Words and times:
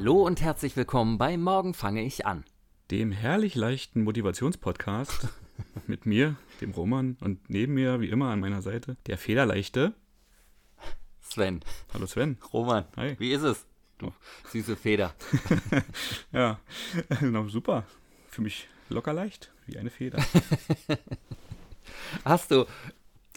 Hallo 0.00 0.22
und 0.26 0.40
herzlich 0.40 0.76
willkommen 0.76 1.18
bei 1.18 1.36
Morgen 1.36 1.74
fange 1.74 2.02
ich 2.02 2.24
an. 2.24 2.42
Dem 2.90 3.12
herrlich 3.12 3.54
leichten 3.54 4.02
Motivationspodcast 4.02 5.28
mit 5.86 6.06
mir, 6.06 6.36
dem 6.62 6.70
Roman 6.70 7.18
und 7.20 7.50
neben 7.50 7.74
mir, 7.74 8.00
wie 8.00 8.08
immer 8.08 8.30
an 8.30 8.40
meiner 8.40 8.62
Seite, 8.62 8.96
der 9.06 9.18
federleichte 9.18 9.92
Sven. 11.20 11.60
Hallo 11.92 12.06
Sven. 12.06 12.38
Roman, 12.50 12.86
Hi. 12.96 13.14
wie 13.18 13.30
ist 13.30 13.42
es? 13.42 13.66
Du 13.98 14.10
süße 14.50 14.74
Feder. 14.74 15.14
Ja, 16.32 16.60
genau, 17.20 17.46
super. 17.48 17.84
Für 18.30 18.40
mich 18.40 18.68
locker 18.88 19.12
leicht, 19.12 19.52
wie 19.66 19.76
eine 19.76 19.90
Feder. 19.90 20.24
Hast 22.24 22.50
du, 22.52 22.64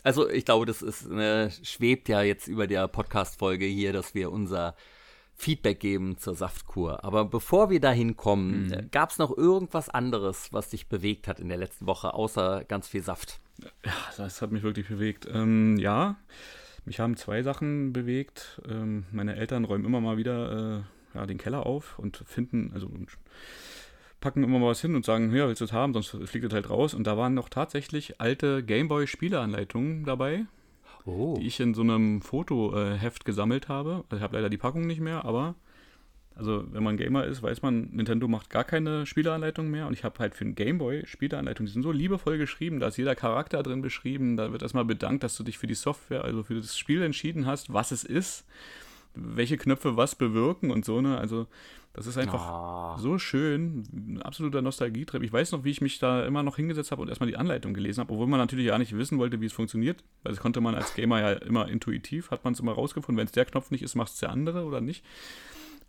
also 0.02 0.30
ich 0.30 0.46
glaube, 0.46 0.66
das 0.66 0.82
ist, 0.82 1.10
ne, 1.10 1.52
schwebt 1.62 2.08
ja 2.08 2.22
jetzt 2.22 2.48
über 2.48 2.68
der 2.68 2.88
Podcast-Folge 2.88 3.66
hier, 3.66 3.92
dass 3.92 4.16
wir 4.16 4.32
unser 4.32 4.78
Feedback 5.36 5.80
geben 5.80 6.18
zur 6.18 6.36
Saftkur. 6.36 7.04
Aber 7.04 7.26
bevor 7.26 7.70
wir 7.70 7.80
dahin 7.80 8.16
kommen, 8.16 8.68
Mhm. 8.68 8.92
gab 8.92 9.10
es 9.10 9.18
noch 9.18 9.36
irgendwas 9.36 9.90
anderes, 9.90 10.54
was 10.54 10.70
dich 10.70 10.88
bewegt 10.88 11.28
hat 11.28 11.40
in 11.40 11.50
der 11.50 11.58
letzten 11.58 11.86
Woche, 11.88 12.14
außer 12.14 12.64
ganz 12.66 12.88
viel 12.88 13.04
Saft? 13.04 13.40
Ja, 13.86 13.92
das 14.18 14.42
hat 14.42 14.52
mich 14.52 14.64
wirklich 14.64 14.88
bewegt. 14.88 15.28
Ähm, 15.32 15.78
ja, 15.78 16.16
mich 16.86 17.00
haben 17.00 17.16
zwei 17.18 17.44
Sachen 17.44 17.94
bewegt. 17.94 18.62
Ähm, 18.70 19.06
meine 19.12 19.36
Eltern 19.36 19.64
räumen 19.66 19.86
immer 19.86 20.02
mal 20.02 20.18
wieder 20.18 20.84
äh, 21.14 21.18
ja, 21.18 21.26
den 21.26 21.38
Keller 21.38 21.66
auf 21.66 21.98
und 22.00 22.24
finden, 22.26 22.72
also 22.74 22.90
packen 24.20 24.44
immer 24.44 24.58
mal 24.60 24.70
was 24.70 24.82
hin 24.82 24.96
und 24.96 25.04
sagen, 25.06 25.36
ja, 25.36 25.48
willst 25.48 25.62
du 25.62 25.66
es 25.66 25.74
haben, 25.74 25.94
sonst 25.94 26.10
fliegt 26.26 26.46
es 26.46 26.54
halt 26.54 26.70
raus. 26.70 26.94
Und 26.94 27.06
da 27.06 27.18
waren 27.18 27.34
noch 27.34 27.50
tatsächlich 27.50 28.20
alte 28.22 28.64
Gameboy-Spieleanleitungen 28.64 30.06
dabei, 30.06 30.46
Oh. 31.06 31.36
die 31.38 31.48
ich 31.48 31.60
in 31.60 31.74
so 31.74 31.82
einem 31.82 32.22
Fotoheft 32.22 33.26
gesammelt 33.26 33.68
habe. 33.68 34.04
Also 34.10 34.18
ich 34.18 34.22
habe 34.22 34.38
leider 34.38 34.50
die 34.50 34.58
Packung 34.58 34.88
nicht 34.88 35.02
mehr, 35.02 35.26
aber 35.26 35.56
also 36.36 36.64
wenn 36.72 36.84
man 36.84 36.98
Gamer 36.98 37.26
ist, 37.26 37.44
weiß 37.44 37.62
man, 37.62 37.90
Nintendo 37.92 38.28
macht 38.28 38.50
gar 38.50 38.64
keine 38.64 39.06
Spieleanleitung 39.06 39.70
mehr 39.70 39.86
und 39.88 39.94
ich 39.94 40.04
habe 40.04 40.18
halt 40.20 40.34
für 40.34 40.46
einen 40.46 40.56
Gameboy 40.56 41.06
Spieleanleitung, 41.06 41.66
die 41.66 41.72
sind 41.72 41.84
so 41.84 41.92
liebevoll 41.92 42.38
geschrieben, 42.38 42.80
da 42.80 42.88
ist 42.88 42.98
jeder 42.98 43.16
Charakter 43.16 43.62
drin 43.62 43.82
beschrieben, 43.82 44.36
da 44.36 44.52
wird 44.52 44.64
erstmal 44.64 44.86
bedankt, 44.86 45.24
dass 45.24 45.38
du 45.38 45.44
dich 45.44 45.58
für 45.58 45.68
die 45.68 45.76
Software, 45.76 46.24
also 46.24 46.44
für 46.44 46.56
das 46.56 46.78
Spiel 46.78 47.04
entschieden 47.04 47.46
hast, 47.46 47.72
was 47.72 47.92
es 47.92 48.04
ist, 48.04 48.46
welche 49.16 49.58
Knöpfe 49.58 49.96
was 49.98 50.16
bewirken 50.16 50.72
und 50.72 50.86
so, 50.86 51.02
ne, 51.02 51.18
also 51.18 51.48
das 51.94 52.08
ist 52.08 52.18
einfach 52.18 52.42
Ah. 52.42 52.98
so 52.98 53.20
schön, 53.20 53.84
ein 53.94 54.22
absoluter 54.24 54.64
Nostalgietrip. 54.64 55.22
Ich 55.22 55.32
weiß 55.32 55.52
noch, 55.52 55.64
wie 55.64 55.70
ich 55.70 55.80
mich 55.82 56.00
da 56.00 56.26
immer 56.26 56.42
noch 56.42 56.56
hingesetzt 56.56 56.92
habe 56.92 57.04
und 57.04 57.10
erstmal 57.10 57.30
die 57.30 57.38
Anleitung 57.38 57.76
gelesen 57.76 58.00
habe, 58.02 58.12
obwohl 58.14 58.26
man 58.26 58.40
natürlich 58.40 58.66
ja 58.66 58.78
nicht 58.80 58.98
wissen 58.98 59.20
wollte, 59.20 59.40
wie 59.42 59.46
es 59.46 59.54
funktioniert. 59.54 60.04
Weil 60.24 60.32
das 60.32 60.42
konnte 60.42 60.60
man 60.60 60.74
als 60.74 60.96
Gamer 60.96 61.20
ja 61.22 61.34
immer 61.34 61.70
intuitiv, 61.70 62.32
hat 62.32 62.44
man 62.44 62.54
es 62.54 62.60
immer 62.60 62.72
rausgefunden. 62.72 63.20
Wenn 63.20 63.28
es 63.28 63.32
der 63.32 63.46
Knopf 63.46 63.70
nicht 63.70 63.84
ist, 63.84 63.94
macht 63.94 64.12
es 64.12 64.20
der 64.20 64.32
andere 64.32 64.64
oder 64.66 64.82
nicht. 64.82 65.06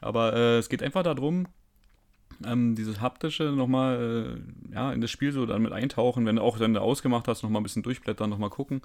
Aber 0.03 0.35
äh, 0.35 0.59
es 0.59 0.69
geht 0.69 0.83
einfach 0.83 1.05
darum, 1.05 1.47
ähm, 2.45 2.75
dieses 2.75 3.01
haptische 3.01 3.45
nochmal 3.45 4.39
äh, 4.71 4.75
ja, 4.75 4.93
in 4.93 5.01
das 5.01 5.11
Spiel 5.11 5.33
so 5.33 5.47
dann 5.47 5.63
mit 5.63 5.73
eintauchen, 5.73 6.27
wenn 6.27 6.37
du 6.37 6.43
auch 6.43 6.59
du 6.59 6.81
ausgemacht 6.83 7.29
hast, 7.29 7.43
nochmal 7.45 7.61
ein 7.61 7.65
bisschen 7.65 7.83
durchblättern, 7.83 8.29
nochmal 8.29 8.51
gucken. 8.51 8.83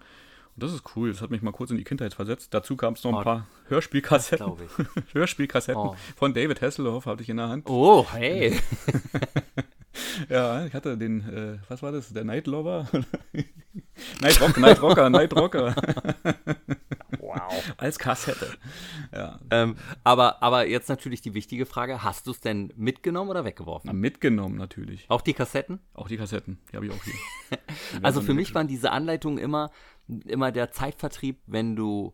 Das 0.60 0.74
ist 0.74 0.84
cool, 0.96 1.12
das 1.12 1.22
hat 1.22 1.30
mich 1.32 1.42
mal 1.42 1.52
kurz 1.52 1.72
in 1.72 1.78
die 1.78 1.84
Kindheit 1.84 2.14
versetzt. 2.14 2.54
Dazu 2.54 2.76
kam 2.76 2.94
es 2.94 3.04
noch 3.04 3.12
ein 3.14 3.20
Oh, 3.20 3.24
paar 3.24 3.48
Hörspielkassetten. 3.68 4.52
Hörspielkassetten 5.14 5.82
Oh. 5.82 5.96
von 6.16 6.34
David 6.34 6.62
Hasselhoff 6.62 7.06
hatte 7.06 7.24
ich 7.24 7.30
in 7.30 7.38
der 7.38 7.50
Hand. 7.50 7.70
Oh, 7.70 8.06
hey. 8.14 8.60
Ja, 10.30 10.66
ich 10.66 10.74
hatte 10.74 10.98
den, 10.98 11.22
äh, 11.28 11.58
was 11.68 11.82
war 11.82 11.92
das, 11.92 12.14
der 12.14 12.24
Night 12.24 12.48
Lover? 12.48 12.88
Night, 14.22 14.40
Rock, 14.40 14.58
Night 14.58 14.82
Rocker, 14.82 15.10
Night 15.10 15.34
Rocker 15.36 15.76
Wow. 17.20 17.74
als 17.78 18.00
Kassette. 18.00 18.48
Ja, 19.14 19.40
Ähm, 19.50 19.76
aber, 20.04 20.42
aber 20.42 20.68
jetzt 20.68 20.88
natürlich 20.90 21.22
die 21.22 21.34
wichtige 21.34 21.66
Frage: 21.66 22.04
Hast 22.04 22.28
du 22.28 22.32
es 22.32 22.40
denn 22.40 22.72
mitgenommen 22.78 23.30
oder 23.30 23.44
weggeworfen? 23.46 23.88
na, 23.88 23.94
mitgenommen 23.94 24.58
natürlich. 24.58 25.06
Auch 25.10 25.22
die 25.22 25.34
Kassetten? 25.34 25.80
Auch 25.94 26.08
die 26.08 26.18
Kassetten, 26.18 26.60
die 26.72 26.76
habe 26.78 26.86
ich 26.86 26.92
auch 26.94 27.04
hier. 27.04 27.60
Also 28.02 28.22
für 28.22 28.34
mich 28.34 28.54
waren 28.56 28.68
diese 28.68 28.92
Anleitungen 28.92 29.38
immer, 29.38 29.70
immer 30.26 30.52
der 30.52 30.72
Zeitvertrieb, 30.72 31.40
wenn 31.46 31.76
du 31.76 32.14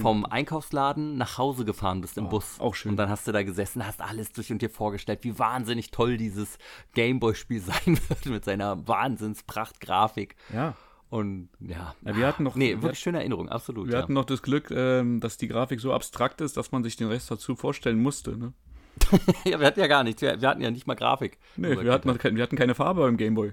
vom 0.00 0.24
Einkaufsladen 0.26 1.16
nach 1.16 1.38
Hause 1.38 1.64
gefahren 1.64 2.00
bist 2.02 2.18
im 2.18 2.28
Bus. 2.28 2.60
auch 2.60 2.74
schön. 2.74 2.92
Und 2.92 2.96
dann 2.98 3.08
hast 3.08 3.26
du 3.26 3.32
da 3.32 3.42
gesessen, 3.42 3.86
hast 3.86 4.00
alles 4.00 4.32
durch 4.32 4.52
und 4.52 4.60
dir 4.60 4.68
vorgestellt, 4.70 5.20
wie 5.22 5.38
wahnsinnig 5.38 5.90
toll 5.90 6.16
dieses 6.16 6.58
Gameboy-Spiel 6.94 7.60
sein 7.60 7.98
wird 8.08 8.26
mit 8.26 8.44
seiner 8.44 8.86
Wahnsinnspracht-Grafik. 8.86 10.36
Ja, 10.52 10.74
Und 11.08 11.48
ja. 11.60 11.94
Ja, 12.04 12.16
wir 12.16 12.26
hatten 12.26 12.42
noch- 12.44 12.56
Nee, 12.56 12.70
wir 12.70 12.82
wirklich 12.82 12.98
schöne 13.00 13.18
Erinnerung, 13.18 13.48
absolut. 13.48 13.86
wir 13.88 13.94
ja. 13.94 14.02
hatten 14.02 14.12
noch 14.12 14.24
das 14.26 14.42
Glück, 14.42 14.70
ähm, 14.70 15.20
dass 15.20 15.36
die 15.36 15.48
Grafik 15.48 15.80
so 15.80 15.92
abstrakt 15.92 16.40
ist, 16.40 16.56
dass 16.56 16.72
man 16.72 16.82
sich 16.84 16.96
den 16.96 17.08
Rest 17.08 17.30
dazu 17.30 17.56
vorstellen 17.56 18.00
musste. 18.02 18.36
Ne? 18.36 18.52
ja, 19.44 19.58
wir 19.58 19.66
hatten 19.66 19.80
ja 19.80 19.86
gar 19.86 20.04
nichts. 20.04 20.20
Wir, 20.20 20.40
wir 20.40 20.48
hatten 20.48 20.60
ja 20.60 20.70
nicht 20.70 20.86
mal 20.86 20.94
Grafik. 20.94 21.38
Nee, 21.56 21.80
wir 21.80 21.92
hatten, 21.92 22.08
wir 22.36 22.42
hatten 22.42 22.56
keine 22.56 22.74
Farbe 22.74 23.00
beim 23.02 23.16
Gameboy. 23.16 23.52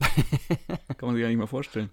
Kann 0.98 1.06
man 1.08 1.14
sich 1.14 1.22
ja 1.22 1.28
nicht 1.28 1.38
mal 1.38 1.46
vorstellen. 1.46 1.90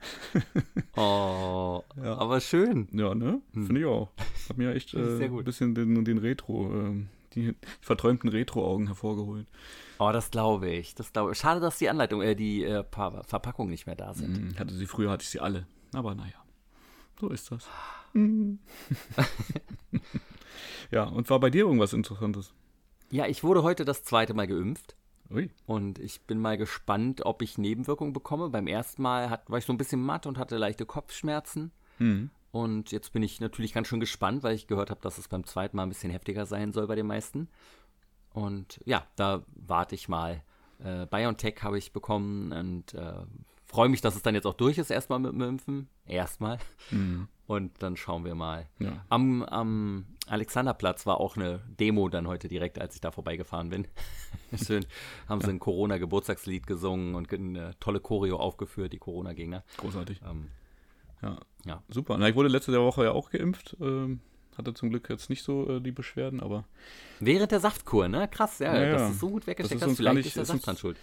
Oh, 0.96 1.82
Ja. 1.96 2.16
aber 2.18 2.40
schön. 2.40 2.88
Ja, 2.92 3.14
ne? 3.14 3.40
Finde 3.52 3.80
ich 3.80 3.86
auch. 3.86 4.10
Hat 4.48 4.56
mir 4.58 4.74
echt 4.74 4.94
äh, 4.94 5.24
ein 5.24 5.44
bisschen 5.44 5.74
den, 5.74 6.04
den 6.04 6.18
Retro, 6.18 6.72
ähm, 6.72 7.08
die 7.34 7.54
verträumten 7.80 8.28
Retro-Augen 8.30 8.86
hervorgeholt. 8.86 9.46
Oh, 9.98 10.10
das 10.12 10.30
glaube 10.30 10.70
ich. 10.70 10.94
Das 10.94 11.12
glaube 11.12 11.32
ich. 11.32 11.38
Schade, 11.38 11.60
dass 11.60 11.78
die 11.78 11.88
Anleitung, 11.88 12.22
äh, 12.22 12.34
die 12.34 12.64
äh, 12.64 12.82
Pa- 12.84 13.22
Verpackungen 13.24 13.70
nicht 13.70 13.86
mehr 13.86 13.96
da 13.96 14.14
sind. 14.14 14.36
Hm, 14.36 14.50
Ich 14.52 14.58
hatte 14.60 14.74
sie 14.74 14.86
früher, 14.86 15.10
hatte 15.10 15.22
ich 15.22 15.28
sie 15.30 15.40
alle. 15.40 15.66
Aber 15.92 16.14
naja, 16.14 16.34
so 17.20 17.28
ist 17.28 17.50
das. 17.52 17.66
ja, 20.90 21.04
und 21.04 21.28
war 21.30 21.40
bei 21.40 21.50
dir 21.50 21.64
irgendwas 21.66 21.92
Interessantes? 21.92 22.52
Ja, 23.10 23.26
ich 23.26 23.42
wurde 23.44 23.62
heute 23.62 23.84
das 23.84 24.02
zweite 24.04 24.34
Mal 24.34 24.46
geimpft. 24.46 24.96
Ui, 25.30 25.50
Und 25.66 25.98
ich 25.98 26.22
bin 26.22 26.38
mal 26.38 26.56
gespannt, 26.56 27.24
ob 27.26 27.42
ich 27.42 27.58
Nebenwirkungen 27.58 28.12
bekomme. 28.12 28.48
Beim 28.48 28.66
ersten 28.66 29.02
Mal 29.02 29.28
hat, 29.28 29.50
war 29.50 29.58
ich 29.58 29.66
so 29.66 29.72
ein 29.72 29.78
bisschen 29.78 30.02
matt 30.02 30.26
und 30.26 30.38
hatte 30.38 30.56
leichte 30.56 30.86
Kopfschmerzen. 30.86 31.72
hm. 31.98 32.30
Und 32.50 32.92
jetzt 32.92 33.12
bin 33.12 33.22
ich 33.22 33.40
natürlich 33.40 33.74
ganz 33.74 33.88
schön 33.88 34.00
gespannt, 34.00 34.42
weil 34.42 34.54
ich 34.54 34.66
gehört 34.66 34.88
habe, 34.88 35.02
dass 35.02 35.18
es 35.18 35.28
beim 35.28 35.44
zweiten 35.44 35.76
Mal 35.76 35.82
ein 35.82 35.90
bisschen 35.90 36.10
heftiger 36.10 36.46
sein 36.46 36.72
soll 36.72 36.86
bei 36.86 36.94
den 36.94 37.06
meisten. 37.06 37.48
Und 38.32 38.80
ja, 38.86 39.06
da 39.16 39.44
warte 39.54 39.94
ich 39.94 40.08
mal. 40.08 40.42
Äh, 40.82 41.06
BioNTech 41.06 41.62
habe 41.62 41.76
ich 41.76 41.92
bekommen 41.92 42.52
und 42.52 42.94
äh, 42.94 43.12
freue 43.66 43.90
mich, 43.90 44.00
dass 44.00 44.16
es 44.16 44.22
dann 44.22 44.34
jetzt 44.34 44.46
auch 44.46 44.54
durch 44.54 44.78
ist, 44.78 44.90
erstmal 44.90 45.18
mit 45.18 45.32
dem 45.32 45.42
Impfen. 45.42 45.88
Erstmal. 46.06 46.58
Hm. 46.88 47.28
Und 47.46 47.82
dann 47.82 47.96
schauen 47.96 48.24
wir 48.24 48.34
mal. 48.34 48.66
Ja. 48.78 49.04
Am, 49.10 49.42
am 49.42 50.06
Alexanderplatz 50.28 51.06
war 51.06 51.20
auch 51.20 51.36
eine 51.36 51.60
Demo 51.80 52.08
dann 52.08 52.26
heute 52.28 52.48
direkt, 52.48 52.80
als 52.80 52.94
ich 52.94 53.00
da 53.00 53.10
vorbeigefahren 53.10 53.70
bin. 53.70 53.86
Schön. 54.66 54.84
Haben 55.28 55.40
sie 55.40 55.50
ein 55.50 55.58
Corona-Geburtstagslied 55.58 56.66
gesungen 56.66 57.14
und 57.14 57.32
eine 57.32 57.72
tolle 57.80 58.00
Choreo 58.00 58.36
aufgeführt, 58.36 58.92
die 58.92 58.98
Corona-Gegner. 58.98 59.64
großartig. 59.78 60.20
Ähm, 60.28 60.48
Ja, 61.22 61.38
ja. 61.66 61.82
super. 61.88 62.16
Na, 62.18 62.28
ich 62.28 62.34
wurde 62.34 62.48
letzte 62.48 62.72
Woche 62.80 63.04
ja 63.04 63.12
auch 63.12 63.30
geimpft. 63.30 63.76
Ähm, 63.80 64.20
hatte 64.56 64.74
zum 64.74 64.90
Glück 64.90 65.08
jetzt 65.08 65.30
nicht 65.30 65.44
so 65.44 65.76
äh, 65.76 65.80
die 65.80 65.92
Beschwerden, 65.92 66.40
aber 66.40 66.64
Während 67.20 67.52
der 67.52 67.60
Saftkur, 67.60 68.08
ne? 68.08 68.26
Krass, 68.28 68.58
ja, 68.58 68.76
Ja, 68.76 68.92
dass 68.92 69.12
du 69.12 69.18
so 69.18 69.30
gut 69.30 69.46
weggesteckt 69.46 69.80
Das 69.82 69.86
ist 69.86 69.90
hast. 69.92 69.96
Vielleicht 69.98 70.16
nicht- 70.16 70.26
ist 70.26 70.36
der 70.36 70.44
Saft 70.46 70.66
dran 70.66 70.76
schuld. 70.76 70.96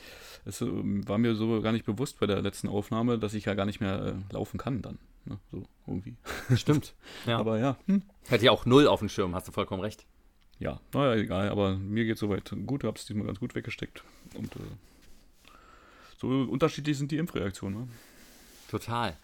es 0.44 0.60
ähm, 0.62 1.08
war 1.08 1.18
mir 1.18 1.36
so 1.36 1.62
gar 1.62 1.72
nicht 1.72 1.86
bewusst 1.86 2.20
bei 2.20 2.28
der 2.28 2.42
letzten 2.42 2.68
Aufnahme, 2.68 3.18
dass 3.18 3.34
ich 3.34 3.46
ja 3.46 3.54
gar 3.54 3.66
nicht 3.66 3.80
mehr 3.80 4.08
äh, 4.30 4.34
laufen 4.34 4.58
kann 4.58 4.82
dann. 4.82 4.98
Ne? 5.26 5.40
So 5.52 5.64
irgendwie. 5.88 6.16
Stimmt. 6.56 6.94
Ja. 7.26 7.38
Aber 7.40 7.58
ja, 7.60 7.78
hm. 7.88 8.04
Hätte 8.28 8.46
ja 8.46 8.52
auch 8.52 8.66
null 8.66 8.88
auf 8.88 9.00
dem 9.00 9.10
Schirm, 9.10 9.36
hast 9.36 9.48
du 9.48 9.52
vollkommen 9.52 9.82
recht. 9.82 10.06
ja, 10.60 10.80
naja, 10.94 11.16
egal. 11.16 11.50
Aber 11.50 11.78
mir 11.78 12.06
geht 12.06 12.18
soweit 12.18 12.54
gut. 12.66 12.84
Es 12.84 13.06
diesmal 13.06 13.26
ganz 13.26 13.40
gut 13.40 13.56
weggesteckt. 13.56 14.04
Und 14.36 14.56
äh, 14.56 14.60
so 16.18 16.28
unterschiedlich 16.28 16.98
sind 16.98 17.12
die 17.12 17.18
Impfreaktionen. 17.18 17.82
Ne? 17.82 17.88
Total. 18.70 19.18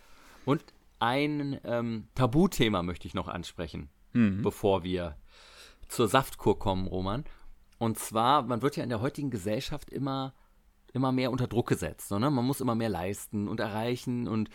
Und 0.46 0.64
ein 1.00 1.60
ähm, 1.64 2.08
Tabuthema 2.16 2.84
möchte 2.84 3.08
ich 3.08 3.14
noch 3.14 3.28
ansprechen, 3.28 3.90
Mhm. 4.14 4.42
bevor 4.42 4.84
wir 4.84 5.16
zur 5.88 6.08
Saftkur 6.08 6.60
kommen, 6.60 6.86
Roman. 6.88 7.24
Und 7.80 7.98
zwar, 7.98 8.44
man 8.44 8.62
wird 8.62 8.76
ja 8.76 8.84
in 8.84 8.90
der 8.90 9.02
heutigen 9.02 9.30
Gesellschaft 9.32 9.90
immer, 9.90 10.34
immer 10.94 11.12
mehr 11.12 11.32
unter 11.32 11.48
Druck 11.48 11.70
gesetzt. 11.70 12.12
Ne? 12.12 12.20
Man 12.20 12.46
muss 12.46 12.62
immer 12.62 12.76
mehr 12.76 12.90
leisten 12.90 13.48
und 13.48 13.60
erreichen. 13.60 14.28
Und 14.28 14.50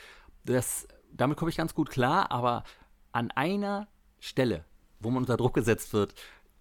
das, 0.44 0.86
damit 1.16 1.36
komme 1.36 1.50
ich 1.50 1.56
ganz 1.56 1.74
gut 1.74 1.90
klar. 1.90 2.30
Aber 2.30 2.64
an 3.12 3.30
einer 3.30 3.88
Stelle, 4.20 4.64
wo 5.00 5.10
man 5.10 5.22
unter 5.22 5.36
Druck 5.36 5.54
gesetzt 5.54 5.92
wird, 5.92 6.14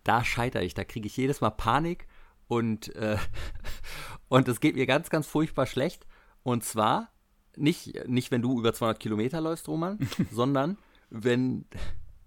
da 0.04 0.24
scheitere 0.24 0.63
ich. 0.63 0.74
Da 0.74 0.84
kriege 0.84 1.07
ich 1.07 1.18
jedes 1.18 1.42
Mal 1.42 1.52
Panik. 1.52 2.07
Und, 2.48 2.96
äh, 2.96 3.18
und 4.28 4.48
es 4.48 4.60
geht 4.60 4.75
mir 4.75 4.86
ganz, 4.86 5.10
ganz 5.10 5.28
furchtbar 5.28 5.66
schlecht. 5.66 6.06
Und 6.44 6.63
zwar 6.63 7.12
nicht, 7.57 8.07
nicht 8.07 8.31
wenn 8.31 8.42
du 8.42 8.60
über 8.60 8.74
200 8.74 9.00
Kilometer 9.00 9.42
läufst, 9.42 9.68
Roman, 9.68 10.00
sondern 10.31 10.78
wenn, 11.10 11.66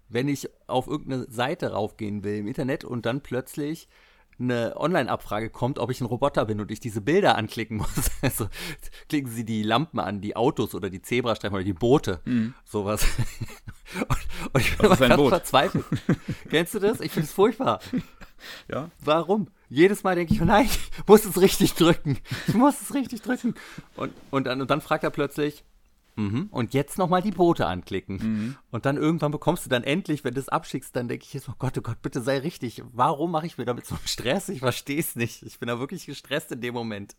wenn 0.07 0.27
ich 0.27 0.49
auf 0.67 0.87
irgendeine 0.87 1.31
Seite 1.31 1.71
raufgehen 1.71 2.23
will 2.23 2.37
im 2.37 2.47
Internet 2.47 2.83
und 2.83 3.05
dann 3.05 3.21
plötzlich 3.21 3.87
eine 4.39 4.75
Online-Abfrage 4.77 5.49
kommt, 5.49 5.79
ob 5.79 5.91
ich 5.91 6.01
ein 6.01 6.05
Roboter 6.05 6.45
bin 6.45 6.59
und 6.61 6.71
ich 6.71 6.79
diese 6.79 7.01
Bilder 7.01 7.35
anklicken 7.37 7.77
muss. 7.77 7.89
Also 8.21 8.47
klicken 9.07 9.31
Sie 9.31 9.45
die 9.45 9.63
Lampen 9.63 9.99
an, 9.99 10.21
die 10.21 10.35
Autos 10.35 10.75
oder 10.75 10.89
die 10.89 11.01
Zebrastreifen 11.01 11.55
oder 11.55 11.63
die 11.63 11.73
Boote, 11.73 12.19
sowas. 12.65 13.05
Und, 13.95 14.53
und 14.53 14.61
ich 14.61 14.77
bin 14.77 14.91
ist 14.91 15.01
immer 15.01 15.11
ein 15.11 15.17
ganz 15.17 15.29
verzweifelt. 15.29 15.85
Kennst 16.51 16.75
du 16.75 16.79
das? 16.79 17.01
Ich 17.01 17.11
finde 17.11 17.25
es 17.25 17.33
furchtbar. 17.33 17.79
Ja. 18.67 18.91
Warum? 18.99 19.47
Jedes 19.67 20.03
Mal 20.03 20.15
denke 20.15 20.33
ich, 20.33 20.41
oh 20.41 20.45
nein, 20.45 20.65
ich 20.65 21.07
muss 21.07 21.25
es 21.25 21.41
richtig 21.41 21.73
drücken. 21.73 22.19
Ich 22.47 22.53
muss 22.53 22.81
es 22.81 22.93
richtig 22.93 23.23
drücken. 23.23 23.55
Und, 23.95 24.13
und, 24.29 24.45
dann, 24.45 24.61
und 24.61 24.69
dann 24.69 24.81
fragt 24.81 25.03
er 25.03 25.09
plötzlich, 25.09 25.63
Mhm. 26.19 26.47
Und 26.51 26.73
jetzt 26.73 26.97
nochmal 26.97 27.21
die 27.21 27.31
Boote 27.31 27.65
anklicken. 27.65 28.17
Mhm. 28.17 28.55
Und 28.71 28.85
dann 28.85 28.97
irgendwann 28.97 29.31
bekommst 29.31 29.65
du 29.65 29.69
dann 29.69 29.83
endlich, 29.83 30.23
wenn 30.25 30.33
du 30.33 30.39
es 30.39 30.49
abschickst, 30.49 30.93
dann 30.95 31.07
denke 31.07 31.23
ich 31.25 31.33
jetzt, 31.33 31.47
oh 31.47 31.55
Gott, 31.57 31.77
oh 31.77 31.81
Gott, 31.81 32.01
bitte 32.01 32.21
sei 32.21 32.39
richtig. 32.39 32.83
Warum 32.91 33.31
mache 33.31 33.45
ich 33.45 33.57
mir 33.57 33.65
damit 33.65 33.85
so 33.85 33.95
einen 33.95 34.07
Stress? 34.07 34.49
Ich 34.49 34.59
verstehe 34.59 34.99
es 34.99 35.15
nicht. 35.15 35.43
Ich 35.43 35.59
bin 35.59 35.67
da 35.67 35.79
wirklich 35.79 36.05
gestresst 36.05 36.51
in 36.51 36.59
dem 36.59 36.73
Moment. 36.73 37.15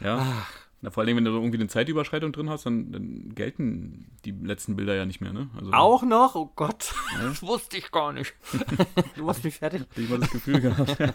Ja. 0.00 0.18
Ach. 0.20 0.64
Na, 0.82 0.90
vor 0.90 1.02
allem, 1.02 1.16
wenn 1.16 1.24
du 1.24 1.30
irgendwie 1.30 1.56
eine 1.56 1.68
Zeitüberschreitung 1.68 2.30
drin 2.30 2.50
hast, 2.50 2.66
dann, 2.66 2.92
dann, 2.92 3.34
gelten 3.34 4.06
die 4.26 4.32
letzten 4.32 4.76
Bilder 4.76 4.94
ja 4.94 5.06
nicht 5.06 5.22
mehr, 5.22 5.32
ne? 5.32 5.48
Also, 5.56 5.72
Auch 5.72 6.02
noch? 6.02 6.34
Oh 6.34 6.52
Gott, 6.54 6.92
ja. 7.14 7.22
das 7.28 7.42
wusste 7.42 7.78
ich 7.78 7.90
gar 7.90 8.12
nicht. 8.12 8.34
du 9.16 9.26
hast 9.26 9.42
mich 9.42 9.54
fertig. 9.54 9.86
Ich 9.96 10.10
habe 10.10 10.20
das 10.20 10.30
Gefühl 10.30 10.60
gehabt. 10.60 10.98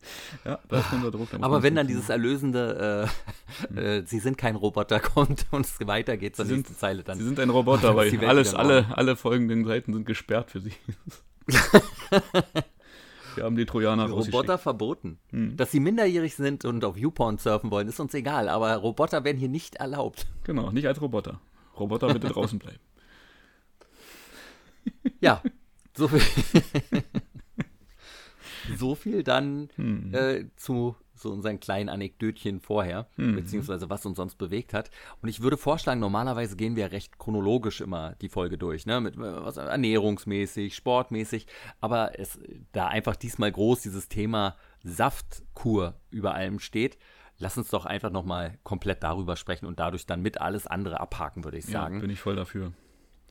Ja, 0.44 0.58
da 0.68 0.78
ist 0.78 0.92
unter 0.92 1.10
Druck. 1.10 1.28
Aber 1.40 1.62
wenn 1.62 1.74
dann 1.74 1.86
dieses 1.86 2.08
erlösende, 2.08 3.08
äh, 3.08 3.68
hm. 3.68 3.78
äh, 3.84 4.02
sie 4.06 4.18
sind 4.18 4.38
kein 4.38 4.56
Roboter 4.56 5.00
kommt 5.14 5.46
und 5.50 5.66
es 5.66 5.78
weitergeht 5.86 6.36
zur 6.36 6.44
nächsten 6.44 6.76
Zeile 6.76 7.02
dann. 7.02 7.18
Sie 7.18 7.24
sind 7.24 7.40
ein 7.40 7.50
Roboter, 7.50 7.96
weil 7.96 8.16
alles, 8.24 8.54
alle, 8.54 8.86
alle 8.96 9.16
folgenden 9.16 9.64
Seiten 9.64 9.92
sind 9.92 10.06
gesperrt 10.06 10.50
für 10.50 10.60
sie. 10.60 10.72
Wir 13.34 13.44
haben 13.44 13.56
die 13.56 13.66
Trojaner 13.66 14.06
die 14.06 14.12
Roboter 14.12 14.58
verboten. 14.58 15.18
Hm. 15.30 15.56
Dass 15.56 15.70
sie 15.70 15.80
minderjährig 15.80 16.34
sind 16.34 16.64
und 16.64 16.84
auf 16.84 16.96
YouPorn 16.96 17.38
surfen 17.38 17.70
wollen, 17.70 17.88
ist 17.88 18.00
uns 18.00 18.12
egal. 18.14 18.48
Aber 18.48 18.74
Roboter 18.76 19.24
werden 19.24 19.38
hier 19.38 19.48
nicht 19.48 19.76
erlaubt. 19.76 20.26
Genau, 20.44 20.70
nicht 20.70 20.86
als 20.86 21.00
Roboter. 21.00 21.40
Roboter 21.78 22.12
bitte 22.12 22.28
draußen 22.28 22.58
bleiben. 22.58 22.80
Ja, 25.20 25.42
so 25.94 26.08
viel. 26.08 26.22
So 28.76 28.94
viel 28.94 29.22
dann 29.22 29.68
hm. 29.76 30.14
äh, 30.14 30.44
zu 30.56 30.96
so 31.14 31.32
unseren 31.32 31.58
kleinen 31.58 31.88
Anekdötchen 31.88 32.60
vorher, 32.60 33.08
hm. 33.16 33.34
beziehungsweise 33.34 33.90
was 33.90 34.06
uns 34.06 34.16
sonst 34.16 34.36
bewegt 34.36 34.72
hat. 34.72 34.90
Und 35.20 35.28
ich 35.28 35.42
würde 35.42 35.56
vorschlagen, 35.56 36.00
normalerweise 36.00 36.56
gehen 36.56 36.76
wir 36.76 36.92
recht 36.92 37.18
chronologisch 37.18 37.80
immer 37.80 38.14
die 38.20 38.28
Folge 38.28 38.56
durch, 38.56 38.86
ne? 38.86 39.00
Mit 39.00 39.18
was 39.18 39.56
ernährungsmäßig, 39.56 40.76
sportmäßig. 40.76 41.46
Aber 41.80 42.18
es 42.18 42.38
da 42.72 42.86
einfach 42.86 43.16
diesmal 43.16 43.50
groß 43.50 43.82
dieses 43.82 44.08
Thema 44.08 44.56
Saftkur 44.84 45.94
über 46.10 46.34
allem 46.34 46.60
steht, 46.60 46.98
lass 47.38 47.58
uns 47.58 47.70
doch 47.70 47.86
einfach 47.86 48.10
nochmal 48.10 48.58
komplett 48.62 49.02
darüber 49.02 49.36
sprechen 49.36 49.66
und 49.66 49.78
dadurch 49.80 50.06
dann 50.06 50.22
mit 50.22 50.40
alles 50.40 50.66
andere 50.66 51.00
abhaken, 51.00 51.44
würde 51.44 51.58
ich 51.58 51.66
sagen. 51.66 51.96
Ja, 51.96 52.00
bin 52.00 52.10
ich 52.10 52.20
voll 52.20 52.36
dafür. 52.36 52.72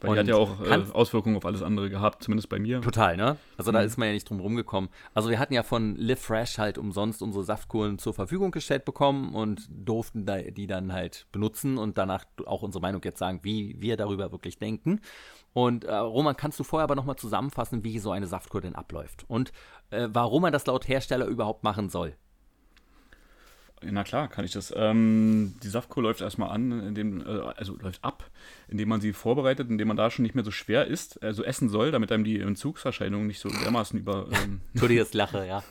Weil 0.01 0.13
die 0.13 0.19
hat 0.19 0.27
ja 0.27 0.35
auch 0.35 0.61
äh, 0.61 0.83
Auswirkungen 0.93 1.37
auf 1.37 1.45
alles 1.45 1.63
andere 1.63 1.89
gehabt, 1.89 2.23
zumindest 2.23 2.49
bei 2.49 2.59
mir. 2.59 2.81
Total, 2.81 3.17
ne? 3.17 3.37
Also 3.57 3.71
mhm. 3.71 3.75
da 3.75 3.81
ist 3.81 3.97
man 3.97 4.07
ja 4.07 4.13
nicht 4.13 4.29
drum 4.29 4.39
rumgekommen. 4.39 4.89
Also 5.13 5.29
wir 5.29 5.39
hatten 5.39 5.53
ja 5.53 5.63
von 5.63 5.95
Live 5.95 6.21
Fresh 6.21 6.59
halt 6.59 6.77
umsonst 6.77 7.23
unsere 7.23 7.43
Saftkuren 7.43 7.97
zur 7.97 8.13
Verfügung 8.13 8.51
gestellt 8.51 8.85
bekommen 8.85 9.33
und 9.33 9.67
durften 9.69 10.25
da, 10.25 10.37
die 10.37 10.67
dann 10.67 10.93
halt 10.93 11.25
benutzen 11.31 11.77
und 11.77 11.97
danach 11.97 12.25
auch 12.45 12.61
unsere 12.61 12.81
Meinung 12.81 13.01
jetzt 13.03 13.19
sagen, 13.19 13.39
wie 13.41 13.75
wir 13.79 13.97
darüber 13.97 14.31
wirklich 14.31 14.59
denken. 14.59 15.01
Und 15.53 15.85
äh, 15.85 15.95
Roman, 15.95 16.37
kannst 16.37 16.59
du 16.59 16.63
vorher 16.63 16.83
aber 16.83 16.95
nochmal 16.95 17.15
zusammenfassen, 17.15 17.83
wie 17.83 17.97
so 17.97 18.11
eine 18.11 18.27
Saftkur 18.27 18.61
denn 18.61 18.75
abläuft 18.75 19.25
und 19.27 19.51
äh, 19.89 20.07
warum 20.11 20.43
man 20.43 20.53
das 20.53 20.67
laut 20.67 20.87
Hersteller 20.87 21.25
überhaupt 21.25 21.63
machen 21.63 21.89
soll? 21.89 22.15
Na 23.83 24.03
klar, 24.03 24.27
kann 24.27 24.43
ich 24.43 24.51
das. 24.51 24.73
Ähm, 24.75 25.53
die 25.61 25.67
Saftkur 25.67 26.01
läuft 26.01 26.21
erstmal 26.21 26.49
an, 26.49 26.71
indem, 26.87 27.21
äh, 27.21 27.41
also 27.55 27.77
läuft 27.77 28.03
ab, 28.03 28.29
indem 28.67 28.89
man 28.89 29.01
sie 29.01 29.13
vorbereitet, 29.13 29.69
indem 29.69 29.89
man 29.89 29.97
da 29.97 30.09
schon 30.09 30.23
nicht 30.23 30.33
mehr 30.33 30.43
so 30.43 30.49
schwer 30.49 30.87
isst, 30.87 31.21
also 31.21 31.43
essen 31.43 31.69
soll, 31.69 31.91
damit 31.91 32.11
einem 32.11 32.23
die 32.23 32.39
Entzugserscheinungen 32.39 33.27
nicht 33.27 33.39
so 33.39 33.49
dermaßen 33.49 33.99
über. 33.99 34.29
Ähm, 34.31 34.61
Entschuldige, 34.73 35.01
das 35.01 35.13
Lache, 35.13 35.45
ja. 35.45 35.63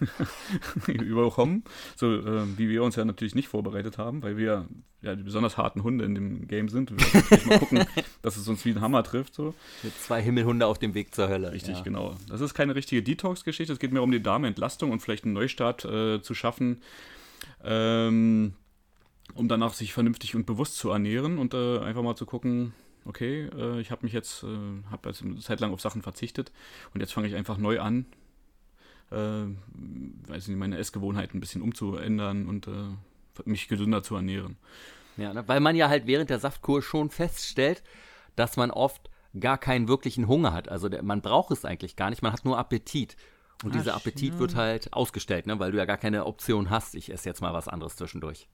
überkommen. 0.87 1.64
So, 1.97 2.14
äh, 2.14 2.47
wie 2.56 2.69
wir 2.69 2.85
uns 2.85 2.94
ja 2.94 3.05
natürlich 3.05 3.35
nicht 3.35 3.49
vorbereitet 3.49 3.99
haben, 3.99 4.23
weil 4.23 4.37
wir 4.37 4.69
ja 5.02 5.17
die 5.17 5.25
besonders 5.25 5.56
harten 5.56 5.82
Hunde 5.82 6.05
in 6.05 6.14
dem 6.14 6.47
Game 6.47 6.69
sind. 6.69 6.91
Wir 6.91 7.23
müssen 7.32 7.49
mal 7.49 7.59
gucken, 7.59 7.85
dass 8.23 8.37
es 8.37 8.47
uns 8.47 8.64
wie 8.64 8.70
ein 8.70 8.81
Hammer 8.81 9.02
trifft. 9.02 9.35
So. 9.35 9.52
Mit 9.82 9.99
zwei 10.00 10.23
Himmelhunde 10.23 10.67
auf 10.67 10.79
dem 10.79 10.94
Weg 10.94 11.12
zur 11.12 11.29
Hölle. 11.29 11.50
Richtig, 11.50 11.79
ja. 11.79 11.82
genau. 11.82 12.17
Das 12.29 12.41
ist 12.41 12.55
keine 12.55 12.76
richtige 12.76 13.02
Detox-Geschichte. 13.02 13.73
Es 13.73 13.81
geht 13.81 13.93
mehr 13.93 14.02
um 14.05 14.12
die 14.12 14.23
Darmentlastung 14.23 14.93
und 14.93 15.00
vielleicht 15.00 15.25
einen 15.25 15.35
Neustart 15.35 15.85
äh, 15.85 16.23
zu 16.23 16.35
schaffen 16.35 16.82
ähm, 17.66 18.54
um 19.34 19.48
danach 19.48 19.74
sich 19.74 19.92
vernünftig 19.92 20.34
und 20.34 20.46
bewusst 20.46 20.76
zu 20.76 20.90
ernähren 20.90 21.38
und 21.38 21.52
äh, 21.52 21.80
einfach 21.80 22.02
mal 22.02 22.16
zu 22.16 22.24
gucken, 22.24 22.72
okay, 23.04 23.48
äh, 23.56 23.80
ich 23.80 23.90
habe 23.90 24.06
mich 24.06 24.12
jetzt, 24.12 24.44
äh, 24.44 24.46
habe 24.90 25.08
jetzt 25.08 25.22
eine 25.22 25.38
Zeit 25.40 25.60
lang 25.60 25.72
auf 25.72 25.80
Sachen 25.80 26.00
verzichtet 26.00 26.52
und 26.94 27.00
jetzt 27.00 27.12
fange 27.12 27.26
ich 27.28 27.34
einfach 27.34 27.58
neu 27.58 27.80
an, 27.80 28.06
äh, 29.10 29.16
weiß 30.28 30.48
nicht, 30.48 30.56
meine 30.56 30.78
Essgewohnheiten 30.78 31.36
ein 31.36 31.40
bisschen 31.40 31.62
umzuändern 31.62 32.46
und 32.46 32.68
äh, 32.68 32.94
mich 33.44 33.68
gesünder 33.68 34.02
zu 34.02 34.14
ernähren. 34.14 34.56
Ja, 35.16 35.34
ne? 35.34 35.46
weil 35.46 35.60
man 35.60 35.76
ja 35.76 35.88
halt 35.88 36.06
während 36.06 36.30
der 36.30 36.38
Saftkur 36.38 36.82
schon 36.82 37.10
feststellt, 37.10 37.82
dass 38.36 38.56
man 38.56 38.70
oft 38.70 39.10
gar 39.38 39.58
keinen 39.58 39.88
wirklichen 39.88 40.28
Hunger 40.28 40.52
hat. 40.52 40.68
Also 40.68 40.88
der, 40.88 41.02
man 41.02 41.20
braucht 41.20 41.50
es 41.50 41.64
eigentlich 41.64 41.96
gar 41.96 42.10
nicht, 42.10 42.22
man 42.22 42.32
hat 42.32 42.44
nur 42.44 42.58
Appetit. 42.58 43.16
Und 43.64 43.70
Ach, 43.73 43.76
dieser 43.79 43.94
Appetit 43.94 44.35
ja. 44.35 44.38
wird 44.38 44.55
halt 44.55 44.93
ausgestellt, 44.93 45.47
ne? 45.47 45.58
weil 45.58 45.73
du 45.73 45.79
ja 45.79 45.87
gar 45.87 45.97
keine 45.97 46.26
Option 46.26 46.69
hast, 46.70 46.94
ich 46.94 47.11
esse 47.11 47.29
jetzt 47.29 47.41
mal 47.41 47.55
was 47.55 47.69
anderes 47.69 47.97
zwischendurch. 47.97 48.49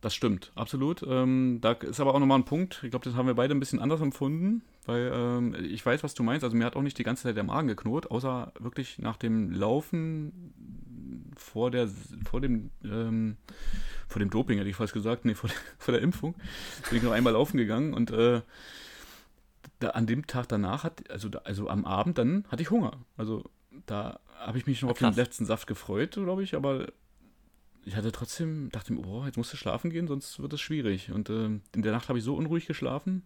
Das 0.00 0.14
stimmt, 0.14 0.50
absolut. 0.54 1.04
Ähm, 1.06 1.58
da 1.60 1.72
ist 1.72 2.00
aber 2.00 2.14
auch 2.14 2.18
nochmal 2.20 2.38
ein 2.38 2.46
Punkt, 2.46 2.80
ich 2.82 2.90
glaube, 2.90 3.04
das 3.04 3.14
haben 3.14 3.26
wir 3.26 3.34
beide 3.34 3.54
ein 3.54 3.60
bisschen 3.60 3.80
anders 3.80 4.00
empfunden, 4.00 4.62
weil 4.86 5.12
ähm, 5.12 5.54
ich 5.62 5.84
weiß, 5.84 6.02
was 6.02 6.14
du 6.14 6.22
meinst. 6.22 6.42
Also 6.42 6.56
mir 6.56 6.64
hat 6.64 6.74
auch 6.74 6.82
nicht 6.82 6.96
die 6.96 7.02
ganze 7.02 7.24
Zeit 7.24 7.36
der 7.36 7.44
Magen 7.44 7.68
geknurrt, 7.68 8.10
außer 8.10 8.52
wirklich 8.58 8.98
nach 8.98 9.18
dem 9.18 9.50
Laufen 9.50 10.54
vor 11.36 11.70
der 11.70 11.88
vor 12.24 12.40
dem 12.40 12.70
ähm, 12.82 13.36
vor 14.08 14.20
dem 14.20 14.30
Doping, 14.30 14.56
hätte 14.56 14.70
ich 14.70 14.76
fast 14.76 14.94
gesagt, 14.94 15.26
nee, 15.26 15.34
vor 15.34 15.50
der, 15.50 15.58
vor 15.78 15.92
der 15.92 16.02
Impfung. 16.02 16.34
Bin 16.88 16.98
ich 16.98 17.02
noch 17.02 17.12
einmal 17.12 17.34
laufen 17.34 17.58
gegangen 17.58 17.92
und 17.92 18.10
äh, 18.10 18.40
da, 19.80 19.90
an 19.90 20.06
dem 20.06 20.26
Tag 20.26 20.48
danach 20.48 20.84
hat, 20.84 21.10
also, 21.10 21.28
also 21.44 21.68
am 21.68 21.84
Abend 21.84 22.16
dann 22.16 22.44
hatte 22.48 22.62
ich 22.62 22.70
Hunger. 22.70 22.92
Also 23.16 23.44
da 23.86 24.20
habe 24.40 24.58
ich 24.58 24.66
mich 24.66 24.82
noch 24.82 24.90
auf 24.90 24.98
den 24.98 25.14
letzten 25.14 25.44
Saft 25.46 25.66
gefreut, 25.66 26.12
glaube 26.12 26.42
ich, 26.42 26.54
aber 26.54 26.88
ich 27.84 27.96
hatte 27.96 28.12
trotzdem, 28.12 28.70
dachte 28.70 28.92
mir, 28.92 29.06
oh, 29.06 29.24
jetzt 29.24 29.36
musst 29.36 29.52
du 29.52 29.56
schlafen 29.56 29.90
gehen, 29.90 30.06
sonst 30.06 30.40
wird 30.40 30.52
es 30.52 30.60
schwierig. 30.60 31.12
Und 31.12 31.30
äh, 31.30 31.46
in 31.74 31.82
der 31.82 31.92
Nacht 31.92 32.08
habe 32.08 32.18
ich 32.18 32.24
so 32.24 32.34
unruhig 32.34 32.66
geschlafen. 32.66 33.24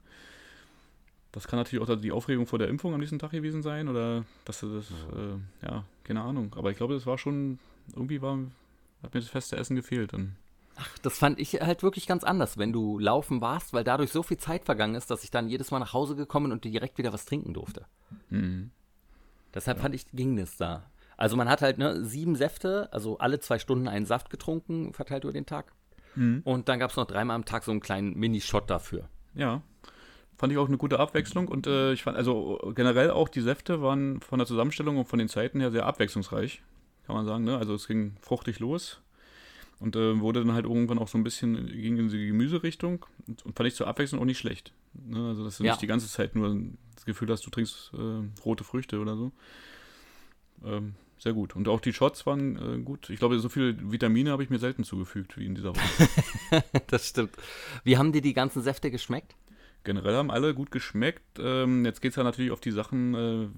Das 1.33 1.49
kann 1.49 1.59
natürlich 1.59 1.85
auch 1.85 1.97
die 1.97 2.13
Aufregung 2.13 2.47
vor 2.47 2.61
der 2.61 2.69
Impfung 2.69 2.95
am 2.95 3.01
nächsten 3.01 3.19
Tag 3.19 3.33
gewesen 3.33 3.63
sein 3.63 3.89
oder 3.89 4.25
dass 4.45 4.61
das, 4.61 4.71
äh, 4.71 5.67
ja, 5.67 5.85
keine 6.05 6.23
Ahnung. 6.23 6.55
Aber 6.57 6.71
ich 6.71 6.77
glaube, 6.77 6.95
das 6.95 7.07
war 7.07 7.19
schon, 7.19 7.59
irgendwie 7.93 8.23
war, 8.23 8.39
hat 9.03 9.15
mir 9.15 9.21
das 9.21 9.31
feste 9.31 9.57
Essen 9.57 9.75
gefehlt 9.75 10.13
dann. 10.13 10.37
Ach, 10.77 10.99
das 10.99 11.19
fand 11.19 11.39
ich 11.39 11.55
halt 11.55 11.83
wirklich 11.83 12.07
ganz 12.07 12.25
anders, 12.25 12.59
wenn 12.59 12.73
du 12.73 12.99
laufen 12.99 13.41
warst, 13.41 13.73
weil 13.73 13.85
dadurch 13.85 14.11
so 14.11 14.23
viel 14.23 14.39
Zeit 14.39 14.65
vergangen 14.65 14.95
ist, 14.95 15.11
dass 15.11 15.25
ich 15.25 15.31
dann 15.31 15.49
jedes 15.49 15.71
Mal 15.71 15.79
nach 15.79 15.93
Hause 15.93 16.17
gekommen 16.17 16.53
und 16.53 16.65
direkt 16.65 16.99
wieder 16.99 17.13
was 17.13 17.27
trinken 17.27 17.55
durfte. 17.55 17.85
Mhm. 18.31 18.71
Deshalb 19.53 19.79
ja. 19.79 19.83
fand 19.83 19.95
ich, 19.95 20.07
ging 20.13 20.37
das 20.37 20.57
da. 20.57 20.85
Also 21.25 21.39
man 21.39 21.49
hat 21.49 21.63
halt 21.63 21.79
ne, 21.79 22.05
sieben 22.05 22.37
Säfte, 22.37 22.93
also 22.93 23.17
alle 23.17 23.41
zwei 23.41 23.59
Stunden 23.59 23.89
einen 23.89 24.05
Saft 24.05 24.29
getrunken, 24.29 24.93
verteilt 24.93 25.25
über 25.25 25.33
den 25.33 25.47
Tag. 25.47 25.73
Mhm. 26.17 26.43
Und 26.45 26.69
dann 26.69 26.79
gab 26.79 26.91
es 26.91 26.99
noch 26.99 27.07
dreimal 27.07 27.35
am 27.35 27.47
Tag 27.47 27.65
so 27.65 27.71
einen 27.71 27.81
kleinen 27.81 28.15
Mini-Shot 28.15 28.69
dafür. 28.69 29.09
Ja. 29.35 29.63
Fand 30.37 30.53
ich 30.53 30.59
auch 30.59 30.69
eine 30.69 30.77
gute 30.77 31.01
Abwechslung 31.01 31.49
und 31.49 31.67
äh, 31.67 31.95
ich 31.95 32.03
fand, 32.03 32.19
also 32.19 32.61
generell 32.75 33.11
auch 33.11 33.31
die 33.31 33.41
Säfte 33.41 33.81
waren 33.81 34.21
von 34.21 34.39
der 34.39 34.47
Zusammenstellung 34.47 34.99
und 34.99 35.07
von 35.07 35.19
den 35.19 35.31
Zeiten 35.31 35.61
her 35.61 35.71
sehr 35.71 35.87
abwechslungsreich, 35.87 36.61
kann 37.07 37.17
man 37.17 37.25
sagen. 37.25 37.45
Ne? 37.45 37.57
Also 37.57 37.73
es 37.73 37.87
ging 37.87 38.19
fruchtig 38.21 38.59
los 38.59 39.01
und 39.81 39.97
äh, 39.97 40.21
wurde 40.21 40.45
dann 40.45 40.53
halt 40.53 40.67
irgendwann 40.67 40.99
auch 40.99 41.09
so 41.09 41.17
ein 41.17 41.25
bisschen, 41.25 41.69
ging 41.69 41.97
in 41.97 42.11
die 42.11 42.27
Gemüserichtung 42.27 43.07
und, 43.27 43.47
und 43.47 43.57
fand 43.57 43.67
ich 43.67 43.77
zur 43.77 43.87
Abwechslung 43.87 44.21
auch 44.21 44.27
nicht 44.27 44.39
schlecht. 44.39 44.75
Ne? 44.93 45.27
Also 45.29 45.43
dass 45.43 45.57
du 45.57 45.65
ja. 45.65 45.73
nicht 45.73 45.81
die 45.81 45.87
ganze 45.87 46.07
Zeit 46.07 46.35
nur 46.35 46.55
das 46.95 47.07
Gefühl 47.07 47.31
hast, 47.31 47.47
du 47.47 47.51
trinkst 47.51 47.93
äh, 47.95 48.43
rote 48.45 48.63
Früchte 48.63 48.99
oder 48.99 49.17
so. 49.17 49.33
Ähm, 50.65 50.95
sehr 51.19 51.33
gut. 51.33 51.57
Und 51.57 51.69
auch 51.69 51.81
die 51.81 51.93
Shots 51.93 52.27
waren 52.27 52.57
äh, 52.57 52.83
gut. 52.83 53.09
Ich 53.11 53.19
glaube, 53.19 53.39
so 53.39 53.49
viele 53.49 53.77
Vitamine 53.91 54.31
habe 54.31 54.43
ich 54.43 54.51
mir 54.51 54.59
selten 54.59 54.85
zugefügt 54.85 55.39
wie 55.39 55.47
in 55.47 55.55
dieser 55.55 55.75
Woche. 55.75 56.63
das 56.89 57.09
stimmt. 57.09 57.31
Wie 57.83 57.97
haben 57.97 58.13
dir 58.13 58.23
die 58.23 58.35
ganzen 58.35 58.63
Säfte 58.63 58.91
geschmeckt? 58.91 59.35
Generell 59.85 60.17
haben 60.17 60.31
alle 60.31 60.55
gut 60.55 60.71
geschmeckt. 60.71 61.39
Ähm, 61.39 61.85
jetzt 61.85 62.01
geht 62.01 62.11
es 62.11 62.17
ja 62.17 62.25
natürlich 62.25 62.51
auf 62.51 62.61
die 62.61 62.71
Sachen, 62.71 63.15
äh, 63.15 63.49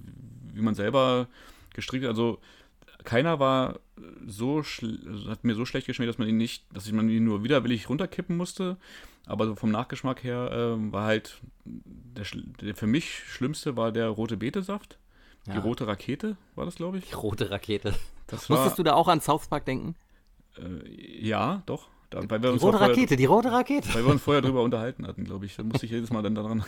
wie 0.53 0.61
man 0.61 0.75
selber 0.75 1.27
gestrickt 1.73 2.03
hat. 2.03 2.11
Also 2.11 2.39
keiner 3.03 3.39
war 3.39 3.79
so 4.25 4.61
hat 5.27 5.43
mir 5.43 5.55
so 5.55 5.65
schlecht 5.65 5.87
geschmeckt, 5.87 6.09
dass 6.09 6.17
man 6.17 6.27
ihn 6.27 6.37
nicht, 6.37 6.65
dass 6.73 6.87
ich 6.87 6.93
man 6.93 7.09
ihn 7.09 7.23
nur 7.23 7.43
widerwillig 7.43 7.89
runterkippen 7.89 8.35
musste. 8.35 8.77
Aber 9.25 9.55
vom 9.55 9.71
Nachgeschmack 9.71 10.23
her 10.23 10.51
äh, 10.51 10.91
war 10.91 11.05
halt 11.05 11.41
der, 11.65 12.25
der, 12.61 12.75
für 12.75 12.87
mich 12.87 13.23
schlimmste 13.27 13.77
war 13.77 13.91
der 13.91 14.09
rote 14.09 14.37
Betesaft. 14.37 14.97
Ja. 15.47 15.53
Die 15.53 15.59
rote 15.59 15.87
Rakete 15.87 16.35
war 16.55 16.65
das, 16.65 16.75
glaube 16.75 16.97
ich. 16.97 17.05
Die 17.09 17.13
rote 17.15 17.49
Rakete. 17.49 17.93
Das 18.27 18.49
Musstest 18.49 18.77
du 18.77 18.83
da 18.83 18.93
auch 18.93 19.07
an 19.07 19.21
South 19.21 19.47
Park 19.47 19.65
denken? 19.65 19.95
Äh, 20.57 21.25
ja, 21.25 21.63
doch. 21.65 21.87
Da, 22.09 22.21
Die 22.21 22.35
rote 22.35 22.59
vorher- 22.59 22.81
Rakete, 22.89 23.15
die 23.17 23.25
rote 23.25 23.51
Rakete. 23.51 23.93
Weil 23.93 24.05
wir 24.05 24.11
uns 24.13 24.21
vorher 24.21 24.41
drüber 24.41 24.61
unterhalten 24.63 25.05
hatten, 25.05 25.25
glaube 25.25 25.45
ich. 25.45 25.55
Da 25.57 25.63
musste 25.63 25.85
ich 25.85 25.91
jedes 25.91 26.09
Mal 26.11 26.21
dann 26.23 26.35
daran. 26.35 26.63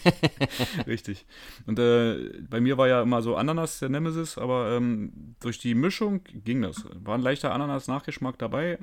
Richtig. 0.86 1.26
Und 1.66 1.78
äh, 1.78 2.32
bei 2.48 2.60
mir 2.60 2.78
war 2.78 2.88
ja 2.88 3.02
immer 3.02 3.22
so 3.22 3.36
Ananas 3.36 3.78
der 3.80 3.88
Nemesis, 3.88 4.38
aber 4.38 4.72
ähm, 4.76 5.34
durch 5.40 5.58
die 5.58 5.74
Mischung 5.74 6.20
ging 6.44 6.62
das. 6.62 6.84
War 7.04 7.14
ein 7.16 7.22
leichter 7.22 7.52
Ananas-Nachgeschmack 7.52 8.38
dabei, 8.38 8.78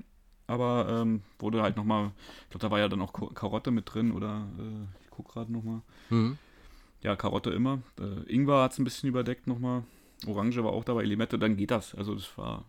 aber 0.48 0.88
ähm, 1.02 1.22
wurde 1.40 1.62
halt 1.62 1.78
nochmal, 1.78 2.12
ich 2.44 2.50
glaube, 2.52 2.62
da 2.68 2.72
war 2.72 2.80
ja 2.80 2.88
dann 2.90 3.02
auch 3.02 3.14
Karotte 3.34 3.72
mit 3.72 3.92
drin 3.94 4.12
oder 4.12 4.48
äh, 4.60 5.04
ich 5.04 5.10
gucke 5.10 5.34
gerade 5.34 5.52
nochmal. 5.52 5.82
Mhm. 6.10 6.38
Ja, 7.04 7.16
Karotte 7.16 7.50
immer. 7.52 7.82
Äh, 8.00 8.34
Ingwer 8.34 8.64
hat 8.64 8.72
es 8.72 8.80
ein 8.80 8.84
bisschen 8.84 9.10
überdeckt 9.10 9.46
nochmal. 9.48 9.84
Orange 10.26 10.64
war 10.64 10.72
auch 10.72 10.86
dabei, 10.86 11.04
Limette, 11.04 11.38
dann 11.38 11.58
geht 11.58 11.72
das. 11.72 11.94
Also 11.96 12.16
das 12.16 12.38
war. 12.38 12.66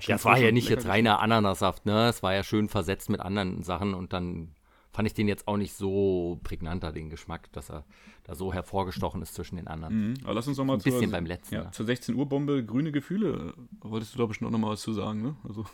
Ja, 0.00 0.16
es 0.16 0.24
war 0.24 0.38
ja 0.38 0.50
nicht 0.50 0.68
jetzt 0.68 0.88
reiner 0.88 1.20
Ananassaft, 1.20 1.86
ne? 1.86 2.08
Es 2.08 2.22
war 2.22 2.34
ja 2.34 2.42
schön 2.42 2.68
versetzt 2.68 3.10
mit 3.10 3.20
anderen 3.20 3.62
Sachen 3.62 3.94
und 3.94 4.12
dann 4.12 4.48
fand 4.90 5.06
ich 5.06 5.14
den 5.14 5.28
jetzt 5.28 5.46
auch 5.46 5.56
nicht 5.56 5.74
so 5.74 6.40
prägnanter, 6.42 6.90
den 6.90 7.10
Geschmack, 7.10 7.52
dass 7.52 7.70
er 7.70 7.84
da 8.24 8.34
so 8.34 8.52
hervorgestochen 8.52 9.22
ist 9.22 9.34
zwischen 9.34 9.56
den 9.56 9.68
anderen. 9.68 10.08
Mhm. 10.08 10.14
Aber 10.24 10.34
lass 10.34 10.48
uns 10.48 10.56
noch 10.56 10.64
mal 10.64 10.74
Ein 10.74 10.82
bisschen 10.82 11.10
beim 11.10 11.26
letzten, 11.26 11.54
Ja, 11.54 11.64
ne? 11.64 11.70
zur 11.70 11.86
16 11.86 12.14
Uhr 12.14 12.28
Bombe, 12.28 12.64
grüne 12.64 12.90
Gefühle. 12.90 13.54
Wolltest 13.82 14.14
du 14.14 14.18
da 14.18 14.26
bestimmt 14.26 14.48
auch 14.48 14.52
noch 14.52 14.58
mal 14.58 14.70
was 14.70 14.80
zu 14.80 14.92
sagen, 14.92 15.22
ne? 15.22 15.36
Also, 15.46 15.64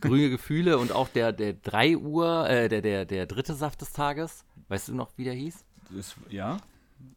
Grüne 0.00 0.30
Gefühle 0.30 0.78
und 0.78 0.92
auch 0.92 1.08
der, 1.08 1.32
der 1.32 1.54
3 1.54 1.96
Uhr, 1.96 2.48
äh, 2.48 2.68
der, 2.68 2.82
der, 2.82 3.04
der 3.04 3.26
dritte 3.26 3.54
Saft 3.54 3.80
des 3.80 3.92
Tages. 3.92 4.44
Weißt 4.68 4.88
du 4.88 4.94
noch, 4.94 5.10
wie 5.16 5.24
der 5.24 5.34
hieß? 5.34 5.64
das, 5.90 6.16
ja. 6.30 6.58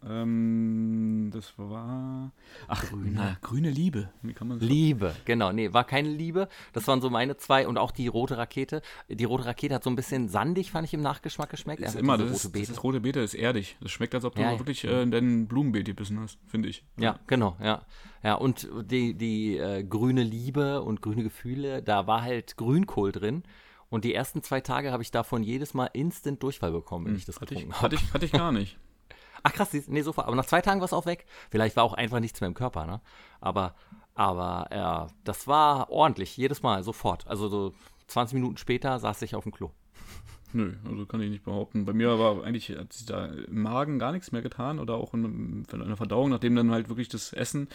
Ähm, 0.06 1.30
das 1.34 1.54
war. 1.58 2.32
Ach, 2.68 2.84
grüne, 2.90 3.38
grüne 3.42 3.70
Liebe. 3.70 4.10
Wie 4.22 4.34
kann 4.34 4.48
man 4.48 4.60
das 4.60 4.68
Liebe, 4.68 5.16
genau. 5.26 5.52
Nee, 5.52 5.74
war 5.74 5.86
keine 5.86 6.10
Liebe. 6.10 6.50
Das 6.74 6.88
waren 6.88 7.02
so 7.02 7.10
meine 7.10 7.38
zwei 7.38 7.68
und 7.68 7.78
auch 7.78 7.92
die 7.92 8.08
rote 8.08 8.38
Rakete. 8.38 8.82
Die 9.10 9.24
rote 9.24 9.46
Rakete 9.46 9.76
hat 9.76 9.84
so 9.84 9.90
ein 9.90 9.96
bisschen 9.96 10.30
sandig, 10.30 10.72
fand 10.72 10.88
ich 10.88 10.94
im 10.94 11.02
Nachgeschmack 11.02 11.50
geschmeckt. 11.50 11.82
ist 11.82 11.96
immer, 11.96 12.18
das 12.18 12.32
ist, 12.32 12.46
rote 12.46 12.60
das 12.60 12.70
ist 12.70 12.84
rote 12.84 13.00
Beete, 13.00 13.22
das 13.22 13.34
ist 13.34 13.40
erdig. 13.40 13.78
Das 13.82 13.92
schmeckt, 13.92 14.14
als 14.14 14.26
ob 14.26 14.36
du 14.36 14.42
Ja, 14.42 14.52
ja. 14.52 14.60
wirklich 14.60 14.84
äh, 14.84 15.02
in 15.02 15.12
dein 15.12 15.48
Blumenbeet 15.48 15.86
gebissen 15.86 16.20
hast, 16.20 16.38
finde 16.48 16.70
ich. 16.70 16.84
Ja, 16.98 17.20
genau, 17.28 17.56
ja. 17.62 17.84
Ja, 18.24 18.36
und 18.36 18.68
die, 18.84 19.14
die 19.14 19.58
äh, 19.58 19.84
grüne 19.84 20.24
Liebe 20.24 20.82
und 20.82 21.02
grüne 21.02 21.24
Gefühle, 21.24 21.82
da 21.82 22.08
war 22.08 22.24
halt 22.24 22.58
Grünkohl 22.58 23.12
drin. 23.12 23.44
Und 23.90 24.04
die 24.04 24.14
ersten 24.14 24.44
zwei 24.44 24.60
Tage 24.62 24.92
habe 24.92 25.02
ich 25.04 25.12
davon 25.12 25.44
jedes 25.44 25.74
Mal 25.74 25.86
instant 25.94 26.44
Durchfall 26.44 26.72
bekommen, 26.72 27.06
wenn 27.06 27.16
ich 27.16 27.26
das 27.26 27.36
Hm, 27.38 27.42
Hatte 27.42 27.54
ich, 27.54 27.60
getrunken 27.62 27.76
habe. 27.82 27.84
hatte, 27.84 27.96
ich, 27.96 28.14
hatte 28.14 28.26
ich 28.26 28.32
gar 28.32 28.52
nicht. 28.52 28.78
Ach 29.44 29.54
krass, 29.54 29.70
nee, 29.88 30.02
sofort. 30.02 30.28
Aber 30.28 30.36
nach 30.36 30.46
zwei 30.46 30.62
Tagen 30.62 30.82
war 30.82 30.86
es 30.86 30.94
auch 30.94 31.06
weg. 31.06 31.26
Vielleicht 31.50 31.76
war 31.76 31.84
auch 31.84 31.94
einfach 31.94 32.20
nichts 32.20 32.42
mehr 32.42 32.48
im 32.50 32.54
Körper, 32.54 32.86
ne? 32.86 33.02
Aber, 33.40 33.76
aber 34.16 34.68
ja, 34.72 35.08
das 35.24 35.48
war 35.48 35.90
ordentlich, 35.90 36.36
jedes 36.36 36.64
Mal, 36.64 36.84
sofort. 36.84 37.28
Also 37.28 37.48
so 37.48 37.74
20 38.08 38.34
Minuten 38.34 38.58
später 38.58 39.00
saß 39.00 39.22
ich 39.22 39.36
auf 39.36 39.44
dem 39.44 39.52
Klo. 39.54 39.72
Nö, 40.54 40.74
also 40.86 41.06
kann 41.06 41.22
ich 41.22 41.30
nicht 41.30 41.44
behaupten. 41.46 41.86
Bei 41.86 41.94
mir 41.94 42.18
war 42.20 42.44
eigentlich, 42.44 42.70
hat 42.70 42.92
sich 42.94 43.06
da 43.06 43.26
im 43.28 43.62
Magen 43.62 44.00
gar 44.00 44.12
nichts 44.12 44.32
mehr 44.32 44.42
getan 44.42 44.80
oder 44.80 44.96
auch 44.96 45.14
in, 45.14 45.66
in 45.72 45.88
der 45.88 45.98
Verdauung, 45.98 46.30
nachdem 46.30 46.56
dann 46.56 46.72
halt 46.72 46.90
wirklich 46.90 47.10
das 47.10 47.32
Essen, 47.32 47.68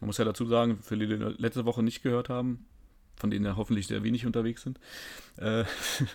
man 0.00 0.06
muss 0.06 0.18
ja 0.18 0.24
dazu 0.24 0.46
sagen, 0.46 0.78
für 0.82 0.96
die, 0.96 1.06
die 1.06 1.14
letzte 1.14 1.64
Woche 1.66 1.82
nicht 1.82 2.02
gehört 2.02 2.28
haben, 2.28 2.64
von 3.16 3.30
denen 3.30 3.44
ja 3.44 3.56
hoffentlich 3.56 3.86
sehr 3.86 4.02
wenig 4.02 4.26
unterwegs 4.26 4.62
sind, 4.62 4.78
äh, 5.38 5.64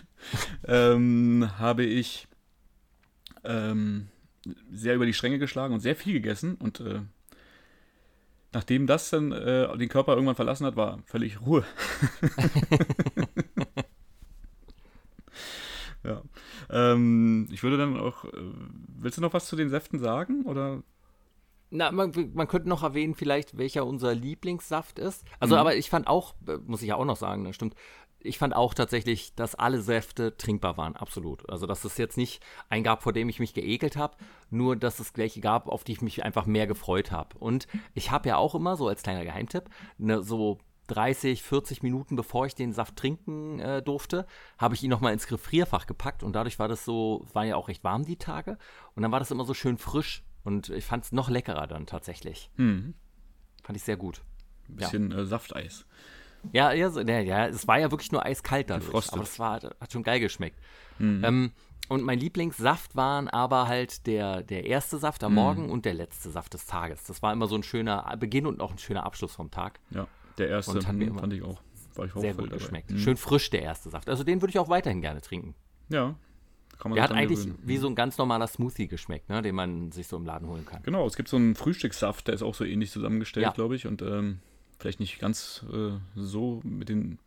ähm, 0.66 1.50
habe 1.58 1.84
ich 1.84 2.28
ähm, 3.44 4.08
sehr 4.70 4.94
über 4.94 5.06
die 5.06 5.14
Stränge 5.14 5.38
geschlagen 5.38 5.74
und 5.74 5.80
sehr 5.80 5.96
viel 5.96 6.14
gegessen 6.14 6.54
und 6.56 6.80
äh, 6.80 7.00
nachdem 8.52 8.86
das 8.86 9.10
dann 9.10 9.32
äh, 9.32 9.76
den 9.76 9.88
Körper 9.88 10.12
irgendwann 10.12 10.36
verlassen 10.36 10.66
hat, 10.66 10.76
war 10.76 11.02
völlig 11.06 11.40
Ruhe. 11.40 11.64
Ja. 16.04 16.22
Ähm, 16.70 17.46
ich 17.50 17.62
würde 17.62 17.78
dann 17.78 17.98
auch. 17.98 18.24
Äh, 18.24 18.30
willst 18.98 19.18
du 19.18 19.22
noch 19.22 19.34
was 19.34 19.46
zu 19.46 19.56
den 19.56 19.70
Säften 19.70 19.98
sagen? 19.98 20.44
Oder? 20.46 20.82
Na, 21.74 21.90
man, 21.90 22.12
man 22.34 22.48
könnte 22.48 22.68
noch 22.68 22.82
erwähnen, 22.82 23.14
vielleicht, 23.14 23.56
welcher 23.56 23.86
unser 23.86 24.14
Lieblingssaft 24.14 24.98
ist. 24.98 25.24
Mhm. 25.24 25.30
Also, 25.40 25.56
aber 25.56 25.74
ich 25.74 25.88
fand 25.88 26.06
auch, 26.06 26.34
äh, 26.46 26.58
muss 26.66 26.82
ich 26.82 26.88
ja 26.88 26.96
auch 26.96 27.06
noch 27.06 27.16
sagen, 27.16 27.42
ne, 27.42 27.54
stimmt. 27.54 27.74
Ich 28.20 28.38
fand 28.38 28.54
auch 28.54 28.74
tatsächlich, 28.74 29.34
dass 29.34 29.54
alle 29.54 29.80
Säfte 29.80 30.36
trinkbar 30.36 30.76
waren, 30.76 30.96
absolut. 30.96 31.48
Also, 31.48 31.66
dass 31.66 31.84
es 31.84 31.96
jetzt 31.96 32.18
nicht 32.18 32.44
einen 32.68 32.84
gab, 32.84 33.02
vor 33.02 33.14
dem 33.14 33.30
ich 33.30 33.40
mich 33.40 33.54
geekelt 33.54 33.96
habe, 33.96 34.18
nur 34.50 34.76
dass 34.76 35.00
es 35.00 35.16
welche 35.16 35.40
gab, 35.40 35.66
auf 35.66 35.82
die 35.82 35.92
ich 35.92 36.02
mich 36.02 36.22
einfach 36.22 36.44
mehr 36.44 36.66
gefreut 36.66 37.10
habe. 37.10 37.38
Und 37.38 37.66
ich 37.94 38.10
habe 38.10 38.28
ja 38.28 38.36
auch 38.36 38.54
immer, 38.54 38.76
so 38.76 38.86
als 38.86 39.02
kleiner 39.02 39.24
Geheimtipp, 39.24 39.70
ne, 39.96 40.22
so 40.22 40.58
30, 40.88 41.42
40 41.42 41.82
Minuten 41.82 42.16
bevor 42.16 42.44
ich 42.44 42.54
den 42.54 42.74
Saft 42.74 42.96
trinken 42.96 43.60
äh, 43.60 43.82
durfte, 43.82 44.26
habe 44.58 44.74
ich 44.74 44.82
ihn 44.82 44.90
nochmal 44.90 45.14
ins 45.14 45.26
Gefrierfach 45.26 45.86
gepackt 45.86 46.22
und 46.22 46.34
dadurch 46.34 46.58
war 46.58 46.68
das 46.68 46.84
so, 46.84 47.24
war 47.32 47.46
ja 47.46 47.56
auch 47.56 47.68
recht 47.68 47.82
warm 47.82 48.04
die 48.04 48.16
Tage 48.16 48.58
und 48.94 49.02
dann 49.02 49.12
war 49.12 49.20
das 49.20 49.30
immer 49.30 49.46
so 49.46 49.54
schön 49.54 49.78
frisch 49.78 50.22
und 50.44 50.68
ich 50.70 50.84
fand 50.84 51.04
es 51.04 51.12
noch 51.12 51.28
leckerer 51.28 51.66
dann 51.66 51.86
tatsächlich. 51.86 52.50
Hm, 52.56 52.94
Fand 53.62 53.76
ich 53.76 53.84
sehr 53.84 53.96
gut. 53.96 54.22
ein 54.68 54.76
bisschen 54.76 55.12
äh, 55.12 55.24
Safteis. 55.24 55.86
Ja, 56.52 56.72
ja, 56.72 56.90
so, 56.90 57.00
ja, 57.00 57.20
ja, 57.20 57.46
es 57.46 57.68
war 57.68 57.78
ja 57.78 57.90
wirklich 57.92 58.10
nur 58.10 58.24
eiskalt 58.26 58.68
dadurch, 58.70 58.86
Gefrostet. 58.86 59.14
aber 59.14 59.22
es 59.22 59.38
war, 59.38 59.60
hat 59.62 59.92
schon 59.92 60.02
geil 60.02 60.18
geschmeckt. 60.18 60.58
Ähm, 60.98 61.52
und 61.88 62.02
mein 62.02 62.18
Lieblingssaft 62.18 62.96
waren 62.96 63.28
aber 63.28 63.68
halt 63.68 64.06
der, 64.06 64.42
der 64.42 64.64
erste 64.66 64.98
Saft 64.98 65.22
am 65.24 65.34
Morgen 65.34 65.70
und 65.70 65.84
der 65.84 65.94
letzte 65.94 66.30
Saft 66.30 66.54
des 66.54 66.66
Tages. 66.66 67.04
Das 67.04 67.22
war 67.22 67.32
immer 67.32 67.46
so 67.46 67.54
ein 67.54 67.62
schöner 67.62 68.16
Beginn 68.18 68.46
und 68.46 68.60
auch 68.60 68.72
ein 68.72 68.78
schöner 68.78 69.04
Abschluss 69.04 69.34
vom 69.34 69.50
Tag. 69.50 69.78
Ja, 69.90 70.06
der 70.38 70.48
erste 70.48 70.72
Und 70.72 70.86
hat 70.86 70.94
mir 70.94 71.04
hm, 71.06 71.10
immer 71.12 71.20
fand 71.20 71.32
ich 71.32 71.42
auch. 71.42 71.60
War 71.94 72.06
ich 72.06 72.12
Sehr 72.14 72.34
gut 72.34 72.46
dabei. 72.46 72.56
geschmeckt. 72.56 72.90
Hm. 72.90 72.98
Schön 72.98 73.16
frisch 73.16 73.50
der 73.50 73.62
erste 73.62 73.90
Saft. 73.90 74.08
Also 74.08 74.24
den 74.24 74.40
würde 74.40 74.50
ich 74.50 74.58
auch 74.58 74.68
weiterhin 74.68 75.00
gerne 75.00 75.20
trinken. 75.20 75.54
Ja, 75.90 76.14
Der 76.90 77.02
hat 77.02 77.12
eigentlich 77.12 77.40
gewöhnen. 77.40 77.58
wie 77.64 77.76
so 77.76 77.86
ein 77.86 77.94
ganz 77.94 78.18
normaler 78.18 78.46
Smoothie 78.46 78.88
geschmeckt, 78.88 79.28
ne, 79.28 79.40
den 79.42 79.54
man 79.54 79.92
sich 79.92 80.08
so 80.08 80.16
im 80.16 80.26
Laden 80.26 80.48
holen 80.48 80.66
kann. 80.66 80.82
Genau, 80.82 81.06
es 81.06 81.16
gibt 81.16 81.28
so 81.28 81.36
einen 81.36 81.54
Frühstückssaft, 81.54 82.26
der 82.26 82.34
ist 82.34 82.42
auch 82.42 82.54
so 82.54 82.64
ähnlich 82.64 82.90
zusammengestellt, 82.90 83.44
Ja. 83.44 83.50
glaube 83.52 83.76
ich. 83.76 83.86
Und 83.86 84.02
ähm, 84.02 84.40
vielleicht 84.78 85.00
nicht 85.00 85.18
ganz 85.20 85.64
äh, 85.72 85.92
so 86.16 86.60
mit 86.64 86.88
den, 86.88 87.18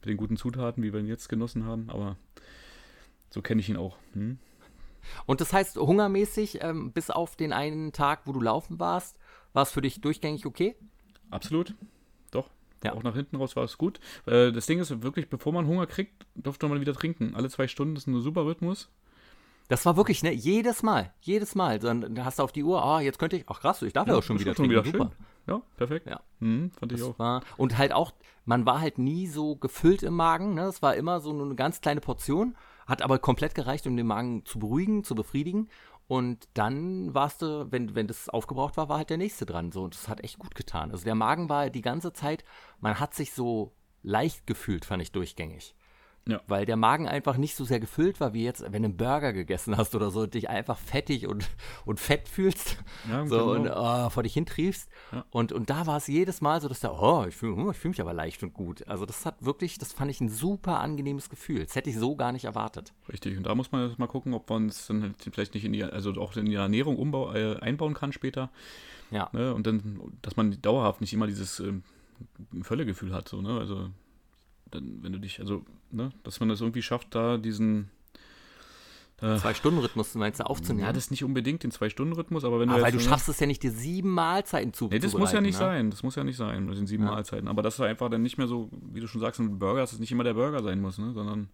mit 0.00 0.06
den 0.06 0.16
guten 0.16 0.36
Zutaten, 0.36 0.82
wie 0.82 0.92
wir 0.92 1.00
ihn 1.00 1.06
jetzt 1.06 1.28
genossen 1.28 1.64
haben, 1.66 1.88
aber 1.90 2.16
so 3.30 3.42
kenne 3.42 3.60
ich 3.60 3.68
ihn 3.68 3.76
auch. 3.76 3.96
Hm? 4.14 4.38
Und 5.26 5.40
das 5.40 5.52
heißt, 5.52 5.76
hungermäßig, 5.76 6.58
ähm, 6.62 6.92
bis 6.92 7.10
auf 7.10 7.36
den 7.36 7.52
einen 7.52 7.92
Tag, 7.92 8.22
wo 8.26 8.32
du 8.32 8.40
laufen 8.40 8.78
warst, 8.78 9.18
war 9.52 9.62
es 9.62 9.70
für 9.70 9.80
dich 9.80 10.00
durchgängig 10.00 10.46
okay? 10.46 10.76
Absolut. 11.30 11.74
Ja. 12.82 12.94
Auch 12.94 13.02
nach 13.02 13.14
hinten 13.14 13.36
raus 13.36 13.56
war 13.56 13.64
es 13.64 13.76
gut. 13.78 14.00
Äh, 14.26 14.52
das 14.52 14.66
Ding 14.66 14.78
ist 14.78 15.02
wirklich, 15.02 15.28
bevor 15.28 15.52
man 15.52 15.66
Hunger 15.66 15.86
kriegt, 15.86 16.26
durfte 16.34 16.66
man 16.68 16.80
wieder 16.80 16.94
trinken. 16.94 17.34
Alle 17.34 17.50
zwei 17.50 17.68
Stunden 17.68 17.96
ist 17.96 18.06
ein 18.06 18.20
super 18.20 18.44
Rhythmus. 18.46 18.90
Das 19.68 19.86
war 19.86 19.96
wirklich, 19.96 20.22
ne, 20.24 20.32
jedes 20.32 20.82
Mal, 20.82 21.12
jedes 21.20 21.54
Mal. 21.54 21.78
Dann 21.78 22.24
hast 22.24 22.38
du 22.38 22.42
auf 22.42 22.50
die 22.52 22.64
Uhr, 22.64 22.82
ah, 22.82 23.00
jetzt 23.00 23.18
könnte 23.18 23.36
ich, 23.36 23.44
ach 23.46 23.60
krass, 23.60 23.82
ich 23.82 23.92
darf 23.92 24.08
ja, 24.08 24.16
auch 24.16 24.22
schon 24.22 24.40
wieder 24.40 24.54
schon 24.54 24.68
trinken. 24.68 24.70
wieder 24.70 24.84
Super. 24.84 25.12
schön. 25.16 25.26
Ja, 25.46 25.62
perfekt. 25.76 26.06
Ja. 26.08 26.20
Mhm, 26.40 26.70
fand 26.72 26.92
ich 26.92 26.98
Das 26.98 27.08
auch. 27.08 27.18
war, 27.18 27.42
und 27.56 27.78
halt 27.78 27.92
auch, 27.92 28.12
man 28.44 28.66
war 28.66 28.80
halt 28.80 28.98
nie 28.98 29.26
so 29.26 29.56
gefüllt 29.56 30.02
im 30.02 30.14
Magen. 30.14 30.54
Ne? 30.54 30.62
Es 30.64 30.82
war 30.82 30.96
immer 30.96 31.20
so 31.20 31.30
eine 31.30 31.54
ganz 31.54 31.80
kleine 31.80 32.00
Portion, 32.00 32.56
hat 32.86 33.02
aber 33.02 33.18
komplett 33.20 33.54
gereicht, 33.54 33.86
um 33.86 33.96
den 33.96 34.06
Magen 34.06 34.44
zu 34.44 34.58
beruhigen, 34.58 35.04
zu 35.04 35.14
befriedigen. 35.14 35.68
Und 36.10 36.48
dann 36.54 37.14
warst 37.14 37.40
du, 37.40 37.70
wenn, 37.70 37.94
wenn 37.94 38.08
das 38.08 38.28
aufgebraucht 38.28 38.76
war, 38.76 38.88
war 38.88 38.96
halt 38.96 39.10
der 39.10 39.16
nächste 39.16 39.46
dran. 39.46 39.70
So, 39.70 39.84
und 39.84 39.94
das 39.94 40.08
hat 40.08 40.24
echt 40.24 40.40
gut 40.40 40.56
getan. 40.56 40.90
Also 40.90 41.04
der 41.04 41.14
Magen 41.14 41.48
war 41.48 41.70
die 41.70 41.82
ganze 41.82 42.12
Zeit, 42.12 42.42
man 42.80 42.98
hat 42.98 43.14
sich 43.14 43.32
so 43.32 43.76
leicht 44.02 44.44
gefühlt, 44.44 44.84
fand 44.84 45.02
ich 45.02 45.12
durchgängig. 45.12 45.72
Ja. 46.28 46.40
Weil 46.46 46.66
der 46.66 46.76
Magen 46.76 47.08
einfach 47.08 47.36
nicht 47.36 47.56
so 47.56 47.64
sehr 47.64 47.80
gefüllt 47.80 48.20
war, 48.20 48.34
wie 48.34 48.44
jetzt, 48.44 48.62
wenn 48.62 48.82
du 48.82 48.88
einen 48.88 48.96
Burger 48.96 49.32
gegessen 49.32 49.76
hast 49.76 49.94
oder 49.94 50.10
so, 50.10 50.20
und 50.20 50.34
dich 50.34 50.50
einfach 50.50 50.78
fettig 50.78 51.26
und, 51.26 51.48
und 51.84 51.98
fett 51.98 52.28
fühlst. 52.28 52.76
Ja, 53.08 53.26
so 53.26 53.52
genau. 53.52 53.52
und 53.52 53.70
oh, 53.74 54.10
vor 54.10 54.22
dich 54.22 54.34
hintriefst. 54.34 54.88
Ja. 55.12 55.24
Und, 55.30 55.52
und 55.52 55.70
da 55.70 55.86
war 55.86 55.96
es 55.96 56.06
jedes 56.06 56.40
Mal 56.40 56.60
so, 56.60 56.68
dass 56.68 56.80
der, 56.80 56.92
oh, 56.92 57.24
ich 57.26 57.34
fühle 57.34 57.70
ich 57.70 57.76
fühl 57.76 57.90
mich 57.90 58.00
aber 58.00 58.12
leicht 58.12 58.42
und 58.42 58.52
gut. 58.52 58.86
Also 58.86 59.06
das 59.06 59.24
hat 59.24 59.44
wirklich, 59.44 59.78
das 59.78 59.92
fand 59.92 60.10
ich 60.10 60.20
ein 60.20 60.28
super 60.28 60.80
angenehmes 60.80 61.30
Gefühl. 61.30 61.64
Das 61.64 61.74
hätte 61.74 61.90
ich 61.90 61.96
so 61.96 62.16
gar 62.16 62.32
nicht 62.32 62.44
erwartet. 62.44 62.92
Richtig. 63.10 63.36
Und 63.36 63.44
da 63.44 63.54
muss 63.54 63.72
man 63.72 63.88
jetzt 63.88 63.98
mal 63.98 64.06
gucken, 64.06 64.34
ob 64.34 64.48
man 64.50 64.66
es 64.66 64.86
dann 64.86 65.14
vielleicht 65.32 65.54
nicht 65.54 65.64
in 65.64 65.72
die, 65.72 65.82
also 65.82 66.12
auch 66.12 66.36
in 66.36 66.46
die 66.46 66.54
Ernährung 66.54 66.96
umbau, 66.96 67.32
äh, 67.32 67.56
einbauen 67.60 67.94
kann 67.94 68.12
später. 68.12 68.50
Ja. 69.10 69.30
Ne? 69.32 69.54
Und 69.54 69.66
dann, 69.66 70.00
dass 70.22 70.36
man 70.36 70.60
dauerhaft 70.60 71.00
nicht 71.00 71.12
immer 71.12 71.26
dieses 71.26 71.60
ähm, 71.60 71.82
Völlegefühl 72.62 73.12
hat. 73.12 73.28
So, 73.28 73.40
ne? 73.40 73.58
Also, 73.58 73.90
dann, 74.70 75.02
wenn 75.02 75.12
du 75.12 75.18
dich, 75.18 75.40
also, 75.40 75.64
ne? 75.90 76.12
dass 76.22 76.40
man 76.40 76.48
das 76.48 76.60
irgendwie 76.60 76.82
schafft, 76.82 77.14
da 77.14 77.36
diesen. 77.38 77.90
Äh, 79.22 79.36
Zwei-Stunden-Rhythmus 79.36 80.14
meinst 80.14 80.40
du 80.40 80.44
aufzunehmen? 80.44 80.86
ja, 80.86 80.92
das 80.94 81.04
ist 81.04 81.10
nicht 81.10 81.24
unbedingt 81.24 81.62
den 81.62 81.70
Zwei-Stunden-Rhythmus, 81.70 82.42
aber 82.44 82.58
wenn 82.58 82.68
du. 82.68 82.74
aber 82.74 82.84
weil 82.84 82.92
du 82.92 83.00
schaffst 83.00 83.28
es 83.28 83.38
ja 83.38 83.46
nicht, 83.46 83.62
dir 83.62 83.70
sieben 83.70 84.10
Mahlzeiten 84.10 84.72
zu 84.72 84.88
Nee, 84.88 84.98
das 84.98 85.12
muss 85.12 85.32
ja 85.32 85.42
nicht 85.42 85.54
ne? 85.54 85.58
sein. 85.58 85.90
Das 85.90 86.02
muss 86.02 86.14
ja 86.14 86.24
nicht 86.24 86.38
sein, 86.38 86.64
mit 86.64 86.78
den 86.78 86.86
sieben 86.86 87.04
Ja. 87.04 87.10
Mahlzeiten. 87.10 87.46
Aber 87.48 87.60
dass 87.62 87.76
du 87.76 87.82
einfach 87.82 88.08
dann 88.08 88.22
nicht 88.22 88.38
mehr 88.38 88.46
so, 88.46 88.70
wie 88.92 89.00
du 89.00 89.06
schon 89.06 89.20
sagst, 89.20 89.38
mit 89.40 89.58
Burger, 89.58 89.80
dass 89.80 89.92
es 89.92 89.98
nicht 89.98 90.10
immer 90.10 90.24
der 90.24 90.34
Burger 90.34 90.62
sein 90.62 90.80
muss, 90.80 90.96
ne? 90.96 91.12
sondern 91.12 91.50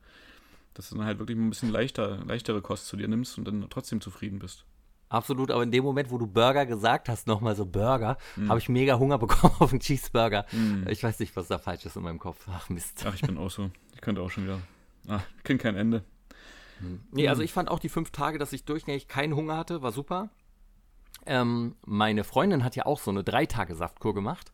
dass 0.75 0.91
du 0.91 0.97
dann 0.97 1.07
halt 1.07 1.19
wirklich 1.19 1.37
mal 1.37 1.45
ein 1.45 1.51
bisschen 1.51 1.71
leichter, 1.73 2.23
leichtere 2.25 2.61
Kost 2.63 2.87
zu 2.87 2.97
dir 2.97 3.09
nimmst 3.09 3.37
und 3.37 3.47
dann 3.49 3.67
trotzdem 3.69 4.01
zufrieden 4.01 4.39
bist. 4.39 4.65
Absolut, 5.09 5.51
aber 5.51 5.63
in 5.63 5.71
dem 5.71 5.85
Moment, 5.85 6.11
wo 6.11 6.19
du 6.19 6.27
Burger 6.27 6.67
gesagt 6.67 7.09
hast, 7.09 7.27
nochmal 7.27 7.55
so 7.55 7.65
Burger, 7.65 8.19
mm. 8.35 8.49
habe 8.49 8.59
ich 8.59 8.69
mega 8.69 8.99
Hunger 8.99 9.19
bekommen 9.21 9.55
auf 9.61 9.71
einen 9.71 9.81
Cheeseburger. 9.81 10.47
Mm. 10.51 10.89
Ich 10.89 11.03
weiß 11.03 11.21
nicht, 11.21 11.37
was 11.37 11.47
da 11.49 11.59
falsch 11.59 11.87
ist 11.87 11.97
in 11.97 12.03
meinem 12.03 12.19
Kopf. 12.19 12.47
Ach 12.51 12.69
Mist. 12.69 13.05
Ach, 13.07 13.15
ich 13.15 13.23
bin 13.23 13.39
auch 13.39 13.51
so. 13.51 13.71
Ich 13.95 14.01
könnte 14.01 14.21
auch 14.21 14.31
schon 14.31 14.45
wieder. 14.45 14.59
Ach, 15.09 15.23
ich 15.37 15.45
kenne 15.45 15.59
kein 15.59 15.77
Ende. 15.77 16.05
Hm. 16.81 17.01
Nee, 17.13 17.29
also 17.29 17.43
ich 17.43 17.53
fand 17.53 17.71
auch 17.71 17.79
die 17.79 17.89
fünf 17.89 18.11
Tage, 18.11 18.39
dass 18.39 18.53
ich 18.53 18.65
durchgängig 18.65 19.09
keinen 19.09 19.35
Hunger 19.35 19.57
hatte, 19.57 19.83
war 19.83 19.93
super. 19.93 20.31
Ähm, 21.25 21.77
meine 21.85 22.25
Freundin 22.25 22.65
hat 22.65 22.77
ja 22.77 22.87
auch 22.87 23.01
so 23.01 23.11
eine 23.11 23.25
Drei-Tage-Saftkur 23.25 24.15
gemacht 24.15 24.53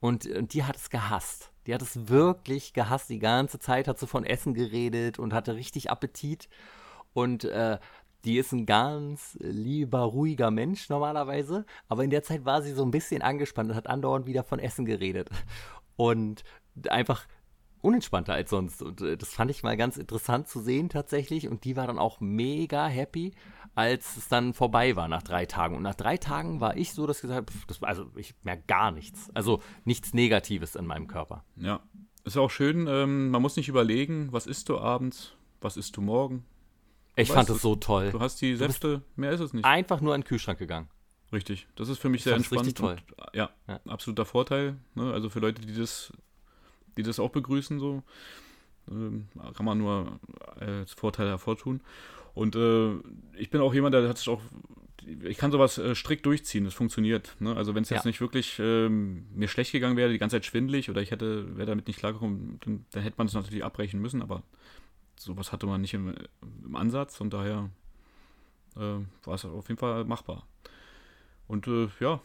und, 0.00 0.26
und 0.26 0.54
die 0.54 0.64
hat 0.64 0.76
es 0.76 0.90
gehasst. 0.90 1.52
Die 1.66 1.74
hat 1.74 1.82
es 1.82 2.08
wirklich 2.08 2.72
gehasst. 2.72 3.10
Die 3.10 3.18
ganze 3.18 3.58
Zeit 3.58 3.86
hat 3.86 3.98
sie 3.98 4.06
von 4.06 4.24
Essen 4.24 4.54
geredet 4.54 5.18
und 5.18 5.32
hatte 5.32 5.54
richtig 5.54 5.90
Appetit. 5.90 6.48
Und 7.12 7.44
äh, 7.44 7.78
die 8.24 8.38
ist 8.38 8.52
ein 8.52 8.66
ganz 8.66 9.36
lieber, 9.40 10.00
ruhiger 10.00 10.50
Mensch 10.50 10.88
normalerweise. 10.88 11.64
Aber 11.88 12.04
in 12.04 12.10
der 12.10 12.22
Zeit 12.22 12.44
war 12.44 12.62
sie 12.62 12.72
so 12.72 12.82
ein 12.82 12.90
bisschen 12.90 13.22
angespannt 13.22 13.70
und 13.70 13.76
hat 13.76 13.86
andauernd 13.86 14.26
wieder 14.26 14.44
von 14.44 14.58
Essen 14.58 14.84
geredet. 14.84 15.30
Und 15.96 16.44
einfach 16.88 17.26
unentspannter 17.82 18.34
als 18.34 18.50
sonst. 18.50 18.82
Und 18.82 19.00
äh, 19.00 19.16
das 19.16 19.30
fand 19.30 19.50
ich 19.50 19.62
mal 19.62 19.76
ganz 19.76 19.96
interessant 19.96 20.48
zu 20.48 20.60
sehen 20.60 20.88
tatsächlich. 20.88 21.48
Und 21.48 21.64
die 21.64 21.76
war 21.76 21.86
dann 21.86 21.98
auch 21.98 22.20
mega 22.20 22.86
happy, 22.86 23.32
als 23.74 24.16
es 24.16 24.28
dann 24.28 24.54
vorbei 24.54 24.96
war 24.96 25.08
nach 25.08 25.22
drei 25.22 25.46
Tagen. 25.46 25.76
Und 25.76 25.82
nach 25.82 25.94
drei 25.94 26.16
Tagen 26.16 26.60
war 26.60 26.76
ich 26.76 26.92
so, 26.92 27.06
dass 27.06 27.18
ich 27.18 27.22
gesagt 27.22 27.50
habe, 27.50 27.86
also 27.86 28.10
ich 28.16 28.34
merke 28.42 28.64
gar 28.66 28.90
nichts. 28.90 29.30
Also 29.34 29.60
nichts 29.84 30.14
Negatives 30.14 30.76
in 30.76 30.86
meinem 30.86 31.06
Körper. 31.06 31.44
Ja, 31.56 31.80
ist 32.24 32.36
auch 32.36 32.50
schön. 32.50 32.86
Ähm, 32.86 33.30
man 33.30 33.42
muss 33.42 33.56
nicht 33.56 33.68
überlegen, 33.68 34.32
was 34.32 34.46
isst 34.46 34.68
du 34.68 34.78
abends, 34.78 35.36
was 35.60 35.76
isst 35.76 35.96
du 35.96 36.02
morgen. 36.02 36.44
Ich 37.22 37.30
fand 37.30 37.48
es 37.50 37.62
so 37.62 37.76
toll. 37.76 38.10
Du 38.10 38.20
hast 38.20 38.40
die 38.40 38.56
Säfte, 38.56 39.02
mehr 39.16 39.32
ist 39.32 39.40
es 39.40 39.52
nicht. 39.52 39.64
Einfach 39.64 40.00
nur 40.00 40.14
in 40.14 40.22
den 40.22 40.26
Kühlschrank 40.26 40.58
gegangen. 40.58 40.88
Richtig, 41.32 41.68
das 41.76 41.88
ist 41.88 41.98
für 41.98 42.08
mich 42.08 42.24
sehr 42.24 42.34
entspannt. 42.34 42.62
Richtig 42.62 42.74
toll. 42.74 42.96
Und, 43.16 43.36
ja, 43.36 43.50
ja, 43.68 43.80
absoluter 43.86 44.24
Vorteil. 44.24 44.76
Ne? 44.94 45.12
Also 45.12 45.30
für 45.30 45.38
Leute, 45.38 45.62
die 45.62 45.74
das 45.74 46.12
die 46.96 47.02
das 47.02 47.20
auch 47.20 47.30
begrüßen, 47.30 47.78
so. 47.78 48.02
Ähm, 48.90 49.28
kann 49.54 49.64
man 49.64 49.78
nur 49.78 50.18
als 50.58 50.92
Vorteil 50.92 51.28
hervortun. 51.28 51.80
Und 52.34 52.56
äh, 52.56 52.94
ich 53.38 53.50
bin 53.50 53.60
auch 53.60 53.74
jemand, 53.74 53.94
der 53.94 54.08
hat 54.08 54.18
sich 54.18 54.28
auch 54.28 54.40
ich 55.22 55.38
kann 55.38 55.50
sowas 55.50 55.78
äh, 55.78 55.94
strikt 55.94 56.26
durchziehen, 56.26 56.64
das 56.64 56.74
funktioniert. 56.74 57.34
Ne? 57.40 57.56
Also 57.56 57.74
wenn 57.74 57.82
es 57.82 57.90
jetzt 57.90 58.04
ja. 58.04 58.08
nicht 58.08 58.20
wirklich 58.20 58.58
ähm, 58.58 59.26
mir 59.34 59.48
schlecht 59.48 59.72
gegangen 59.72 59.96
wäre, 59.96 60.10
die 60.10 60.18
ganze 60.18 60.36
Zeit 60.36 60.44
schwindelig 60.44 60.90
oder 60.90 61.00
ich 61.00 61.10
hätte, 61.10 61.56
wäre 61.56 61.66
damit 61.66 61.86
nicht 61.86 61.98
klargekommen, 61.98 62.58
dann, 62.64 62.84
dann, 62.90 63.02
hätte 63.02 63.16
man 63.16 63.26
es 63.26 63.32
natürlich 63.32 63.64
abbrechen 63.64 64.00
müssen, 64.00 64.20
aber 64.20 64.42
sowas 65.20 65.52
hatte 65.52 65.66
man 65.66 65.80
nicht 65.80 65.94
im, 65.94 66.14
im 66.64 66.76
Ansatz 66.76 67.20
und 67.20 67.32
daher 67.32 67.70
äh, 68.76 68.80
war 69.24 69.34
es 69.34 69.44
auf 69.44 69.68
jeden 69.68 69.78
Fall 69.78 70.04
machbar. 70.04 70.46
Und 71.46 71.66
äh, 71.66 71.88
ja, 72.00 72.20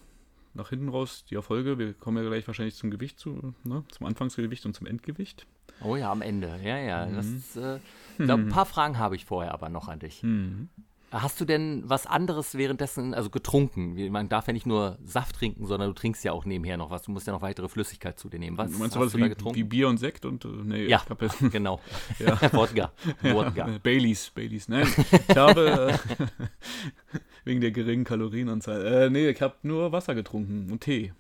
nach 0.54 0.70
hinten 0.70 0.90
raus 0.90 1.26
die 1.30 1.36
Erfolge. 1.36 1.78
Wir 1.78 1.94
kommen 1.94 2.24
ja 2.24 2.30
gleich 2.30 2.48
wahrscheinlich 2.48 2.76
zum 2.76 2.92
Gewicht 2.92 3.20
zu, 3.20 3.54
ne? 3.64 3.84
zum 3.90 4.08
Anfangsgewicht 4.08 4.66
und 4.66 4.74
zum 4.74 4.88
Endgewicht. 4.88 5.46
Oh 5.82 5.96
ja, 5.96 6.12
am 6.12 6.22
Ende. 6.22 6.60
Ja, 6.64 6.78
ja. 6.78 7.06
Mhm. 7.06 7.16
Das, 7.16 7.58
äh, 7.58 7.80
glaub, 8.18 8.40
ein 8.40 8.50
paar 8.50 8.66
Fragen 8.66 8.98
habe 8.98 9.16
ich 9.16 9.26
vorher 9.26 9.54
aber 9.54 9.70
noch 9.70 9.90
an 9.90 10.00
dich. 10.00 10.24
Mhm. 10.24 10.70
Hast 11.18 11.40
du 11.40 11.46
denn 11.46 11.82
was 11.86 12.08
anderes 12.08 12.56
währenddessen, 12.56 13.14
also 13.14 13.30
getrunken? 13.30 14.12
Man 14.12 14.28
darf 14.28 14.48
ja 14.48 14.54
nicht 14.54 14.66
nur 14.66 14.98
Saft 15.02 15.38
trinken, 15.38 15.66
sondern 15.66 15.90
du 15.90 15.94
trinkst 15.94 16.26
ja 16.26 16.34
auch 16.34 16.44
nebenher 16.44 16.76
noch 16.76 16.90
was. 16.90 17.04
Du 17.04 17.12
musst 17.12 17.26
ja 17.26 17.32
noch 17.32 17.42
weitere 17.42 17.70
Flüssigkeit 17.70 18.20
zu 18.20 18.28
dir 18.28 18.38
nehmen. 18.38 18.58
Was 18.58 18.72
du 18.72 18.78
meinst 18.80 18.98
du 18.98 19.00
was 19.00 19.16
wie, 19.16 19.56
wie, 19.56 19.64
Bier 19.64 19.88
und 19.88 19.98
Sekt 19.98 20.26
und 20.26 20.44
äh, 20.44 20.50
nee, 20.50 20.88
ja, 20.88 21.02
genau. 21.52 21.80
ja. 22.20 22.38
Wodka. 22.52 22.92
Wodka. 23.22 23.70
Baileys, 23.82 24.30
Baileys. 24.32 24.68
Nein, 24.68 24.88
ich 25.30 25.38
habe 25.38 25.98
äh, 26.20 26.26
wegen 27.46 27.62
der 27.62 27.72
geringen 27.72 28.04
Kalorienanzahl. 28.04 28.86
Äh, 28.86 29.10
nee, 29.10 29.30
ich 29.30 29.42
habe 29.42 29.56
nur 29.64 29.94
Wasser 29.94 30.16
getrunken 30.16 30.70
und 30.70 30.82
Tee. 30.82 31.14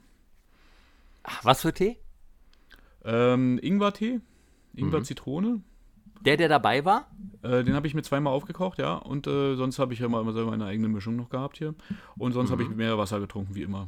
Ach, 1.23 1.45
was 1.45 1.61
für 1.61 1.73
Tee? 1.73 1.97
Ähm, 3.05 3.59
Ingwer-Tee, 3.61 4.19
Ingwer-Zitrone. 4.75 5.47
Mhm. 5.47 5.63
Der, 6.25 6.37
der 6.37 6.49
dabei 6.49 6.83
war? 6.85 7.07
Äh, 7.43 7.63
den 7.63 7.75
habe 7.75 7.87
ich 7.87 7.93
mir 7.93 8.01
zweimal 8.01 8.33
aufgekocht, 8.33 8.79
ja. 8.79 8.95
Und 8.95 9.27
äh, 9.27 9.55
sonst 9.55 9.79
habe 9.79 9.93
ich 9.93 9.99
ja 9.99 10.07
mal 10.07 10.23
selber 10.33 10.51
meine 10.51 10.65
eigene 10.65 10.87
Mischung 10.87 11.15
noch 11.15 11.29
gehabt 11.29 11.57
hier. 11.57 11.75
Und 12.17 12.33
sonst 12.33 12.49
mhm. 12.49 12.53
habe 12.53 12.63
ich 12.63 12.69
mehr 12.69 12.97
Wasser 12.97 13.19
getrunken, 13.19 13.55
wie 13.55 13.63
immer. 13.63 13.87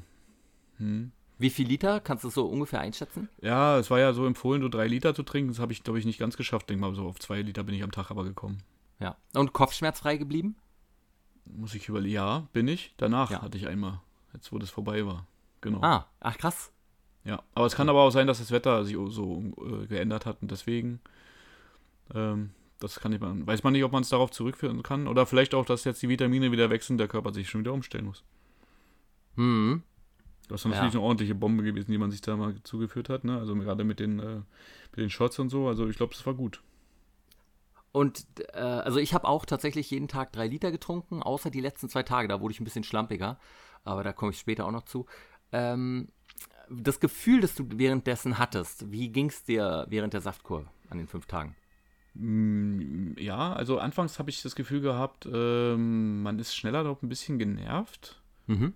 Hm. 0.78 1.12
Wie 1.40 1.50
viel 1.50 1.68
Liter? 1.68 2.00
Kannst 2.00 2.24
du 2.24 2.30
so 2.30 2.46
ungefähr 2.48 2.80
einschätzen? 2.80 3.30
Ja, 3.42 3.78
es 3.78 3.92
war 3.92 4.00
ja 4.00 4.14
so 4.14 4.26
empfohlen, 4.26 4.62
so 4.62 4.70
drei 4.70 4.88
Liter 4.88 5.14
zu 5.14 5.24
trinken. 5.24 5.50
Das 5.50 5.60
habe 5.60 5.72
ich, 5.72 5.84
glaube 5.84 6.00
ich, 6.00 6.06
nicht 6.06 6.20
ganz 6.20 6.36
geschafft. 6.36 6.70
Denke 6.70 6.82
mal, 6.82 6.96
so 6.96 7.08
auf 7.08 7.20
zwei 7.20 7.42
Liter 7.42 7.64
bin 7.64 7.76
ich 7.76 7.84
am 7.84 7.92
Tag 7.92 8.10
aber 8.10 8.24
gekommen. 8.24 8.64
Ja. 9.00 9.18
Und 9.36 9.54
kopfschmerzfrei 9.54 10.18
geblieben? 10.18 10.56
Muss 11.46 11.76
ich 11.76 11.88
überlegen. 11.88 12.16
Ja, 12.16 12.48
bin 12.54 12.68
ich. 12.68 12.94
Danach 12.98 13.30
ja. 13.30 13.42
hatte 13.42 13.58
ich 13.58 13.68
einmal. 13.68 14.02
Jetzt, 14.34 14.52
wo 14.52 14.58
das 14.58 14.72
vorbei 14.72 15.06
war. 15.06 15.28
Genau. 15.62 15.82
Ah, 15.82 16.08
ach 16.20 16.38
krass. 16.38 16.72
Ja, 17.24 17.44
aber 17.54 17.66
es 17.66 17.76
kann 17.76 17.90
aber 17.90 18.02
auch 18.02 18.12
sein, 18.12 18.26
dass 18.26 18.40
das 18.40 18.52
Wetter 18.52 18.86
sich 18.86 18.96
so 19.10 19.44
äh, 19.58 19.86
geändert 19.88 20.26
hat 20.26 20.42
und 20.42 20.50
deswegen 20.50 21.02
ähm, 22.14 22.52
das 22.80 23.00
kann 23.00 23.12
ich 23.12 23.20
man, 23.20 23.46
weiß 23.48 23.64
man 23.64 23.74
nicht, 23.74 23.84
ob 23.84 23.92
man 23.92 24.04
es 24.04 24.10
darauf 24.10 24.32
zurückführen 24.32 24.84
kann. 24.84 25.08
Oder 25.08 25.26
vielleicht 25.26 25.56
auch, 25.56 25.66
dass 25.66 25.84
jetzt 25.84 26.02
die 26.02 26.10
Vitamine 26.10 26.52
wieder 26.52 26.70
wechseln, 26.70 26.98
der 26.98 27.08
Körper 27.08 27.34
sich 27.34 27.50
schon 27.50 27.62
wieder 27.62 27.74
umstellen 27.74 28.06
muss. 28.06 28.24
Hm. 29.36 29.84
Das 30.48 30.62
ist 30.62 30.66
natürlich 30.66 30.94
ja. 30.94 31.00
eine 31.00 31.08
ordentliche 31.08 31.36
Bombe 31.36 31.64
gewesen, 31.64 31.92
die 31.92 31.98
man 31.98 32.12
sich 32.12 32.22
da 32.22 32.38
mal 32.38 32.56
zugeführt 32.64 33.10
hat, 33.10 33.26
ne? 33.26 33.38
Also 33.38 33.54
gerade 33.56 33.84
mit 33.84 34.00
den, 34.00 34.20
äh, 34.20 34.36
mit 34.92 34.98
den 34.98 35.10
Shots 35.10 35.40
und 35.40 35.50
so. 35.50 35.68
Also 35.68 35.88
ich 35.90 35.98
glaube, 35.98 36.14
das 36.14 36.26
war 36.26 36.36
gut. 36.36 36.62
Und 37.92 38.26
äh, 38.54 38.60
also 38.60 39.00
ich 39.00 39.14
habe 39.14 39.28
auch 39.28 39.46
tatsächlich 39.46 39.90
jeden 39.92 40.08
Tag 40.08 40.32
drei 40.32 40.48
Liter 40.48 40.72
getrunken, 40.72 41.22
außer 41.22 41.50
die 41.50 41.62
letzten 41.62 41.90
zwei 41.90 42.04
Tage, 42.04 42.28
da 42.28 42.40
wurde 42.40 42.54
ich 42.54 42.62
ein 42.62 42.64
bisschen 42.64 42.84
schlampiger, 42.84 43.40
aber 43.84 44.04
da 44.04 44.14
komme 44.14 44.32
ich 44.32 44.40
später 44.40 44.66
auch 44.66 44.72
noch 44.72 44.86
zu. 44.86 45.06
Ähm, 45.52 46.10
das 46.70 47.00
Gefühl, 47.00 47.42
das 47.42 47.56
du 47.56 47.66
währenddessen 47.74 48.38
hattest, 48.38 48.92
wie 48.92 49.10
ging 49.10 49.28
es 49.28 49.44
dir 49.44 49.86
während 49.90 50.14
der 50.14 50.22
Saftkur 50.22 50.68
an 50.90 50.98
den 50.98 51.08
fünf 51.08 51.26
Tagen? 51.26 51.56
Mm, 52.20 53.14
ja, 53.18 53.54
also 53.54 53.78
anfangs 53.80 54.18
habe 54.18 54.30
ich 54.30 54.42
das 54.42 54.56
Gefühl 54.56 54.82
gehabt, 54.82 55.28
ähm, 55.32 56.24
man 56.24 56.40
ist 56.40 56.56
schneller 56.56 56.84
dort 56.84 57.04
ein 57.04 57.10
bisschen 57.10 57.38
genervt. 57.38 58.22
Mhm. 58.48 58.74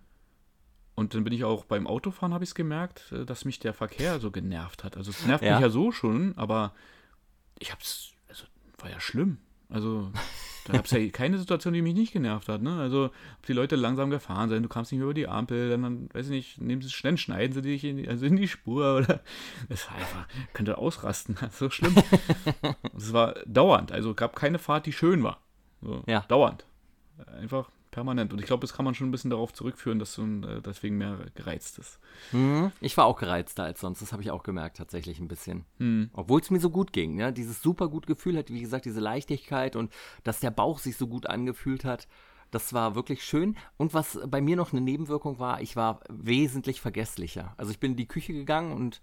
Und 0.93 1.15
dann 1.15 1.23
bin 1.23 1.33
ich 1.33 1.43
auch 1.43 1.65
beim 1.65 1.87
Autofahren, 1.87 2.33
habe 2.33 2.43
ich 2.43 2.51
es 2.51 2.55
gemerkt, 2.55 3.11
äh, 3.11 3.25
dass 3.25 3.45
mich 3.45 3.59
der 3.59 3.73
Verkehr 3.73 4.19
so 4.19 4.29
genervt 4.29 4.83
hat. 4.83 4.97
Also 4.97 5.09
es 5.09 5.25
nervt 5.25 5.43
ja. 5.43 5.53
mich 5.53 5.61
ja 5.61 5.69
so 5.69 5.91
schon, 5.91 6.37
aber 6.37 6.73
ich 7.57 7.71
habe 7.71 7.81
es, 7.81 8.11
also 8.27 8.45
war 8.77 8.89
ja 8.91 8.99
schlimm. 8.99 9.39
Also 9.69 10.11
da 10.65 10.73
gab 10.73 10.85
es 10.85 10.91
ja 10.91 11.07
keine 11.09 11.37
Situation, 11.37 11.73
die 11.73 11.81
mich 11.81 11.93
nicht 11.93 12.13
genervt 12.13 12.49
hat. 12.49 12.61
Ne? 12.61 12.79
Also, 12.79 13.05
ob 13.05 13.45
die 13.47 13.53
Leute 13.53 13.75
langsam 13.75 14.09
gefahren 14.09 14.49
sind, 14.49 14.63
du 14.63 14.69
kamst 14.69 14.91
nicht 14.91 14.99
mehr 14.99 15.05
über 15.05 15.13
die 15.13 15.27
Ampel, 15.27 15.69
dann, 15.69 15.81
dann 15.81 16.09
weiß 16.13 16.27
ich 16.27 16.31
nicht, 16.31 16.61
nehmen 16.61 16.81
sie 16.81 16.89
schnell, 16.89 17.17
schneiden 17.17 17.53
sie 17.53 17.61
dich 17.61 17.83
in 17.83 17.97
die, 17.97 18.07
also 18.07 18.25
in 18.25 18.35
die 18.35 18.47
Spur 18.47 18.95
oder. 18.97 19.21
Das 19.69 19.89
war 19.89 19.97
einfach, 19.97 20.27
könnte 20.53 20.77
ausrasten. 20.77 21.37
So 21.51 21.69
schlimm. 21.69 21.95
Es 22.97 23.13
war 23.13 23.35
dauernd, 23.45 23.91
also 23.91 24.13
gab 24.13 24.35
keine 24.35 24.59
Fahrt, 24.59 24.85
die 24.85 24.93
schön 24.93 25.23
war. 25.23 25.41
So, 25.81 26.03
ja. 26.07 26.21
Dauernd. 26.27 26.65
Einfach 27.39 27.69
permanent. 27.91 28.33
Und 28.33 28.39
ich 28.39 28.45
glaube, 28.45 28.61
das 28.61 28.73
kann 28.73 28.85
man 28.85 28.95
schon 28.95 29.09
ein 29.09 29.11
bisschen 29.11 29.29
darauf 29.29 29.53
zurückführen, 29.53 29.99
dass 29.99 30.15
du 30.15 30.23
äh, 30.23 30.61
deswegen 30.61 30.97
mehr 30.97 31.19
gereizt 31.35 31.77
ist. 31.77 31.99
Mhm. 32.31 32.71
Ich 32.81 32.97
war 32.97 33.05
auch 33.05 33.17
gereizter 33.17 33.63
als 33.63 33.81
sonst. 33.81 34.01
Das 34.01 34.11
habe 34.11 34.23
ich 34.23 34.31
auch 34.31 34.43
gemerkt, 34.43 34.77
tatsächlich 34.77 35.19
ein 35.19 35.27
bisschen. 35.27 35.65
Mhm. 35.77 36.09
Obwohl 36.13 36.41
es 36.41 36.49
mir 36.49 36.59
so 36.59 36.69
gut 36.69 36.93
ging. 36.93 37.19
Ja? 37.19 37.31
Dieses 37.31 37.61
super 37.61 37.89
gut 37.89 38.07
Gefühl 38.07 38.37
hat, 38.37 38.49
wie 38.49 38.61
gesagt, 38.61 38.85
diese 38.85 38.99
Leichtigkeit 38.99 39.75
und 39.75 39.91
dass 40.23 40.39
der 40.39 40.51
Bauch 40.51 40.79
sich 40.79 40.97
so 40.97 41.07
gut 41.07 41.27
angefühlt 41.27 41.85
hat. 41.85 42.07
Das 42.49 42.73
war 42.73 42.95
wirklich 42.95 43.23
schön. 43.23 43.55
Und 43.77 43.93
was 43.93 44.19
bei 44.27 44.41
mir 44.41 44.55
noch 44.57 44.73
eine 44.73 44.81
Nebenwirkung 44.81 45.39
war, 45.39 45.61
ich 45.61 45.75
war 45.75 46.01
wesentlich 46.09 46.81
vergesslicher. 46.81 47.53
Also 47.57 47.71
ich 47.71 47.79
bin 47.79 47.91
in 47.91 47.97
die 47.97 48.07
Küche 48.07 48.33
gegangen 48.33 48.73
und 48.73 49.01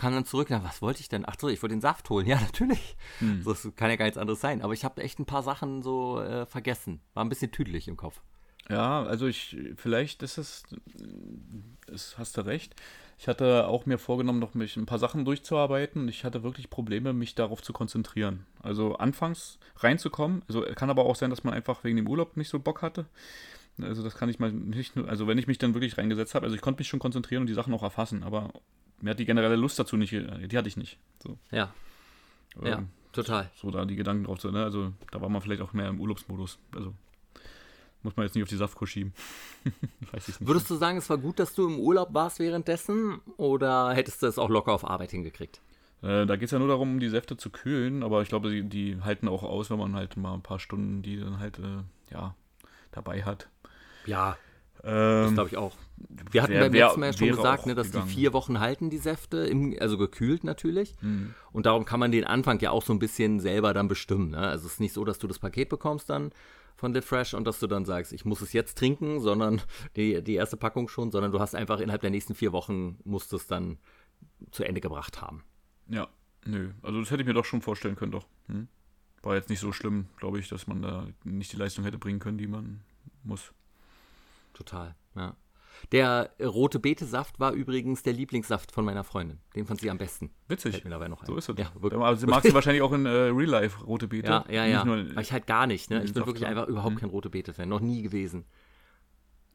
kam 0.00 0.14
dann 0.14 0.24
zurück, 0.24 0.48
na, 0.50 0.64
was 0.64 0.80
wollte 0.80 1.00
ich 1.00 1.10
denn? 1.10 1.24
Ach 1.26 1.36
so, 1.38 1.48
ich 1.48 1.62
wollte 1.62 1.74
den 1.74 1.82
Saft 1.82 2.08
holen. 2.08 2.26
Ja, 2.30 2.40
natürlich. 2.40 2.96
Hm. 3.18 3.42
So, 3.42 3.50
das 3.50 3.68
kann 3.76 3.90
ja 3.90 3.96
gar 3.96 4.06
nichts 4.06 4.18
anderes 4.18 4.40
sein. 4.40 4.62
Aber 4.62 4.72
ich 4.72 4.84
habe 4.84 5.02
echt 5.02 5.18
ein 5.18 5.26
paar 5.26 5.42
Sachen 5.42 5.82
so 5.82 6.20
äh, 6.20 6.46
vergessen. 6.46 7.00
War 7.12 7.24
ein 7.24 7.28
bisschen 7.28 7.52
tüdelig 7.52 7.86
im 7.86 7.96
Kopf. 7.96 8.22
Ja, 8.70 9.02
also 9.02 9.26
ich, 9.26 9.56
vielleicht 9.76 10.22
ist 10.22 10.38
es, 10.38 10.62
das 11.86 12.16
hast 12.18 12.36
du 12.36 12.46
recht. 12.46 12.74
Ich 13.18 13.28
hatte 13.28 13.66
auch 13.66 13.84
mir 13.84 13.98
vorgenommen, 13.98 14.38
noch 14.38 14.54
mich 14.54 14.76
ein 14.76 14.86
paar 14.86 15.00
Sachen 15.00 15.24
durchzuarbeiten. 15.24 16.08
Ich 16.08 16.24
hatte 16.24 16.42
wirklich 16.42 16.70
Probleme, 16.70 17.12
mich 17.12 17.34
darauf 17.34 17.62
zu 17.62 17.72
konzentrieren. 17.74 18.46
Also 18.62 18.94
anfangs 18.94 19.58
reinzukommen. 19.76 20.42
Also 20.48 20.62
kann 20.76 20.88
aber 20.88 21.04
auch 21.04 21.16
sein, 21.16 21.30
dass 21.30 21.44
man 21.44 21.52
einfach 21.52 21.84
wegen 21.84 21.96
dem 21.96 22.08
Urlaub 22.08 22.36
nicht 22.38 22.48
so 22.48 22.58
Bock 22.58 22.80
hatte. 22.80 23.06
Also 23.82 24.02
das 24.02 24.14
kann 24.14 24.30
ich 24.30 24.38
mal 24.38 24.52
nicht 24.52 24.96
nur, 24.96 25.08
also 25.08 25.26
wenn 25.26 25.38
ich 25.38 25.46
mich 25.46 25.58
dann 25.58 25.74
wirklich 25.74 25.98
reingesetzt 25.98 26.34
habe, 26.34 26.44
also 26.44 26.54
ich 26.54 26.62
konnte 26.62 26.80
mich 26.80 26.88
schon 26.88 27.00
konzentrieren 27.00 27.42
und 27.42 27.48
die 27.48 27.54
Sachen 27.54 27.74
auch 27.74 27.82
erfassen, 27.82 28.22
aber 28.22 28.52
mir 29.00 29.10
hat 29.10 29.18
die 29.18 29.24
generelle 29.24 29.56
Lust 29.56 29.78
dazu 29.78 29.96
nicht, 29.96 30.12
die 30.12 30.56
hatte 30.56 30.68
ich 30.68 30.76
nicht. 30.76 30.98
So. 31.22 31.38
Ja. 31.50 31.72
Ähm, 32.56 32.66
ja, 32.66 32.82
total. 33.12 33.50
So 33.54 33.70
da 33.70 33.84
die 33.84 33.96
Gedanken 33.96 34.24
drauf 34.24 34.38
zu, 34.38 34.50
ne? 34.50 34.64
Also 34.64 34.92
da 35.10 35.20
war 35.20 35.28
man 35.28 35.40
vielleicht 35.42 35.62
auch 35.62 35.72
mehr 35.72 35.88
im 35.88 36.00
Urlaubsmodus. 36.00 36.58
Also 36.74 36.94
muss 38.02 38.16
man 38.16 38.26
jetzt 38.26 38.34
nicht 38.34 38.42
auf 38.42 38.48
die 38.48 38.56
Saftkur 38.56 38.88
schieben. 38.88 39.12
Weiß 40.12 40.28
ich 40.28 40.40
nicht. 40.40 40.48
Würdest 40.48 40.70
du 40.70 40.76
sagen, 40.76 40.98
es 40.98 41.10
war 41.10 41.18
gut, 41.18 41.38
dass 41.38 41.54
du 41.54 41.68
im 41.68 41.78
Urlaub 41.78 42.14
warst 42.14 42.38
währenddessen 42.38 43.20
oder 43.36 43.92
hättest 43.92 44.22
du 44.22 44.26
es 44.26 44.38
auch 44.38 44.48
locker 44.48 44.72
auf 44.72 44.88
Arbeit 44.88 45.10
hingekriegt? 45.10 45.60
Äh, 46.02 46.24
da 46.24 46.36
geht 46.36 46.46
es 46.46 46.50
ja 46.50 46.58
nur 46.58 46.68
darum, 46.68 46.98
die 46.98 47.10
Säfte 47.10 47.36
zu 47.36 47.50
kühlen, 47.50 48.02
aber 48.02 48.22
ich 48.22 48.28
glaube, 48.28 48.50
die, 48.50 48.62
die, 48.62 49.00
halten 49.02 49.28
auch 49.28 49.42
aus, 49.42 49.70
wenn 49.70 49.78
man 49.78 49.94
halt 49.94 50.16
mal 50.16 50.32
ein 50.32 50.42
paar 50.42 50.58
Stunden 50.58 51.02
die 51.02 51.18
dann 51.18 51.38
halt 51.38 51.58
äh, 51.58 51.82
ja, 52.10 52.34
dabei 52.92 53.22
hat. 53.22 53.48
Ja, 54.06 54.38
Ähm, 54.84 55.24
das 55.24 55.34
glaube 55.34 55.48
ich 55.50 55.56
auch. 55.56 55.76
Wir 56.30 56.42
hatten 56.42 56.52
wär- 56.54 56.60
beim 56.60 56.72
letzten 56.72 57.00
Mal 57.00 57.06
ja 57.06 57.12
schon 57.12 57.28
gesagt, 57.28 57.66
ne, 57.66 57.74
dass 57.74 57.88
gegangen. 57.88 58.08
die 58.08 58.14
vier 58.14 58.32
Wochen 58.32 58.60
halten, 58.60 58.88
die 58.90 58.98
Säfte, 58.98 59.38
im, 59.38 59.76
also 59.80 59.98
gekühlt 59.98 60.44
natürlich. 60.44 60.94
Hm. 61.00 61.34
Und 61.52 61.66
darum 61.66 61.84
kann 61.84 62.00
man 62.00 62.10
den 62.12 62.24
Anfang 62.24 62.58
ja 62.60 62.70
auch 62.70 62.82
so 62.82 62.92
ein 62.92 62.98
bisschen 62.98 63.40
selber 63.40 63.74
dann 63.74 63.88
bestimmen. 63.88 64.30
Ne? 64.30 64.38
Also 64.38 64.66
es 64.66 64.74
ist 64.74 64.80
nicht 64.80 64.94
so, 64.94 65.04
dass 65.04 65.18
du 65.18 65.26
das 65.26 65.38
Paket 65.38 65.68
bekommst 65.68 66.08
dann 66.08 66.32
von 66.76 66.94
The 66.94 67.02
Fresh 67.02 67.34
und 67.34 67.44
dass 67.46 67.60
du 67.60 67.66
dann 67.66 67.84
sagst, 67.84 68.12
ich 68.14 68.24
muss 68.24 68.40
es 68.40 68.54
jetzt 68.54 68.78
trinken, 68.78 69.20
sondern 69.20 69.60
die, 69.96 70.22
die 70.22 70.34
erste 70.34 70.56
Packung 70.56 70.88
schon, 70.88 71.10
sondern 71.10 71.32
du 71.32 71.40
hast 71.40 71.54
einfach 71.54 71.80
innerhalb 71.80 72.00
der 72.00 72.10
nächsten 72.10 72.34
vier 72.34 72.52
Wochen 72.52 72.98
musst 73.04 73.32
es 73.34 73.46
dann 73.46 73.78
zu 74.50 74.64
Ende 74.64 74.80
gebracht 74.80 75.20
haben. 75.20 75.44
Ja, 75.88 76.08
nö. 76.46 76.70
Also 76.82 77.00
das 77.00 77.10
hätte 77.10 77.22
ich 77.22 77.26
mir 77.28 77.34
doch 77.34 77.44
schon 77.44 77.60
vorstellen 77.60 77.96
können, 77.96 78.12
doch. 78.12 78.26
Hm? 78.46 78.68
War 79.22 79.34
jetzt 79.34 79.50
nicht 79.50 79.60
so 79.60 79.72
schlimm, 79.72 80.06
glaube 80.16 80.38
ich, 80.38 80.48
dass 80.48 80.66
man 80.66 80.80
da 80.80 81.06
nicht 81.24 81.52
die 81.52 81.56
Leistung 81.58 81.84
hätte 81.84 81.98
bringen 81.98 82.20
können, 82.20 82.38
die 82.38 82.46
man 82.46 82.80
muss. 83.22 83.52
Total, 84.54 84.94
ja. 85.16 85.34
Der 85.92 86.30
rote 86.44 86.78
Betesaft 86.78 87.40
war 87.40 87.52
übrigens 87.52 88.02
der 88.02 88.12
Lieblingssaft 88.12 88.70
von 88.70 88.84
meiner 88.84 89.02
Freundin. 89.02 89.38
Den 89.56 89.64
fand 89.64 89.80
sie 89.80 89.88
am 89.90 89.96
besten. 89.96 90.30
Witzig. 90.46 90.72
Fällt 90.72 90.84
mir 90.84 90.90
dabei 90.90 91.08
noch 91.08 91.22
ein. 91.22 91.26
So 91.26 91.36
ist 91.36 91.48
es. 91.48 91.56
Ja, 91.58 91.70
wirklich. 91.74 91.94
Aber 92.00 92.16
sie 92.16 92.26
mag 92.26 92.42
sie 92.42 92.52
wahrscheinlich 92.52 92.82
auch 92.82 92.92
in 92.92 93.06
äh, 93.06 93.08
Real 93.08 93.48
Life 93.48 93.82
rote 93.84 94.06
Beete. 94.06 94.28
Ja, 94.28 94.44
ja, 94.50 94.66
ja. 94.66 94.82
Aber 94.82 95.20
ich 95.22 95.32
halt 95.32 95.46
gar 95.46 95.66
nicht, 95.66 95.88
ne? 95.88 95.98
Ich 96.04 96.12
bin 96.12 96.14
Saft 96.16 96.26
wirklich 96.26 96.46
einfach 96.46 96.66
überhaupt 96.68 96.96
Mhm. 96.96 96.98
kein 97.00 97.08
rote 97.10 97.30
Beete-Fan. 97.30 97.66
Noch 97.68 97.80
nie 97.80 98.02
gewesen. 98.02 98.44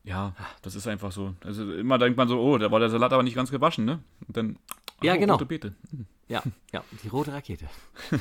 ja, 0.04 0.34
das 0.64 0.74
ist 0.76 0.88
einfach 0.88 1.12
so. 1.12 1.36
Also 1.44 1.72
immer 1.74 1.98
denkt 2.00 2.18
man 2.18 2.28
so, 2.28 2.40
oh, 2.40 2.58
da 2.58 2.72
war 2.72 2.80
der 2.80 2.90
Salat 2.90 3.14
aber 3.14 3.24
nicht 3.24 3.36
ganz 3.36 3.52
gewaschen, 3.52 3.86
ne? 3.86 4.02
Und 4.28 4.36
dann 4.38 4.58
Ja, 5.04 5.16
oh, 5.16 5.20
genau. 5.20 5.34
rote 5.34 5.46
Beete. 5.46 5.76
Hm. 5.92 6.06
Ja, 6.28 6.42
ja, 6.74 6.84
die 7.04 7.08
rote 7.08 7.34
Rakete. 7.34 7.68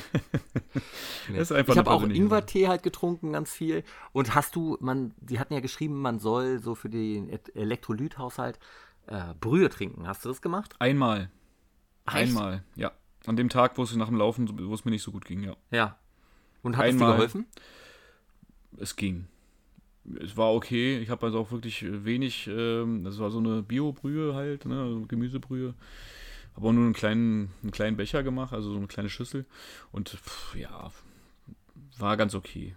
Nee. 1.27 1.37
Das 1.39 1.49
ist 1.49 1.57
einfach 1.57 1.73
ich 1.73 1.79
habe 1.79 1.89
auch 1.89 2.03
Ingwertee 2.03 2.67
halt 2.67 2.83
getrunken, 2.83 3.31
ganz 3.33 3.51
viel. 3.51 3.83
Und 4.11 4.35
hast 4.35 4.55
du, 4.55 4.77
man, 4.79 5.15
die 5.19 5.39
hatten 5.39 5.55
ja 5.55 5.59
geschrieben, 5.59 5.99
man 5.99 6.19
soll 6.19 6.59
so 6.59 6.75
für 6.75 6.89
den 6.89 7.29
E- 7.29 7.39
Elektrolythaushalt 7.55 8.59
äh, 9.07 9.33
Brühe 9.39 9.69
trinken. 9.69 10.07
Hast 10.07 10.23
du 10.23 10.29
das 10.29 10.43
gemacht? 10.43 10.75
Einmal. 10.77 11.31
Echt? 12.05 12.15
Einmal, 12.15 12.63
ja. 12.75 12.91
An 13.25 13.35
dem 13.37 13.49
Tag, 13.49 13.77
wo 13.79 13.83
es 13.83 13.95
nach 13.95 14.09
dem 14.09 14.17
Laufen, 14.17 14.69
wo 14.69 14.73
es 14.75 14.85
mir 14.85 14.91
nicht 14.91 15.01
so 15.01 15.11
gut 15.11 15.25
ging, 15.25 15.41
ja. 15.43 15.55
Ja. 15.71 15.97
Und 16.61 16.77
hat 16.77 16.85
es 16.85 16.91
dir 16.91 17.01
Einmal. 17.01 17.15
geholfen? 17.15 17.47
Es 18.77 18.95
ging. 18.95 19.25
Es 20.19 20.37
war 20.37 20.53
okay. 20.53 20.99
Ich 20.99 21.09
habe 21.09 21.25
also 21.25 21.39
auch 21.39 21.51
wirklich 21.51 21.83
wenig, 22.05 22.47
ähm, 22.47 23.03
das 23.03 23.17
war 23.17 23.31
so 23.31 23.39
eine 23.39 23.63
Bio-Brühe 23.63 24.35
halt, 24.35 24.65
ne, 24.65 24.79
also 24.79 25.05
Gemüsebrühe. 25.07 25.73
Aber 26.55 26.71
nur 26.73 26.85
einen 26.85 26.93
kleinen, 26.93 27.51
einen 27.61 27.71
kleinen 27.71 27.97
Becher 27.97 28.23
gemacht, 28.23 28.53
also 28.53 28.71
so 28.71 28.77
eine 28.77 28.87
kleine 28.87 29.09
Schüssel. 29.09 29.45
Und 29.91 30.09
pff, 30.09 30.55
ja, 30.55 30.91
war 31.97 32.17
ganz 32.17 32.33
okay. 32.33 32.75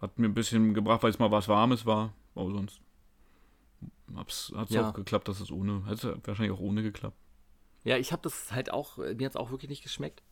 Hat 0.00 0.18
mir 0.18 0.26
ein 0.26 0.34
bisschen 0.34 0.74
gebracht, 0.74 1.02
weil 1.02 1.10
es 1.10 1.18
mal 1.18 1.30
was 1.30 1.48
Warmes 1.48 1.86
war. 1.86 2.12
Aber 2.34 2.50
sonst 2.52 2.80
hat 4.14 4.28
es 4.68 4.74
Ja. 4.74 4.88
auch 4.90 4.94
geklappt, 4.94 5.28
dass 5.28 5.40
es 5.40 5.50
ohne, 5.50 5.84
hat 5.86 6.04
wahrscheinlich 6.26 6.52
auch 6.56 6.60
ohne 6.60 6.82
geklappt. 6.82 7.16
Ja, 7.84 7.96
ich 7.96 8.12
habe 8.12 8.22
das 8.22 8.52
halt 8.52 8.70
auch, 8.70 8.98
äh, 8.98 9.14
mir 9.14 9.24
hat 9.26 9.32
es 9.32 9.36
auch 9.36 9.50
wirklich 9.50 9.70
nicht 9.70 9.82
geschmeckt. 9.82 10.22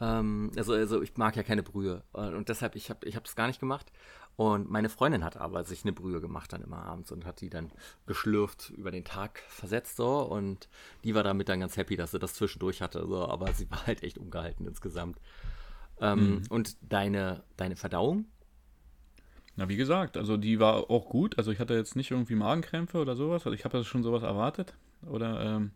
Ähm, 0.00 0.50
also, 0.56 0.72
also 0.72 1.02
ich 1.02 1.16
mag 1.16 1.36
ja 1.36 1.42
keine 1.42 1.62
Brühe. 1.62 2.02
Und 2.12 2.48
deshalb, 2.48 2.76
ich 2.76 2.90
habe 2.90 3.06
ich 3.06 3.16
es 3.16 3.36
gar 3.36 3.46
nicht 3.46 3.60
gemacht. 3.60 3.92
Und 4.36 4.70
meine 4.70 4.88
Freundin 4.88 5.24
hat 5.24 5.36
aber 5.36 5.64
sich 5.64 5.82
eine 5.82 5.92
Brühe 5.92 6.20
gemacht 6.20 6.52
dann 6.52 6.62
immer 6.62 6.84
abends 6.84 7.10
und 7.10 7.26
hat 7.26 7.40
die 7.40 7.50
dann 7.50 7.72
geschlürft 8.06 8.70
über 8.70 8.92
den 8.92 9.04
Tag 9.04 9.40
versetzt 9.48 9.96
so. 9.96 10.20
Und 10.20 10.68
die 11.02 11.14
war 11.16 11.24
damit 11.24 11.48
dann 11.48 11.58
ganz 11.58 11.76
happy, 11.76 11.96
dass 11.96 12.12
sie 12.12 12.20
das 12.20 12.34
zwischendurch 12.34 12.80
hatte. 12.80 13.04
So. 13.06 13.26
Aber 13.26 13.52
sie 13.52 13.68
war 13.70 13.86
halt 13.86 14.04
echt 14.04 14.16
ungehalten 14.16 14.66
insgesamt. 14.66 15.18
Ähm, 16.00 16.42
Und 16.50 16.76
deine, 16.82 17.42
deine 17.56 17.74
Verdauung? 17.74 18.26
Na, 19.56 19.68
wie 19.68 19.76
gesagt, 19.76 20.16
also 20.16 20.36
die 20.36 20.60
war 20.60 20.88
auch 20.88 21.08
gut. 21.08 21.36
Also 21.36 21.50
ich 21.50 21.58
hatte 21.58 21.74
jetzt 21.74 21.96
nicht 21.96 22.12
irgendwie 22.12 22.36
Magenkrämpfe 22.36 22.98
oder 22.98 23.16
sowas. 23.16 23.44
Also 23.44 23.56
ich 23.56 23.64
habe 23.64 23.78
ja 23.78 23.82
schon 23.82 24.04
sowas 24.04 24.22
erwartet. 24.22 24.74
Oder 25.04 25.40
ähm, 25.40 25.72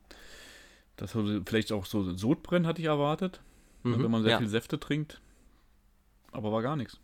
das 0.95 1.17
vielleicht 1.45 1.73
auch 1.73 1.85
so 1.85 2.15
Sodbrennen 2.15 2.69
hatte 2.69 2.81
ich 2.81 2.87
erwartet, 2.87 3.41
Mhm, 3.83 4.03
wenn 4.03 4.11
man 4.11 4.23
sehr 4.23 4.33
ja. 4.33 4.39
viel 4.39 4.49
Säfte 4.49 4.79
trinkt. 4.79 5.21
Aber 6.31 6.53
war 6.53 6.63
gar 6.63 6.77
nichts. 6.77 6.99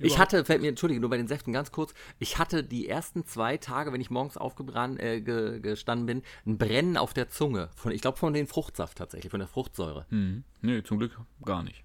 Ich 0.00 0.18
hatte, 0.18 0.44
fällt 0.44 0.60
mir, 0.60 0.68
entschuldige, 0.68 1.00
nur 1.00 1.10
bei 1.10 1.16
den 1.16 1.28
Säften 1.28 1.52
ganz 1.52 1.72
kurz, 1.72 1.94
ich 2.18 2.38
hatte 2.38 2.64
die 2.64 2.88
ersten 2.88 3.24
zwei 3.24 3.56
Tage, 3.56 3.92
wenn 3.92 4.00
ich 4.00 4.10
morgens 4.10 4.36
aufgebrannt, 4.36 5.00
äh, 5.00 5.20
ge, 5.20 5.60
gestanden 5.60 6.06
bin, 6.06 6.22
ein 6.46 6.58
Brennen 6.58 6.96
auf 6.96 7.14
der 7.14 7.28
Zunge. 7.28 7.70
Von, 7.76 7.92
ich 7.92 8.00
glaube 8.00 8.18
von 8.18 8.32
den 8.32 8.46
Fruchtsaft 8.46 8.98
tatsächlich, 8.98 9.30
von 9.30 9.40
der 9.40 9.48
Fruchtsäure. 9.48 10.06
Hm. 10.10 10.44
Nee, 10.62 10.82
zum 10.82 10.98
Glück 10.98 11.18
gar 11.44 11.62
nicht. 11.62 11.84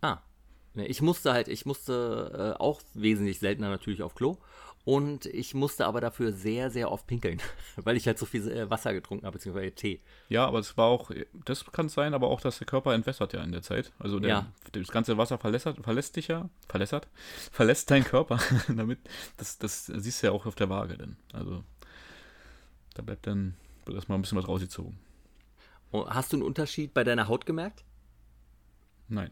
Ah. 0.00 0.18
Ich 0.74 1.02
musste 1.02 1.32
halt, 1.32 1.48
ich 1.48 1.66
musste 1.66 2.54
äh, 2.56 2.60
auch 2.60 2.80
wesentlich 2.94 3.40
seltener 3.40 3.68
natürlich 3.68 4.02
auf 4.02 4.14
Klo. 4.14 4.38
Und 4.84 5.26
ich 5.26 5.54
musste 5.54 5.86
aber 5.86 6.00
dafür 6.00 6.32
sehr, 6.32 6.68
sehr 6.70 6.90
oft 6.90 7.06
pinkeln, 7.06 7.40
weil 7.76 7.96
ich 7.96 8.06
halt 8.06 8.18
so 8.18 8.26
viel 8.26 8.50
äh, 8.50 8.68
Wasser 8.68 8.92
getrunken 8.92 9.26
habe, 9.26 9.38
beziehungsweise 9.38 9.72
Tee. 9.72 10.00
Ja, 10.28 10.44
aber 10.46 10.58
es 10.58 10.76
war 10.76 10.86
auch, 10.86 11.12
das 11.44 11.64
kann 11.70 11.86
es 11.86 11.94
sein, 11.94 12.14
aber 12.14 12.26
auch, 12.28 12.40
dass 12.40 12.58
der 12.58 12.66
Körper 12.66 12.92
entwässert 12.92 13.32
ja 13.32 13.44
in 13.44 13.52
der 13.52 13.62
Zeit. 13.62 13.92
Also 14.00 14.18
der, 14.18 14.30
Ja. 14.30 14.52
das 14.72 14.88
ganze 14.88 15.16
Wasser 15.18 15.38
verlässert, 15.38 15.78
verlässt 15.82 16.16
dich 16.16 16.28
ja, 16.28 16.48
verlässert, 16.68 17.06
verlässt 17.52 17.90
deinen 17.92 18.04
Körper. 18.04 18.40
damit, 18.68 18.98
das, 19.36 19.58
das 19.58 19.86
siehst 19.86 20.22
du 20.22 20.26
ja 20.26 20.32
auch 20.32 20.46
auf 20.46 20.56
der 20.56 20.68
Waage 20.68 20.96
dann. 20.98 21.16
Also 21.32 21.62
da 22.94 23.02
bleibt 23.02 23.26
dann, 23.28 23.54
wird 23.84 23.94
erstmal 23.94 24.18
ein 24.18 24.22
bisschen 24.22 24.38
was 24.38 24.48
rausgezogen. 24.48 24.98
Hast 25.92 26.32
du 26.32 26.38
einen 26.38 26.46
Unterschied 26.46 26.92
bei 26.94 27.04
deiner 27.04 27.28
Haut 27.28 27.46
gemerkt? 27.46 27.84
Nein. 29.08 29.30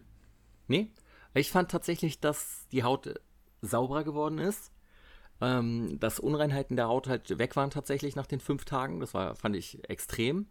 Nee. 0.69 0.91
Ich 1.35 1.51
fand 1.51 1.71
tatsächlich, 1.71 2.21
dass 2.21 2.67
die 2.71 2.83
Haut 2.85 3.07
äh, 3.07 3.15
sauberer 3.63 4.05
geworden 4.05 4.39
ist. 4.39 4.71
Ähm, 5.43 5.99
dass 5.99 6.21
Unreinheiten 6.21 6.77
der 6.77 6.89
Haut 6.89 7.09
halt 7.09 7.39
weg 7.39 7.57
waren 7.57 7.71
tatsächlich 7.71 8.15
nach 8.17 8.27
den 8.27 8.41
fünf 8.41 8.65
Tagen. 8.67 9.01
Das 9.01 9.15
war, 9.15 9.35
fand 9.35 9.57
ich 9.57 9.89
extrem. 9.89 10.47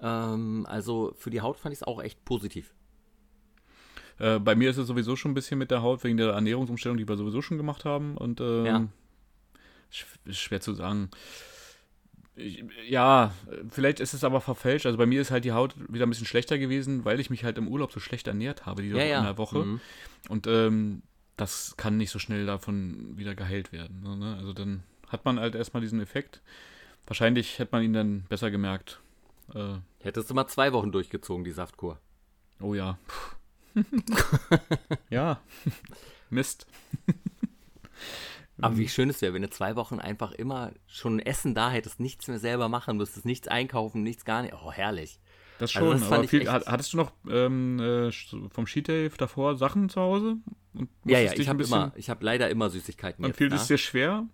Ähm, 0.00 0.66
also 0.68 1.14
für 1.16 1.30
die 1.30 1.40
Haut 1.40 1.58
fand 1.58 1.72
ich 1.72 1.78
es 1.80 1.86
auch 1.86 2.02
echt 2.02 2.24
positiv. 2.24 2.74
Äh, 4.18 4.38
bei 4.38 4.54
mir 4.54 4.68
ist 4.70 4.76
es 4.76 4.86
sowieso 4.86 5.16
schon 5.16 5.30
ein 5.30 5.34
bisschen 5.34 5.58
mit 5.58 5.70
der 5.70 5.82
Haut 5.82 6.04
wegen 6.04 6.18
der 6.18 6.30
Ernährungsumstellung, 6.32 6.98
die 6.98 7.08
wir 7.08 7.16
sowieso 7.16 7.40
schon 7.40 7.56
gemacht 7.56 7.84
haben. 7.86 8.16
Und 8.18 8.40
ähm, 8.40 8.66
Ja. 8.66 8.86
ist 10.26 10.38
schwer 10.38 10.60
zu 10.60 10.74
sagen. 10.74 11.10
Ich, 12.36 12.64
ja, 12.88 13.32
vielleicht 13.70 14.00
ist 14.00 14.14
es 14.14 14.24
aber 14.24 14.40
verfälscht. 14.40 14.86
Also 14.86 14.98
bei 14.98 15.06
mir 15.06 15.20
ist 15.20 15.30
halt 15.30 15.44
die 15.44 15.52
Haut 15.52 15.74
wieder 15.92 16.06
ein 16.06 16.10
bisschen 16.10 16.26
schlechter 16.26 16.58
gewesen, 16.58 17.04
weil 17.04 17.20
ich 17.20 17.30
mich 17.30 17.44
halt 17.44 17.58
im 17.58 17.68
Urlaub 17.68 17.92
so 17.92 18.00
schlecht 18.00 18.26
ernährt 18.26 18.66
habe, 18.66 18.82
die 18.82 18.88
Ja, 18.88 19.02
ja. 19.02 19.18
in 19.18 19.24
der 19.24 19.38
Woche. 19.38 19.58
Mhm. 19.60 19.80
Und 20.28 20.46
ähm, 20.46 21.02
das 21.40 21.74
kann 21.76 21.96
nicht 21.96 22.10
so 22.10 22.18
schnell 22.18 22.44
davon 22.44 23.16
wieder 23.16 23.34
geheilt 23.34 23.72
werden. 23.72 24.18
Ne? 24.18 24.36
Also 24.36 24.52
dann 24.52 24.82
hat 25.08 25.24
man 25.24 25.40
halt 25.40 25.54
erstmal 25.54 25.80
diesen 25.80 26.00
Effekt. 26.00 26.42
Wahrscheinlich 27.06 27.58
hätte 27.58 27.72
man 27.72 27.82
ihn 27.82 27.92
dann 27.94 28.22
besser 28.28 28.50
gemerkt. 28.50 29.00
Äh, 29.54 29.76
Hättest 30.00 30.30
du 30.30 30.34
mal 30.34 30.46
zwei 30.48 30.72
Wochen 30.72 30.92
durchgezogen, 30.92 31.44
die 31.44 31.50
Saftkur. 31.50 31.98
oh 32.60 32.74
ja. 32.74 32.98
ja. 35.10 35.40
Mist. 36.30 36.66
Aber 38.60 38.76
wie 38.76 38.88
schön 38.88 39.08
es 39.08 39.22
wäre, 39.22 39.32
wenn 39.32 39.42
du 39.42 39.50
zwei 39.50 39.74
Wochen 39.76 39.98
einfach 39.98 40.32
immer 40.32 40.72
schon 40.86 41.18
Essen 41.18 41.54
da 41.54 41.70
hättest, 41.70 41.98
nichts 42.00 42.28
mehr 42.28 42.38
selber 42.38 42.68
machen 42.68 42.98
müsstest, 42.98 43.24
nichts 43.24 43.48
einkaufen, 43.48 44.02
nichts 44.02 44.24
gar 44.26 44.42
nicht. 44.42 44.54
Oh, 44.54 44.70
herrlich. 44.70 45.18
Das 45.60 45.76
Also 45.76 45.90
schon, 45.90 46.00
das 46.00 46.08
fand 46.08 46.18
aber 46.20 46.28
viel, 46.28 46.40
echt- 46.42 46.66
hattest 46.66 46.92
du 46.94 46.96
noch 46.96 47.12
ähm, 47.28 47.78
äh, 47.80 48.10
vom 48.50 48.66
Skitave 48.66 49.10
davor 49.18 49.56
Sachen 49.56 49.88
zu 49.90 50.00
Hause? 50.00 50.36
Ja, 51.04 51.18
ja, 51.18 51.32
ich 51.34 51.48
habe 51.48 51.62
immer, 51.62 51.92
ich 51.96 52.08
habe 52.08 52.24
leider 52.24 52.48
immer 52.48 52.70
Süßigkeiten 52.70 53.22
Dann 53.22 53.34
fiel 53.34 53.52
es 53.52 53.66
dir 53.66 53.76
schwer, 53.76 54.24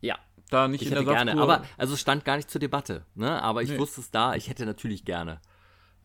Ja, 0.00 0.18
da 0.50 0.66
nicht 0.66 0.82
ich 0.82 0.88
in 0.88 0.94
hätte 0.94 1.04
der 1.04 1.14
gerne. 1.14 1.32
Saftkur- 1.32 1.42
Aber, 1.42 1.64
also 1.78 1.94
es 1.94 2.00
stand 2.00 2.24
gar 2.24 2.36
nicht 2.36 2.50
zur 2.50 2.60
Debatte, 2.60 3.06
ne? 3.14 3.40
Aber 3.42 3.62
ich 3.62 3.70
Nee. 3.70 3.78
wusste 3.78 4.00
es 4.00 4.10
da, 4.10 4.34
ich 4.34 4.48
hätte 4.48 4.66
natürlich 4.66 5.04
gerne. 5.04 5.40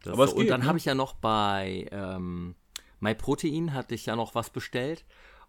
Das 0.04 0.14
Aber 0.14 0.26
so. 0.28 0.34
es 0.34 0.38
Und 0.38 0.44
geht, 0.44 0.52
dann 0.52 0.62
ne? 0.62 0.68
habe 0.68 0.78
ich 0.78 0.86
ja 0.86 0.94
noch 0.96 1.14
bei 1.14 1.88
ähm, 1.92 2.54
MyProtein 3.00 3.74
hatte 3.74 3.96
ich 3.96 4.06
ja 4.06 4.16
noch 4.16 4.36
was 4.36 4.52
bestellt 4.52 5.06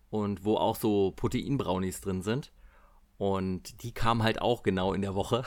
und 0.09 0.45
wo 0.45 0.57
auch 0.57 0.77
so 0.77 1.11
Proteinbrownies 1.17 2.01
drin 2.01 2.23
sind. 2.23 2.51
Und 3.19 3.83
die 3.83 3.93
kamen 3.93 4.23
halt 4.23 4.41
auch 4.41 4.63
genau 4.63 4.95
in 4.95 5.03
der 5.03 5.15
Woche. 5.15 5.45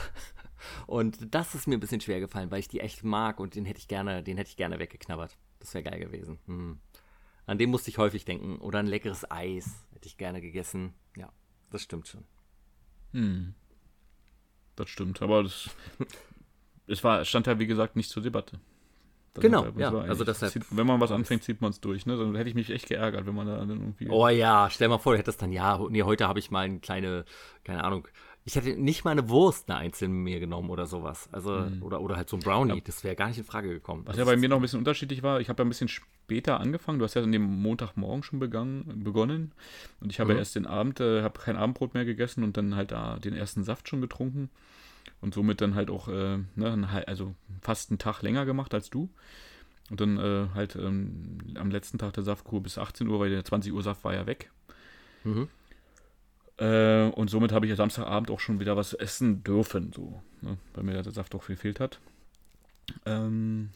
Und 0.87 1.33
das 1.33 1.55
ist 1.55 1.67
mir 1.67 1.75
ein 1.75 1.79
bisschen 1.79 2.01
schwer 2.01 2.19
gefallen, 2.19 2.51
weil 2.51 2.59
ich 2.59 2.67
die 2.67 2.79
echt 2.79 3.03
mag 3.03 3.39
und 3.39 3.55
den 3.55 3.65
hätte 3.65 3.79
ich 3.79 3.87
gerne, 3.87 4.23
den 4.23 4.37
hätte 4.37 4.49
ich 4.49 4.57
gerne 4.57 4.79
weggeknabbert. 4.79 5.37
Das 5.59 5.73
wäre 5.73 5.83
geil 5.83 5.99
gewesen. 5.99 6.39
Hm. 6.45 6.79
An 7.45 7.57
den 7.57 7.69
musste 7.69 7.89
ich 7.89 7.97
häufig 7.97 8.25
denken. 8.25 8.57
Oder 8.57 8.79
ein 8.79 8.87
leckeres 8.87 9.29
Eis 9.29 9.85
hätte 9.93 10.07
ich 10.07 10.17
gerne 10.17 10.41
gegessen. 10.41 10.93
Ja, 11.15 11.29
das 11.71 11.83
stimmt 11.83 12.07
schon. 12.07 12.23
Hm. 13.11 13.53
Das 14.75 14.89
stimmt, 14.89 15.21
aber 15.21 15.43
das, 15.43 15.69
es 16.87 17.03
war, 17.03 17.21
es 17.21 17.29
stand 17.29 17.47
ja 17.47 17.59
wie 17.59 17.67
gesagt 17.67 17.95
nicht 17.95 18.09
zur 18.09 18.23
Debatte. 18.23 18.59
Das 19.33 19.41
Genau, 19.41 19.65
ja, 19.77 19.91
also 19.91 20.23
deshalb- 20.23 20.53
Zieht, 20.53 20.63
wenn 20.69 20.87
man 20.87 21.01
was 21.01 21.11
anfängt, 21.11 21.43
zieht 21.43 21.59
man 21.59 21.71
es 21.71 21.81
durch. 21.81 22.05
Ne? 22.05 22.15
Dann 22.17 22.35
hätte 22.35 22.47
ich 22.49 22.55
mich 22.55 22.69
echt 22.69 22.87
geärgert, 22.87 23.25
wenn 23.25 23.35
man 23.35 23.47
da 23.47 23.57
dann 23.57 23.69
irgendwie. 23.69 24.07
Oh 24.09 24.29
ja, 24.29 24.69
stell 24.69 24.87
mal 24.87 24.97
vor, 24.97 25.11
du 25.11 25.19
hättest 25.19 25.41
dann, 25.41 25.51
ja, 25.51 25.77
nee, 25.89 26.03
heute 26.03 26.25
habe 26.27 26.39
ich 26.39 26.51
mal 26.51 26.61
eine 26.61 26.79
kleine, 26.79 27.25
keine 27.65 27.83
Ahnung, 27.83 28.07
ich 28.47 28.55
hätte 28.55 28.79
nicht 28.79 29.03
mal 29.03 29.11
eine 29.11 29.27
Wurst 29.27 29.69
eine 29.69 29.79
einzelne 29.79 30.13
mir 30.13 30.39
genommen 30.39 30.69
oder 30.69 30.85
sowas. 30.85 31.27
Also, 31.31 31.51
mhm. 31.51 31.81
oder, 31.81 31.99
oder 31.99 32.15
halt 32.15 32.29
so 32.29 32.37
ein 32.37 32.41
Brownie. 32.43 32.75
Ja. 32.75 32.81
Das 32.85 33.03
wäre 33.03 33.15
gar 33.15 33.27
nicht 33.27 33.39
in 33.39 33.43
Frage 33.43 33.69
gekommen. 33.69 34.03
Was 34.05 34.15
das 34.15 34.19
ja 34.19 34.25
bei 34.25 34.37
mir 34.37 34.49
noch 34.49 34.57
ein 34.57 34.61
bisschen 34.61 34.77
unterschiedlich 34.77 35.23
war, 35.23 35.39
ich 35.39 35.49
habe 35.49 35.63
ja 35.63 35.65
ein 35.65 35.69
bisschen 35.69 35.87
später 35.87 36.59
angefangen. 36.59 36.99
Du 36.99 37.05
hast 37.05 37.15
ja 37.15 37.23
an 37.23 37.31
dem 37.31 37.41
Montagmorgen 37.41 38.21
schon 38.21 38.37
begangen, 38.37 39.03
begonnen. 39.03 39.53
Und 39.99 40.11
ich 40.11 40.19
habe 40.19 40.33
mhm. 40.33 40.39
erst 40.39 40.55
den 40.55 40.67
Abend, 40.67 40.99
äh, 40.99 41.23
habe 41.23 41.39
kein 41.39 41.55
Abendbrot 41.55 41.95
mehr 41.95 42.05
gegessen 42.05 42.43
und 42.43 42.55
dann 42.55 42.75
halt 42.75 42.91
da 42.91 43.17
den 43.17 43.33
ersten 43.33 43.63
Saft 43.63 43.89
schon 43.89 43.99
getrunken. 43.99 44.51
Und 45.21 45.33
somit 45.33 45.59
dann 45.59 45.73
halt 45.73 45.89
auch, 45.89 46.07
äh, 46.07 46.37
ne, 46.55 47.03
also 47.07 47.33
fast 47.61 47.89
einen 47.89 47.97
Tag 47.97 48.21
länger 48.21 48.45
gemacht 48.45 48.75
als 48.75 48.91
du. 48.91 49.09
Und 49.89 50.01
dann 50.01 50.19
äh, 50.19 50.49
halt 50.53 50.75
ähm, 50.75 51.39
am 51.55 51.71
letzten 51.71 51.97
Tag 51.97 52.13
der 52.13 52.23
Saftkur 52.23 52.61
bis 52.61 52.77
18 52.77 53.07
Uhr, 53.07 53.19
weil 53.19 53.31
der 53.31 53.43
20 53.43 53.73
Uhr 53.73 53.81
Saft 53.81 54.03
war 54.03 54.13
ja 54.13 54.27
weg. 54.27 54.51
Mhm. 55.23 55.47
Äh, 56.57 57.09
und 57.09 57.29
somit 57.29 57.51
habe 57.51 57.65
ich 57.65 57.69
ja 57.69 57.75
Samstagabend 57.75 58.31
auch 58.31 58.39
schon 58.39 58.59
wieder 58.59 58.77
was 58.77 58.93
essen 58.93 59.43
dürfen, 59.43 59.91
so, 59.93 60.21
ne, 60.41 60.57
weil 60.73 60.83
mir 60.83 61.01
der 61.01 61.11
Saft 61.11 61.33
doch 61.33 61.47
gefehlt 61.47 61.79
hat. 61.79 61.99
Ähm, 63.05 63.71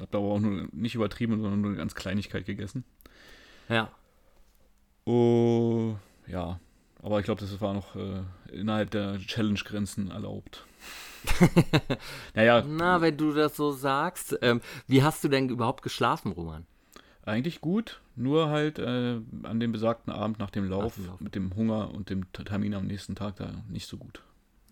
habe 0.00 0.18
aber 0.18 0.26
auch 0.26 0.40
nur 0.40 0.68
nicht 0.72 0.94
übertrieben, 0.94 1.40
sondern 1.40 1.60
nur 1.60 1.70
eine 1.70 1.78
ganz 1.78 1.94
Kleinigkeit 1.94 2.46
gegessen. 2.46 2.84
Ja. 3.68 3.90
Oh, 5.04 5.94
ja. 6.26 6.60
Aber 7.02 7.20
ich 7.20 7.24
glaube, 7.24 7.40
das 7.40 7.60
war 7.60 7.74
noch 7.74 7.94
äh, 7.94 8.22
innerhalb 8.52 8.90
der 8.90 9.18
Challenge-Grenzen 9.18 10.10
erlaubt. 10.10 10.66
naja. 12.34 12.64
Na, 12.66 13.00
wenn 13.00 13.16
du 13.16 13.32
das 13.32 13.56
so 13.56 13.72
sagst. 13.72 14.36
Ähm, 14.42 14.60
wie 14.86 15.02
hast 15.02 15.22
du 15.22 15.28
denn 15.28 15.48
überhaupt 15.48 15.82
geschlafen, 15.82 16.32
Roman? 16.32 16.66
Eigentlich 17.24 17.60
gut, 17.60 18.00
nur 18.16 18.48
halt 18.48 18.78
äh, 18.78 19.20
an 19.42 19.60
dem 19.60 19.72
besagten 19.72 20.12
Abend 20.12 20.38
nach 20.38 20.50
dem 20.50 20.68
Lauf, 20.68 20.96
Lauf, 20.98 21.20
mit 21.20 21.34
dem 21.34 21.54
Hunger 21.54 21.90
und 21.94 22.10
dem 22.10 22.30
Termin 22.32 22.74
am 22.74 22.86
nächsten 22.86 23.14
Tag 23.14 23.36
da 23.36 23.52
nicht 23.68 23.86
so 23.86 23.98
gut. 23.98 24.22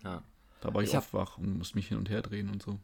Ja. 0.03 0.23
Da 0.61 0.73
war 0.73 0.81
ich, 0.81 0.89
ich 0.89 0.97
oft 0.97 1.13
wach 1.13 1.37
und 1.37 1.57
musste 1.57 1.75
mich 1.75 1.87
hin 1.87 1.97
und 1.97 2.09
her 2.09 2.21
drehen 2.21 2.49
und 2.49 2.63
so. 2.63 2.79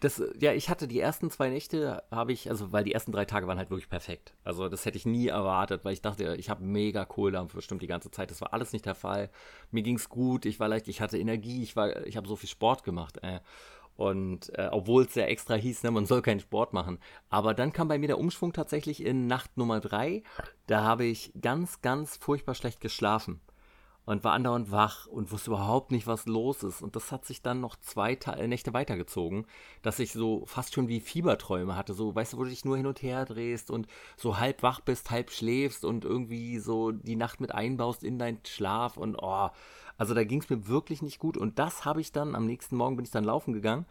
Das, 0.00 0.22
ja, 0.38 0.52
ich 0.52 0.68
hatte 0.68 0.86
die 0.86 1.00
ersten 1.00 1.30
zwei 1.30 1.48
Nächte, 1.48 2.02
habe 2.10 2.32
ich, 2.32 2.50
also 2.50 2.70
weil 2.70 2.84
die 2.84 2.92
ersten 2.92 3.12
drei 3.12 3.24
Tage 3.24 3.46
waren 3.46 3.56
halt 3.56 3.70
wirklich 3.70 3.88
perfekt. 3.88 4.34
Also 4.44 4.68
das 4.68 4.84
hätte 4.84 4.98
ich 4.98 5.06
nie 5.06 5.28
erwartet, 5.28 5.86
weil 5.86 5.94
ich 5.94 6.02
dachte, 6.02 6.36
ich 6.36 6.50
habe 6.50 6.62
mega 6.62 7.06
Kohldampf 7.06 7.54
bestimmt 7.54 7.80
die 7.80 7.86
ganze 7.86 8.10
Zeit. 8.10 8.30
Das 8.30 8.42
war 8.42 8.52
alles 8.52 8.74
nicht 8.74 8.84
der 8.84 8.94
Fall. 8.94 9.30
Mir 9.70 9.82
ging 9.82 9.96
es 9.96 10.10
gut, 10.10 10.44
ich 10.44 10.60
war 10.60 10.68
leicht, 10.68 10.88
ich 10.88 11.00
hatte 11.00 11.16
Energie, 11.16 11.62
ich 11.62 11.76
war, 11.76 12.04
ich 12.06 12.18
habe 12.18 12.28
so 12.28 12.36
viel 12.36 12.48
Sport 12.48 12.84
gemacht. 12.84 13.18
Äh. 13.22 13.40
Und 13.96 14.56
äh, 14.58 14.68
obwohl 14.70 15.04
es 15.04 15.14
ja 15.14 15.24
extra 15.24 15.54
hieß, 15.54 15.82
ne, 15.82 15.90
man 15.90 16.06
soll 16.06 16.22
keinen 16.22 16.40
Sport 16.40 16.72
machen. 16.72 16.98
Aber 17.30 17.54
dann 17.54 17.72
kam 17.72 17.88
bei 17.88 17.98
mir 17.98 18.08
der 18.08 18.18
Umschwung 18.18 18.52
tatsächlich 18.52 19.02
in 19.02 19.26
Nacht 19.26 19.56
Nummer 19.56 19.80
drei. 19.80 20.22
Da 20.66 20.82
habe 20.82 21.04
ich 21.04 21.32
ganz, 21.40 21.80
ganz 21.80 22.16
furchtbar 22.16 22.54
schlecht 22.54 22.80
geschlafen 22.80 23.40
und 24.06 24.22
war 24.22 24.32
andauernd 24.32 24.70
wach 24.70 25.06
und 25.06 25.32
wusste 25.32 25.50
überhaupt 25.50 25.90
nicht, 25.90 26.06
was 26.06 26.26
los 26.26 26.62
ist. 26.62 26.80
Und 26.80 26.94
das 26.94 27.10
hat 27.10 27.26
sich 27.26 27.42
dann 27.42 27.60
noch 27.60 27.76
zwei 27.76 28.14
Ta 28.14 28.34
äh, 28.34 28.46
Nächte 28.46 28.72
weitergezogen, 28.72 29.46
dass 29.82 29.98
ich 29.98 30.12
so 30.12 30.44
fast 30.46 30.74
schon 30.74 30.88
wie 30.88 31.00
Fieberträume 31.00 31.76
hatte. 31.76 31.92
So, 31.92 32.14
weißt 32.14 32.32
du, 32.32 32.38
wo 32.38 32.44
du 32.44 32.50
dich 32.50 32.64
nur 32.64 32.76
hin 32.76 32.86
und 32.86 33.02
her 33.02 33.24
drehst 33.24 33.70
und 33.70 33.88
so 34.16 34.38
halb 34.38 34.62
wach 34.62 34.80
bist, 34.80 35.10
halb 35.10 35.30
schläfst 35.30 35.84
und 35.84 36.04
irgendwie 36.04 36.58
so 36.60 36.92
die 36.92 37.16
Nacht 37.16 37.40
mit 37.40 37.52
einbaust 37.52 38.04
in 38.04 38.18
deinen 38.18 38.38
Schlaf 38.46 38.96
und 38.96 39.16
oh, 39.20 39.50
also 39.98 40.14
da 40.14 40.24
ging 40.24 40.40
es 40.40 40.50
mir 40.50 40.68
wirklich 40.68 41.02
nicht 41.02 41.18
gut. 41.18 41.36
Und 41.36 41.58
das 41.58 41.84
habe 41.84 42.00
ich 42.00 42.12
dann, 42.12 42.34
am 42.34 42.46
nächsten 42.46 42.76
Morgen 42.76 42.96
bin 42.96 43.04
ich 43.04 43.10
dann 43.10 43.24
laufen 43.24 43.52
gegangen. 43.52 43.86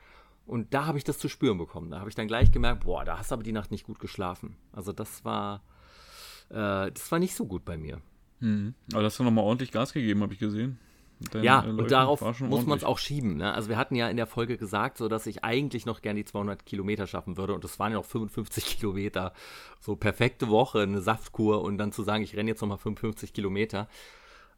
Und 0.45 0.73
da 0.73 0.85
habe 0.85 0.97
ich 0.97 1.03
das 1.03 1.17
zu 1.17 1.27
spüren 1.27 1.57
bekommen. 1.57 1.89
Da 1.89 1.99
habe 1.99 2.09
ich 2.09 2.15
dann 2.15 2.27
gleich 2.27 2.51
gemerkt, 2.51 2.83
boah, 2.85 3.03
da 3.03 3.17
hast 3.17 3.31
du 3.31 3.33
aber 3.33 3.43
die 3.43 3.51
Nacht 3.51 3.71
nicht 3.71 3.85
gut 3.85 3.99
geschlafen. 3.99 4.55
Also 4.71 4.91
das 4.91 5.25
war, 5.25 5.63
äh, 6.49 6.91
das 6.91 7.11
war 7.11 7.19
nicht 7.19 7.35
so 7.35 7.45
gut 7.45 7.65
bei 7.65 7.77
mir. 7.77 7.99
Mhm. 8.41 8.75
Aber 8.93 9.01
das 9.01 9.13
hast 9.13 9.19
du 9.19 9.23
nochmal 9.23 9.43
ordentlich 9.43 9.71
Gas 9.71 9.93
gegeben, 9.93 10.21
habe 10.21 10.33
ich 10.33 10.39
gesehen. 10.39 10.79
Ja, 11.41 11.65
äh, 11.65 11.69
und 11.69 11.91
darauf 11.91 12.21
muss 12.41 12.65
man 12.65 12.77
es 12.77 12.83
auch 12.83 12.99
schieben. 12.99 13.37
Ne? 13.37 13.53
Also 13.53 13.69
wir 13.69 13.77
hatten 13.77 13.95
ja 13.95 14.09
in 14.09 14.17
der 14.17 14.27
Folge 14.27 14.57
gesagt, 14.57 14.97
so 14.97 15.07
dass 15.07 15.25
ich 15.27 15.43
eigentlich 15.43 15.85
noch 15.85 16.01
gern 16.01 16.17
die 16.17 16.25
200 16.25 16.65
Kilometer 16.65 17.07
schaffen 17.07 17.37
würde 17.37 17.53
und 17.53 17.63
das 17.63 17.79
waren 17.79 17.91
ja 17.93 17.97
noch 17.97 18.05
55 18.05 18.65
Kilometer. 18.79 19.33
So 19.79 19.95
perfekte 19.95 20.49
Woche, 20.49 20.81
eine 20.81 21.01
Saftkur 21.01 21.63
und 21.63 21.77
dann 21.77 21.91
zu 21.91 22.03
sagen, 22.03 22.23
ich 22.23 22.35
renne 22.35 22.51
jetzt 22.51 22.61
nochmal 22.61 22.77
55 22.77 23.33
Kilometer. 23.33 23.87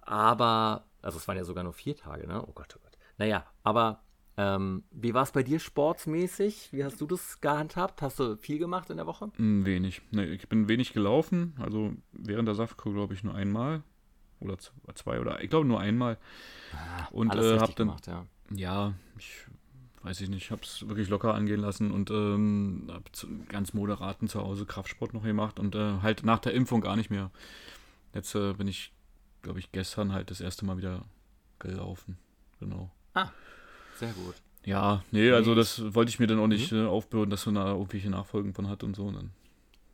Aber 0.08 0.86
also 1.02 1.17
es 1.17 1.28
waren 1.28 1.38
ja 1.38 1.43
sogar 1.43 1.63
nur 1.63 1.74
vier 1.74 1.96
Tage, 1.96 2.28
ne? 2.28 2.41
Oh 2.41 2.54
Gott, 2.54 2.74
oh 2.76 2.80
Gott. 2.82 2.98
Naja, 3.17 3.46
aber 3.63 4.02
ähm, 4.38 4.84
wie 4.91 5.13
war 5.13 5.24
es 5.24 5.32
bei 5.32 5.43
dir 5.43 5.60
sportsmäßig? 5.60 6.70
Wie 6.72 6.84
hast 6.84 7.02
du 7.02 7.08
das 7.08 7.41
gehandhabt? 7.41 8.02
Hast 8.02 8.20
du 8.20 8.38
viel 8.38 8.58
gemacht 8.58 8.89
in 8.89 8.98
der 8.98 9.06
Woche? 9.06 9.32
Hm, 9.36 9.65
wenig. 9.65 10.02
Nee, 10.12 10.26
ich 10.26 10.48
bin 10.48 10.70
wenig 10.70 10.93
gelaufen. 10.93 11.56
Also 11.60 11.91
während 12.13 12.48
der 12.48 12.56
Saftkur, 12.56 12.93
glaube 12.93 13.15
ich, 13.15 13.24
nur 13.24 13.36
einmal. 13.36 13.84
Oder 14.39 14.58
zwei 14.96 15.20
oder 15.20 15.43
ich 15.43 15.50
glaube 15.50 15.67
nur 15.67 15.80
einmal. 15.80 16.17
Ah, 16.72 17.08
und 17.12 17.36
äh, 17.36 17.60
hab 17.60 17.76
dann. 17.76 17.88
Gemacht, 17.88 18.08
ja. 18.08 18.26
ja, 18.52 18.93
ich 19.17 19.48
weiß 20.04 20.22
ich 20.22 20.30
nicht, 20.30 20.43
ich 20.43 20.52
habe 20.52 20.62
es 20.62 20.88
wirklich 20.88 21.10
locker 21.10 21.34
angehen 21.34 21.60
lassen 21.60 21.91
und 21.91 22.12
ähm, 22.12 22.88
habe 22.89 23.04
ganz 23.50 23.74
moderaten 23.74 24.30
zu 24.30 24.41
Hause 24.41 24.65
Kraftsport 24.65 25.13
noch 25.13 25.24
gemacht 25.24 25.60
und 25.60 25.76
äh, 25.76 26.00
halt 26.02 26.24
nach 26.24 26.39
der 26.39 26.54
Impfung 26.54 26.80
gar 26.80 26.96
nicht 26.96 27.10
mehr. 27.10 27.32
Jetzt 28.13 28.36
äh, 28.36 28.54
bin 28.54 28.67
ich 28.67 28.93
glaube 29.41 29.60
ich, 29.60 29.71
gestern 29.71 30.13
halt 30.13 30.32
das 30.32 30.41
erste 30.41 30.65
Mal 30.65 30.78
wieder 30.78 31.06
gelaufen. 31.60 32.17
Genau. 32.60 32.91
Ah, 33.13 33.30
sehr 33.97 34.12
gut. 34.13 34.36
Ja, 34.65 35.04
nee, 35.12 35.32
also 35.32 35.56
das 35.56 35.95
wollte 35.95 36.10
ich 36.10 36.19
mir 36.19 36.28
dann 36.28 36.39
auch 36.39 36.47
nicht 36.47 36.71
mhm. 36.71 36.86
äh, 36.86 36.88
aufbürden, 36.88 37.30
dass 37.30 37.45
man 37.45 37.56
da 37.56 37.71
irgendwelche 37.71 38.10
Nachfolgen 38.10 38.54
von 38.54 38.67
hat 38.67 38.84
und 38.84 38.95
so. 38.95 39.06
Und 39.06 39.15
dann, 39.15 39.32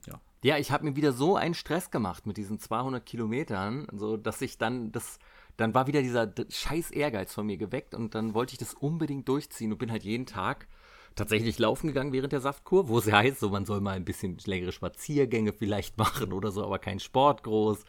ja. 0.07 0.19
Ja, 0.43 0.57
ich 0.57 0.71
habe 0.71 0.85
mir 0.85 0.95
wieder 0.95 1.13
so 1.13 1.35
einen 1.35 1.53
Stress 1.53 1.91
gemacht 1.91 2.25
mit 2.25 2.37
diesen 2.37 2.59
200 2.59 3.05
Kilometern, 3.05 3.87
so 3.93 4.17
dass 4.17 4.41
ich 4.41 4.57
dann 4.57 4.91
das, 4.91 5.19
dann 5.57 5.73
war 5.75 5.85
wieder 5.87 6.01
dieser 6.01 6.33
scheiß 6.49 6.91
Ehrgeiz 6.91 7.33
von 7.33 7.45
mir 7.45 7.57
geweckt 7.57 7.93
und 7.93 8.15
dann 8.15 8.33
wollte 8.33 8.53
ich 8.53 8.57
das 8.57 8.73
unbedingt 8.73 9.27
durchziehen 9.27 9.71
und 9.71 9.77
bin 9.77 9.91
halt 9.91 10.03
jeden 10.03 10.25
Tag 10.25 10.67
tatsächlich 11.15 11.59
laufen 11.59 11.87
gegangen 11.87 12.11
während 12.11 12.33
der 12.33 12.41
Saftkur, 12.41 12.87
wo 12.87 12.97
es 12.97 13.11
heißt, 13.11 13.39
so 13.39 13.49
man 13.49 13.65
soll 13.65 13.81
mal 13.81 13.95
ein 13.95 14.05
bisschen 14.05 14.37
längere 14.45 14.71
Spaziergänge 14.71 15.53
vielleicht 15.53 15.97
machen 15.99 16.33
oder 16.33 16.51
so, 16.51 16.63
aber 16.63 16.79
kein 16.79 16.99
Sport 16.99 17.43
groß. 17.43 17.83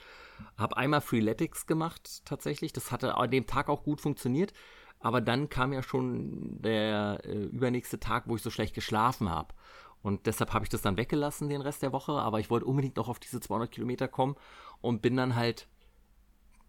Habe 0.56 0.76
einmal 0.76 1.00
Freeletics 1.00 1.66
gemacht 1.66 2.22
tatsächlich. 2.24 2.72
Das 2.72 2.92
hatte 2.92 3.16
an 3.16 3.30
dem 3.30 3.46
Tag 3.46 3.68
auch 3.68 3.82
gut 3.82 4.00
funktioniert. 4.00 4.52
Aber 5.00 5.20
dann 5.20 5.48
kam 5.48 5.72
ja 5.72 5.82
schon 5.82 6.62
der 6.62 7.20
äh, 7.24 7.44
übernächste 7.44 8.00
Tag, 8.00 8.24
wo 8.26 8.36
ich 8.36 8.42
so 8.42 8.50
schlecht 8.50 8.74
geschlafen 8.74 9.28
habe. 9.28 9.54
Und 10.02 10.26
deshalb 10.26 10.52
habe 10.52 10.64
ich 10.64 10.68
das 10.68 10.82
dann 10.82 10.96
weggelassen 10.96 11.48
den 11.48 11.60
Rest 11.60 11.82
der 11.82 11.92
Woche. 11.92 12.12
Aber 12.12 12.40
ich 12.40 12.50
wollte 12.50 12.66
unbedingt 12.66 12.96
noch 12.96 13.08
auf 13.08 13.18
diese 13.18 13.40
200 13.40 13.70
Kilometer 13.70 14.08
kommen 14.08 14.36
und 14.80 15.02
bin 15.02 15.16
dann 15.16 15.34
halt 15.34 15.68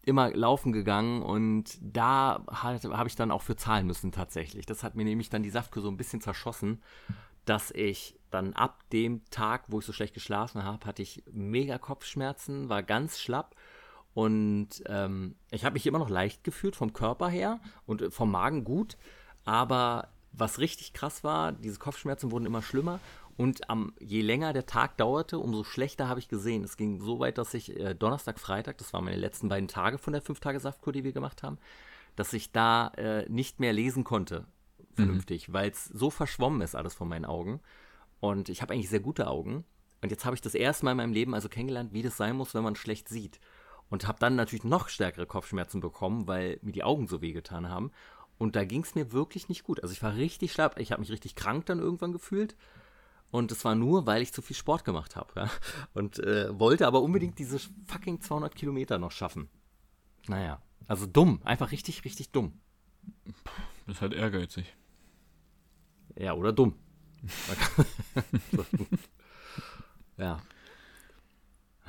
immer 0.06 0.32
laufen 0.32 0.72
gegangen 0.72 1.24
und 1.24 1.78
da 1.82 2.44
habe 2.48 3.08
ich 3.08 3.16
dann 3.16 3.32
auch 3.32 3.42
für 3.42 3.56
zahlen 3.56 3.88
müssen 3.88 4.12
tatsächlich. 4.12 4.66
Das 4.66 4.84
hat 4.84 4.96
mir 4.96 5.04
nämlich 5.04 5.30
dann 5.30 5.44
die 5.44 5.50
Saftkur 5.50 5.82
so 5.82 5.90
ein 5.90 5.98
bisschen 5.98 6.22
zerschossen, 6.22 6.82
dass 7.46 7.72
ich 7.72 8.20
dann 8.36 8.54
ab 8.54 8.84
dem 8.92 9.24
Tag, 9.30 9.66
wo 9.68 9.80
ich 9.80 9.86
so 9.86 9.94
schlecht 9.94 10.14
geschlafen 10.14 10.64
habe, 10.64 10.86
hatte 10.86 11.02
ich 11.02 11.24
mega 11.32 11.78
Kopfschmerzen, 11.78 12.70
war 12.70 12.84
ganz 12.84 13.20
schlapp 13.20 13.56
und 14.14 14.84
ähm, 14.86 15.36
ich 15.52 15.66
habe 15.66 15.74
mich 15.74 15.88
immer 15.88 16.00
noch 16.00 16.10
leicht 16.10 16.44
gefühlt 16.44 16.76
vom 16.76 16.94
Körper 16.94 17.30
her 17.30 17.60
und 17.86 18.02
äh, 18.02 18.12
vom 18.12 18.32
Magen 18.32 18.64
gut, 18.64 18.98
aber 19.44 20.10
was 20.32 20.60
richtig 20.60 20.94
krass 20.94 21.24
war, 21.24 21.52
diese 21.52 21.80
Kopfschmerzen 21.80 22.32
wurden 22.32 22.46
immer 22.46 22.62
schlimmer 22.62 23.00
und 23.38 23.70
am, 23.70 23.94
je 24.00 24.22
länger 24.22 24.54
der 24.54 24.66
Tag 24.66 24.98
dauerte, 24.98 25.40
umso 25.40 25.64
schlechter 25.64 26.08
habe 26.08 26.20
ich 26.20 26.30
gesehen. 26.30 26.64
Es 26.64 26.78
ging 26.78 27.02
so 27.02 27.20
weit, 27.20 27.38
dass 27.38 27.54
ich 27.54 27.78
äh, 27.78 27.94
Donnerstag, 27.94 28.40
Freitag, 28.40 28.78
das 28.78 28.94
waren 28.94 29.06
meine 29.06 29.18
letzten 29.18 29.50
beiden 29.50 29.68
Tage 29.68 29.98
von 29.98 30.14
der 30.14 30.24
5-Tage-Saftkur, 30.24 30.94
die 30.94 31.04
wir 31.04 31.12
gemacht 31.12 31.44
haben, 31.44 31.58
dass 32.16 32.32
ich 32.34 32.52
da 32.52 32.90
äh, 32.96 33.28
nicht 33.30 33.60
mehr 33.60 33.74
lesen 33.74 34.04
konnte 34.04 34.46
vernünftig, 34.96 35.50
mhm. 35.50 35.54
weil 35.54 35.70
es 35.72 35.86
so 35.86 36.10
verschwommen 36.10 36.62
ist 36.62 36.76
alles 36.76 36.94
vor 36.94 37.08
meinen 37.08 37.26
Augen. 37.26 37.60
Und 38.20 38.50
ich 38.50 38.62
habe 38.62 38.74
eigentlich 38.74 38.90
sehr 38.90 39.00
gute 39.00 39.28
Augen. 39.28 39.66
Und 40.02 40.10
jetzt 40.10 40.26
habe 40.26 40.36
ich 40.36 40.42
das 40.42 40.56
erste 40.56 40.86
Mal 40.86 40.92
in 40.92 40.98
meinem 40.98 41.14
Leben 41.14 41.34
also 41.34 41.50
kennengelernt, 41.50 41.94
wie 41.94 42.04
das 42.04 42.18
sein 42.18 42.36
muss, 42.36 42.54
wenn 42.54 42.64
man 42.64 42.76
schlecht 42.76 43.10
sieht. 43.10 43.40
Und 43.90 44.08
habe 44.08 44.20
dann 44.20 44.36
natürlich 44.36 44.64
noch 44.64 44.90
stärkere 44.90 45.26
Kopfschmerzen 45.26 45.80
bekommen, 45.80 46.28
weil 46.28 46.60
mir 46.62 46.72
die 46.72 46.84
Augen 46.84 47.08
so 47.08 47.22
wehgetan 47.22 47.70
haben. 47.70 47.92
Und 48.38 48.56
da 48.56 48.66
ging 48.66 48.84
es 48.84 48.96
mir 48.96 49.12
wirklich 49.12 49.48
nicht 49.48 49.64
gut. 49.64 49.82
Also 49.82 49.94
ich 49.94 50.04
war 50.04 50.16
richtig 50.16 50.52
schlapp, 50.52 50.80
ich 50.80 50.92
habe 50.92 51.02
mich 51.02 51.12
richtig 51.12 51.36
krank 51.36 51.66
dann 51.68 51.80
irgendwann 51.80 52.12
gefühlt. 52.12 52.56
Und 53.32 53.52
es 53.52 53.66
war 53.66 53.76
nur, 53.76 54.06
weil 54.06 54.22
ich 54.22 54.34
zu 54.34 54.42
viel 54.42 54.56
Sport 54.56 54.86
gemacht 54.86 55.16
habe. 55.16 55.32
Ja? 55.36 55.50
Und 55.94 56.20
äh, 56.20 56.58
wollte 56.58 56.88
aber 56.88 57.02
unbedingt 57.02 57.40
diese 57.40 57.60
fucking 57.86 58.22
200 58.22 58.56
Kilometer 58.56 58.98
noch 58.98 59.12
schaffen. 59.12 59.50
Naja, 60.28 60.62
also 60.88 61.06
dumm. 61.06 61.42
Einfach 61.44 61.72
richtig, 61.72 62.06
richtig 62.06 62.32
dumm. 62.32 62.60
Das 63.86 63.98
ist 63.98 64.02
halt 64.02 64.14
ehrgeizig. 64.14 64.76
Ja, 66.18 66.34
oder 66.34 66.54
dumm. 66.54 66.76
Ja. 70.18 70.42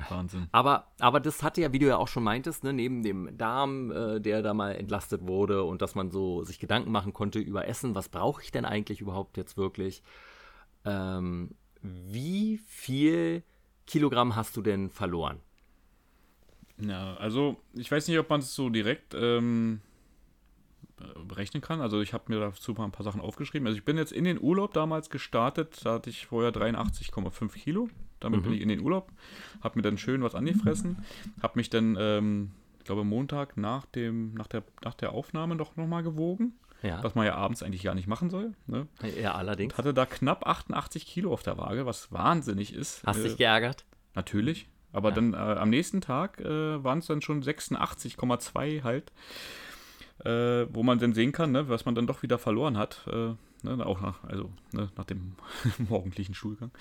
Wahnsinn. 0.09 0.47
Aber, 0.51 0.87
aber 0.99 1.19
das 1.19 1.43
hatte 1.43 1.61
ja, 1.61 1.73
wie 1.73 1.79
du 1.79 1.87
ja 1.87 1.97
auch 1.97 2.07
schon 2.07 2.23
meintest, 2.23 2.63
ne, 2.63 2.73
neben 2.73 3.03
dem 3.03 3.37
Darm, 3.37 3.91
äh, 3.91 4.19
der 4.19 4.41
da 4.41 4.53
mal 4.53 4.75
entlastet 4.75 5.27
wurde 5.27 5.63
und 5.63 5.81
dass 5.81 5.95
man 5.95 6.11
so 6.11 6.43
sich 6.43 6.59
Gedanken 6.59 6.91
machen 6.91 7.13
konnte 7.13 7.39
über 7.39 7.67
Essen, 7.67 7.95
was 7.95 8.09
brauche 8.09 8.41
ich 8.41 8.51
denn 8.51 8.65
eigentlich 8.65 9.01
überhaupt 9.01 9.37
jetzt 9.37 9.57
wirklich? 9.57 10.03
Ähm, 10.85 11.55
wie 11.81 12.59
viel 12.65 13.43
Kilogramm 13.85 14.35
hast 14.35 14.55
du 14.55 14.61
denn 14.61 14.89
verloren? 14.89 15.39
Ja, 16.79 17.15
also 17.15 17.57
ich 17.73 17.91
weiß 17.91 18.07
nicht, 18.07 18.19
ob 18.19 18.29
man 18.29 18.41
es 18.41 18.53
so 18.53 18.69
direkt 18.69 19.15
ähm, 19.15 19.81
berechnen 21.27 21.61
kann. 21.61 21.81
Also 21.81 22.01
ich 22.01 22.13
habe 22.13 22.25
mir 22.27 22.39
dazu 22.39 22.73
mal 22.73 22.85
ein 22.85 22.91
paar 22.91 23.03
Sachen 23.03 23.21
aufgeschrieben. 23.21 23.67
Also 23.67 23.77
ich 23.77 23.85
bin 23.85 23.97
jetzt 23.97 24.11
in 24.11 24.23
den 24.23 24.41
Urlaub 24.41 24.73
damals 24.73 25.09
gestartet, 25.09 25.79
da 25.83 25.95
hatte 25.95 26.09
ich 26.09 26.27
vorher 26.27 26.51
83,5 26.51 27.53
Kilo. 27.53 27.89
Damit 28.19 28.39
mhm. 28.39 28.43
bin 28.43 28.53
ich 28.53 28.61
in 28.61 28.69
den 28.69 28.79
Urlaub, 28.79 29.11
habe 29.61 29.77
mir 29.77 29.83
dann 29.83 29.97
schön 29.97 30.23
was 30.23 30.33
angefressen, 30.33 30.97
habe 31.43 31.53
mich 31.55 31.69
dann, 31.69 31.95
ähm, 31.99 32.51
ich 32.79 32.85
glaube 32.85 33.03
Montag 33.03 33.57
nach, 33.57 33.85
dem, 33.85 34.33
nach, 34.33 34.47
der, 34.47 34.63
nach 34.83 34.95
der 34.95 35.11
Aufnahme 35.11 35.55
doch 35.55 35.75
nochmal 35.75 36.01
gewogen. 36.01 36.53
Ja. 36.83 37.03
Was 37.03 37.15
man 37.15 37.25
ja 37.25 37.35
abends 37.35 37.63
eigentlich 37.63 37.81
gar 37.83 37.95
nicht 37.95 38.07
machen 38.07 38.29
soll. 38.29 38.53
Ne? 38.67 38.87
Ja, 39.19 39.33
allerdings. 39.33 39.77
Hatte 39.77 39.95
da 39.95 40.05
knapp 40.05 40.45
88 40.45 41.07
Kilo 41.07 41.33
auf 41.33 41.41
der 41.41 41.57
Waage, 41.57 41.87
was 41.87 42.11
wahnsinnig 42.11 42.71
ist. 42.73 43.03
Hast 43.03 43.19
äh, 43.19 43.23
dich 43.23 43.37
geärgert? 43.37 43.85
Natürlich. 44.13 44.69
Aber 44.93 45.09
ja. 45.09 45.15
dann 45.15 45.33
äh, 45.33 45.37
am 45.37 45.69
nächsten 45.69 46.01
Tag 46.01 46.39
äh, 46.39 46.83
waren 46.83 46.99
es 46.99 47.07
dann 47.07 47.21
schon 47.21 47.41
86,2 47.41 48.83
halt 48.83 49.11
äh, 50.23 50.65
wo 50.73 50.83
man 50.83 50.99
dann 50.99 51.13
sehen 51.13 51.31
kann, 51.31 51.51
ne, 51.51 51.69
was 51.69 51.85
man 51.85 51.95
dann 51.95 52.07
doch 52.07 52.23
wieder 52.23 52.37
verloren 52.37 52.77
hat. 52.77 53.05
Äh, 53.07 53.33
ne, 53.63 53.85
auch 53.85 54.01
nach, 54.01 54.23
also, 54.23 54.49
ne, 54.71 54.89
nach 54.97 55.05
dem 55.05 55.35
morgendlichen 55.89 56.33
Schulgang. 56.33 56.71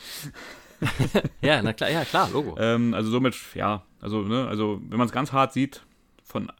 ja, 1.40 1.62
na 1.62 1.72
klar, 1.72 1.90
ja, 1.90 2.05
klar, 2.05 2.31
Logo. 2.33 2.57
Ähm, 2.59 2.94
also 2.94 3.11
somit, 3.11 3.37
ja, 3.55 3.83
also, 4.01 4.22
ne, 4.22 4.46
also 4.46 4.81
wenn 4.88 4.99
man 4.99 5.07
es 5.07 5.12
ganz 5.12 5.33
hart 5.33 5.53
sieht, 5.53 5.83
von 6.22 6.51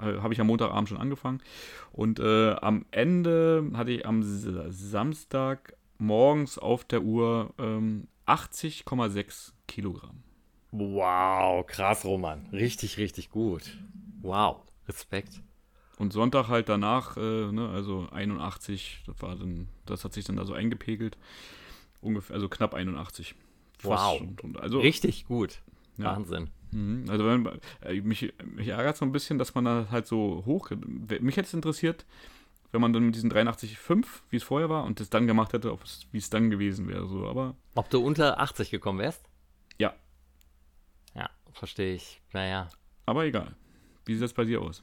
äh, 0.00 0.18
habe 0.20 0.34
ich 0.34 0.40
am 0.40 0.48
Montagabend 0.48 0.88
schon 0.88 0.98
angefangen. 0.98 1.40
Und 1.92 2.18
äh, 2.18 2.52
am 2.54 2.84
Ende 2.90 3.70
hatte 3.74 3.92
ich 3.92 4.06
am 4.06 4.22
Samstag 4.22 5.76
morgens 5.98 6.58
auf 6.58 6.84
der 6.84 7.02
Uhr 7.02 7.54
ähm, 7.58 8.08
80,6 8.26 9.52
Kilogramm. 9.68 10.22
Wow, 10.72 11.64
krass, 11.66 12.04
Roman. 12.04 12.48
Richtig, 12.52 12.98
richtig 12.98 13.30
gut. 13.30 13.78
Wow, 14.22 14.62
Respekt. 14.88 15.40
Und 15.98 16.12
Sonntag 16.12 16.48
halt 16.48 16.68
danach, 16.68 17.16
äh, 17.16 17.52
ne, 17.52 17.68
also 17.68 18.08
81, 18.10 19.02
das 19.06 19.22
war 19.22 19.36
dann, 19.36 19.68
das 19.86 20.04
hat 20.04 20.12
sich 20.12 20.24
dann 20.24 20.36
da 20.36 20.44
so 20.44 20.52
eingepegelt. 20.52 21.16
Ungefähr, 22.00 22.34
also 22.34 22.48
knapp 22.48 22.74
81. 22.74 23.34
Wow. 23.82 24.22
Also, 24.60 24.80
Richtig 24.80 25.26
gut. 25.26 25.62
Ja. 25.96 26.16
Wahnsinn. 26.16 26.50
Mhm. 26.72 27.04
Also 27.08 27.24
wenn, 27.26 27.46
äh, 27.82 28.00
mich, 28.00 28.32
mich 28.44 28.68
ärgert 28.68 28.96
so 28.96 29.04
ein 29.04 29.12
bisschen, 29.12 29.38
dass 29.38 29.54
man 29.54 29.64
da 29.64 29.86
halt 29.90 30.06
so 30.06 30.42
hoch. 30.44 30.70
Mich 31.20 31.36
hätte 31.36 31.46
es 31.46 31.54
interessiert, 31.54 32.04
wenn 32.72 32.80
man 32.80 32.92
dann 32.92 33.04
mit 33.06 33.14
diesen 33.14 33.30
83,5, 33.30 34.04
wie 34.30 34.36
es 34.36 34.42
vorher 34.42 34.68
war, 34.68 34.84
und 34.84 34.98
das 34.98 35.10
dann 35.10 35.28
gemacht 35.28 35.52
hätte, 35.52 35.76
wie 36.10 36.18
es 36.18 36.30
dann 36.30 36.50
gewesen 36.50 36.88
wäre. 36.88 37.06
So. 37.06 37.28
Aber, 37.28 37.54
ob 37.76 37.88
du 37.90 38.04
unter 38.04 38.40
80 38.40 38.70
gekommen 38.70 38.98
wärst? 38.98 39.24
Ja. 39.78 39.94
Ja, 41.14 41.30
verstehe 41.52 41.94
ich. 41.94 42.20
Naja. 42.32 42.68
Aber 43.06 43.24
egal. 43.24 43.54
Wie 44.04 44.14
sieht 44.14 44.24
das 44.24 44.32
bei 44.32 44.44
dir 44.44 44.60
aus? 44.60 44.82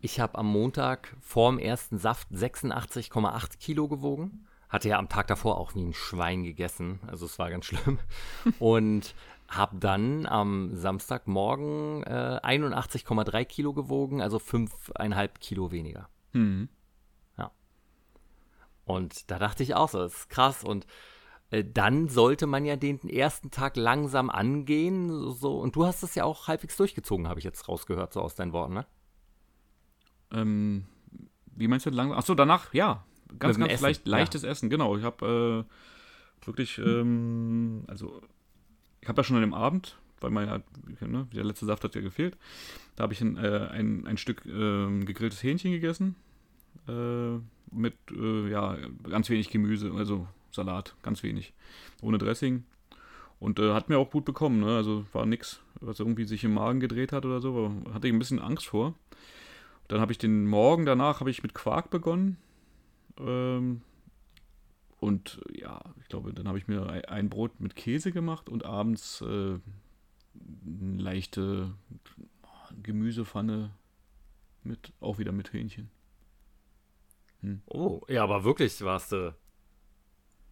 Ich 0.00 0.20
habe 0.20 0.38
am 0.38 0.46
Montag 0.46 1.16
vorm 1.20 1.58
ersten 1.58 1.98
Saft 1.98 2.28
86,8 2.30 3.58
Kilo 3.58 3.88
gewogen. 3.88 4.46
Hatte 4.68 4.88
ja 4.88 4.98
am 4.98 5.08
Tag 5.08 5.26
davor 5.26 5.58
auch 5.58 5.74
wie 5.74 5.82
ein 5.82 5.94
Schwein 5.94 6.44
gegessen. 6.44 7.00
Also 7.06 7.26
es 7.26 7.38
war 7.38 7.50
ganz 7.50 7.64
schlimm. 7.66 7.98
Und 8.60 9.14
habe 9.48 9.78
dann 9.78 10.26
am 10.26 10.76
Samstagmorgen 10.76 12.04
äh, 12.04 12.38
81,3 12.42 13.44
Kilo 13.46 13.72
gewogen, 13.72 14.20
also 14.20 14.36
5,5 14.36 15.30
Kilo 15.40 15.72
weniger. 15.72 16.08
Mhm. 16.32 16.68
Ja. 17.38 17.50
Und 18.84 19.30
da 19.30 19.38
dachte 19.38 19.62
ich 19.62 19.74
auch 19.74 19.88
so, 19.88 19.98
das 19.98 20.14
ist 20.14 20.30
krass. 20.30 20.62
Und 20.62 20.86
äh, 21.50 21.64
dann 21.64 22.08
sollte 22.08 22.46
man 22.46 22.64
ja 22.66 22.76
den 22.76 23.00
ersten 23.08 23.50
Tag 23.50 23.76
langsam 23.76 24.30
angehen. 24.30 25.32
So, 25.32 25.58
und 25.58 25.74
du 25.74 25.86
hast 25.86 26.02
es 26.02 26.14
ja 26.14 26.24
auch 26.24 26.46
halbwegs 26.46 26.76
durchgezogen, 26.76 27.26
habe 27.26 27.40
ich 27.40 27.44
jetzt 27.44 27.68
rausgehört, 27.68 28.12
so 28.12 28.20
aus 28.20 28.36
deinen 28.36 28.52
Worten, 28.52 28.74
ne? 28.74 28.86
Ähm, 30.32 30.84
wie 31.56 31.68
meinst 31.68 31.86
du 31.86 31.90
langsam? 31.90 32.18
Achso, 32.18 32.34
danach, 32.34 32.72
ja. 32.74 33.04
Ganz, 33.38 33.58
ganz 33.58 33.72
Essen. 33.72 33.82
leicht, 33.82 34.06
leichtes 34.06 34.42
ja. 34.42 34.48
Essen, 34.48 34.70
genau. 34.70 34.96
Ich 34.96 35.04
habe 35.04 35.66
äh, 35.66 36.46
wirklich, 36.46 36.78
ähm, 36.78 37.84
also, 37.86 38.22
ich 39.00 39.08
habe 39.08 39.20
ja 39.20 39.24
schon 39.24 39.36
an 39.36 39.42
dem 39.42 39.54
Abend, 39.54 39.98
weil 40.20 40.30
mein, 40.30 40.62
ne, 41.00 41.28
der 41.34 41.44
letzte 41.44 41.66
Saft 41.66 41.84
hat 41.84 41.94
ja 41.94 42.00
gefehlt, 42.00 42.36
da 42.96 43.02
habe 43.02 43.12
ich 43.12 43.20
ein, 43.20 43.36
äh, 43.36 43.68
ein, 43.70 44.06
ein 44.06 44.16
Stück 44.16 44.46
äh, 44.46 45.04
gegrilltes 45.04 45.42
Hähnchen 45.42 45.72
gegessen. 45.72 46.16
Äh, 46.88 47.38
mit, 47.70 47.94
äh, 48.10 48.48
ja, 48.48 48.76
ganz 49.08 49.28
wenig 49.28 49.50
Gemüse, 49.50 49.92
also 49.94 50.26
Salat, 50.50 50.94
ganz 51.02 51.22
wenig. 51.22 51.52
Ohne 52.00 52.18
Dressing. 52.18 52.64
Und 53.40 53.58
äh, 53.58 53.72
hat 53.72 53.88
mir 53.88 53.98
auch 53.98 54.10
gut 54.10 54.24
bekommen, 54.24 54.60
ne? 54.60 54.76
Also 54.76 55.04
war 55.12 55.26
nichts, 55.26 55.60
was 55.80 56.00
irgendwie 56.00 56.24
sich 56.24 56.42
im 56.44 56.54
Magen 56.54 56.80
gedreht 56.80 57.12
hat 57.12 57.24
oder 57.24 57.40
so. 57.40 57.72
Hatte 57.92 58.08
ich 58.08 58.12
ein 58.12 58.18
bisschen 58.18 58.40
Angst 58.40 58.66
vor. 58.66 58.94
Dann 59.88 60.00
habe 60.00 60.12
ich 60.12 60.18
den 60.18 60.46
Morgen 60.46 60.84
danach 60.84 61.20
habe 61.20 61.30
ich 61.30 61.42
mit 61.42 61.54
Quark 61.54 61.90
begonnen. 61.90 62.36
Ähm, 63.18 63.82
und 65.00 65.40
ja, 65.52 65.80
ich 66.00 66.08
glaube, 66.08 66.32
dann 66.32 66.48
habe 66.48 66.58
ich 66.58 66.68
mir 66.68 67.08
ein 67.08 67.30
Brot 67.30 67.60
mit 67.60 67.76
Käse 67.76 68.12
gemacht 68.12 68.48
und 68.48 68.64
abends 68.64 69.20
äh, 69.22 69.24
eine 69.24 69.60
leichte 71.02 71.74
Gemüsepfanne 72.82 73.70
mit, 74.64 74.92
auch 75.00 75.18
wieder 75.18 75.32
mit 75.32 75.52
Hähnchen. 75.52 75.90
Hm. 77.40 77.62
Oh, 77.66 78.02
ja, 78.08 78.24
aber 78.24 78.44
wirklich 78.44 78.80
warst 78.82 79.12
du, 79.12 79.34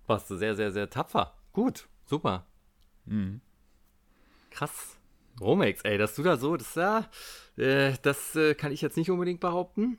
warst 0.07 0.31
du 0.31 0.37
sehr, 0.37 0.55
sehr, 0.55 0.72
sehr 0.72 0.88
tapfer. 0.88 1.35
Gut, 1.53 1.88
super. 2.05 2.46
Mhm. 3.05 3.40
Krass. 4.51 4.99
Romex, 5.40 5.83
ey, 5.83 5.99
dass 5.99 6.14
du 6.14 6.22
da 6.22 6.37
so, 6.37 6.57
das, 6.57 6.75
ja, 6.75 7.07
äh, 7.57 7.94
das 8.03 8.35
äh, 8.37 8.55
kann 8.55 8.72
ich 8.72 8.81
jetzt 8.81 8.96
nicht 8.96 9.11
unbedingt 9.11 9.40
behaupten. 9.40 9.99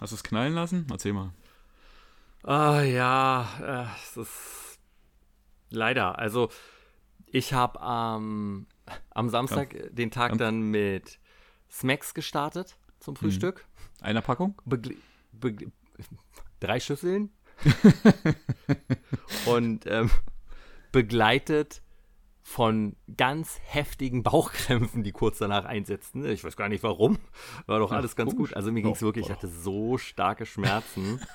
Hast 0.00 0.12
du 0.12 0.16
es 0.16 0.22
knallen 0.22 0.54
lassen? 0.54 0.86
Erzähl 0.90 1.12
mal. 1.12 1.32
Ah, 2.42 2.82
ja, 2.82 3.48
äh, 3.60 4.00
es 4.02 4.16
ist 4.16 4.78
leider. 5.70 6.18
Also, 6.18 6.50
ich 7.26 7.52
habe 7.52 7.78
ähm, 7.82 8.66
am 9.10 9.28
Samstag 9.28 9.74
ja. 9.74 9.88
den 9.90 10.10
Tag 10.10 10.32
ja. 10.32 10.36
dann 10.38 10.62
mit 10.62 11.18
Smacks 11.70 12.14
gestartet 12.14 12.76
zum 12.98 13.16
Frühstück. 13.16 13.66
Mhm. 14.00 14.04
Einer 14.04 14.22
Packung? 14.22 14.60
Begle 14.64 14.96
drei 16.60 16.80
Schüsseln. 16.80 17.30
und 19.46 19.84
ähm, 19.86 20.10
begleitet 20.92 21.82
von 22.50 22.96
ganz 23.16 23.60
heftigen 23.62 24.22
Bauchkrämpfen, 24.24 25.04
die 25.04 25.12
kurz 25.12 25.38
danach 25.38 25.66
einsetzten. 25.66 26.24
Ich 26.24 26.42
weiß 26.42 26.56
gar 26.56 26.68
nicht 26.68 26.82
warum. 26.82 27.18
War 27.66 27.78
doch 27.78 27.92
alles 27.92 28.16
ganz 28.16 28.34
gut. 28.34 28.54
Also 28.54 28.72
mir 28.72 28.82
ging 28.82 28.92
es 28.92 29.02
wirklich, 29.02 29.26
ich 29.26 29.32
hatte 29.32 29.46
so 29.46 29.98
starke 29.98 30.46
Schmerzen. 30.46 31.20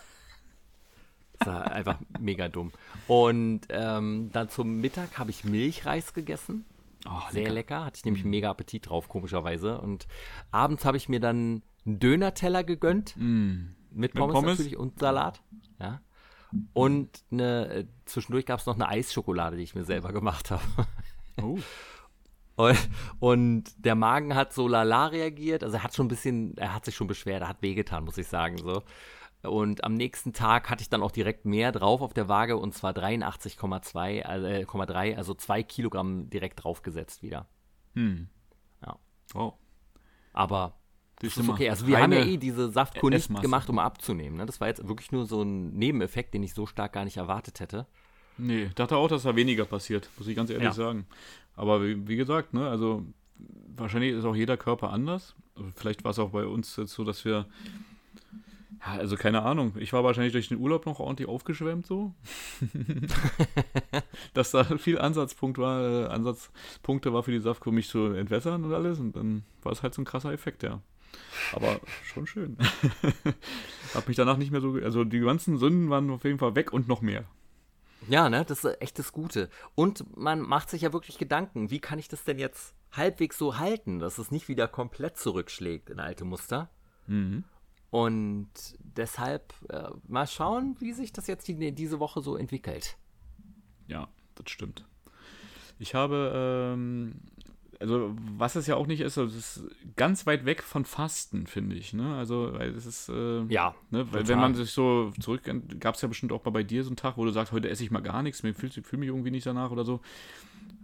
Das 1.37 1.49
war 1.49 1.69
einfach 1.69 1.99
mega 2.17 2.47
dumm. 2.47 2.71
Und 3.09 3.63
ähm, 3.67 4.29
dann 4.31 4.47
zum 4.47 4.77
Mittag 4.79 5.19
habe 5.19 5.31
ich 5.31 5.43
Milchreis 5.43 6.13
gegessen. 6.13 6.63
Oh, 7.05 7.19
Sehr 7.29 7.41
lecker. 7.41 7.53
lecker. 7.53 7.85
Hatte 7.85 7.97
ich 7.97 8.05
nämlich 8.05 8.23
mhm. 8.23 8.29
mega 8.29 8.49
Appetit 8.49 8.87
drauf, 8.87 9.09
komischerweise. 9.09 9.81
Und 9.81 10.07
abends 10.51 10.85
habe 10.85 10.95
ich 10.95 11.09
mir 11.09 11.19
dann 11.19 11.61
einen 11.85 11.99
Döner-Teller 11.99 12.63
gegönnt. 12.63 13.17
Mm. 13.17 13.75
Mit, 13.91 14.13
Pommes, 14.13 14.27
mit 14.27 14.33
Pommes 14.33 14.59
natürlich 14.59 14.77
und 14.77 14.97
Salat. 14.97 15.43
Ja. 15.77 15.99
Und 16.73 17.09
eine, 17.31 17.67
äh, 17.69 17.85
zwischendurch 18.05 18.45
gab 18.45 18.61
es 18.61 18.65
noch 18.65 18.75
eine 18.75 18.87
Eisschokolade, 18.87 19.57
die 19.57 19.63
ich 19.63 19.75
mir 19.75 19.83
selber 19.83 20.13
gemacht 20.13 20.51
habe. 20.51 20.63
Oh. 21.41 21.57
Und, 22.57 22.89
und, 23.19 23.63
der 23.83 23.95
Magen 23.95 24.33
hat 24.33 24.53
so 24.53 24.69
lala 24.69 25.07
reagiert. 25.07 25.61
Also 25.61 25.75
er 25.75 25.83
hat 25.83 25.93
schon 25.93 26.05
ein 26.05 26.07
bisschen, 26.07 26.57
er 26.57 26.73
hat 26.73 26.85
sich 26.85 26.95
schon 26.95 27.07
beschwert, 27.07 27.41
er 27.41 27.49
hat 27.49 27.61
wehgetan, 27.61 28.05
muss 28.05 28.17
ich 28.17 28.27
sagen. 28.27 28.57
So. 28.57 28.81
Und 29.41 29.83
am 29.83 29.93
nächsten 29.93 30.31
Tag 30.31 30.69
hatte 30.69 30.81
ich 30.81 30.89
dann 30.89 31.03
auch 31.03 31.11
direkt 31.11 31.43
mehr 31.43 31.73
drauf 31.73 32.01
auf 32.01 32.13
der 32.13 32.29
Waage 32.29 32.55
und 32.55 32.73
zwar 32.73 32.93
83,2, 32.93 34.21
also, 34.23 34.47
äh, 34.47 35.15
also 35.15 35.33
zwei 35.33 35.63
Kilogramm 35.63 36.29
direkt 36.29 36.63
draufgesetzt 36.63 37.23
wieder. 37.23 37.45
Hm. 37.93 38.29
Ja. 38.85 38.99
Oh. 39.33 39.53
Aber 40.31 40.77
das 41.19 41.37
ist 41.37 41.49
okay. 41.49 41.69
Also 41.69 41.87
wir 41.87 42.01
haben 42.01 42.11
ja 42.11 42.25
eh 42.25 42.37
diese 42.37 42.69
Saftkur 42.69 43.09
nicht 43.09 43.29
gemacht, 43.41 43.69
um 43.69 43.79
abzunehmen. 43.79 44.37
Ne? 44.37 44.45
Das 44.45 44.59
war 44.59 44.67
jetzt 44.67 44.87
wirklich 44.87 45.11
nur 45.11 45.25
so 45.25 45.41
ein 45.41 45.73
Nebeneffekt, 45.73 46.33
den 46.33 46.43
ich 46.43 46.53
so 46.53 46.65
stark 46.65 46.93
gar 46.93 47.05
nicht 47.05 47.17
erwartet 47.17 47.59
hätte. 47.59 47.87
Nee, 48.37 48.69
dachte 48.75 48.97
auch, 48.97 49.07
dass 49.07 49.23
da 49.23 49.35
weniger 49.35 49.65
passiert, 49.65 50.09
muss 50.17 50.27
ich 50.27 50.35
ganz 50.35 50.49
ehrlich 50.49 50.65
ja. 50.65 50.73
sagen. 50.73 51.05
Aber 51.55 51.83
wie, 51.83 52.07
wie, 52.07 52.15
gesagt, 52.15 52.53
ne, 52.53 52.67
also 52.67 53.03
wahrscheinlich 53.75 54.13
ist 54.13 54.25
auch 54.25 54.35
jeder 54.35 54.57
Körper 54.57 54.91
anders. 54.91 55.35
Also 55.55 55.69
vielleicht 55.75 56.03
war 56.03 56.11
es 56.11 56.19
auch 56.19 56.31
bei 56.31 56.45
uns 56.45 56.75
jetzt 56.75 56.93
so, 56.93 57.03
dass 57.03 57.23
wir 57.23 57.45
ja, 58.85 58.99
also 58.99 59.15
keine 59.15 59.41
Ahnung. 59.41 59.73
Ich 59.77 59.93
war 59.93 60.03
wahrscheinlich 60.03 60.33
durch 60.33 60.47
den 60.47 60.59
Urlaub 60.59 60.85
noch 60.85 60.99
ordentlich 60.99 61.27
aufgeschwemmt 61.27 61.87
so. 61.87 62.13
Dass 64.33 64.51
da 64.51 64.63
viel 64.63 64.99
Ansatzpunkt 64.99 65.57
war, 65.57 65.81
äh, 65.81 66.07
Ansatzpunkte 66.07 67.11
war 67.11 67.23
für 67.23 67.31
die 67.31 67.39
Saftkur, 67.39 67.73
mich 67.73 67.89
zu 67.89 68.13
entwässern 68.13 68.63
und 68.63 68.73
alles. 68.73 68.99
Und 68.99 69.15
dann 69.15 69.43
war 69.63 69.71
es 69.71 69.81
halt 69.81 69.93
so 69.93 70.01
ein 70.01 70.05
krasser 70.05 70.31
Effekt, 70.33 70.61
ja. 70.61 70.81
Aber 71.53 71.79
schon 72.03 72.27
schön. 72.27 72.57
Hab 73.93 74.07
mich 74.07 74.17
danach 74.17 74.37
nicht 74.37 74.51
mehr 74.51 74.61
so. 74.61 74.73
Also 74.73 75.03
die 75.03 75.19
ganzen 75.19 75.57
Sünden 75.57 75.89
waren 75.89 76.09
auf 76.11 76.23
jeden 76.23 76.39
Fall 76.39 76.55
weg 76.55 76.71
und 76.71 76.87
noch 76.87 77.01
mehr. 77.01 77.25
Ja, 78.07 78.29
ne, 78.29 78.45
das 78.45 78.63
ist 78.63 78.81
echt 78.81 78.99
das 78.99 79.11
Gute. 79.11 79.49
Und 79.73 80.17
man 80.17 80.41
macht 80.41 80.69
sich 80.69 80.83
ja 80.83 80.93
wirklich 80.93 81.17
Gedanken, 81.17 81.71
wie 81.71 81.79
kann 81.79 81.99
ich 81.99 82.07
das 82.07 82.23
denn 82.23 82.39
jetzt 82.39 82.75
halbwegs 82.91 83.37
so 83.37 83.57
halten, 83.57 83.99
dass 83.99 84.17
es 84.17 84.31
nicht 84.31 84.47
wieder 84.47 84.67
komplett 84.67 85.17
zurückschlägt 85.17 85.89
in 85.89 85.99
alte 85.99 86.25
Muster. 86.25 86.69
Mhm. 87.07 87.43
Und 87.89 88.49
deshalb 88.79 89.53
äh, 89.69 89.89
mal 90.07 90.27
schauen, 90.27 90.75
wie 90.79 90.93
sich 90.93 91.13
das 91.13 91.27
jetzt 91.27 91.47
die, 91.47 91.71
diese 91.71 91.99
Woche 91.99 92.21
so 92.21 92.35
entwickelt. 92.35 92.97
Ja, 93.87 94.07
das 94.35 94.49
stimmt. 94.49 94.85
Ich 95.79 95.93
habe, 95.93 96.73
ähm, 96.73 97.21
also 97.79 98.15
was 98.37 98.55
es 98.55 98.67
ja 98.67 98.75
auch 98.75 98.87
nicht 98.87 99.01
ist, 99.01 99.17
also 99.17 99.35
es 99.35 99.57
ist 99.57 99.67
ganz 99.95 100.25
weit 100.25 100.45
weg 100.45 100.63
von 100.63 100.85
Fasten, 100.85 101.47
finde 101.47 101.75
ich. 101.75 101.93
Ne? 101.93 102.15
Also, 102.15 102.53
weil 102.53 102.69
es 102.75 102.85
ist, 102.85 103.09
äh, 103.09 103.43
Ja, 103.45 103.75
ne? 103.91 104.05
weil 104.11 104.21
total. 104.21 104.27
wenn 104.27 104.39
man 104.39 104.55
sich 104.55 104.71
so 104.71 105.11
zurück, 105.19 105.41
gab 105.79 105.95
es 105.95 106.01
ja 106.01 106.07
bestimmt 106.07 106.31
auch 106.31 106.43
mal 106.45 106.51
bei 106.51 106.63
dir 106.63 106.83
so 106.83 106.89
einen 106.89 106.97
Tag, 106.97 107.17
wo 107.17 107.25
du 107.25 107.31
sagst, 107.31 107.51
heute 107.51 107.69
esse 107.69 107.83
ich 107.83 107.91
mal 107.91 108.01
gar 108.01 108.23
nichts, 108.23 108.43
mir 108.43 108.53
fühlt 108.53 108.73
fühl 108.73 108.99
mich 108.99 109.09
irgendwie 109.09 109.31
nicht 109.31 109.45
danach 109.45 109.71
oder 109.71 109.85
so. 109.85 110.01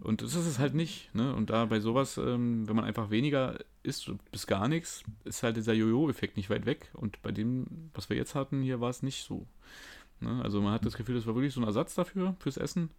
Und 0.00 0.22
das 0.22 0.34
ist 0.34 0.46
es 0.46 0.58
halt 0.58 0.74
nicht. 0.74 1.14
Ne? 1.14 1.34
Und 1.34 1.50
da 1.50 1.64
bei 1.66 1.78
sowas, 1.78 2.18
ähm, 2.18 2.68
wenn 2.68 2.76
man 2.76 2.84
einfach 2.84 3.10
weniger 3.10 3.58
isst 3.84 4.10
bis 4.32 4.46
gar 4.46 4.68
nichts, 4.68 5.04
ist 5.24 5.42
halt 5.42 5.56
dieser 5.56 5.74
Jojo-Effekt 5.74 6.36
nicht 6.36 6.50
weit 6.50 6.66
weg. 6.66 6.90
Und 6.94 7.22
bei 7.22 7.30
dem, 7.30 7.66
was 7.94 8.10
wir 8.10 8.16
jetzt 8.16 8.34
hatten, 8.34 8.62
hier 8.62 8.80
war 8.80 8.90
es 8.90 9.02
nicht 9.02 9.24
so. 9.24 9.46
Ne? 10.20 10.40
Also 10.42 10.60
man 10.60 10.72
hat 10.72 10.84
das 10.84 10.96
Gefühl, 10.96 11.14
das 11.14 11.26
war 11.26 11.34
wirklich 11.34 11.54
so 11.54 11.60
ein 11.60 11.66
Ersatz 11.66 11.94
dafür, 11.94 12.34
fürs 12.40 12.56
Essen. 12.56 12.90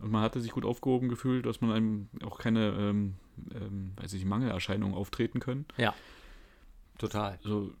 Und 0.00 0.10
man 0.10 0.22
hatte 0.22 0.40
sich 0.40 0.52
gut 0.52 0.64
aufgehoben 0.64 1.08
gefühlt, 1.08 1.46
dass 1.46 1.60
man 1.60 1.72
einem 1.72 2.08
auch 2.24 2.38
keine, 2.38 2.70
ähm, 2.78 3.14
ähm, 3.54 3.92
weiß 3.96 4.12
ich, 4.14 4.24
Mangelerscheinungen 4.24 4.94
auftreten 4.96 5.40
können. 5.40 5.66
Ja, 5.76 5.94
total. 6.98 7.38
Also, 7.44 7.72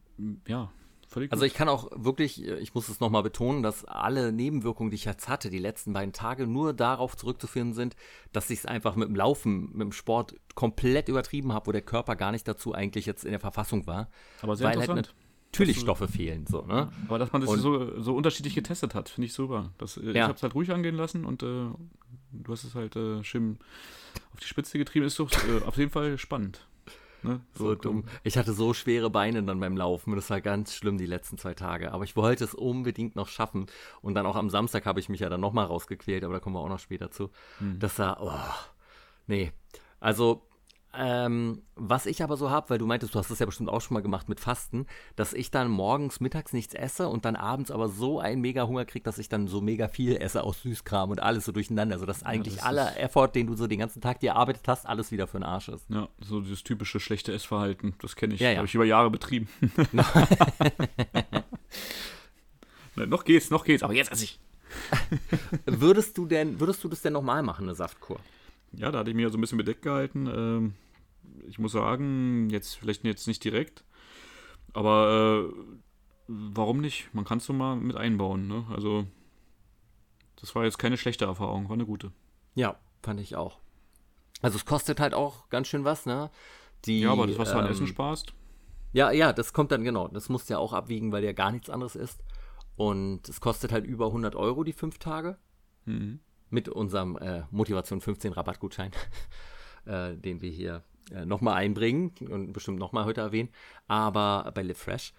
ja, 0.46 0.70
völlig 1.08 1.32
Also 1.32 1.44
ich 1.44 1.54
kann 1.54 1.68
auch 1.68 1.90
wirklich, 1.94 2.44
äh, 2.46 2.58
ich 2.58 2.74
muss 2.74 2.88
es 2.88 3.00
nochmal 3.00 3.22
betonen, 3.22 3.62
dass 3.62 3.84
alle 3.84 4.32
Nebenwirkungen, 4.32 4.90
die 4.90 4.94
ich 4.96 5.04
jetzt 5.04 5.28
hatte, 5.28 5.50
die 5.50 5.58
letzten 5.58 5.92
beiden 5.92 6.12
Tage, 6.12 6.46
nur 6.46 6.72
darauf 6.72 7.16
zurückzuführen 7.16 7.72
sind, 7.72 7.96
dass 8.32 8.50
ich 8.50 8.60
es 8.60 8.66
einfach 8.66 8.96
mit 8.96 9.08
dem 9.08 9.16
Laufen, 9.16 9.70
mit 9.72 9.80
dem 9.82 9.92
Sport 9.92 10.34
komplett 10.54 11.08
übertrieben 11.08 11.52
habe, 11.52 11.66
wo 11.66 11.72
der 11.72 11.82
Körper 11.82 12.16
gar 12.16 12.32
nicht 12.32 12.46
dazu 12.46 12.74
eigentlich 12.74 13.06
jetzt 13.06 13.24
in 13.24 13.30
der 13.32 13.40
Verfassung 13.40 13.86
war. 13.86 14.08
Aber 14.42 14.56
sehr 14.56 14.68
weil 14.68 14.78
halt 14.78 14.88
interessant. 14.90 15.14
natürlich 15.52 15.76
Dass 15.76 15.80
du- 15.84 15.86
Stoffe 15.86 16.08
fehlen. 16.08 16.46
So, 16.46 16.62
ne? 16.62 16.90
Aber 17.08 17.18
dass 17.18 17.32
man 17.32 17.40
das 17.42 17.50
Und- 17.50 17.58
so, 17.60 18.00
so 18.00 18.14
unterschiedlich 18.14 18.54
getestet 18.54 18.94
hat, 18.94 19.08
finde 19.08 19.26
ich 19.26 19.32
super. 19.32 19.72
Das, 19.78 19.96
äh, 19.96 20.10
Ich 20.10 20.16
Ja. 20.16 20.24
habe 20.24 20.34
es 20.34 20.42
halt 20.42 20.54
ruhig 20.54 20.70
angehen 20.70 20.94
lassen 20.94 21.24
und 21.24 21.42
äh, 21.42 21.66
du 22.32 22.52
hast 22.52 22.64
es 22.64 22.74
halt 22.74 22.96
äh, 22.96 23.22
schön 23.24 23.58
auf 24.32 24.40
die 24.40 24.46
Spitze 24.46 24.78
getrieben. 24.78 25.06
Ist 25.06 25.18
doch 25.18 25.30
äh, 25.32 25.62
auf 25.64 25.76
jeden 25.76 25.90
Fall 25.90 26.18
spannend. 26.18 26.66
Ne? 27.22 27.40
So 27.54 27.74
dumm. 27.74 28.04
Ich 28.22 28.38
hatte 28.38 28.52
so 28.52 28.72
schwere 28.72 29.10
Beine 29.10 29.42
dann 29.42 29.60
beim 29.60 29.76
Laufen. 29.76 30.14
Das 30.14 30.30
war 30.30 30.40
ganz 30.40 30.74
schlimm 30.74 30.96
die 30.96 31.06
letzten 31.06 31.36
zwei 31.36 31.54
Tage. 31.54 31.92
Aber 31.92 32.04
ich 32.04 32.16
wollte 32.16 32.44
es 32.44 32.54
unbedingt 32.54 33.14
noch 33.16 33.28
schaffen. 33.28 33.66
Und 34.00 34.14
dann 34.14 34.26
auch 34.26 34.36
am 34.36 34.48
Samstag 34.50 34.86
habe 34.86 35.00
ich 35.00 35.08
mich 35.08 35.20
ja 35.20 35.28
dann 35.28 35.40
nochmal 35.40 35.66
rausgequält, 35.66 36.24
aber 36.24 36.34
da 36.34 36.40
kommen 36.40 36.56
wir 36.56 36.60
auch 36.60 36.68
noch 36.68 36.78
später 36.78 37.10
zu. 37.10 37.30
Das 37.78 37.98
war, 37.98 38.22
oh, 38.22 38.70
nee. 39.26 39.52
Also, 40.00 40.46
ähm, 40.92 41.62
was 41.76 42.06
ich 42.06 42.22
aber 42.22 42.36
so 42.36 42.50
habe, 42.50 42.70
weil 42.70 42.78
du 42.78 42.86
meintest, 42.86 43.14
du 43.14 43.18
hast 43.18 43.30
das 43.30 43.38
ja 43.38 43.46
bestimmt 43.46 43.68
auch 43.68 43.80
schon 43.80 43.94
mal 43.94 44.00
gemacht 44.00 44.28
mit 44.28 44.40
Fasten, 44.40 44.86
dass 45.16 45.32
ich 45.32 45.50
dann 45.50 45.70
morgens, 45.70 46.20
mittags 46.20 46.52
nichts 46.52 46.74
esse 46.74 47.08
und 47.08 47.24
dann 47.24 47.36
abends 47.36 47.70
aber 47.70 47.88
so 47.88 48.20
einen 48.20 48.40
mega 48.40 48.66
Hunger 48.66 48.84
kriege, 48.84 49.04
dass 49.04 49.18
ich 49.18 49.28
dann 49.28 49.46
so 49.48 49.60
mega 49.60 49.88
viel 49.88 50.16
esse 50.16 50.42
aus 50.42 50.62
Süßkram 50.62 51.10
und 51.10 51.20
alles 51.20 51.44
so 51.44 51.52
durcheinander. 51.52 51.94
Also, 51.94 52.06
dass 52.06 52.22
eigentlich 52.22 52.56
das 52.56 52.64
aller 52.64 52.98
Effort, 52.98 53.28
den 53.28 53.46
du 53.46 53.54
so 53.54 53.66
den 53.66 53.78
ganzen 53.78 54.00
Tag 54.00 54.20
dir 54.20 54.30
erarbeitet 54.30 54.66
hast, 54.66 54.86
alles 54.86 55.12
wieder 55.12 55.26
für 55.26 55.38
den 55.38 55.44
Arsch 55.44 55.68
ist. 55.68 55.88
Ja, 55.88 56.08
so 56.20 56.40
dieses 56.40 56.64
typische 56.64 57.00
schlechte 57.00 57.32
Essverhalten, 57.32 57.94
das 58.00 58.16
kenne 58.16 58.34
ich. 58.34 58.40
Ja, 58.40 58.50
ja. 58.50 58.56
Habe 58.56 58.66
ich 58.66 58.74
über 58.74 58.84
Jahre 58.84 59.10
betrieben. 59.10 59.48
Na, 62.96 63.06
noch 63.06 63.24
geht's, 63.24 63.50
noch 63.50 63.64
geht's, 63.64 63.82
aber 63.82 63.94
jetzt 63.94 64.12
esse 64.12 64.24
ich. 64.24 64.40
Würdest 65.66 66.16
du 66.16 66.26
denn, 66.26 66.60
würdest 66.60 66.82
du 66.84 66.88
das 66.88 67.02
denn 67.02 67.12
nochmal 67.12 67.42
machen, 67.42 67.64
eine 67.64 67.74
Saftkur? 67.74 68.20
Ja, 68.72 68.90
da 68.90 68.98
hatte 69.00 69.10
ich 69.10 69.16
mir 69.16 69.30
so 69.30 69.38
ein 69.38 69.40
bisschen 69.40 69.58
bedeckt 69.58 69.82
gehalten. 69.82 70.26
Ähm, 70.26 70.74
ich 71.46 71.58
muss 71.58 71.72
sagen, 71.72 72.48
jetzt 72.50 72.76
vielleicht 72.76 73.04
jetzt 73.04 73.26
nicht 73.26 73.42
direkt, 73.44 73.84
aber 74.72 75.48
äh, 75.48 75.54
warum 76.28 76.80
nicht? 76.80 77.12
Man 77.12 77.24
kann 77.24 77.38
es 77.38 77.46
so 77.46 77.52
mal 77.52 77.76
mit 77.76 77.96
einbauen. 77.96 78.46
Ne? 78.46 78.64
Also, 78.70 79.06
das 80.36 80.54
war 80.54 80.64
jetzt 80.64 80.78
keine 80.78 80.96
schlechte 80.96 81.24
Erfahrung, 81.24 81.68
war 81.68 81.74
eine 81.74 81.86
gute. 81.86 82.12
Ja, 82.54 82.76
fand 83.02 83.20
ich 83.20 83.36
auch. 83.36 83.58
Also 84.42 84.56
es 84.56 84.64
kostet 84.64 85.00
halt 85.00 85.14
auch 85.14 85.48
ganz 85.50 85.68
schön 85.68 85.84
was, 85.84 86.06
ne? 86.06 86.30
Die, 86.86 87.00
Ja, 87.00 87.12
aber 87.12 87.26
das, 87.26 87.38
was 87.38 87.50
du 87.50 87.58
an 87.58 87.66
ähm, 87.66 87.72
Essen 87.72 87.86
sparst, 87.86 88.32
Ja, 88.92 89.10
ja, 89.10 89.32
das 89.32 89.52
kommt 89.52 89.70
dann 89.70 89.84
genau. 89.84 90.08
Das 90.08 90.28
musst 90.28 90.48
du 90.48 90.54
ja 90.54 90.58
auch 90.58 90.72
abwiegen, 90.72 91.12
weil 91.12 91.24
ja 91.24 91.32
gar 91.32 91.52
nichts 91.52 91.68
anderes 91.68 91.94
isst. 91.94 92.24
Und 92.76 93.28
es 93.28 93.40
kostet 93.40 93.72
halt 93.72 93.84
über 93.84 94.06
100 94.06 94.34
Euro 94.34 94.64
die 94.64 94.72
fünf 94.72 94.98
Tage. 94.98 95.36
mhm. 95.84 96.20
Mit 96.50 96.68
unserem 96.68 97.16
äh, 97.16 97.42
Motivation 97.50 98.00
15 98.00 98.32
Rabattgutschein, 98.32 98.90
äh, 99.86 100.16
den 100.16 100.40
wir 100.40 100.50
hier 100.50 100.82
äh, 101.12 101.24
nochmal 101.24 101.54
einbringen 101.54 102.12
und 102.28 102.52
bestimmt 102.52 102.78
nochmal 102.78 103.04
heute 103.04 103.20
erwähnen. 103.20 103.50
Aber 103.88 104.50
bei 104.54 104.62
Live 104.62 104.78
Fresh. 104.78 105.12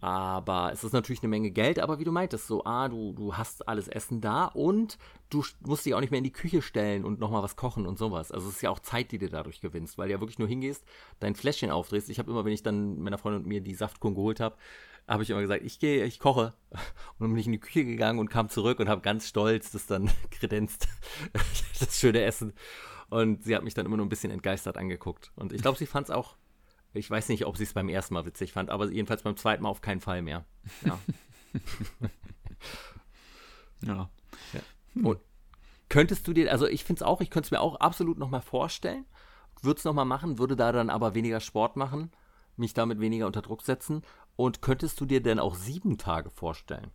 Aber 0.00 0.70
es 0.72 0.84
ist 0.84 0.92
natürlich 0.92 1.22
eine 1.22 1.28
Menge 1.28 1.50
Geld, 1.50 1.80
aber 1.80 1.98
wie 1.98 2.04
du 2.04 2.12
meintest, 2.12 2.46
so, 2.46 2.64
ah, 2.64 2.88
du, 2.88 3.12
du 3.14 3.36
hast 3.36 3.66
alles 3.66 3.88
Essen 3.88 4.20
da 4.20 4.44
und 4.44 4.96
du 5.28 5.42
musst 5.66 5.86
dich 5.86 5.94
auch 5.94 6.00
nicht 6.00 6.12
mehr 6.12 6.18
in 6.18 6.24
die 6.24 6.32
Küche 6.32 6.62
stellen 6.62 7.04
und 7.04 7.18
nochmal 7.18 7.42
was 7.42 7.56
kochen 7.56 7.84
und 7.84 7.98
sowas. 7.98 8.30
Also 8.30 8.48
es 8.48 8.56
ist 8.56 8.62
ja 8.62 8.70
auch 8.70 8.78
Zeit, 8.78 9.10
die 9.10 9.18
du 9.18 9.28
dadurch 9.28 9.60
gewinnst, 9.60 9.98
weil 9.98 10.06
du 10.06 10.14
ja 10.14 10.20
wirklich 10.20 10.38
nur 10.38 10.46
hingehst, 10.46 10.84
dein 11.18 11.34
Fläschchen 11.34 11.70
aufdrehst. 11.70 12.10
Ich 12.10 12.20
habe 12.20 12.30
immer, 12.30 12.44
wenn 12.44 12.52
ich 12.52 12.62
dann 12.62 13.00
meiner 13.00 13.18
Freundin 13.18 13.42
und 13.42 13.48
mir 13.48 13.60
die 13.60 13.74
Saftkuchen 13.74 14.14
geholt 14.14 14.38
habe, 14.38 14.56
habe 15.08 15.22
ich 15.22 15.30
immer 15.30 15.40
gesagt, 15.40 15.64
ich 15.64 15.78
gehe, 15.78 16.04
ich 16.04 16.18
koche. 16.18 16.54
Und 16.70 17.20
dann 17.20 17.30
bin 17.30 17.38
ich 17.38 17.46
in 17.46 17.52
die 17.52 17.60
Küche 17.60 17.84
gegangen 17.84 18.18
und 18.18 18.28
kam 18.28 18.48
zurück 18.50 18.78
und 18.78 18.88
habe 18.88 19.00
ganz 19.00 19.26
stolz 19.26 19.70
das 19.70 19.86
dann 19.86 20.10
kredenzt, 20.30 20.88
das 21.80 21.98
schöne 21.98 22.22
Essen. 22.22 22.52
Und 23.08 23.42
sie 23.42 23.56
hat 23.56 23.64
mich 23.64 23.74
dann 23.74 23.86
immer 23.86 23.96
nur 23.96 24.04
ein 24.04 24.10
bisschen 24.10 24.30
entgeistert 24.30 24.76
angeguckt. 24.76 25.32
Und 25.34 25.52
ich 25.52 25.62
glaube, 25.62 25.78
sie 25.78 25.86
fand 25.86 26.08
es 26.08 26.14
auch, 26.14 26.36
ich 26.92 27.10
weiß 27.10 27.30
nicht, 27.30 27.46
ob 27.46 27.56
sie 27.56 27.64
es 27.64 27.72
beim 27.72 27.88
ersten 27.88 28.14
Mal 28.14 28.26
witzig 28.26 28.52
fand, 28.52 28.70
aber 28.70 28.90
jedenfalls 28.90 29.22
beim 29.22 29.36
zweiten 29.36 29.62
Mal 29.62 29.70
auf 29.70 29.80
keinen 29.80 30.00
Fall 30.00 30.20
mehr. 30.20 30.44
Ja. 30.84 30.98
ja. 33.82 34.10
Und 35.02 35.20
könntest 35.88 36.26
du 36.26 36.32
dir, 36.32 36.50
also 36.50 36.66
ich 36.66 36.84
finde 36.84 37.00
es 37.00 37.02
auch, 37.02 37.20
ich 37.20 37.30
könnte 37.30 37.46
es 37.46 37.50
mir 37.50 37.60
auch 37.60 37.76
absolut 37.76 38.18
nochmal 38.18 38.42
vorstellen, 38.42 39.06
würde 39.62 39.78
es 39.78 39.84
nochmal 39.84 40.04
machen, 40.04 40.38
würde 40.38 40.56
da 40.56 40.72
dann 40.72 40.90
aber 40.90 41.14
weniger 41.14 41.40
Sport 41.40 41.76
machen, 41.76 42.10
mich 42.56 42.74
damit 42.74 43.00
weniger 43.00 43.26
unter 43.26 43.42
Druck 43.42 43.62
setzen. 43.62 44.02
Und 44.38 44.62
könntest 44.62 45.00
du 45.00 45.04
dir 45.04 45.20
denn 45.20 45.40
auch 45.40 45.56
sieben 45.56 45.98
Tage 45.98 46.30
vorstellen? 46.30 46.92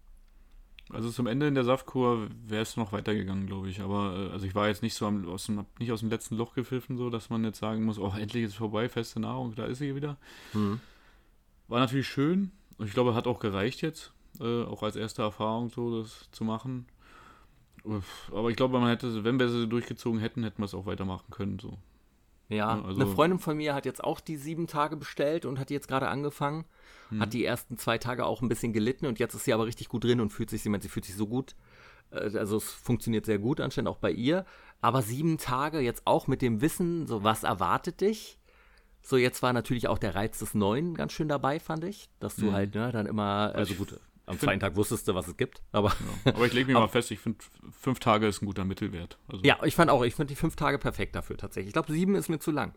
Also 0.90 1.12
zum 1.12 1.28
Ende 1.28 1.46
in 1.46 1.56
der 1.56 1.66
Saftkur 1.66 2.30
wäre 2.48 2.62
es 2.62 2.78
noch 2.78 2.94
weitergegangen, 2.94 3.48
glaube 3.48 3.68
ich. 3.68 3.82
Aber 3.82 4.16
äh, 4.16 4.32
also 4.32 4.46
ich 4.46 4.56
war 4.56 4.70
jetzt 4.70 4.82
nicht 4.82 4.94
so 4.94 5.06
am, 5.06 5.28
aus 5.28 5.48
dem, 5.48 5.66
nicht 5.78 5.92
aus 5.92 6.00
dem 6.00 6.10
letzten 6.10 6.38
Loch 6.38 6.54
gepfiffen, 6.54 6.96
so 6.96 7.10
dass 7.10 7.30
man 7.30 7.44
jetzt 7.44 7.60
sagen 7.60 7.84
muss, 7.84 8.00
oh, 8.00 8.14
endlich 8.18 8.46
ist 8.46 8.52
es 8.52 8.56
vorbei, 8.56 8.88
feste 8.88 9.20
Nahrung, 9.20 9.56
da 9.56 9.66
ist 9.66 9.80
sie 9.80 9.94
wieder. 9.94 10.16
Hm. 10.54 10.80
War 11.68 11.82
natürlich 11.82 12.08
schön. 12.08 12.52
Und 12.78 12.88
ich 12.88 12.94
glaube, 12.94 13.14
hat 13.14 13.28
auch 13.28 13.40
gereicht 13.40 13.82
jetzt, 13.82 14.14
äh, 14.40 14.64
auch 14.64 14.82
als 14.82 14.96
erste 14.96 15.24
Erfahrung 15.24 15.70
so 15.70 16.02
das 16.02 16.30
zu 16.32 16.46
machen. 16.46 16.86
Aber 18.32 18.50
ich 18.50 18.56
glaube, 18.56 18.80
man 18.80 18.88
hätte, 18.88 19.26
wenn 19.26 19.38
wir 19.38 19.50
sie 19.50 19.68
durchgezogen 19.68 20.22
hätten, 20.22 20.44
hätten 20.44 20.62
wir 20.62 20.66
es 20.66 20.74
auch 20.74 20.86
weitermachen 20.86 21.30
können. 21.30 21.60
So. 21.60 21.78
Ja, 22.50 22.58
Ja, 22.78 22.84
also- 22.84 23.02
eine 23.02 23.10
Freundin 23.10 23.40
von 23.40 23.58
mir 23.58 23.74
hat 23.74 23.86
jetzt 23.86 24.04
auch 24.04 24.20
die 24.20 24.36
sieben 24.38 24.68
Tage 24.68 24.96
bestellt 24.98 25.46
und 25.46 25.60
hat 25.60 25.70
die 25.70 25.74
jetzt 25.74 25.88
gerade 25.88 26.08
angefangen. 26.08 26.66
Hat 27.20 27.34
die 27.34 27.46
ersten 27.46 27.78
zwei 27.78 28.00
Tage 28.00 28.26
auch 28.26 28.42
ein 28.42 28.50
bisschen 28.50 28.74
gelitten 28.74 29.06
und 29.06 29.20
jetzt 29.20 29.36
ist 29.36 29.46
sie 29.46 29.54
aber 29.54 29.68
richtig 29.68 29.88
gut 29.88 30.04
drin 30.04 30.20
und 30.20 30.32
fühlt 30.32 30.50
sich, 30.50 30.64
sie 30.64 30.70
meint, 30.70 30.82
sie 30.82 30.90
fühlt 30.90 31.06
sich 31.06 31.16
so 31.16 31.28
gut. 31.28 31.56
Äh, 32.10 32.38
Also 32.38 32.58
es 32.58 32.72
funktioniert 32.72 33.26
sehr 33.28 33.38
gut 33.38 33.62
anscheinend 33.62 33.88
auch 33.90 33.98
bei 33.98 34.12
ihr. 34.12 34.46
Aber 34.82 35.02
sieben 35.04 35.38
Tage 35.38 35.80
jetzt 35.80 36.02
auch 36.06 36.26
mit 36.28 36.42
dem 36.42 36.62
Wissen, 36.62 37.06
so 37.06 37.24
was 37.24 37.44
erwartet 37.44 38.02
dich? 38.02 38.40
So, 39.04 39.18
jetzt 39.18 39.44
war 39.44 39.54
natürlich 39.54 39.88
auch 39.90 40.00
der 40.00 40.16
Reiz 40.16 40.40
des 40.40 40.54
Neuen 40.56 40.96
ganz 40.96 41.12
schön 41.12 41.28
dabei, 41.28 41.60
fand 41.60 41.84
ich. 41.84 42.10
Dass 42.20 42.36
du 42.36 42.52
halt, 42.52 42.74
ne, 42.74 42.92
dann 42.92 43.06
immer, 43.06 43.52
also 43.54 43.74
ich 43.74 43.78
gut, 43.78 44.00
am 44.26 44.40
zweiten 44.40 44.60
Tag 44.60 44.76
wusstest 44.76 45.08
du, 45.08 45.16
was 45.16 45.28
es 45.28 45.38
gibt. 45.38 45.62
Aber 45.72 45.94
Aber 46.26 46.46
ich 46.46 46.54
lege 46.54 46.68
mich 46.68 46.76
mal 46.80 46.88
fest, 46.88 47.12
ich 47.12 47.20
finde, 47.20 47.40
fünf 47.72 48.00
Tage 48.00 48.28
ist 48.28 48.42
ein 48.42 48.46
guter 48.46 48.64
Mittelwert. 48.66 49.18
Also, 49.28 49.44
Ja, 49.44 49.60
ich 49.64 49.76
fand 49.76 49.92
auch, 49.92 50.04
ich 50.04 50.16
finde 50.16 50.34
die 50.34 50.36
fünf 50.36 50.56
Tage 50.56 50.78
perfekt 50.78 51.16
dafür 51.16 51.38
tatsächlich. 51.38 51.70
Ich 51.70 51.74
glaube, 51.74 51.92
sieben 51.92 52.16
ist 52.16 52.30
mir 52.30 52.40
zu 52.40 52.52
lang. 52.52 52.74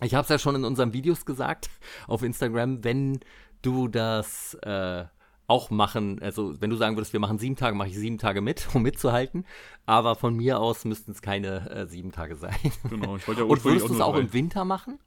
Ich 0.00 0.14
habe 0.14 0.22
es 0.22 0.28
ja 0.28 0.38
schon 0.38 0.54
in 0.56 0.64
unseren 0.64 0.92
Videos 0.92 1.24
gesagt 1.24 1.70
auf 2.08 2.22
Instagram, 2.22 2.82
wenn 2.82 3.20
du 3.62 3.88
das 3.88 4.54
äh, 4.62 5.04
auch 5.46 5.70
machen, 5.70 6.20
also 6.22 6.60
wenn 6.60 6.70
du 6.70 6.76
sagen 6.76 6.96
würdest, 6.96 7.12
wir 7.12 7.20
machen 7.20 7.38
sieben 7.38 7.56
Tage, 7.56 7.76
mache 7.76 7.88
ich 7.88 7.96
sieben 7.96 8.18
Tage 8.18 8.40
mit, 8.40 8.68
um 8.74 8.82
mitzuhalten. 8.82 9.46
Aber 9.86 10.14
von 10.14 10.34
mir 10.34 10.58
aus 10.60 10.84
müssten 10.84 11.12
es 11.12 11.22
keine 11.22 11.70
äh, 11.70 11.86
sieben 11.86 12.12
Tage 12.12 12.36
sein. 12.36 12.56
Genau, 12.88 13.16
ich 13.16 13.28
wollte 13.28 13.42
ja 13.42 13.46
Und 13.48 13.64
würdest 13.64 13.88
du 13.88 13.94
es 13.94 14.00
auch 14.00 14.16
im 14.16 14.32
Winter 14.32 14.64
machen? 14.64 14.98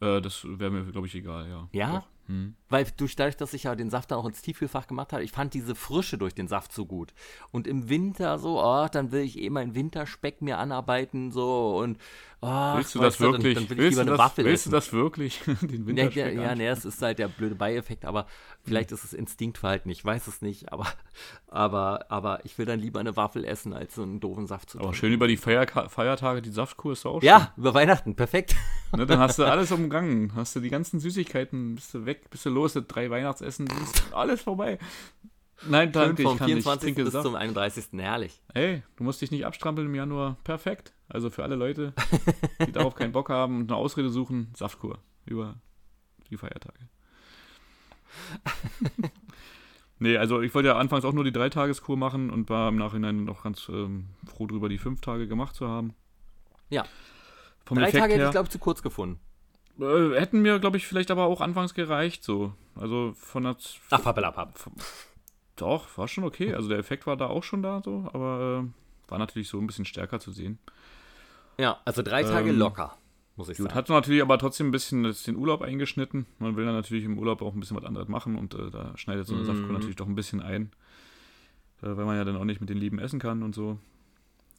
Äh, 0.00 0.20
das 0.20 0.44
wäre 0.44 0.70
mir, 0.70 0.84
glaube 0.90 1.06
ich, 1.06 1.14
egal, 1.14 1.48
ja. 1.48 1.68
Ja? 1.72 1.96
Doch. 1.98 2.08
Hm. 2.28 2.54
Weil 2.68 2.86
durch 2.96 3.16
dadurch, 3.16 3.36
dass 3.36 3.54
ich 3.54 3.64
ja 3.64 3.74
den 3.74 3.88
Saft 3.88 4.10
dann 4.10 4.18
auch 4.18 4.26
ins 4.26 4.42
Tiefkühlfach 4.42 4.86
gemacht 4.86 5.12
habe, 5.12 5.24
ich 5.24 5.32
fand 5.32 5.54
diese 5.54 5.74
Frische 5.74 6.18
durch 6.18 6.34
den 6.34 6.46
Saft 6.46 6.72
so 6.72 6.84
gut. 6.84 7.14
Und 7.50 7.66
im 7.66 7.88
Winter 7.88 8.38
so, 8.38 8.62
oh, 8.62 8.86
dann 8.92 9.12
will 9.12 9.22
ich 9.22 9.38
eh 9.38 9.48
meinen 9.48 9.74
Winterspeck 9.74 10.42
mir 10.42 10.58
anarbeiten 10.58 11.32
so 11.32 11.78
und 11.78 11.98
Willst 12.40 12.94
du 12.94 13.00
das 13.00 13.18
wirklich? 13.20 13.54
Dann, 13.54 13.64
dann 13.64 13.70
will 13.70 13.84
willst 13.84 13.98
du 13.98 14.04
das, 14.04 14.36
willst 14.36 14.66
du 14.66 14.70
das 14.70 14.92
wirklich? 14.92 15.40
Den 15.60 15.86
Ja, 15.96 16.04
ja, 16.08 16.08
Winterspeck 16.08 16.16
ja 16.16 16.50
anschauen? 16.52 16.58
nee, 16.58 16.66
es 16.68 16.84
ist 16.84 17.02
halt 17.02 17.18
der 17.18 17.28
blöde 17.28 17.54
Beieffekt, 17.56 18.04
aber 18.04 18.26
vielleicht 18.62 18.92
ist 18.92 19.04
es 19.04 19.12
Instinktverhalten, 19.12 19.90
ich 19.90 20.04
weiß 20.04 20.26
es 20.28 20.40
nicht, 20.42 20.72
aber, 20.72 20.86
aber, 21.48 22.06
aber 22.10 22.44
ich 22.44 22.56
will 22.58 22.66
dann 22.66 22.78
lieber 22.78 23.00
eine 23.00 23.16
Waffel 23.16 23.44
essen, 23.44 23.72
als 23.72 23.94
so 23.96 24.02
einen 24.02 24.20
doofen 24.20 24.46
Saft 24.46 24.70
zu 24.70 24.78
Aber 24.78 24.92
trinken. 24.92 24.96
schön 24.96 25.12
über 25.12 25.26
die 25.26 25.36
Feierka 25.36 25.88
Feiertage, 25.88 26.40
die 26.42 26.50
Saftkur 26.50 26.92
ist 26.92 27.06
auch 27.06 27.22
Ja, 27.22 27.52
über 27.56 27.74
Weihnachten, 27.74 28.14
perfekt. 28.14 28.52
schön. 28.52 28.58
Ne, 29.00 29.04
dann 29.04 29.18
hast 29.18 29.38
du 29.38 29.44
alles 29.46 29.70
umgangen. 29.70 30.34
Hast 30.34 30.56
du 30.56 30.60
die 30.60 30.70
ganzen 30.70 30.98
Süßigkeiten, 30.98 31.74
bist 31.74 31.92
du 31.92 32.06
weg, 32.06 32.30
bist 32.30 32.46
du 32.46 32.50
los, 32.50 32.72
drei 32.88 33.10
Weihnachtsessen, 33.10 33.68
alles 34.12 34.40
vorbei. 34.42 34.78
Nein, 35.66 35.90
danke, 35.92 36.22
ich 36.22 36.28
vom 36.28 36.38
kann 36.38 36.46
nicht. 36.46 36.58
Ich 36.58 36.64
24. 36.64 36.94
bis 36.94 37.12
zum 37.22 37.34
31. 37.34 37.86
Herrlich. 37.98 38.40
Hey, 38.54 38.82
du 38.96 39.04
musst 39.04 39.20
dich 39.20 39.30
nicht 39.30 39.44
abstrampeln 39.44 39.88
im 39.88 39.94
Januar. 39.94 40.36
Perfekt. 40.44 40.92
Also 41.08 41.30
für 41.30 41.42
alle 41.42 41.56
Leute, 41.56 41.94
die 42.66 42.72
darauf 42.72 42.94
keinen 42.94 43.12
Bock 43.12 43.28
haben 43.30 43.60
und 43.60 43.70
eine 43.72 43.76
Ausrede 43.76 44.10
suchen, 44.10 44.52
Saftkur 44.54 44.98
über 45.26 45.56
die 46.30 46.36
Feiertage. 46.36 46.78
nee, 49.98 50.16
also 50.16 50.40
ich 50.42 50.54
wollte 50.54 50.68
ja 50.68 50.76
anfangs 50.76 51.04
auch 51.04 51.12
nur 51.12 51.24
die 51.24 51.32
Dreitageskur 51.32 51.96
machen 51.96 52.30
und 52.30 52.48
war 52.50 52.68
im 52.68 52.76
Nachhinein 52.76 53.24
noch 53.24 53.42
ganz 53.42 53.68
ähm, 53.68 54.06
froh 54.26 54.46
drüber, 54.46 54.68
die 54.68 54.78
fünf 54.78 55.00
Tage 55.00 55.26
gemacht 55.28 55.54
zu 55.54 55.68
haben. 55.68 55.94
Ja. 56.70 56.84
Vom 57.64 57.78
Drei 57.78 57.84
Effekt 57.88 58.02
Tage 58.02 58.14
hätte 58.14 58.24
ich, 58.26 58.30
glaube 58.30 58.46
ich, 58.46 58.50
zu 58.52 58.58
kurz 58.58 58.82
gefunden. 58.82 59.18
äh, 59.80 60.18
hätten 60.18 60.40
mir, 60.40 60.58
glaube 60.58 60.76
ich, 60.76 60.86
vielleicht 60.86 61.10
aber 61.10 61.24
auch 61.24 61.40
anfangs 61.40 61.74
gereicht, 61.74 62.22
so. 62.24 62.52
Also 62.74 63.12
von 63.18 63.42
der 63.44 63.58
Z- 63.58 63.80
Ach, 63.90 64.02
Pappelapapp. 64.02 64.58
Doch, 65.58 65.96
war 65.98 66.08
schon 66.08 66.24
okay. 66.24 66.54
Also 66.54 66.68
der 66.68 66.78
Effekt 66.78 67.06
war 67.06 67.16
da 67.16 67.26
auch 67.26 67.42
schon 67.42 67.62
da, 67.62 67.82
so, 67.84 68.08
aber 68.12 68.64
äh, 68.64 69.10
war 69.10 69.18
natürlich 69.18 69.48
so 69.48 69.58
ein 69.58 69.66
bisschen 69.66 69.84
stärker 69.84 70.20
zu 70.20 70.30
sehen. 70.32 70.58
Ja, 71.58 71.78
also 71.84 72.02
drei 72.02 72.22
Tage 72.22 72.50
Ähm, 72.50 72.58
locker, 72.58 72.96
muss 73.36 73.48
ich 73.48 73.58
Gut, 73.58 73.66
sagen. 73.66 73.74
hat 73.74 73.88
natürlich 73.88 74.22
aber 74.22 74.38
trotzdem 74.38 74.68
ein 74.68 74.70
bisschen 74.72 75.02
den 75.02 75.36
Urlaub 75.36 75.62
eingeschnitten. 75.62 76.26
Man 76.38 76.56
will 76.56 76.64
dann 76.64 76.74
natürlich 76.74 77.04
im 77.04 77.18
Urlaub 77.18 77.42
auch 77.42 77.54
ein 77.54 77.60
bisschen 77.60 77.76
was 77.76 77.84
anderes 77.84 78.08
machen 78.08 78.36
und 78.36 78.54
äh, 78.54 78.70
da 78.70 78.96
schneidet 78.96 79.26
so 79.26 79.34
eine 79.34 79.42
Mhm. 79.42 79.46
Saftkur 79.46 79.72
natürlich 79.72 79.96
doch 79.96 80.06
ein 80.06 80.14
bisschen 80.14 80.40
ein. 80.40 80.70
Äh, 81.82 81.96
weil 81.96 82.04
man 82.04 82.16
ja 82.16 82.24
dann 82.24 82.36
auch 82.36 82.44
nicht 82.44 82.60
mit 82.60 82.70
den 82.70 82.78
Lieben 82.78 82.98
essen 82.98 83.18
kann 83.18 83.42
und 83.42 83.54
so. 83.54 83.78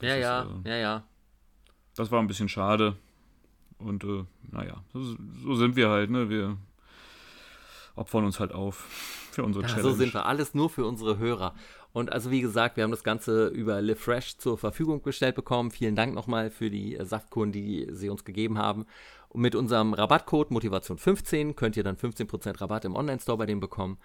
ja, 0.02 0.16
ist, 0.16 0.18
ja, 0.18 0.42
äh, 0.66 0.70
ja, 0.70 0.76
ja. 0.78 1.04
Das 1.96 2.12
war 2.12 2.20
ein 2.20 2.28
bisschen 2.28 2.50
schade. 2.50 2.96
Und 3.78 4.04
äh, 4.04 4.26
naja, 4.52 4.84
so, 4.94 5.16
so 5.44 5.56
sind 5.56 5.76
wir 5.78 5.90
halt, 5.90 6.10
ne? 6.10 6.30
Wir 6.30 6.58
opfern 8.00 8.26
uns 8.26 8.40
halt 8.40 8.52
auf 8.54 8.86
für 9.32 9.44
unsere 9.44 9.64
Ja, 9.66 9.70
Challenge. 9.70 9.90
so 9.92 9.96
sind 9.96 10.14
wir. 10.14 10.26
Alles 10.26 10.54
nur 10.54 10.70
für 10.70 10.86
unsere 10.86 11.18
Hörer. 11.18 11.54
Und 11.92 12.12
also 12.12 12.32
wie 12.32 12.42
gesagt, 12.42 12.78
wir 12.78 12.84
haben 12.84 12.92
das 12.92 13.04
Ganze 13.04 13.48
über 13.48 13.82
Live 13.82 14.00
Fresh 14.00 14.38
zur 14.38 14.58
Verfügung 14.58 15.02
gestellt 15.02 15.36
bekommen. 15.36 15.72
Vielen 15.72 15.96
Dank 15.96 16.14
nochmal 16.14 16.50
für 16.52 16.70
die 16.70 16.96
äh, 16.96 17.06
Saftkuren, 17.06 17.52
die 17.52 17.88
sie 17.92 18.10
uns 18.10 18.24
gegeben 18.24 18.58
haben. 18.58 18.86
Und 19.30 19.42
mit 19.42 19.56
unserem 19.56 19.94
Rabattcode 19.94 20.52
Motivation15 20.52 21.54
könnt 21.54 21.78
ihr 21.78 21.84
dann 21.84 21.96
15% 21.98 22.62
Rabatt 22.62 22.86
im 22.86 22.96
Online-Store 22.96 23.38
bei 23.38 23.46
denen 23.46 23.60
bekommen. 23.60 23.98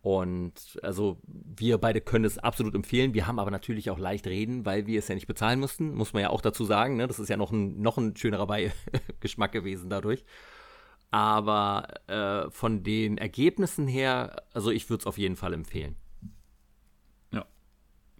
Und 0.00 0.78
also 0.82 1.18
wir 1.24 1.78
beide 1.78 2.00
können 2.00 2.24
es 2.24 2.36
absolut 2.36 2.74
empfehlen. 2.74 3.14
Wir 3.14 3.26
haben 3.28 3.38
aber 3.38 3.50
natürlich 3.52 3.88
auch 3.88 3.98
leicht 3.98 4.26
reden, 4.26 4.66
weil 4.66 4.86
wir 4.86 4.98
es 4.98 5.06
ja 5.08 5.14
nicht 5.14 5.28
bezahlen 5.28 5.60
mussten. 5.60 5.94
Muss 5.94 6.12
man 6.12 6.22
ja 6.22 6.30
auch 6.30 6.40
dazu 6.40 6.64
sagen. 6.64 6.96
Ne? 6.96 7.06
Das 7.06 7.20
ist 7.20 7.28
ja 7.28 7.36
noch 7.36 7.52
ein, 7.52 7.80
noch 7.80 7.98
ein 7.98 8.16
schönerer 8.16 8.46
Beigeschmack 8.48 9.52
gewesen 9.52 9.90
dadurch. 9.90 10.24
Aber 11.12 11.86
äh, 12.08 12.50
von 12.50 12.82
den 12.82 13.16
Ergebnissen 13.18 13.86
her, 13.86 14.42
also 14.52 14.70
ich 14.70 14.90
würde 14.90 15.02
es 15.02 15.06
auf 15.06 15.18
jeden 15.18 15.36
Fall 15.36 15.54
empfehlen. 15.54 15.94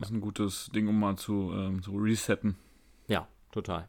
Das 0.03 0.11
ist 0.11 0.16
ein 0.16 0.20
gutes 0.20 0.68
Ding, 0.74 0.88
um 0.88 0.99
mal 0.99 1.16
zu, 1.16 1.53
ähm, 1.55 1.80
zu 1.80 1.93
resetten. 1.97 2.57
Ja, 3.07 3.28
total. 3.53 3.88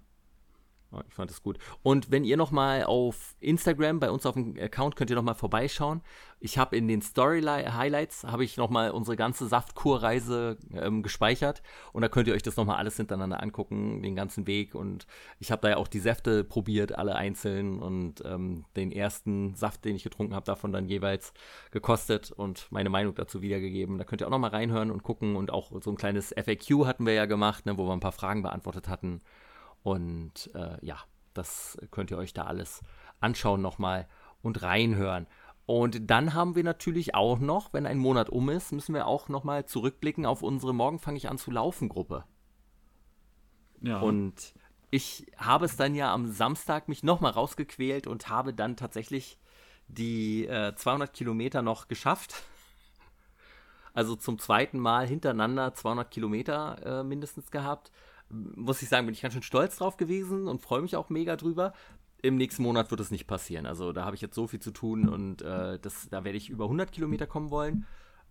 Ich 1.08 1.14
fand 1.14 1.32
es 1.32 1.42
gut. 1.42 1.58
Und 1.82 2.12
wenn 2.12 2.24
ihr 2.24 2.38
noch 2.38 2.52
mal 2.52 2.84
auf 2.84 3.36
Instagram 3.40 4.00
bei 4.00 4.10
uns 4.12 4.26
auf 4.26 4.36
dem 4.36 4.58
Account 4.60 4.96
könnt 4.96 5.10
ihr 5.10 5.16
noch 5.16 5.24
mal 5.24 5.34
vorbeischauen. 5.34 6.02
Ich 6.40 6.58
habe 6.58 6.76
in 6.76 6.90
den 6.90 7.02
Story 7.02 7.42
Highlights 7.42 8.26
habe 8.26 8.44
ich 8.44 8.58
noch 8.58 8.70
mal 8.70 8.92
unsere 8.92 9.16
ganze 9.16 9.48
Saftkurreise 9.48 10.58
ähm, 10.74 11.02
gespeichert 11.02 11.64
und 11.94 12.02
da 12.02 12.10
könnt 12.10 12.28
ihr 12.28 12.34
euch 12.34 12.44
das 12.44 12.58
noch 12.58 12.66
mal 12.66 12.76
alles 12.76 12.98
hintereinander 12.98 13.42
angucken, 13.42 14.02
den 14.02 14.14
ganzen 14.14 14.46
Weg. 14.46 14.76
Und 14.76 15.08
ich 15.40 15.52
habe 15.52 15.62
da 15.62 15.70
ja 15.70 15.78
auch 15.78 15.88
die 15.88 16.02
Säfte 16.02 16.44
probiert, 16.44 16.98
alle 16.98 17.16
einzeln 17.16 17.80
und 17.80 18.24
ähm, 18.26 18.66
den 18.76 18.92
ersten 18.92 19.56
Saft, 19.56 19.86
den 19.86 19.96
ich 19.96 20.04
getrunken 20.04 20.36
habe, 20.36 20.46
davon 20.46 20.74
dann 20.74 20.90
jeweils 20.90 21.34
gekostet 21.72 22.32
und 22.32 22.68
meine 22.72 22.90
Meinung 22.90 23.16
dazu 23.16 23.42
wiedergegeben. 23.42 23.98
Da 23.98 24.04
könnt 24.04 24.22
ihr 24.22 24.28
auch 24.28 24.32
noch 24.32 24.40
mal 24.40 24.50
reinhören 24.50 24.92
und 24.92 25.02
gucken 25.02 25.38
und 25.38 25.50
auch 25.50 25.72
so 25.82 25.92
ein 25.92 25.96
kleines 25.96 26.36
FAQ 26.36 26.86
hatten 26.86 27.06
wir 27.06 27.14
ja 27.14 27.26
gemacht, 27.26 27.66
ne, 27.66 27.78
wo 27.78 27.88
wir 27.88 27.94
ein 27.94 28.02
paar 28.02 28.12
Fragen 28.12 28.44
beantwortet 28.44 28.90
hatten. 28.90 29.22
Und 29.84 30.50
äh, 30.56 30.84
ja, 30.84 30.98
das 31.34 31.78
könnt 31.92 32.12
ihr 32.12 32.18
euch 32.18 32.34
da 32.34 32.44
alles 32.44 32.82
anschauen 33.20 33.62
nochmal 33.62 34.08
und 34.42 34.62
reinhören. 34.64 35.28
Und 35.66 36.10
dann 36.10 36.34
haben 36.34 36.56
wir 36.56 36.64
natürlich 36.64 37.16
auch 37.16 37.40
noch, 37.40 37.74
wenn 37.74 37.86
ein 37.86 37.98
Monat 37.98 38.30
um 38.30 38.50
ist, 38.50 38.72
müssen 38.72 38.94
wir 38.94 39.08
auch 39.08 39.30
nochmal 39.30 39.66
zurückblicken 39.66 40.26
auf 40.26 40.42
unsere 40.42 40.74
Morgen 40.74 41.00
fange 41.00 41.18
ich 41.18 41.30
an 41.30 41.38
zu 41.38 41.52
laufen 41.52 41.88
Gruppe. 41.88 42.26
Ja. 43.82 44.00
Und 44.00 44.54
ich 44.92 45.32
habe 45.38 45.66
es 45.66 45.78
dann 45.78 45.96
ja 45.96 46.14
am 46.14 46.32
Samstag 46.32 46.88
mich 46.90 47.04
nochmal 47.04 47.32
rausgequält 47.32 48.08
und 48.08 48.30
habe 48.30 48.54
dann 48.54 48.76
tatsächlich 48.76 49.40
die 49.88 50.46
äh, 50.48 50.76
200 50.76 51.14
Kilometer 51.14 51.62
noch 51.62 51.88
geschafft. 51.88 52.36
Also 53.96 54.16
zum 54.16 54.40
zweiten 54.40 54.80
Mal 54.80 55.08
hintereinander 55.08 55.76
200 55.76 56.10
Kilometer 56.10 57.02
äh, 57.02 57.04
mindestens 57.04 57.52
gehabt. 57.52 57.92
Muss 58.56 58.82
ich 58.82 58.90
sagen, 58.90 59.06
bin 59.06 59.14
ich 59.14 59.22
ganz 59.22 59.34
schön 59.34 59.44
stolz 59.44 59.78
drauf 59.78 59.98
gewesen 59.98 60.48
und 60.48 60.62
freue 60.62 60.82
mich 60.82 60.96
auch 60.96 61.10
mega 61.10 61.36
drüber. 61.36 61.74
Im 62.22 62.38
nächsten 62.38 62.64
Monat 62.64 62.90
wird 62.90 63.02
es 63.02 63.12
nicht 63.12 63.28
passieren. 63.28 63.66
Also 63.66 63.92
da 63.92 64.06
habe 64.06 64.16
ich 64.16 64.22
jetzt 64.22 64.36
so 64.36 64.48
viel 64.48 64.60
zu 64.60 64.72
tun 64.72 65.08
und 65.08 65.42
äh, 65.42 65.78
das, 65.80 66.10
da 66.10 66.24
werde 66.24 66.38
ich 66.38 66.50
über 66.50 66.66
100 66.66 66.92
Kilometer 66.92 67.28
kommen 67.28 67.52
wollen. 67.52 67.86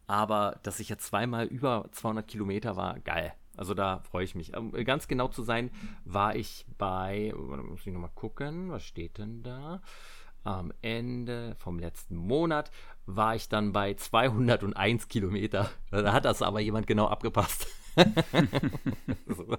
Aber 0.06 0.58
dass 0.62 0.80
ich 0.80 0.88
jetzt 0.88 1.06
zweimal 1.06 1.46
über 1.46 1.88
200 1.92 2.26
Kilometer 2.26 2.76
war, 2.76 2.98
geil. 3.00 3.34
Also 3.56 3.74
da 3.74 4.00
freue 4.00 4.24
ich 4.24 4.34
mich. 4.34 4.56
Um 4.56 4.72
ganz 4.72 5.08
genau 5.08 5.28
zu 5.28 5.42
sein, 5.42 5.70
war 6.04 6.34
ich 6.36 6.66
bei, 6.78 7.32
muss 7.36 7.86
ich 7.86 7.92
nochmal 7.92 8.10
gucken, 8.14 8.70
was 8.70 8.82
steht 8.82 9.18
denn 9.18 9.42
da? 9.42 9.82
Am 10.44 10.72
Ende 10.82 11.54
vom 11.56 11.78
letzten 11.78 12.16
Monat 12.16 12.70
war 13.06 13.36
ich 13.36 13.48
dann 13.48 13.72
bei 13.72 13.94
201 13.94 15.08
Kilometer. 15.08 15.70
Da 15.90 16.12
hat 16.12 16.24
das 16.24 16.42
aber 16.42 16.60
jemand 16.60 16.86
genau 16.86 17.06
abgepasst. 17.06 17.66
so. 19.26 19.56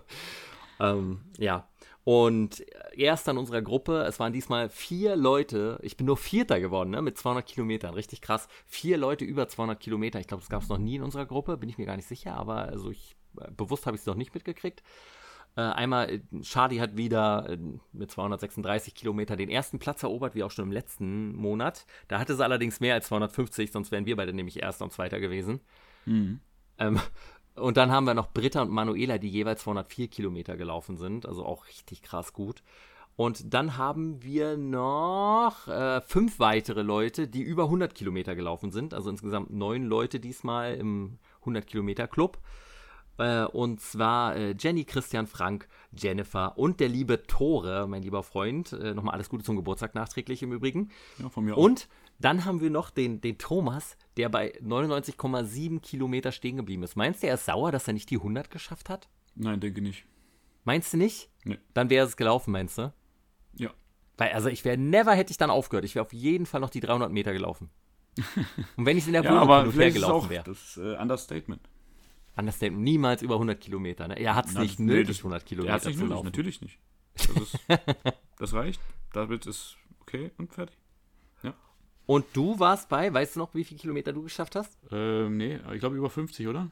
ähm, 0.79 1.21
ja. 1.38 1.67
Und 2.05 2.65
erst 2.95 3.29
an 3.29 3.38
unserer 3.38 3.61
Gruppe, 3.61 4.03
es 4.03 4.19
waren 4.19 4.34
diesmal 4.34 4.69
vier 4.69 5.15
Leute, 5.15 5.79
ich 5.81 5.95
bin 5.95 6.05
nur 6.05 6.17
Vierter 6.17 6.59
geworden, 6.59 6.89
ne, 6.89 7.01
mit 7.01 7.17
200 7.17 7.45
Kilometern, 7.45 7.93
richtig 7.93 8.21
krass. 8.21 8.49
Vier 8.65 8.97
Leute 8.97 9.23
über 9.23 9.47
200 9.47 9.79
Kilometer, 9.79 10.19
ich 10.19 10.27
glaube, 10.27 10.41
das 10.41 10.49
gab 10.49 10.63
es 10.63 10.69
noch 10.69 10.77
nie 10.77 10.95
in 10.95 11.03
unserer 11.03 11.25
Gruppe, 11.25 11.55
bin 11.55 11.69
ich 11.69 11.77
mir 11.77 11.86
gar 11.86 11.95
nicht 11.95 12.07
sicher, 12.07 12.36
aber 12.36 12.63
also 12.63 12.91
ich, 12.91 13.15
bewusst 13.55 13.86
habe 13.86 13.95
ich 13.95 14.01
es 14.01 14.05
noch 14.05 14.15
nicht 14.15 14.34
mitgekriegt. 14.34 14.84
Äh, 15.55 15.61
einmal, 15.61 16.09
äh, 16.09 16.21
Shadi 16.41 16.77
hat 16.77 16.97
wieder 16.97 17.47
äh, 17.49 17.57
mit 17.91 18.11
236 18.11 18.95
Kilometer 18.95 19.36
den 19.36 19.49
ersten 19.49 19.79
Platz 19.79 20.03
erobert, 20.03 20.36
wie 20.36 20.43
auch 20.43 20.51
schon 20.51 20.65
im 20.65 20.71
letzten 20.71 21.36
Monat. 21.36 21.86
Da 22.07 22.19
hatte 22.19 22.36
sie 22.36 22.43
allerdings 22.43 22.79
mehr 22.79 22.95
als 22.95 23.07
250, 23.07 23.71
sonst 23.71 23.91
wären 23.91 24.05
wir 24.05 24.15
beide 24.15 24.34
nämlich 24.34 24.61
Erster 24.61 24.86
und 24.86 24.91
Zweiter 24.91 25.19
gewesen. 25.19 25.61
Mhm. 26.05 26.39
Ähm, 26.79 26.99
und 27.56 27.78
dann 27.78 27.91
haben 27.91 28.06
wir 28.06 28.14
noch 28.14 28.32
Britta 28.32 28.62
und 28.62 28.72
Manuela, 28.72 29.18
die 29.18 29.30
jeweils 29.30 29.62
204 29.64 30.08
Kilometer 30.08 30.58
gelaufen 30.58 30.97
sind, 30.97 31.26
also 31.26 31.45
auch 31.45 31.68
richtig 31.68 32.01
krass 32.01 32.34
gut. 32.34 32.64
Und 33.16 33.54
dann 33.54 33.78
haben 33.78 34.24
wir 34.24 34.58
noch 34.58 35.68
äh, 35.68 36.01
fünf 36.01 36.39
weitere 36.39 36.82
Leute, 36.82 37.28
die 37.28 37.41
über 37.43 37.66
100 37.66 37.93
Kilometer 37.93 38.36
gelaufen 38.36 38.72
sind, 38.72 38.93
also 38.93 39.10
insgesamt 39.10 39.51
neun 39.51 39.84
Leute 39.84 40.20
diesmal 40.20 40.74
im 40.74 41.20
100 41.41 41.68
Kilometer 41.68 42.08
Club. 42.08 42.39
Äh, 43.20 43.43
und 43.43 43.80
zwar 43.82 44.36
äh, 44.36 44.56
Jenny, 44.58 44.86
Christian, 44.86 45.28
Frank, 45.28 45.68
Jennifer 45.95 46.58
und 46.58 46.80
der 46.80 46.89
liebe 46.89 47.22
Tore, 47.28 47.86
mein 47.88 48.01
lieber 48.01 48.24
Freund. 48.24 48.74
Äh, 48.74 48.95
Nochmal 48.95 49.14
alles 49.14 49.30
Gute 49.30 49.43
zum 49.43 49.56
Geburtstag 49.56 49.93
nachträglich 49.93 50.41
im 50.41 50.51
Übrigen. 50.51 50.89
ja, 51.20 51.30
von 51.30 51.45
mir 51.45 51.56
Und 51.56 51.88
dann 52.20 52.45
haben 52.45 52.61
wir 52.61 52.70
noch 52.70 52.89
den, 52.89 53.20
den 53.22 53.38
Thomas, 53.38 53.97
der 54.18 54.30
bei 54.30 54.53
99,7 54.61 55.80
Kilometer 55.82 56.32
stehen 56.32 56.57
geblieben 56.57 56.84
ist. 56.84 56.95
Meinst 56.95 57.24
du, 57.24 57.28
er 57.28 57.36
ist 57.36 57.45
sauer, 57.45 57.72
dass 57.72 57.88
er 57.88 57.93
nicht 57.93 58.09
die 58.09 58.18
100 58.18 58.49
geschafft 58.51 58.89
hat? 58.89 59.09
Nein, 59.36 59.59
denke 59.59 59.82
nicht. 59.82 60.05
Meinst 60.64 60.93
du 60.93 60.97
nicht? 60.97 61.30
Nee. 61.43 61.57
Dann 61.74 61.89
wäre 61.89 62.05
es 62.05 62.16
gelaufen, 62.16 62.51
meinst 62.51 62.78
du? 62.78 62.93
Ja. 63.55 63.72
Weil, 64.18 64.32
also 64.34 64.47
ich 64.49 64.64
wäre, 64.64 64.78
never 64.78 65.14
hätte 65.14 65.32
ich 65.32 65.38
dann 65.38 65.49
aufgehört. 65.49 65.86
Ich 65.86 65.95
wäre 65.95 66.05
auf 66.05 66.14
jeden 66.14 66.45
Fall 66.45 66.61
noch 66.61 66.70
die 66.70 66.80
300 66.80 67.11
Meter 67.11 67.34
gelaufen. 67.34 67.70
Und 68.78 68.86
wenn 68.86 68.97
ich 68.97 69.07
in 69.07 69.14
der 69.14 69.24
Ja, 69.24 69.32
Wohnung 69.32 69.41
aber 69.43 69.59
und 69.61 69.66
her 69.66 69.72
vielleicht 69.74 69.95
ist 69.95 70.01
es 70.03 70.07
gelaufen 70.07 70.30
wäre. 70.30 70.43
das 70.43 70.78
äh, 70.78 70.95
Understatement. 71.01 71.61
Understatement, 72.38 72.84
niemals 72.84 73.22
über 73.24 73.36
100 73.36 73.59
Kilometer. 73.59 74.07
Ne? 74.07 74.20
Er 74.20 74.36
hat 74.36 74.45
es 74.47 74.53
nicht 74.55 74.80
nötig, 74.80 75.18
das- 75.18 75.26
100 75.26 75.41
Er 75.41 75.45
Kilometer 75.45 75.74
hat 75.74 75.86
nicht 75.86 75.95
zu 75.97 76.01
nötig, 76.03 76.09
laufen. 76.16 76.26
natürlich 76.26 76.61
nicht. 76.61 76.80
Das, 77.16 77.28
ist, 77.30 77.59
das 78.38 78.53
reicht. 78.53 78.82
David 79.14 79.45
ist 79.47 79.78
okay 80.01 80.32
und 80.38 80.53
fertig. 80.53 80.78
Und 82.06 82.26
du 82.34 82.60
warst 82.60 82.89
bei, 82.89 83.14
weißt 83.14 83.36
du 83.36 83.39
noch, 83.39 83.54
wie 83.56 83.64
viele 83.64 83.80
Kilometer 83.80 84.12
du 84.12 84.24
geschafft 84.24 84.56
hast? 84.56 84.78
Ähm, 84.91 85.38
nee, 85.38 85.60
ich 85.74 85.80
glaube 85.80 85.95
über 85.95 86.10
50, 86.10 86.47
oder? 86.47 86.70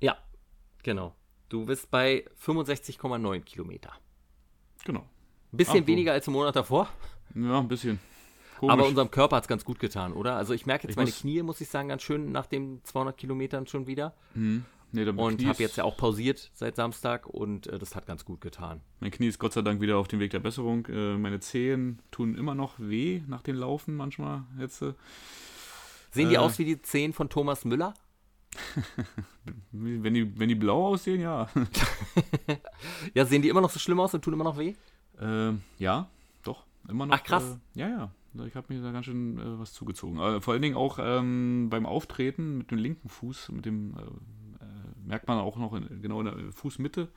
Ja, 0.00 0.16
genau. 0.82 1.14
Du 1.48 1.66
bist 1.66 1.90
bei 1.90 2.24
65,9 2.44 3.40
Kilometer. 3.40 3.92
Genau. 4.84 5.00
Ein 5.52 5.56
bisschen 5.56 5.82
Ach, 5.82 5.86
weniger 5.86 6.12
als 6.12 6.26
im 6.26 6.32
Monat 6.32 6.56
davor, 6.56 6.88
Ja, 7.34 7.58
ein 7.58 7.68
bisschen. 7.68 8.00
Komisch. 8.58 8.72
aber 8.72 8.86
unserem 8.86 9.10
Körper 9.10 9.36
hat 9.36 9.44
es 9.44 9.48
ganz 9.48 9.64
gut 9.64 9.78
getan, 9.78 10.12
oder? 10.12 10.36
Also 10.36 10.54
ich 10.54 10.64
merke 10.64 10.84
jetzt 10.84 10.92
Ich 10.92 10.96
meine 10.96 11.10
Knie, 11.10 11.42
muss 11.42 11.60
ich 11.60 11.68
sagen, 11.68 11.88
ganz 11.88 12.02
schön 12.02 12.32
nach 12.32 12.46
den 12.46 12.82
200 12.84 13.16
Kilometern 13.16 13.66
schon 13.66 13.86
wieder. 13.86 14.14
Hm. 14.34 14.64
Nee, 14.94 15.08
Und 15.08 15.44
habe 15.44 15.60
jetzt 15.62 15.76
ja 15.76 15.82
auch 15.84 15.96
pausiert 15.96 16.50
seit 16.54 16.76
Samstag 16.76 17.26
und 17.26 17.66
äh, 17.66 17.78
das 17.78 17.96
hat 17.96 18.06
ganz 18.06 18.24
gut 18.24 18.40
getan. 18.40 18.80
Mein 19.00 19.10
Knie 19.10 19.26
ist 19.26 19.38
Gott 19.40 19.52
sei 19.52 19.62
Dank 19.62 19.80
wieder 19.80 19.98
auf 19.98 20.06
dem 20.06 20.20
Weg 20.20 20.30
der 20.30 20.38
Besserung. 20.38 20.86
Äh, 20.86 21.18
meine 21.18 21.40
Zehen 21.40 22.00
tun 22.12 22.36
immer 22.36 22.54
noch 22.54 22.74
weh 22.78 23.22
nach 23.26 23.42
dem 23.42 23.56
Laufen 23.56 23.96
manchmal 23.96 24.44
jetzt. 24.58 24.82
äh. 24.82 24.94
Sehen 26.12 26.28
die 26.28 26.36
Äh. 26.36 26.38
aus 26.38 26.58
wie 26.60 26.64
die 26.64 26.80
Zehen 26.80 27.12
von 27.12 27.28
Thomas 27.28 27.64
Müller? 27.64 27.92
Wenn 29.72 30.14
die, 30.14 30.38
wenn 30.38 30.48
die 30.48 30.54
blau 30.54 30.86
aussehen, 30.92 31.20
ja. 31.20 31.48
Ja, 33.14 33.26
sehen 33.26 33.42
die 33.42 33.48
immer 33.48 33.60
noch 33.60 33.70
so 33.70 33.80
schlimm 33.80 33.98
aus 33.98 34.14
und 34.14 34.22
tun 34.22 34.32
immer 34.34 34.44
noch 34.44 34.56
weh? 34.58 34.74
Ähm, 35.20 35.62
ja, 35.78 36.08
doch, 36.44 36.64
immer 36.88 37.06
noch. 37.06 37.16
Ach, 37.16 37.22
krass. 37.24 37.58
Äh, 37.74 37.80
ja, 37.80 37.88
ja. 37.88 38.10
Ich 38.46 38.54
habe 38.56 38.72
mir 38.72 38.80
da 38.82 38.90
ganz 38.92 39.06
schön 39.06 39.38
äh, 39.38 39.58
was 39.58 39.72
zugezogen. 39.72 40.40
Vor 40.40 40.52
allen 40.54 40.62
Dingen 40.62 40.76
auch 40.76 40.98
ähm, 41.00 41.68
beim 41.70 41.84
Auftreten 41.86 42.58
mit 42.58 42.70
dem 42.70 42.78
linken 42.78 43.08
Fuß, 43.08 43.50
mit 43.50 43.64
dem 43.64 43.94
merkt 45.06 45.28
man 45.28 45.38
auch 45.38 45.56
noch 45.56 45.74
in, 45.74 46.02
genau 46.02 46.20
in 46.20 46.26
der 46.26 46.52
Fußmitte, 46.52 47.08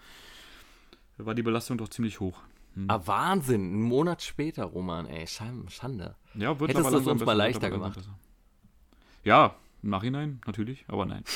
war 1.18 1.36
die 1.36 1.44
Belastung 1.44 1.78
doch 1.78 1.90
ziemlich 1.90 2.20
hoch. 2.20 2.40
Hm. 2.76 2.86
Ah, 2.90 3.02
Wahnsinn, 3.06 3.62
einen 3.62 3.82
Monat 3.82 4.22
später, 4.22 4.66
Roman, 4.66 5.08
ey, 5.08 5.26
Schande. 5.28 6.16
Ja, 6.36 6.60
wird 6.60 6.70
Hättest 6.70 6.86
aber 6.86 6.96
du 6.96 7.02
es 7.02 7.08
uns 7.08 7.26
mal 7.26 7.34
leichter 7.34 7.70
gemacht? 7.70 8.00
Ja, 9.24 9.56
im 9.82 9.90
Nachhinein 9.90 10.42
natürlich, 10.46 10.86
aber 10.88 11.06
nein. 11.06 11.24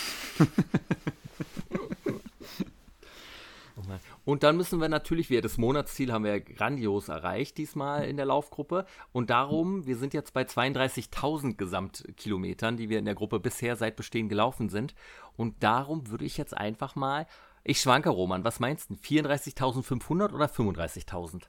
Oh 3.78 3.88
Mann. 3.88 4.00
Und 4.24 4.44
dann 4.44 4.56
müssen 4.56 4.80
wir 4.80 4.88
natürlich, 4.90 5.30
wir 5.30 5.42
das 5.42 5.58
Monatsziel 5.58 6.12
haben 6.14 6.24
wir 6.24 6.40
grandios 6.42 7.10
erreicht 7.10 7.58
diesmal 7.58 8.06
in 8.06 8.18
der 8.18 8.26
Laufgruppe. 8.28 8.86
Und 9.12 9.30
darum, 9.32 9.88
wir 9.88 9.98
sind 9.98 10.14
jetzt 10.14 10.34
bei 10.34 10.44
32.000 10.44 11.56
Gesamtkilometern, 11.58 12.78
die 12.78 12.90
wir 12.90 13.00
in 13.00 13.06
der 13.06 13.16
Gruppe 13.16 13.40
bisher 13.40 13.76
seit 13.76 13.96
Bestehen 13.96 14.30
gelaufen 14.30 14.70
sind. 14.70 14.94
Und 15.38 15.64
darum 15.64 16.10
würde 16.10 16.26
ich 16.26 16.38
jetzt 16.38 16.56
einfach 16.56 16.96
mal, 16.96 17.26
ich 17.64 17.82
schwanke, 17.82 18.10
Roman, 18.10 18.44
was 18.44 18.60
meinst 18.60 18.90
du? 18.92 18.94
34.500 18.96 20.34
oder 20.34 20.46
35.000? 20.46 21.44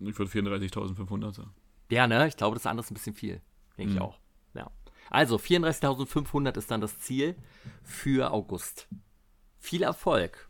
Ich 0.00 0.18
würde 0.18 0.30
34.500 0.30 1.32
sagen. 1.34 1.54
Ja, 1.90 2.06
ne? 2.06 2.26
Ich 2.28 2.36
glaube, 2.36 2.56
das 2.56 2.66
andere 2.66 2.84
ist 2.84 2.90
ein 2.90 2.94
bisschen 2.94 3.14
viel. 3.14 3.40
Denke 3.78 3.92
ich 3.94 3.98
Mhm. 3.98 4.02
auch. 4.04 4.18
Ja. 4.54 4.70
Also, 5.10 5.36
34.500 5.36 6.56
ist 6.56 6.70
dann 6.70 6.80
das 6.80 6.98
Ziel 6.98 7.36
für 7.82 8.32
August. 8.32 8.88
Viel 9.58 9.82
Erfolg. 9.82 10.48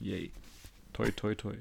Yay. 0.00 0.32
Toi, 0.92 1.10
toi, 1.12 1.34
toi. 1.34 1.54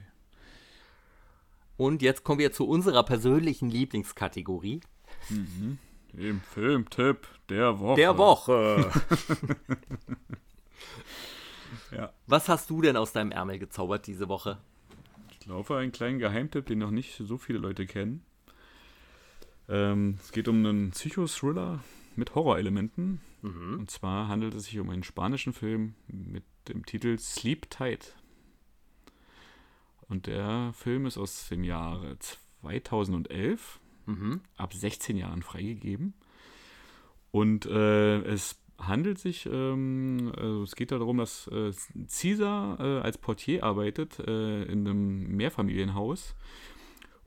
Und 1.77 2.01
jetzt 2.01 2.23
kommen 2.23 2.39
wir 2.39 2.51
zu 2.51 2.67
unserer 2.67 3.03
persönlichen 3.03 3.69
Lieblingskategorie. 3.69 4.81
Im 6.13 6.41
Filmtipp 6.41 7.27
der 7.49 7.79
Woche. 7.79 7.95
Der 7.95 8.17
Woche. 8.17 8.91
Ja. 11.91 12.13
Was 12.27 12.49
hast 12.49 12.69
du 12.69 12.81
denn 12.81 12.95
aus 12.97 13.13
deinem 13.13 13.31
Ärmel 13.31 13.59
gezaubert 13.59 14.07
diese 14.07 14.27
Woche? 14.27 14.57
Ich 15.39 15.45
laufe 15.45 15.77
einen 15.77 15.91
kleinen 15.91 16.19
Geheimtipp, 16.19 16.65
den 16.65 16.79
noch 16.79 16.91
nicht 16.91 17.15
so 17.17 17.37
viele 17.37 17.59
Leute 17.59 17.85
kennen. 17.85 18.23
Ähm, 19.67 20.17
es 20.21 20.31
geht 20.31 20.47
um 20.47 20.65
einen 20.65 20.91
Psychothriller 20.91 21.83
mit 22.15 22.35
Horrorelementen. 22.35 23.21
Und 23.41 23.89
zwar 23.89 24.27
handelt 24.27 24.53
es 24.53 24.65
sich 24.65 24.79
um 24.79 24.89
einen 24.89 25.03
spanischen 25.03 25.53
Film 25.53 25.95
mit 26.07 26.43
dem 26.67 26.85
Titel 26.85 27.17
Sleep 27.17 27.69
Tight. 27.69 28.15
Und 30.09 30.27
der 30.27 30.71
Film 30.73 31.05
ist 31.05 31.17
aus 31.17 31.47
dem 31.49 31.63
Jahre 31.63 32.17
2011, 32.19 33.79
Mhm. 34.05 34.41
ab 34.57 34.73
16 34.73 35.17
Jahren 35.17 35.43
freigegeben. 35.43 36.15
Und 37.31 37.67
äh, 37.67 38.21
es 38.23 38.59
handelt 38.79 39.19
sich, 39.19 39.45
ähm, 39.45 40.31
also 40.35 40.63
es 40.63 40.75
geht 40.75 40.91
darum, 40.91 41.17
dass 41.17 41.47
äh, 41.49 41.71
Caesar 42.07 42.79
äh, 42.79 43.01
als 43.01 43.19
Portier 43.19 43.63
arbeitet 43.63 44.17
äh, 44.19 44.63
in 44.63 44.87
einem 44.87 45.27
Mehrfamilienhaus 45.37 46.33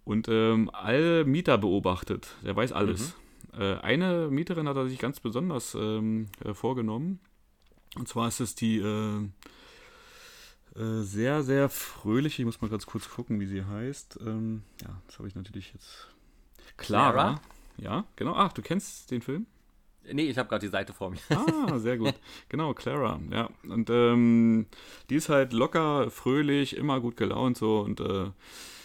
und 0.04 0.26
ähm, 0.28 0.70
alle 0.72 1.24
Mieter 1.24 1.56
beobachtet. 1.58 2.34
Er 2.42 2.56
weiß 2.56 2.72
alles. 2.72 3.14
Äh, 3.56 3.74
eine 3.76 4.28
Mieterin 4.28 4.66
hat 4.66 4.76
er 4.76 4.88
sich 4.88 4.98
ganz 4.98 5.20
besonders 5.20 5.76
ähm, 5.76 6.26
äh, 6.44 6.54
vorgenommen. 6.54 7.20
Und 7.96 8.08
zwar 8.08 8.26
ist 8.26 8.40
es 8.40 8.54
die 8.56 8.78
äh, 10.76 11.02
sehr, 11.02 11.42
sehr 11.42 11.68
fröhliche, 11.68 12.42
ich 12.42 12.46
muss 12.46 12.60
mal 12.60 12.70
ganz 12.70 12.86
kurz 12.86 13.08
gucken, 13.08 13.40
wie 13.40 13.46
sie 13.46 13.64
heißt. 13.64 14.18
Ähm, 14.24 14.62
ja, 14.82 15.00
das 15.06 15.18
habe 15.18 15.28
ich 15.28 15.34
natürlich 15.34 15.72
jetzt. 15.72 16.08
Clara? 16.76 17.12
Clara. 17.12 17.40
Ja, 17.78 18.04
genau. 18.16 18.34
Ach, 18.34 18.52
du 18.52 18.62
kennst 18.62 19.10
den 19.10 19.22
Film? 19.22 19.46
Nee, 20.10 20.28
ich 20.28 20.38
habe 20.38 20.48
gerade 20.48 20.66
die 20.66 20.70
Seite 20.70 20.92
vor 20.92 21.10
mir. 21.10 21.18
Ah, 21.30 21.78
sehr 21.78 21.96
gut. 21.96 22.14
Genau, 22.48 22.74
Clara, 22.74 23.20
ja. 23.30 23.48
Und 23.68 23.88
ähm, 23.90 24.66
die 25.10 25.14
ist 25.16 25.28
halt 25.28 25.52
locker, 25.52 26.10
fröhlich, 26.10 26.76
immer 26.76 27.00
gut 27.00 27.16
gelaunt 27.16 27.56
so 27.56 27.80
und 27.80 28.00
äh, 28.00 28.30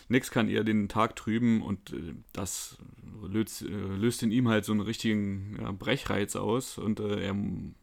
nix 0.09 0.31
kann 0.31 0.49
ihr 0.49 0.63
den 0.63 0.89
Tag 0.89 1.15
trüben 1.15 1.61
und 1.61 1.93
äh, 1.93 2.15
das 2.33 2.77
löst, 3.21 3.61
äh, 3.61 3.65
löst 3.67 4.23
in 4.23 4.31
ihm 4.31 4.47
halt 4.47 4.65
so 4.65 4.71
einen 4.71 4.81
richtigen 4.81 5.57
ja, 5.59 5.71
Brechreiz 5.71 6.35
aus 6.35 6.77
und 6.77 6.99
äh, 6.99 7.27
er 7.27 7.35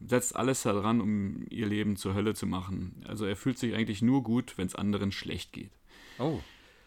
setzt 0.07 0.37
alles 0.37 0.63
daran, 0.63 1.01
um 1.01 1.47
ihr 1.51 1.67
Leben 1.67 1.97
zur 1.97 2.15
Hölle 2.15 2.35
zu 2.35 2.47
machen. 2.47 3.03
Also 3.07 3.25
er 3.27 3.37
fühlt 3.37 3.59
sich 3.59 3.75
eigentlich 3.75 4.03
nur 4.03 4.23
gut, 4.23 4.57
wenn 4.57 4.67
es 4.67 4.75
anderen 4.75 5.13
schlecht 5.13 5.53
geht. 5.53 5.73
Oh. 6.19 6.41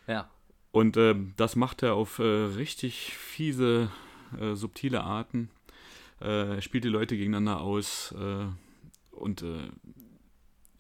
Ja. 0.08 0.30
Und 0.72 0.98
äh, 0.98 1.16
das 1.36 1.56
macht 1.56 1.84
er 1.84 1.96
auf 1.96 2.20
äh, 2.20 2.24
richtig 2.24 3.14
fiese, 3.16 3.92
äh, 4.40 4.56
subtile 4.56 5.04
Arten. 5.04 5.50
Er 6.20 6.64
spielt 6.64 6.84
die 6.84 6.90
Leute 6.90 7.16
gegeneinander 7.16 7.62
aus. 7.62 8.12
Und 9.12 9.46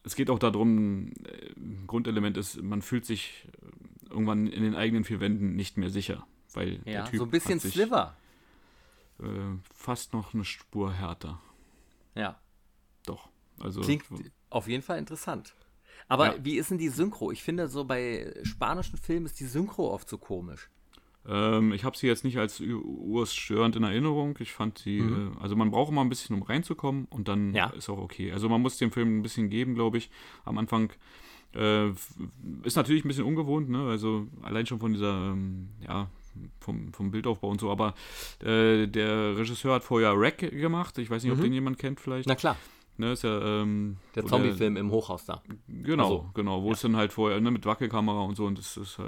es 0.03 0.15
geht 0.15 0.31
auch 0.31 0.39
darum, 0.39 1.11
ein 1.55 1.83
Grundelement 1.85 2.37
ist, 2.37 2.59
man 2.63 2.81
fühlt 2.81 3.05
sich 3.05 3.47
irgendwann 4.18 4.47
in 4.47 4.63
den 4.63 4.76
eigenen 4.76 5.03
vier 5.03 5.20
Wänden 5.20 5.55
nicht 5.55 5.78
mehr 5.78 5.89
sicher. 5.89 6.26
Weil 6.53 6.76
Ja, 6.86 7.01
der 7.01 7.05
Typ 7.05 7.18
so 7.20 7.24
ein 7.26 7.30
bisschen 7.32 7.59
sich, 7.59 7.74
Sliver. 7.74 8.15
Äh, 9.20 9.26
fast 9.74 10.13
noch 10.13 10.34
eine 10.34 10.43
Spur 10.45 10.91
härter. 10.93 11.39
Ja. 12.15 12.39
Doch. 13.05 13.30
Also, 13.59 13.82
Klingt 13.82 14.05
auf 14.49 14.68
jeden 14.68 14.84
Fall 14.84 14.97
interessant. 14.99 15.55
Aber 16.07 16.36
Ja. 16.38 16.45
wie 16.45 16.57
ist 16.57 16.70
denn 16.72 16.78
die 16.78 16.89
Synchro? 16.89 17.32
Ich 17.32 17.43
finde, 17.43 17.68
so 17.68 17.84
bei 17.86 18.34
spanischen 18.43 18.97
Filmen 18.97 19.26
ist 19.26 19.39
die 19.39 19.45
Synchro 19.45 19.91
oft 19.93 20.07
so 20.07 20.18
komisch. 20.18 20.70
Ähm, 21.28 21.74
ich 21.74 21.84
habe 21.84 21.97
sie 21.97 22.07
jetzt 22.07 22.24
nicht 22.24 22.38
als 22.38 22.61
urstörend 22.61 23.76
in 23.76 23.84
Erinnerung. 23.84 24.38
Ich 24.39 24.53
fand 24.53 24.78
sie, 24.78 24.99
äh, 24.99 25.32
also 25.41 25.55
man 25.57 25.72
braucht 25.72 25.91
immer 25.91 26.01
ein 26.01 26.09
bisschen, 26.09 26.36
um 26.36 26.43
reinzukommen 26.43 27.05
und 27.09 27.28
dann 27.28 27.49
Mhm. 27.49 27.55
Ja. 27.55 27.70
ist 27.72 27.89
auch 27.89 27.97
okay. 27.97 28.32
Also 28.32 28.47
man 28.47 28.61
muss 28.61 28.78
dem 28.78 28.91
Film 28.91 29.20
ein 29.20 29.22
bisschen 29.24 29.49
geben, 29.49 29.76
glaube 29.76 29.97
ich. 29.97 30.09
Am 30.45 30.57
Anfang 30.57 30.93
äh, 31.57 31.89
ist 32.63 32.75
natürlich 32.75 33.03
ein 33.03 33.07
bisschen 33.07 33.25
ungewohnt, 33.25 33.69
ne? 33.69 33.87
Also 33.89 34.27
allein 34.43 34.65
schon 34.65 34.79
von 34.79 34.93
dieser, 34.93 35.31
ähm, 35.31 35.69
ja, 35.85 36.07
vom, 36.59 36.93
vom 36.93 37.11
Bildaufbau 37.11 37.49
und 37.49 37.59
so. 37.59 37.71
Aber 37.71 37.95
äh, 38.43 38.87
der 38.87 39.37
Regisseur 39.37 39.73
hat 39.75 39.83
vorher 39.83 40.17
Wreck 40.19 40.37
gemacht. 40.51 40.97
Ich 40.99 41.09
weiß 41.09 41.23
nicht, 41.23 41.31
ob 41.31 41.39
Mhm. 41.39 41.43
den 41.43 41.53
jemand 41.53 41.79
kennt 41.79 41.99
vielleicht. 41.99 42.27
Na 42.27 42.35
klar, 42.35 42.55
Ne, 42.99 43.11
ist 43.11 43.23
ja, 43.23 43.61
ähm, 43.61 43.97
der 44.15 44.25
Zombie-Film 44.25 44.75
im 44.75 44.89
Hochhaus 44.89 45.25
da. 45.25 45.43
Genau, 45.67 46.03
Also, 46.03 46.29
genau, 46.33 46.63
wo 46.63 46.71
es 46.71 46.81
dann 46.81 46.95
halt 46.95 47.13
vorher 47.13 47.39
ne, 47.39 47.51
mit 47.51 47.63
Wackelkamera 47.63 48.21
und 48.21 48.35
so 48.35 48.45
und 48.47 48.57
das 48.57 48.75
ist, 48.75 48.97
äh, 48.97 49.03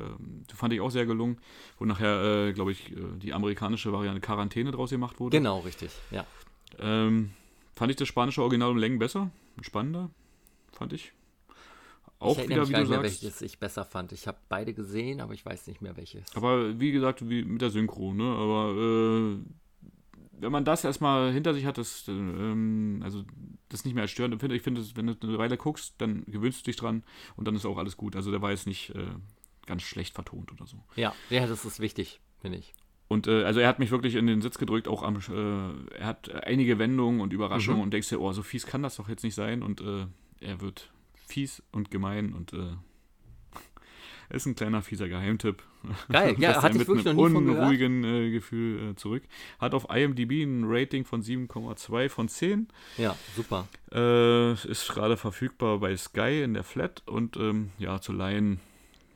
das 0.47 0.55
fand 0.59 0.73
ich 0.73 0.79
auch 0.81 0.91
sehr 0.91 1.07
gelungen, 1.07 1.39
wo 1.79 1.85
nachher, 1.85 2.49
äh, 2.49 2.53
glaube 2.53 2.71
ich, 2.71 2.91
äh, 2.91 2.95
die 3.17 3.33
amerikanische 3.33 3.91
Variante 3.91 4.21
Quarantäne 4.21 4.69
draus 4.69 4.91
gemacht 4.91 5.19
wurde. 5.19 5.35
Genau, 5.37 5.61
richtig. 5.61 5.89
Ja. 6.11 6.23
Ähm, 6.77 7.31
fand 7.75 7.89
ich 7.89 7.97
das 7.97 8.07
spanische 8.07 8.43
Original 8.43 8.69
um 8.69 8.77
Längen 8.77 8.99
besser, 8.99 9.31
spannender, 9.61 10.11
fand 10.71 10.93
ich. 10.93 11.11
Auch 12.19 12.37
ich 12.37 12.49
wieder, 12.49 12.67
wie 12.67 12.73
du 12.73 12.79
nicht 12.79 12.89
mehr, 12.89 12.99
sagst. 13.01 13.21
welches 13.23 13.41
ich 13.41 13.59
besser 13.59 13.85
fand. 13.85 14.11
Ich 14.11 14.27
habe 14.27 14.37
beide 14.49 14.73
gesehen, 14.73 15.21
aber 15.21 15.33
ich 15.33 15.45
weiß 15.45 15.67
nicht 15.67 15.81
mehr 15.81 15.95
welches. 15.97 16.35
Aber 16.35 16.79
wie 16.79 16.91
gesagt, 16.91 17.27
wie 17.29 17.43
mit 17.43 17.61
der 17.61 17.69
Synchro, 17.69 18.13
ne? 18.13 18.23
Aber 18.23 18.73
äh, 18.75 19.37
wenn 20.41 20.51
man 20.51 20.65
das 20.65 20.83
erstmal 20.83 21.31
hinter 21.31 21.53
sich 21.53 21.65
hat, 21.65 21.77
das, 21.77 22.07
äh, 22.07 22.11
ähm, 22.11 23.01
also 23.03 23.23
das 23.69 23.85
nicht 23.85 23.93
mehr 23.93 24.03
als 24.03 24.11
störend 24.11 24.33
empfindet, 24.33 24.57
ich 24.57 24.63
finde, 24.63 24.83
wenn 24.95 25.07
du 25.07 25.15
eine 25.21 25.37
Weile 25.37 25.57
guckst, 25.57 25.95
dann 25.99 26.23
gewöhnst 26.25 26.59
du 26.61 26.63
dich 26.71 26.75
dran 26.77 27.03
und 27.35 27.47
dann 27.47 27.55
ist 27.55 27.65
auch 27.65 27.77
alles 27.77 27.97
gut. 27.97 28.15
Also 28.15 28.31
der 28.31 28.41
war 28.41 28.51
jetzt 28.51 28.67
nicht 28.67 28.89
äh, 28.95 29.07
ganz 29.65 29.81
schlecht 29.83 30.13
vertont 30.13 30.51
oder 30.51 30.65
so. 30.65 30.77
Ja, 30.95 31.13
ja, 31.29 31.45
das 31.47 31.65
ist 31.65 31.79
wichtig, 31.79 32.19
finde 32.41 32.57
ich. 32.57 32.73
Und 33.07 33.27
äh, 33.27 33.43
also 33.43 33.59
er 33.59 33.67
hat 33.67 33.79
mich 33.79 33.91
wirklich 33.91 34.15
in 34.15 34.27
den 34.27 34.41
Sitz 34.41 34.57
gedrückt, 34.57 34.87
auch 34.87 35.03
am, 35.03 35.17
äh, 35.17 35.95
er 35.97 36.05
hat 36.05 36.29
einige 36.45 36.79
Wendungen 36.79 37.21
und 37.21 37.33
Überraschungen 37.33 37.77
Mhm. 37.79 37.83
und 37.83 37.91
denkst 37.93 38.09
dir, 38.09 38.19
oh, 38.21 38.31
so 38.33 38.43
fies 38.43 38.65
kann 38.65 38.83
das 38.83 38.97
doch 38.97 39.09
jetzt 39.09 39.23
nicht 39.23 39.35
sein 39.35 39.63
und 39.63 39.81
äh, 39.81 40.05
er 40.41 40.61
wird 40.61 40.91
fies 41.29 41.63
und 41.71 41.91
gemein 41.91 42.33
und 42.33 42.53
äh, 42.53 42.75
ist 44.29 44.45
ein 44.45 44.55
kleiner 44.55 44.81
fieser 44.81 45.07
Geheimtipp. 45.07 45.63
Geil, 46.11 46.35
ja, 46.39 46.49
hatte 46.55 46.67
einen 46.67 46.73
ich 46.73 46.79
mit 46.79 46.87
wirklich 46.87 47.15
noch 47.15 47.25
einem 47.25 47.45
nie 47.45 47.51
unruhigen 47.51 48.03
äh, 48.03 48.31
Gefühl 48.31 48.91
äh, 48.91 48.95
zurück. 48.95 49.23
Hat 49.59 49.73
auf 49.73 49.87
IMDb 49.89 50.43
ein 50.43 50.63
Rating 50.65 51.05
von 51.05 51.21
7,2 51.21 52.09
von 52.09 52.27
10. 52.27 52.67
Ja, 52.97 53.15
super. 53.35 53.67
Äh, 53.91 54.53
ist 54.53 54.89
gerade 54.89 55.17
verfügbar 55.17 55.79
bei 55.79 55.95
Sky 55.95 56.43
in 56.43 56.53
der 56.53 56.63
Flat 56.63 57.03
und 57.05 57.37
ähm, 57.37 57.71
ja, 57.77 58.01
zu 58.01 58.11
leihen 58.11 58.59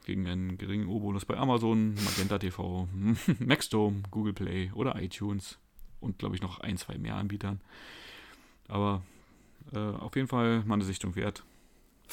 gegen 0.06 0.28
einen 0.28 0.58
geringen 0.58 0.88
O-Bonus 0.88 1.26
bei 1.26 1.38
Amazon, 1.38 1.94
Magenta 1.96 2.38
TV, 2.38 2.88
Maxdome, 3.40 4.04
Google 4.12 4.34
Play 4.34 4.72
oder 4.74 5.02
iTunes 5.02 5.60
und 6.00 6.20
glaube 6.20 6.36
ich 6.36 6.42
noch 6.42 6.60
ein, 6.60 6.78
zwei 6.78 6.98
mehr 6.98 7.16
Anbietern. 7.16 7.62
Aber 8.68 9.02
äh, 9.74 9.78
auf 9.78 10.16
jeden 10.16 10.28
Fall 10.28 10.64
mal 10.66 10.76
eine 10.76 10.84
Sichtung 10.84 11.16
wert. 11.16 11.44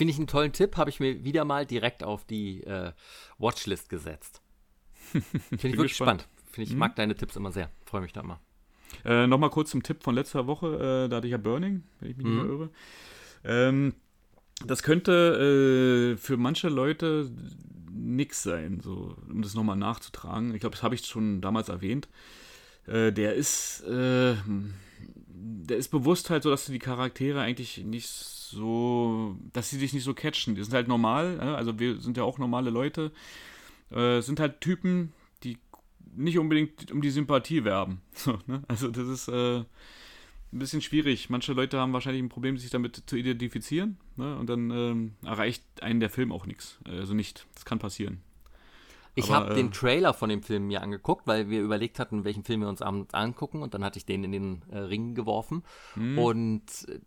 Finde 0.01 0.13
ich 0.13 0.17
einen 0.19 0.29
tollen 0.29 0.53
Tipp, 0.53 0.79
habe 0.79 0.89
ich 0.89 0.99
mir 0.99 1.25
wieder 1.25 1.45
mal 1.45 1.67
direkt 1.67 2.05
auf 2.05 2.25
die 2.25 2.65
äh, 2.65 2.93
Watchlist 3.37 3.91
gesetzt. 3.91 4.41
Finde 5.13 5.27
ich 5.53 5.63
wirklich 5.63 5.91
gespannt. 5.91 6.23
spannend. 6.23 6.29
Finde 6.51 6.69
ich, 6.69 6.73
mhm. 6.73 6.79
mag 6.79 6.97
deine 6.97 7.15
Tipps 7.15 7.37
immer 7.37 7.53
sehr. 7.53 7.71
Freue 7.85 8.01
mich 8.01 8.15
da 8.15 8.23
immer. 8.23 8.41
Äh, 9.05 9.27
Nochmal 9.27 9.51
kurz 9.51 9.69
zum 9.69 9.83
Tipp 9.83 10.03
von 10.03 10.15
letzter 10.15 10.47
Woche. 10.47 11.05
Äh, 11.05 11.09
da 11.11 11.17
hatte 11.17 11.27
ich 11.27 11.33
ja 11.33 11.37
Burning, 11.37 11.83
wenn 11.99 12.13
ich 12.13 12.17
mich 12.17 12.25
mhm. 12.25 12.33
nicht 12.33 12.43
mehr 12.43 12.51
irre. 12.51 12.71
Ähm, 13.45 13.95
das 14.65 14.83
könnte 14.83 16.15
äh, 16.15 16.17
für 16.17 16.39
manche 16.39 16.71
Leute 16.71 17.31
nix 17.93 18.43
sein, 18.43 18.81
so, 18.81 19.19
um 19.29 19.43
das 19.43 19.55
nochmal 19.55 19.77
nachzutragen. 19.77 20.55
Ich 20.55 20.61
glaube, 20.61 20.77
das 20.77 20.83
habe 20.83 20.95
ich 20.95 21.05
schon 21.05 21.43
damals 21.43 21.69
erwähnt. 21.69 22.09
Äh, 22.87 23.13
der 23.13 23.35
ist, 23.35 23.83
äh, 23.83 24.35
der 25.29 25.77
ist 25.77 25.89
bewusst 25.91 26.31
halt 26.31 26.43
so, 26.43 26.49
dass 26.49 26.65
die 26.65 26.79
Charaktere 26.79 27.43
eigentlich 27.43 27.85
nicht 27.85 28.40
so, 28.51 29.37
dass 29.53 29.71
sie 29.71 29.79
sich 29.79 29.93
nicht 29.93 30.05
so 30.05 30.15
catchen. 30.15 30.55
Die 30.55 30.63
sind 30.63 30.75
halt 30.75 30.89
normal, 30.89 31.41
also 31.41 31.79
wir 31.79 32.01
sind 32.01 32.17
ja 32.17 32.25
auch 32.25 32.39
normale 32.39 32.71
Leute. 32.71 33.13
Äh, 33.91 34.21
sind 34.21 34.41
halt 34.41 34.61
Typen, 34.61 35.13
die 35.43 35.59
nicht 36.15 36.39
unbedingt 36.39 36.91
um 36.91 37.01
die 37.01 37.11
Sympathie 37.11 37.65
werben. 37.65 38.01
So, 38.15 38.39
ne? 38.47 38.63
Also 38.69 38.89
das 38.89 39.09
ist 39.09 39.29
äh, 39.29 39.59
ein 39.61 40.59
bisschen 40.59 40.83
schwierig. 40.83 41.31
Manche 41.31 41.53
Leute 41.53 41.79
haben 41.79 41.93
wahrscheinlich 41.93 42.23
ein 42.23 42.29
Problem, 42.29 42.59
sich 42.59 42.71
damit 42.71 43.03
zu 43.07 43.17
identifizieren. 43.17 43.99
Ne? 44.17 44.37
Und 44.37 44.49
dann 44.49 44.71
ähm, 44.71 45.13
erreicht 45.25 45.63
einen 45.81 46.01
der 46.01 46.11
Film 46.11 46.33
auch 46.33 46.47
nichts. 46.47 46.79
Also 46.85 47.15
nicht. 47.15 47.47
Das 47.55 47.65
kann 47.65 47.79
passieren. 47.79 48.21
Ich 49.15 49.31
habe 49.31 49.53
äh, 49.53 49.55
den 49.55 49.73
Trailer 49.73 50.15
von 50.15 50.29
dem 50.29 50.43
Film 50.43 50.69
mir 50.69 50.83
angeguckt, 50.83 51.27
weil 51.27 51.49
wir 51.51 51.61
überlegt 51.61 51.99
hatten, 51.99 52.25
welchen 52.25 52.45
Film 52.45 52.61
wir 52.61 52.69
uns 52.69 52.83
abends 52.83 53.15
angucken 53.15 53.63
und 53.63 53.75
dann 53.75 53.85
hatte 53.85 53.99
ich 53.99 54.07
den 54.07 54.25
in 54.25 54.33
den 54.33 54.63
äh, 54.71 54.79
Ring 54.79 55.15
geworfen 55.15 55.63
mh. 55.97 56.21
und 56.21 56.63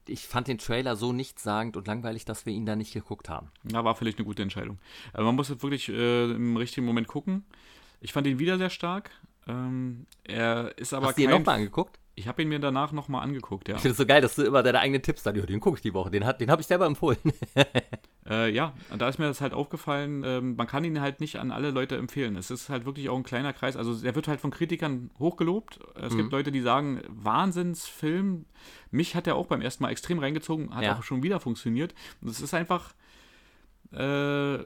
ich 0.08 0.28
fand 0.28 0.47
den 0.47 0.58
Trailer 0.58 0.95
so 0.95 1.14
nichtssagend 1.14 1.78
und 1.78 1.88
langweilig, 1.88 2.26
dass 2.26 2.45
wir 2.45 2.54
ihn 2.54 2.66
da 2.66 2.76
nicht 2.76 2.93
geguckt 2.93 3.30
haben. 3.30 3.51
Ja, 3.72 3.84
war 3.84 3.95
vielleicht 3.95 4.18
eine 4.18 4.26
gute 4.26 4.43
Entscheidung. 4.43 4.80
Aber 5.14 5.26
man 5.26 5.36
muss 5.36 5.49
wirklich 5.49 5.89
äh, 5.89 6.32
im 6.32 6.58
richtigen 6.58 6.86
Moment 6.86 7.08
gucken. 7.08 7.45
Ich 8.01 8.14
fand 8.14 8.28
ihn 8.28 8.39
wieder 8.39 8.58
sehr 8.58 8.70
stark. 8.70 9.12
Ähm, 9.47 10.06
er 10.24 10.78
ist 10.78 10.93
aber 10.93 11.08
Hast 11.08 11.18
du 11.18 11.24
ihn 11.24 11.30
nochmal 11.30 11.56
angeguckt? 11.56 11.99
Ich 12.16 12.28
habe 12.28 12.43
ihn 12.43 12.49
mir 12.49 12.60
danach 12.60 12.91
nochmal 12.91 13.24
angeguckt, 13.24 13.68
ja. 13.68 13.76
Ich 13.76 13.82
finde 13.82 13.93
es 13.93 13.97
so 13.97 14.06
geil, 14.06 14.22
dass 14.22 14.36
du 14.36 14.43
immer 14.43 14.62
deine 14.62 14.80
eigenen 14.80 15.01
Tipps 15.01 15.24
dann, 15.24 15.36
ja, 15.36 15.45
den 15.45 15.60
gucke 15.60 15.78
ich 15.78 15.82
die 15.82 15.93
Woche, 15.93 16.12
den, 16.12 16.24
den 16.39 16.51
habe 16.51 16.62
ich 16.62 16.68
selber 16.68 16.86
empfohlen. 16.86 17.18
äh, 18.30 18.50
ja, 18.52 18.74
und 18.90 19.02
da 19.02 19.10
ist 19.10 19.20
mir 19.20 19.26
das 19.26 19.42
halt 19.42 19.54
aufgefallen, 19.54 20.24
ähm, 20.26 20.56
man 20.56 20.68
kann 20.68 20.84
ihn 20.86 21.02
halt 21.02 21.20
nicht 21.20 21.38
an 21.40 21.52
alle 21.52 21.72
Leute 21.72 21.98
empfehlen. 21.98 22.38
Es 22.38 22.52
ist 22.52 22.70
halt 22.70 22.86
wirklich 22.86 23.10
auch 23.10 23.18
ein 23.18 23.24
kleiner 23.24 23.52
Kreis, 23.52 23.76
also 23.76 23.94
der 23.96 24.16
wird 24.16 24.28
halt 24.28 24.40
von 24.40 24.52
Kritikern 24.52 25.12
hochgelobt. 25.20 25.80
Es 25.96 26.14
mhm. 26.14 26.18
gibt 26.18 26.32
Leute, 26.32 26.52
die 26.52 26.62
sagen, 26.62 27.02
Wahnsinnsfilm. 27.10 28.46
Mich 28.92 29.16
hat 29.16 29.28
er 29.28 29.36
auch 29.36 29.48
beim 29.48 29.62
ersten 29.62 29.84
Mal 29.84 29.90
extrem 29.90 30.20
reingezogen, 30.20 30.74
hat 30.74 30.84
ja. 30.84 30.98
auch 30.98 31.04
schon 31.04 31.22
wieder 31.22 31.40
funktioniert. 31.42 31.94
Und 32.22 32.30
es 32.30 32.40
ist 32.40 32.54
einfach, 32.54 32.94
äh, 33.92 34.60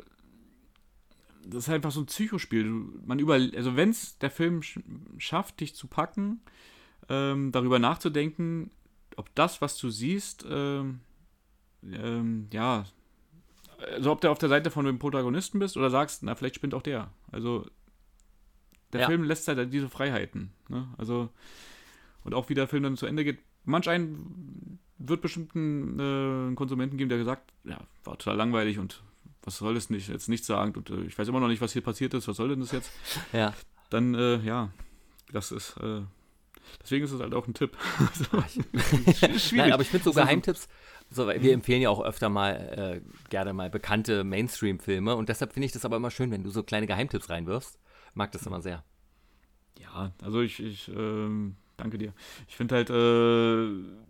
das 1.50 1.64
ist 1.64 1.70
einfach 1.70 1.92
so 1.92 2.02
ein 2.02 2.06
Psychospiel. 2.06 2.66
Man 3.06 3.18
über, 3.18 3.34
also 3.34 3.76
wenn 3.76 3.90
es 3.90 4.20
der 4.20 4.30
Film 4.30 4.62
schafft, 5.18 5.62
dich 5.62 5.74
zu 5.74 5.88
packen, 5.88 6.42
ähm, 7.10 7.52
darüber 7.52 7.80
nachzudenken, 7.80 8.70
ob 9.16 9.34
das, 9.34 9.62
was 9.62 9.78
du 9.78 9.90
siehst, 9.90 10.46
ähm, 10.48 11.00
ähm, 11.84 12.48
ja, 12.52 12.86
also 13.78 14.12
ob 14.12 14.22
du 14.22 14.30
auf 14.30 14.40
der 14.40 14.50
Seite 14.50 14.72
von 14.72 14.86
dem 14.86 15.00
Protagonisten 15.00 15.60
bist 15.60 15.78
oder 15.78 15.90
sagst, 15.90 16.24
na, 16.24 16.36
vielleicht 16.36 16.56
spinnt 16.56 16.74
auch 16.74 16.82
der. 16.82 17.12
Also 17.32 17.66
der 18.94 19.02
ja. 19.02 19.08
Film 19.08 19.24
lässt 19.24 19.48
halt 19.48 19.74
diese 19.74 19.90
Freiheiten. 19.90 20.52
Ne? 20.70 20.88
Also, 20.98 21.30
und 22.24 22.34
auch 22.34 22.50
wie 22.50 22.54
der 22.54 22.68
Film 22.68 22.84
dann 22.84 22.98
zu 22.98 23.06
Ende 23.06 23.24
geht, 23.24 23.40
manch 23.66 23.90
einen 23.90 24.80
wird 24.98 25.22
bestimmt 25.22 25.56
einen 25.56 26.52
äh, 26.52 26.56
Konsumenten 26.56 26.98
geben, 26.98 27.10
der 27.10 27.20
gesagt, 27.20 27.54
ja, 27.64 27.80
war 28.04 28.18
total 28.18 28.38
langweilig 28.38 28.80
und 28.80 29.04
was 29.44 29.58
soll 29.58 29.76
das 29.76 29.90
nicht, 29.90 30.10
jetzt 30.10 30.28
nichts 30.28 30.48
sagen 30.48 30.74
und 30.76 30.90
äh, 30.90 31.02
ich 31.04 31.18
weiß 31.18 31.28
immer 31.28 31.40
noch 31.40 31.48
nicht, 31.48 31.62
was 31.62 31.74
hier 31.74 31.84
passiert 31.84 32.14
ist, 32.14 32.28
was 32.28 32.38
soll 32.38 32.50
denn 32.50 32.62
das 32.62 32.72
jetzt? 32.72 32.92
Ja. 33.34 33.54
Dann, 33.90 34.16
äh, 34.16 34.38
ja, 34.40 34.70
das 35.32 35.52
ist, 35.52 35.78
äh, 35.78 36.02
Deswegen 36.82 37.06
ist 37.06 37.12
es 37.12 37.22
halt 37.22 37.34
auch 37.34 37.48
ein 37.48 37.54
Tipp. 37.54 37.78
schwierig. 39.14 39.54
Nein, 39.54 39.72
aber 39.72 39.82
ich 39.84 39.90
finde 39.90 40.04
so 40.04 40.12
Geheimtipps, 40.12 40.68
so, 41.10 41.28
wir 41.28 41.54
empfehlen 41.54 41.82
ja 41.82 41.90
auch 41.90 42.02
öfter 42.02 42.30
mal 42.30 43.02
äh, 43.04 43.30
gerne 43.30 43.54
mal 43.54 43.70
bekannte 43.70 44.24
Mainstream-Filme 44.24 45.16
und 45.16 45.30
deshalb 45.30 45.54
finde 45.54 45.66
ich 45.66 45.72
das 45.72 45.86
aber 45.86 45.96
immer 45.96 46.12
schön, 46.12 46.32
wenn 46.32 46.44
du 46.44 46.50
so 46.50 46.64
kleine 46.64 46.88
Geheimtipps 46.88 47.30
reinwirfst. 47.30 47.80
Mag 48.14 48.32
das 48.32 48.46
immer 48.46 48.62
sehr. 48.62 48.84
Ja, 49.80 50.12
also 50.22 50.42
ich, 50.42 50.60
ich 50.62 50.90
ähm, 50.90 51.56
danke 51.78 51.98
dir. 51.98 52.14
Ich 52.48 52.56
finde 52.56 52.76
halt, 52.76 52.90
äh, 52.90 54.08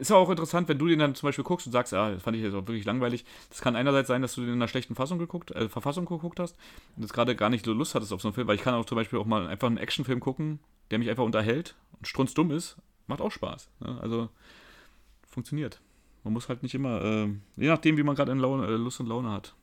ist 0.00 0.10
ja 0.10 0.16
auch 0.16 0.30
interessant, 0.30 0.68
wenn 0.68 0.78
du 0.78 0.86
den 0.86 0.98
dann 0.98 1.14
zum 1.14 1.28
Beispiel 1.28 1.44
guckst 1.44 1.66
und 1.66 1.72
sagst, 1.72 1.92
ja, 1.92 2.10
das 2.10 2.22
fand 2.22 2.36
ich 2.36 2.42
jetzt 2.42 2.54
auch 2.54 2.66
wirklich 2.66 2.84
langweilig. 2.84 3.24
Das 3.50 3.60
kann 3.60 3.76
einerseits 3.76 4.08
sein, 4.08 4.22
dass 4.22 4.34
du 4.34 4.40
den 4.40 4.50
in 4.50 4.54
einer 4.56 4.68
schlechten 4.68 4.94
Fassung 4.94 5.18
geguckt, 5.18 5.50
äh, 5.52 5.68
Verfassung 5.68 6.06
geguckt 6.06 6.40
hast 6.40 6.56
und 6.96 7.02
jetzt 7.02 7.12
gerade 7.12 7.36
gar 7.36 7.50
nicht 7.50 7.64
so 7.64 7.72
Lust 7.72 7.94
hattest 7.94 8.12
auf 8.12 8.22
so 8.22 8.28
einen 8.28 8.34
Film, 8.34 8.48
weil 8.48 8.56
ich 8.56 8.62
kann 8.62 8.74
auch 8.74 8.86
zum 8.86 8.96
Beispiel 8.96 9.18
auch 9.18 9.26
mal 9.26 9.46
einfach 9.46 9.68
einen 9.68 9.76
Actionfilm 9.76 10.20
gucken, 10.20 10.58
der 10.90 10.98
mich 10.98 11.10
einfach 11.10 11.24
unterhält 11.24 11.76
und 11.98 12.08
strunzdumm 12.08 12.50
ist. 12.50 12.76
Macht 13.06 13.20
auch 13.20 13.30
Spaß. 13.30 13.70
Ne? 13.80 13.98
Also 14.00 14.30
funktioniert. 15.30 15.80
Man 16.24 16.34
muss 16.34 16.48
halt 16.48 16.62
nicht 16.62 16.74
immer, 16.74 17.02
äh, 17.02 17.28
je 17.56 17.68
nachdem, 17.68 17.96
wie 17.96 18.02
man 18.02 18.14
gerade 18.14 18.32
äh, 18.32 18.76
Lust 18.76 19.00
und 19.00 19.06
Laune 19.06 19.30
hat. 19.30 19.54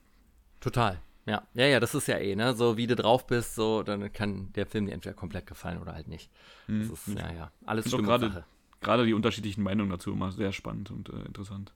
Total. 0.60 1.00
Ja, 1.24 1.46
ja, 1.54 1.66
ja, 1.66 1.78
das 1.78 1.94
ist 1.94 2.08
ja 2.08 2.16
eh, 2.16 2.34
ne? 2.34 2.54
So 2.54 2.76
wie 2.76 2.86
du 2.86 2.96
drauf 2.96 3.26
bist, 3.26 3.54
so, 3.54 3.82
dann 3.82 4.12
kann 4.12 4.50
der 4.54 4.66
Film 4.66 4.86
dir 4.86 4.92
entweder 4.92 5.14
komplett 5.14 5.46
gefallen 5.46 5.78
oder 5.78 5.92
halt 5.94 6.08
nicht. 6.08 6.30
Das 6.66 6.74
mhm. 6.74 6.92
ist, 6.92 7.08
ja, 7.08 7.32
ja, 7.32 7.52
alles 7.66 7.86
Stimmungssache 7.86 8.44
gerade 8.80 9.06
die 9.06 9.14
unterschiedlichen 9.14 9.62
Meinungen 9.62 9.90
dazu 9.90 10.12
immer 10.12 10.32
sehr 10.32 10.52
spannend 10.52 10.90
und 10.90 11.08
äh, 11.08 11.22
interessant. 11.22 11.72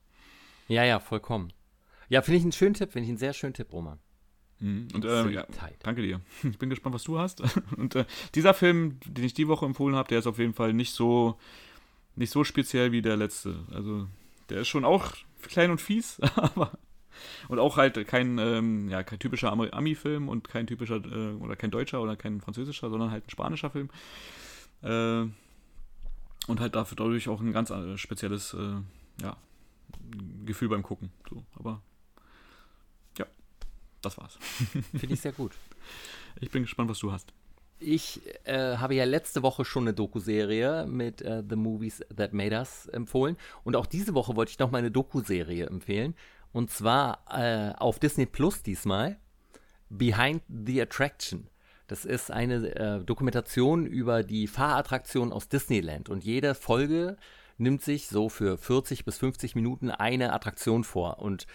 Ja, 0.68 0.84
ja, 0.84 1.00
vollkommen. 1.00 1.52
Ja, 2.08 2.22
finde 2.22 2.38
ich 2.38 2.42
einen 2.44 2.52
schönen 2.52 2.74
Tipp, 2.74 2.92
finde 2.92 3.04
ich 3.04 3.10
einen 3.10 3.18
sehr 3.18 3.32
schönen 3.32 3.54
Tipp, 3.54 3.72
Roman. 3.72 3.98
Mhm. 4.60 4.88
Und 4.94 5.04
äh, 5.04 5.30
ja, 5.30 5.46
danke 5.82 6.02
dir. 6.02 6.20
Ich 6.42 6.58
bin 6.58 6.70
gespannt, 6.70 6.94
was 6.94 7.04
du 7.04 7.18
hast. 7.18 7.42
Und 7.76 7.96
äh, 7.96 8.04
dieser 8.34 8.54
Film, 8.54 9.00
den 9.06 9.24
ich 9.24 9.34
die 9.34 9.48
Woche 9.48 9.66
empfohlen 9.66 9.96
habe, 9.96 10.08
der 10.08 10.20
ist 10.20 10.26
auf 10.26 10.38
jeden 10.38 10.54
Fall 10.54 10.72
nicht 10.72 10.92
so 10.92 11.38
nicht 12.16 12.30
so 12.30 12.44
speziell 12.44 12.92
wie 12.92 13.02
der 13.02 13.16
letzte. 13.16 13.56
Also 13.72 14.08
der 14.48 14.60
ist 14.60 14.68
schon 14.68 14.84
auch 14.84 15.12
klein 15.42 15.70
und 15.70 15.80
fies, 15.80 16.20
aber 16.36 16.72
und 17.48 17.58
auch 17.58 17.76
halt 17.76 18.06
kein, 18.06 18.38
ähm, 18.38 18.88
ja, 18.88 19.02
kein 19.02 19.18
typischer 19.18 19.52
Ami-Film 19.52 20.28
und 20.28 20.48
kein 20.48 20.66
typischer 20.66 20.96
äh, 21.04 21.34
oder 21.34 21.56
kein 21.56 21.70
deutscher 21.70 22.00
oder 22.00 22.16
kein 22.16 22.40
französischer, 22.40 22.90
sondern 22.90 23.10
halt 23.10 23.26
ein 23.26 23.30
spanischer 23.30 23.70
Film. 23.70 23.90
Äh, 24.82 25.26
und 26.48 26.60
halt 26.60 26.74
dafür 26.74 26.96
dadurch 26.96 27.28
auch 27.28 27.40
ein 27.40 27.52
ganz 27.52 27.70
äh, 27.70 27.96
spezielles 27.96 28.54
äh, 28.54 28.80
ja, 29.22 29.36
Gefühl 30.44 30.68
beim 30.68 30.82
Gucken. 30.82 31.12
So, 31.28 31.44
aber 31.54 31.80
ja, 33.18 33.26
das 34.00 34.18
war's. 34.18 34.38
Finde 34.96 35.14
ich 35.14 35.20
sehr 35.20 35.32
gut. 35.32 35.52
Ich 36.40 36.50
bin 36.50 36.62
gespannt, 36.62 36.88
was 36.88 36.98
du 36.98 37.12
hast. 37.12 37.30
Ich 37.84 38.20
äh, 38.44 38.76
habe 38.76 38.94
ja 38.94 39.04
letzte 39.04 39.42
Woche 39.42 39.64
schon 39.64 39.84
eine 39.84 39.94
Doku-Serie 39.94 40.86
mit 40.86 41.20
äh, 41.22 41.42
The 41.48 41.56
Movies 41.56 42.00
That 42.16 42.32
Made 42.32 42.56
Us 42.56 42.86
empfohlen. 42.86 43.36
Und 43.64 43.74
auch 43.74 43.86
diese 43.86 44.14
Woche 44.14 44.36
wollte 44.36 44.50
ich 44.50 44.58
noch 44.58 44.70
mal 44.70 44.78
eine 44.78 44.90
Doku-Serie 44.90 45.66
empfehlen. 45.66 46.14
Und 46.52 46.70
zwar 46.70 47.24
äh, 47.30 47.72
auf 47.78 47.98
Disney 47.98 48.26
Plus 48.26 48.62
diesmal. 48.62 49.18
Behind 49.88 50.42
the 50.48 50.80
Attraction. 50.80 51.48
Das 51.88 52.04
ist 52.04 52.30
eine 52.30 52.74
äh, 52.74 53.04
Dokumentation 53.04 53.84
über 53.84 54.22
die 54.22 54.46
Fahrattraktion 54.46 55.32
aus 55.32 55.48
Disneyland. 55.48 56.08
Und 56.08 56.24
jede 56.24 56.54
Folge 56.54 57.16
nimmt 57.58 57.82
sich 57.82 58.06
so 58.06 58.28
für 58.28 58.56
40 58.58 59.04
bis 59.04 59.18
50 59.18 59.54
Minuten 59.56 59.90
eine 59.90 60.32
Attraktion 60.32 60.84
vor 60.84 61.18
und 61.18 61.46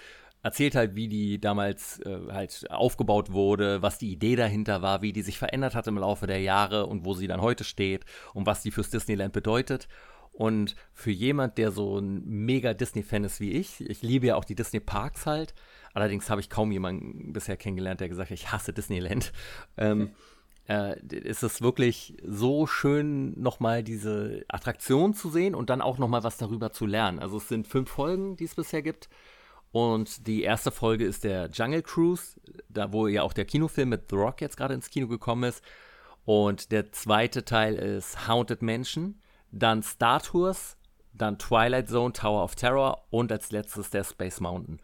erzählt 0.44 0.76
halt, 0.76 0.96
wie 0.96 1.08
die 1.08 1.40
damals 1.40 2.00
äh, 2.02 2.20
halt 2.32 2.66
aufgebaut 2.70 3.32
wurde, 3.32 3.82
was 3.82 3.98
die 3.98 4.12
Idee 4.12 4.36
dahinter 4.36 4.82
war, 4.82 5.02
wie 5.02 5.14
die 5.14 5.22
sich 5.22 5.38
verändert 5.38 5.76
hat 5.76 5.88
im 5.88 5.98
Laufe 5.98 6.28
der 6.28 6.42
Jahre 6.42 6.86
und 6.86 7.06
wo 7.06 7.14
sie 7.14 7.28
dann 7.28 7.42
heute 7.42 7.64
steht 7.64 8.06
und 8.34 8.46
was 8.46 8.62
die 8.62 8.72
fürs 8.72 8.90
Disneyland 8.90 9.34
bedeutet. 9.34 9.88
Und 10.32 10.76
für 10.94 11.10
jemand, 11.10 11.58
der 11.58 11.72
so 11.72 11.98
ein 11.98 12.24
mega 12.24 12.76
Disney-Fan 12.76 13.24
ist 13.24 13.40
wie 13.40 13.54
ich, 13.54 13.82
ich 13.82 14.04
liebe 14.04 14.28
ja 14.28 14.36
auch 14.36 14.46
die 14.46 14.54
Disney-Parks 14.54 15.26
halt, 15.26 15.56
allerdings 15.94 16.30
habe 16.30 16.42
ich 16.42 16.50
kaum 16.52 16.72
jemanden 16.72 17.34
bisher 17.34 17.58
kennengelernt, 17.58 18.02
der 18.02 18.10
gesagt 18.10 18.30
hat, 18.30 18.38
ich 18.38 18.52
hasse 18.52 18.74
Disneyland. 18.74 19.32
Ähm, 19.78 20.12
äh, 20.68 21.00
ist 21.16 21.44
es 21.44 21.62
wirklich 21.62 22.18
so 22.26 22.68
schön, 22.68 23.40
nochmal 23.40 23.84
diese 23.84 24.44
Attraktion 24.50 25.14
zu 25.14 25.30
sehen 25.30 25.56
und 25.56 25.70
dann 25.70 25.82
auch 25.82 25.98
nochmal 25.98 26.24
was 26.24 26.38
darüber 26.38 26.72
zu 26.72 26.86
lernen. 26.86 27.20
Also 27.20 27.38
es 27.38 27.48
sind 27.48 27.68
fünf 27.68 27.90
Folgen, 27.90 28.36
die 28.36 28.44
es 28.44 28.56
bisher 28.56 28.82
gibt. 28.82 29.10
Und 29.78 30.26
die 30.26 30.42
erste 30.42 30.72
Folge 30.72 31.06
ist 31.06 31.24
der 31.24 31.50
Jungle 31.52 31.84
Cruise, 31.84 32.40
da 32.68 32.92
wo 32.92 33.08
ja 33.08 33.22
auch 33.22 33.34
der 33.34 33.46
Kinofilm 33.46 33.90
mit 33.90 34.10
The 34.10 34.16
Rock 34.16 34.42
jetzt 34.42 34.58
gerade 34.58 34.74
ins 34.74 34.90
Kino 34.90 35.08
gekommen 35.08 35.44
ist. 35.44 35.64
Und 36.26 36.72
der 36.72 36.92
zweite 36.92 37.46
Teil 37.46 37.76
ist 37.76 38.28
Haunted 38.28 38.64
Mansion 38.64 39.22
dann 39.52 39.84
Star 39.84 40.22
Tours, 40.22 40.78
dann 41.14 41.38
Twilight 41.38 41.90
Zone, 41.90 42.12
Tower 42.12 42.44
of 42.44 42.56
Terror 42.56 43.06
und 43.12 43.32
als 43.32 43.52
letztes 43.52 43.92
der 43.92 44.04
Space 44.04 44.40
Mountain. 44.40 44.80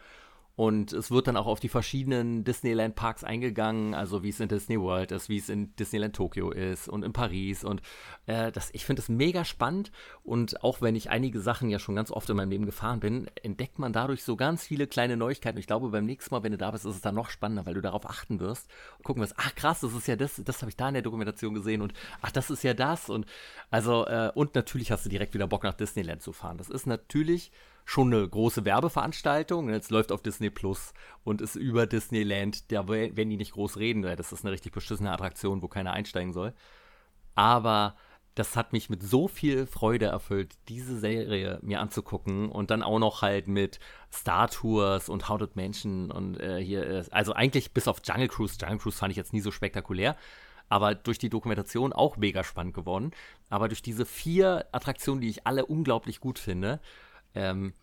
Und 0.56 0.94
es 0.94 1.10
wird 1.10 1.28
dann 1.28 1.36
auch 1.36 1.48
auf 1.48 1.60
die 1.60 1.70
verschiedenen 1.70 2.44
Disneyland-Parks 2.44 3.24
eingegangen, 3.24 3.96
also 3.96 4.22
wie 4.22 4.30
es 4.30 4.40
in 4.40 4.50
Disney 4.50 4.80
World 4.80 5.12
ist, 5.12 5.28
wie 5.28 5.38
es 5.38 5.50
in 5.50 5.76
Disneyland 5.78 6.16
Tokio 6.16 6.52
ist 6.52 6.88
und 6.88 7.04
in 7.04 7.12
Paris. 7.12 7.64
Und 7.64 7.82
äh, 8.28 8.52
das, 8.52 8.70
ich 8.74 8.86
finde 8.86 9.02
es 9.02 9.10
mega 9.10 9.46
spannend. 9.46 9.92
Und 10.24 10.64
auch 10.64 10.80
wenn 10.80 10.96
ich 10.96 11.10
einige 11.10 11.40
Sachen 11.40 11.70
ja 11.70 11.80
schon 11.80 11.96
ganz 11.96 12.12
oft 12.12 12.30
in 12.30 12.38
meinem 12.38 12.52
Leben 12.52 12.68
gefahren 12.68 13.00
bin, 13.00 13.28
entdeckt 13.42 13.80
man 13.80 13.94
dadurch 13.94 14.24
so 14.24 14.36
ganz 14.36 14.64
viele 14.64 14.86
kleine 14.86 15.18
Neuigkeiten. 15.18 15.58
Und 15.58 15.62
ich 15.62 15.68
glaube, 15.68 15.90
beim 15.90 16.06
nächsten 16.06 16.36
Mal, 16.36 16.44
wenn 16.44 16.52
du 16.52 16.60
da 16.60 16.70
bist, 16.70 16.86
ist 16.86 16.96
es 16.96 17.02
dann 17.02 17.16
noch 17.16 17.32
spannender, 17.32 17.66
weil 17.66 17.74
du 17.74 17.82
darauf 17.82 18.08
achten 18.08 18.40
wirst 18.40 18.70
und 18.98 19.06
gucken 19.06 19.24
wirst, 19.24 19.34
ach 19.38 19.56
krass, 19.56 19.80
das 19.80 19.94
ist 19.94 20.08
ja 20.08 20.16
das, 20.16 20.40
das 20.46 20.62
habe 20.62 20.70
ich 20.70 20.78
da 20.78 20.88
in 20.88 20.94
der 20.94 21.04
Dokumentation 21.04 21.56
gesehen 21.56 21.82
und 21.82 21.94
ach, 22.22 22.32
das 22.32 22.52
ist 22.52 22.64
ja 22.64 22.76
das. 22.76 23.10
Und 23.10 23.26
also, 23.72 24.06
äh, 24.06 24.32
und 24.36 24.54
natürlich 24.54 24.92
hast 24.92 25.04
du 25.04 25.10
direkt 25.10 25.34
wieder 25.34 25.48
Bock 25.48 25.64
nach 25.64 25.74
Disneyland 25.74 26.22
zu 26.22 26.32
fahren. 26.32 26.60
Das 26.60 26.70
ist 26.70 26.86
natürlich 26.86 27.52
schon 27.86 28.14
eine 28.14 28.28
große 28.28 28.66
Werbeveranstaltung. 28.66 29.70
Jetzt 29.70 29.92
läuft 29.92 30.12
auf 30.12 30.22
Disney 30.22 30.50
Plus 30.50 30.94
und 31.24 31.42
ist 31.42 31.56
über 31.56 31.86
Disneyland. 31.86 32.72
Da 32.72 32.88
werden 32.88 33.30
die 33.30 33.38
nicht 33.38 33.54
groß 33.54 33.78
reden, 33.78 34.04
weil 34.04 34.16
das 34.16 34.32
ist 34.32 34.44
eine 34.44 34.52
richtig 34.52 34.74
beschissene 34.74 35.12
Attraktion, 35.12 35.62
wo 35.62 35.68
keiner 35.68 35.94
einsteigen 35.94 36.34
soll. 36.34 36.54
Aber 37.36 37.96
das 38.36 38.56
hat 38.56 38.74
mich 38.74 38.90
mit 38.90 39.04
so 39.04 39.28
viel 39.28 39.68
Freude 39.68 40.08
erfüllt, 40.08 40.56
diese 40.68 40.98
Serie 41.00 41.60
mir 41.62 41.80
anzugucken 41.80 42.50
und 42.50 42.72
dann 42.72 42.82
auch 42.82 42.98
noch 42.98 43.22
halt 43.22 43.48
mit 43.48 43.80
Star 44.12 44.50
Tours 44.50 45.08
und 45.08 45.30
Haunted 45.30 45.56
Mansion 45.56 46.10
und 46.10 46.40
äh, 46.40 46.64
hier, 46.64 46.88
äh, 46.88 47.04
also 47.12 47.34
eigentlich 47.34 47.74
bis 47.74 47.88
auf 47.88 48.02
Jungle 48.04 48.28
Cruise. 48.28 48.58
Jungle 48.60 48.80
Cruise 48.80 48.98
fand 48.98 49.12
ich 49.12 49.18
jetzt 49.18 49.34
nie 49.34 49.40
so 49.40 49.52
spektakulär, 49.52 50.16
aber 50.68 50.96
durch 50.96 51.20
die 51.20 51.30
Dokumentation 51.30 51.94
auch 51.94 52.18
mega 52.18 52.44
spannend 52.44 52.74
geworden. 52.74 53.12
Aber 53.50 53.68
durch 53.68 53.84
diese 53.84 54.06
vier 54.06 54.66
Attraktionen, 54.72 55.22
die 55.22 55.30
ich 55.30 55.46
alle 55.46 55.68
unglaublich 55.68 56.20
gut 56.20 56.40
finde, 56.40 56.80
ähm, 57.36 57.74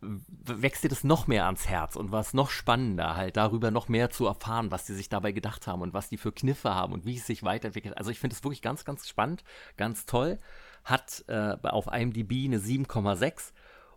wächst 0.00 0.84
dir 0.84 0.88
das 0.88 1.02
noch 1.02 1.26
mehr 1.26 1.46
ans 1.46 1.68
Herz 1.68 1.96
und 1.96 2.12
war 2.12 2.20
es 2.20 2.32
noch 2.32 2.50
spannender, 2.50 3.16
halt 3.16 3.36
darüber 3.36 3.70
noch 3.70 3.88
mehr 3.88 4.10
zu 4.10 4.26
erfahren, 4.26 4.70
was 4.70 4.86
die 4.86 4.94
sich 4.94 5.08
dabei 5.08 5.32
gedacht 5.32 5.66
haben 5.66 5.82
und 5.82 5.92
was 5.92 6.08
die 6.08 6.18
für 6.18 6.30
Kniffe 6.30 6.74
haben 6.74 6.92
und 6.92 7.04
wie 7.04 7.16
es 7.16 7.26
sich 7.26 7.42
weiterentwickelt. 7.42 7.98
Also 7.98 8.10
ich 8.10 8.20
finde 8.20 8.34
es 8.34 8.44
wirklich 8.44 8.62
ganz, 8.62 8.84
ganz 8.84 9.08
spannend, 9.08 9.42
ganz 9.76 10.06
toll. 10.06 10.38
Hat 10.84 11.24
äh, 11.26 11.56
auf 11.62 11.88
IMDb 11.88 12.44
eine 12.44 12.58
7,6 12.58 13.52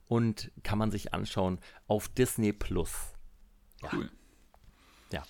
und 0.07 0.51
kann 0.63 0.79
man 0.79 0.91
sich 0.91 1.13
anschauen 1.13 1.59
auf 1.87 2.09
Disney 2.09 2.51
Plus. 2.51 3.13
Ja. 3.83 3.89
Cool. 3.93 4.11
Ja 5.11 5.23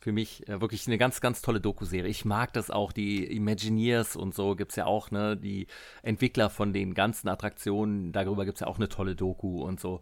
für 0.00 0.12
mich 0.12 0.48
äh, 0.48 0.60
wirklich 0.60 0.86
eine 0.86 0.98
ganz, 0.98 1.20
ganz 1.20 1.42
tolle 1.42 1.60
Doku-Serie. 1.60 2.10
Ich 2.10 2.24
mag 2.24 2.52
das 2.54 2.70
auch, 2.70 2.92
die 2.92 3.24
Imagineers 3.36 4.16
und 4.16 4.34
so 4.34 4.56
gibt 4.56 4.72
es 4.72 4.76
ja 4.76 4.86
auch, 4.86 5.10
ne, 5.10 5.36
die 5.36 5.66
Entwickler 6.02 6.48
von 6.48 6.72
den 6.72 6.94
ganzen 6.94 7.28
Attraktionen, 7.28 8.10
darüber 8.12 8.46
gibt 8.46 8.56
es 8.56 8.60
ja 8.60 8.66
auch 8.66 8.78
eine 8.78 8.88
tolle 8.88 9.14
Doku 9.14 9.62
und 9.62 9.78
so. 9.78 10.00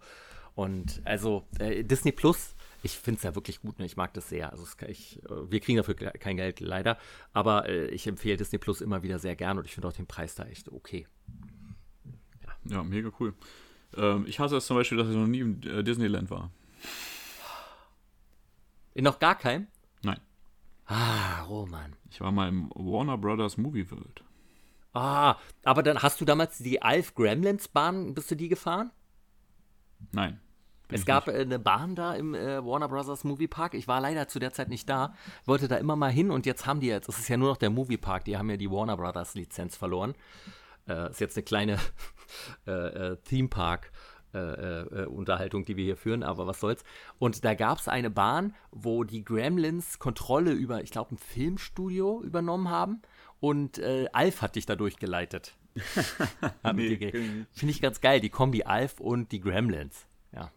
Und 0.54 1.02
also 1.04 1.44
äh, 1.58 1.84
Disney 1.84 2.12
Plus, 2.12 2.54
ich 2.82 2.92
finde 2.92 3.18
es 3.18 3.24
ja 3.24 3.34
wirklich 3.34 3.60
gut, 3.60 3.80
ne? 3.80 3.86
ich 3.86 3.96
mag 3.96 4.14
das 4.14 4.28
sehr. 4.28 4.52
Also 4.52 4.66
ich, 4.86 5.22
äh, 5.24 5.50
wir 5.50 5.58
kriegen 5.60 5.76
dafür 5.76 5.94
kein 5.94 6.36
Geld 6.36 6.60
leider, 6.60 6.96
aber 7.32 7.68
äh, 7.68 7.88
ich 7.88 8.06
empfehle 8.06 8.36
Disney 8.36 8.58
Plus 8.58 8.80
immer 8.80 9.02
wieder 9.02 9.18
sehr 9.18 9.34
gern 9.34 9.58
und 9.58 9.64
ich 9.64 9.74
finde 9.74 9.88
auch 9.88 9.92
den 9.92 10.06
Preis 10.06 10.36
da 10.36 10.44
echt 10.44 10.70
okay. 10.70 11.08
Ja, 12.44 12.76
ja 12.76 12.82
mega 12.84 13.10
cool. 13.18 13.34
Ähm, 13.96 14.26
ich 14.28 14.38
hasse 14.38 14.56
es 14.56 14.66
zum 14.66 14.76
Beispiel, 14.76 14.98
dass 14.98 15.08
ich 15.08 15.16
noch 15.16 15.26
nie 15.26 15.40
im 15.40 15.60
äh, 15.62 15.82
Disneyland 15.82 16.30
war. 16.30 16.52
In 18.94 19.04
noch 19.04 19.18
gar 19.18 19.36
keinem? 19.36 19.66
Ah, 20.88 21.42
Roman. 21.42 21.94
Ich 22.10 22.20
war 22.20 22.32
mal 22.32 22.48
im 22.48 22.70
Warner 22.74 23.18
Brothers 23.18 23.58
Movie 23.58 23.90
World. 23.90 24.24
Ah, 24.94 25.36
aber 25.62 25.82
dann 25.82 26.02
hast 26.02 26.20
du 26.20 26.24
damals 26.24 26.58
die 26.58 26.80
Alf 26.80 27.14
Gremlins 27.14 27.68
Bahn, 27.68 28.14
bist 28.14 28.30
du 28.30 28.34
die 28.34 28.48
gefahren? 28.48 28.90
Nein. 30.12 30.40
Es 30.90 31.04
gab 31.04 31.26
nicht. 31.26 31.36
eine 31.36 31.58
Bahn 31.58 31.94
da 31.94 32.14
im 32.14 32.34
äh, 32.34 32.64
Warner 32.64 32.88
Brothers 32.88 33.22
Movie 33.22 33.48
Park. 33.48 33.74
Ich 33.74 33.86
war 33.86 34.00
leider 34.00 34.28
zu 34.28 34.38
der 34.38 34.54
Zeit 34.54 34.70
nicht 34.70 34.88
da, 34.88 35.14
wollte 35.44 35.68
da 35.68 35.76
immer 35.76 35.96
mal 35.96 36.10
hin 36.10 36.30
und 36.30 36.46
jetzt 36.46 36.64
haben 36.64 36.80
die 36.80 36.86
jetzt, 36.86 37.10
es 37.10 37.18
ist 37.18 37.28
ja 37.28 37.36
nur 37.36 37.50
noch 37.50 37.58
der 37.58 37.68
Movie 37.68 37.98
Park, 37.98 38.24
die 38.24 38.38
haben 38.38 38.48
ja 38.48 38.56
die 38.56 38.70
Warner 38.70 38.96
Brothers 38.96 39.34
Lizenz 39.34 39.76
verloren. 39.76 40.14
Äh, 40.88 41.10
ist 41.10 41.20
jetzt 41.20 41.36
eine 41.36 41.44
kleine 41.44 41.78
äh, 42.66 42.70
äh 42.70 43.16
Theme 43.16 43.48
Park 43.48 43.92
äh, 44.34 44.82
äh, 44.82 45.06
Unterhaltung, 45.06 45.64
die 45.64 45.76
wir 45.76 45.84
hier 45.84 45.96
führen, 45.96 46.22
aber 46.22 46.46
was 46.46 46.60
soll's. 46.60 46.84
Und 47.18 47.44
da 47.44 47.54
gab 47.54 47.78
es 47.78 47.88
eine 47.88 48.10
Bahn, 48.10 48.54
wo 48.70 49.04
die 49.04 49.24
Gremlins 49.24 49.98
Kontrolle 49.98 50.52
über, 50.52 50.82
ich 50.82 50.90
glaube, 50.90 51.14
ein 51.14 51.18
Filmstudio 51.18 52.22
übernommen 52.22 52.68
haben 52.68 53.00
und 53.40 53.78
äh, 53.78 54.06
Alf 54.12 54.42
hat 54.42 54.56
dich 54.56 54.66
dadurch 54.66 54.96
geleitet. 54.96 55.56
nee, 56.74 56.96
Finde 57.52 57.70
ich 57.70 57.80
ganz 57.80 58.00
geil, 58.00 58.20
die 58.20 58.30
Kombi 58.30 58.64
Alf 58.64 59.00
und 59.00 59.32
die 59.32 59.40
Gremlins. 59.40 60.06
Ja. 60.32 60.50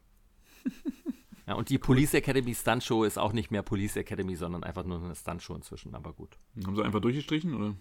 ja 1.48 1.54
und 1.54 1.70
die 1.70 1.78
Police 1.78 2.14
Academy 2.16 2.54
Stunt 2.54 2.84
Show 2.84 3.04
ist 3.04 3.18
auch 3.18 3.34
nicht 3.34 3.52
mehr 3.52 3.62
Police 3.62 3.96
Academy, 3.96 4.36
sondern 4.36 4.64
einfach 4.64 4.84
nur 4.84 5.02
eine 5.02 5.16
Stunt 5.16 5.44
Show 5.44 5.56
inzwischen, 5.56 5.96
aber 5.96 6.14
gut. 6.14 6.38
Haben 6.66 6.76
sie 6.76 6.84
einfach 6.84 7.02
durchgestrichen, 7.02 7.54
oder? 7.56 7.76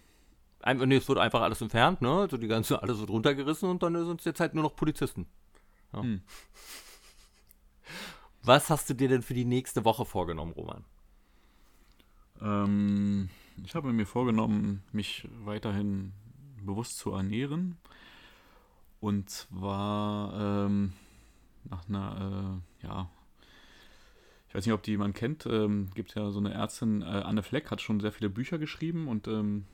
Ein, 0.63 0.77
nee, 0.89 0.97
es 0.97 1.09
wird 1.09 1.19
einfach 1.19 1.41
alles 1.41 1.63
entfernt, 1.63 2.03
ne? 2.03 2.11
Also 2.11 2.37
die 2.37 2.47
ganze, 2.47 2.83
alles 2.83 3.01
wird 3.01 3.09
runtergerissen 3.09 3.69
und 3.69 3.83
dann 3.83 3.95
sind 4.07 4.21
es 4.21 4.27
jetzt 4.27 4.41
halt 4.41 4.55
nur 4.55 4.63
noch 4.63 4.77
Polizisten. 4.77 5.27
Ja. 5.93 6.03
Hm. 6.03 6.23
Was 8.43 8.71
hast 8.71 8.89
du 8.89 8.95
dir 8.95 9.09
denn 9.09 9.23
für 9.23 9.35
die 9.35 9.45
nächste 9.45 9.85
Woche 9.85 10.05
vorgenommen, 10.05 10.53
Roman? 10.53 10.85
Ähm, 12.41 13.29
ich 13.65 13.75
habe 13.75 13.93
mir 13.93 14.07
vorgenommen, 14.07 14.83
mich 14.93 15.29
weiterhin 15.45 16.13
bewusst 16.65 16.99
zu 16.99 17.13
ernähren. 17.13 17.77
Und 19.01 19.31
zwar 19.31 20.67
ähm, 20.67 20.93
nach 21.65 21.89
einer, 21.89 22.61
äh, 22.83 22.87
ja, 22.87 23.11
ich 24.49 24.55
weiß 24.55 24.67
nicht, 24.67 24.75
ob 24.75 24.83
die 24.83 24.91
jemand 24.91 25.15
kennt, 25.15 25.47
ähm, 25.47 25.91
gibt 25.95 26.15
ja 26.15 26.31
so 26.31 26.39
eine 26.39 26.53
Ärztin, 26.53 27.03
äh, 27.03 27.05
Anne 27.05 27.43
Fleck, 27.43 27.71
hat 27.71 27.81
schon 27.81 28.01
sehr 28.01 28.13
viele 28.13 28.29
Bücher 28.29 28.59
geschrieben 28.59 29.07
und 29.07 29.29
ähm, 29.29 29.65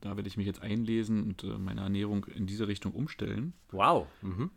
da 0.00 0.16
werde 0.16 0.28
ich 0.28 0.36
mich 0.36 0.46
jetzt 0.46 0.60
einlesen 0.60 1.22
und 1.22 1.44
äh, 1.44 1.58
meine 1.58 1.82
Ernährung 1.82 2.24
in 2.24 2.46
diese 2.46 2.68
Richtung 2.68 2.92
umstellen. 2.92 3.54
Wow. 3.70 4.08
Mhm. 4.22 4.50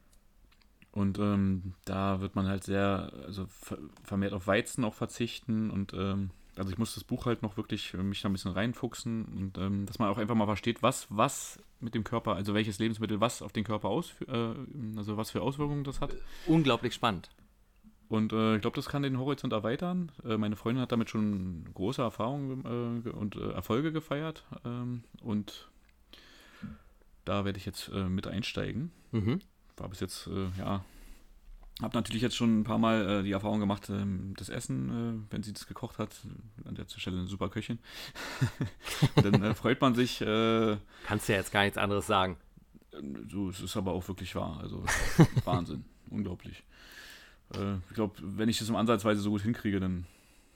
Und 0.97 1.19
ähm, 1.19 1.73
da 1.85 2.21
wird 2.21 2.35
man 2.35 2.47
halt 2.47 2.63
sehr, 2.63 3.11
also 3.23 3.45
vermehrt 4.03 4.33
auf 4.33 4.47
Weizen 4.47 4.83
auch 4.83 4.95
verzichten 4.95 5.69
und 5.69 5.93
ähm, 5.93 6.31
also 6.55 6.71
ich 6.71 6.79
muss 6.79 6.95
das 6.95 7.03
Buch 7.03 7.27
halt 7.27 7.43
noch 7.43 7.55
wirklich 7.55 7.93
äh, 7.93 7.97
mich 7.97 8.23
da 8.23 8.29
ein 8.29 8.31
bisschen 8.31 8.51
reinfuchsen 8.51 9.25
und 9.25 9.59
ähm, 9.59 9.85
dass 9.85 9.99
man 9.99 10.09
auch 10.09 10.17
einfach 10.17 10.33
mal 10.33 10.47
versteht, 10.47 10.81
was, 10.81 11.05
was 11.11 11.59
mit 11.81 11.93
dem 11.93 12.03
Körper, 12.03 12.33
also 12.33 12.55
welches 12.55 12.79
Lebensmittel 12.79 13.21
was 13.21 13.43
auf 13.43 13.51
den 13.51 13.63
Körper 13.63 13.89
ausführt, 13.89 14.31
äh, 14.31 14.97
also 14.97 15.17
was 15.17 15.29
für 15.29 15.43
Auswirkungen 15.43 15.83
das 15.83 16.01
hat. 16.01 16.15
Unglaublich 16.47 16.95
spannend. 16.95 17.29
Und 18.09 18.33
äh, 18.33 18.55
ich 18.55 18.61
glaube, 18.61 18.75
das 18.75 18.89
kann 18.89 19.03
den 19.03 19.19
Horizont 19.19 19.53
erweitern. 19.53 20.11
Äh, 20.25 20.37
meine 20.37 20.55
Freundin 20.55 20.81
hat 20.81 20.91
damit 20.91 21.11
schon 21.11 21.63
große 21.75 22.01
Erfahrungen 22.01 23.05
äh, 23.05 23.09
und 23.09 23.35
äh, 23.35 23.51
Erfolge 23.51 23.91
gefeiert. 23.91 24.45
Ähm, 24.65 25.03
und 25.21 25.69
da 27.23 27.45
werde 27.45 27.59
ich 27.59 27.67
jetzt 27.67 27.91
mit 27.91 28.25
einsteigen. 28.25 28.91
Mhm 29.11 29.41
war 29.77 29.89
bis 29.89 29.99
jetzt, 29.99 30.27
äh, 30.27 30.47
ja, 30.59 30.83
habe 31.81 31.95
natürlich 31.95 32.21
jetzt 32.23 32.35
schon 32.35 32.61
ein 32.61 32.63
paar 32.63 32.79
Mal 32.79 33.19
äh, 33.19 33.23
die 33.23 33.31
Erfahrung 33.31 33.59
gemacht, 33.59 33.89
ähm, 33.89 34.33
das 34.37 34.49
Essen, 34.49 34.89
äh, 35.29 35.31
wenn 35.31 35.43
sie 35.43 35.53
das 35.53 35.67
gekocht 35.67 35.99
hat, 35.99 36.09
an 36.65 36.75
der 36.75 36.85
Stelle 36.87 37.17
eine 37.17 37.27
super 37.27 37.49
Köchin. 37.49 37.77
dann 39.15 39.43
äh, 39.43 39.53
freut 39.53 39.79
man 39.79 39.93
sich. 39.93 40.21
Äh, 40.21 40.77
Kannst 41.05 41.29
ja 41.29 41.35
jetzt 41.35 41.51
gar 41.51 41.63
nichts 41.63 41.77
anderes 41.77 42.07
sagen. 42.07 42.37
So, 43.29 43.49
es 43.49 43.61
ist 43.61 43.77
aber 43.77 43.91
auch 43.91 44.07
wirklich 44.07 44.33
wahr. 44.33 44.59
Also 44.59 44.83
Wahnsinn, 45.45 45.85
unglaublich. 46.09 46.63
Äh, 47.53 47.75
ich 47.89 47.93
glaube, 47.93 48.15
wenn 48.21 48.49
ich 48.49 48.57
das 48.57 48.69
im 48.69 48.75
Ansatzweise 48.75 49.21
so 49.21 49.29
gut 49.29 49.41
hinkriege, 49.41 49.79
dann 49.79 50.07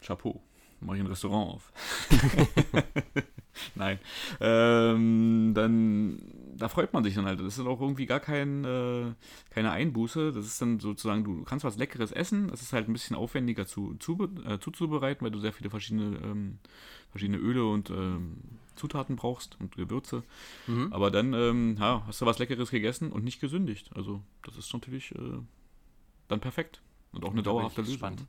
Chapeau. 0.01 0.41
Mache 0.79 0.97
ich 0.97 1.03
ein 1.03 1.07
Restaurant 1.07 1.53
auf. 1.53 1.71
Nein. 3.75 3.99
Ähm, 4.39 5.51
dann 5.53 6.19
da 6.61 6.69
freut 6.69 6.93
man 6.93 7.03
sich 7.03 7.15
dann 7.15 7.25
halt. 7.25 7.39
Das 7.39 7.57
ist 7.57 7.65
auch 7.65 7.81
irgendwie 7.81 8.05
gar 8.05 8.19
kein, 8.19 8.63
äh, 8.63 9.13
keine 9.49 9.71
Einbuße. 9.71 10.31
Das 10.31 10.45
ist 10.45 10.61
dann 10.61 10.79
sozusagen, 10.79 11.23
du 11.23 11.43
kannst 11.43 11.65
was 11.65 11.77
Leckeres 11.77 12.11
essen. 12.11 12.49
Das 12.49 12.61
ist 12.61 12.71
halt 12.71 12.87
ein 12.87 12.93
bisschen 12.93 13.15
aufwendiger 13.15 13.65
zu, 13.65 13.95
zu, 13.95 14.29
äh, 14.45 14.59
zuzubereiten, 14.59 15.25
weil 15.25 15.31
du 15.31 15.39
sehr 15.39 15.53
viele 15.53 15.71
verschiedene, 15.71 16.17
ähm, 16.23 16.59
verschiedene 17.09 17.39
Öle 17.39 17.65
und 17.65 17.89
ähm, 17.89 18.37
Zutaten 18.75 19.15
brauchst 19.15 19.59
und 19.59 19.75
Gewürze. 19.75 20.23
Mhm. 20.67 20.93
Aber 20.93 21.09
dann 21.09 21.33
ähm, 21.33 21.77
ja, 21.79 22.03
hast 22.05 22.21
du 22.21 22.27
was 22.27 22.37
Leckeres 22.37 22.69
gegessen 22.69 23.11
und 23.11 23.23
nicht 23.23 23.41
gesündigt. 23.41 23.89
Also 23.95 24.21
das 24.43 24.55
ist 24.55 24.71
natürlich 24.71 25.15
äh, 25.15 25.39
dann 26.27 26.39
perfekt. 26.39 26.81
Und 27.11 27.25
auch 27.25 27.31
eine 27.31 27.43
dauerhafte 27.43 27.81
Lösung. 27.81 27.97
Spannend. 27.97 28.25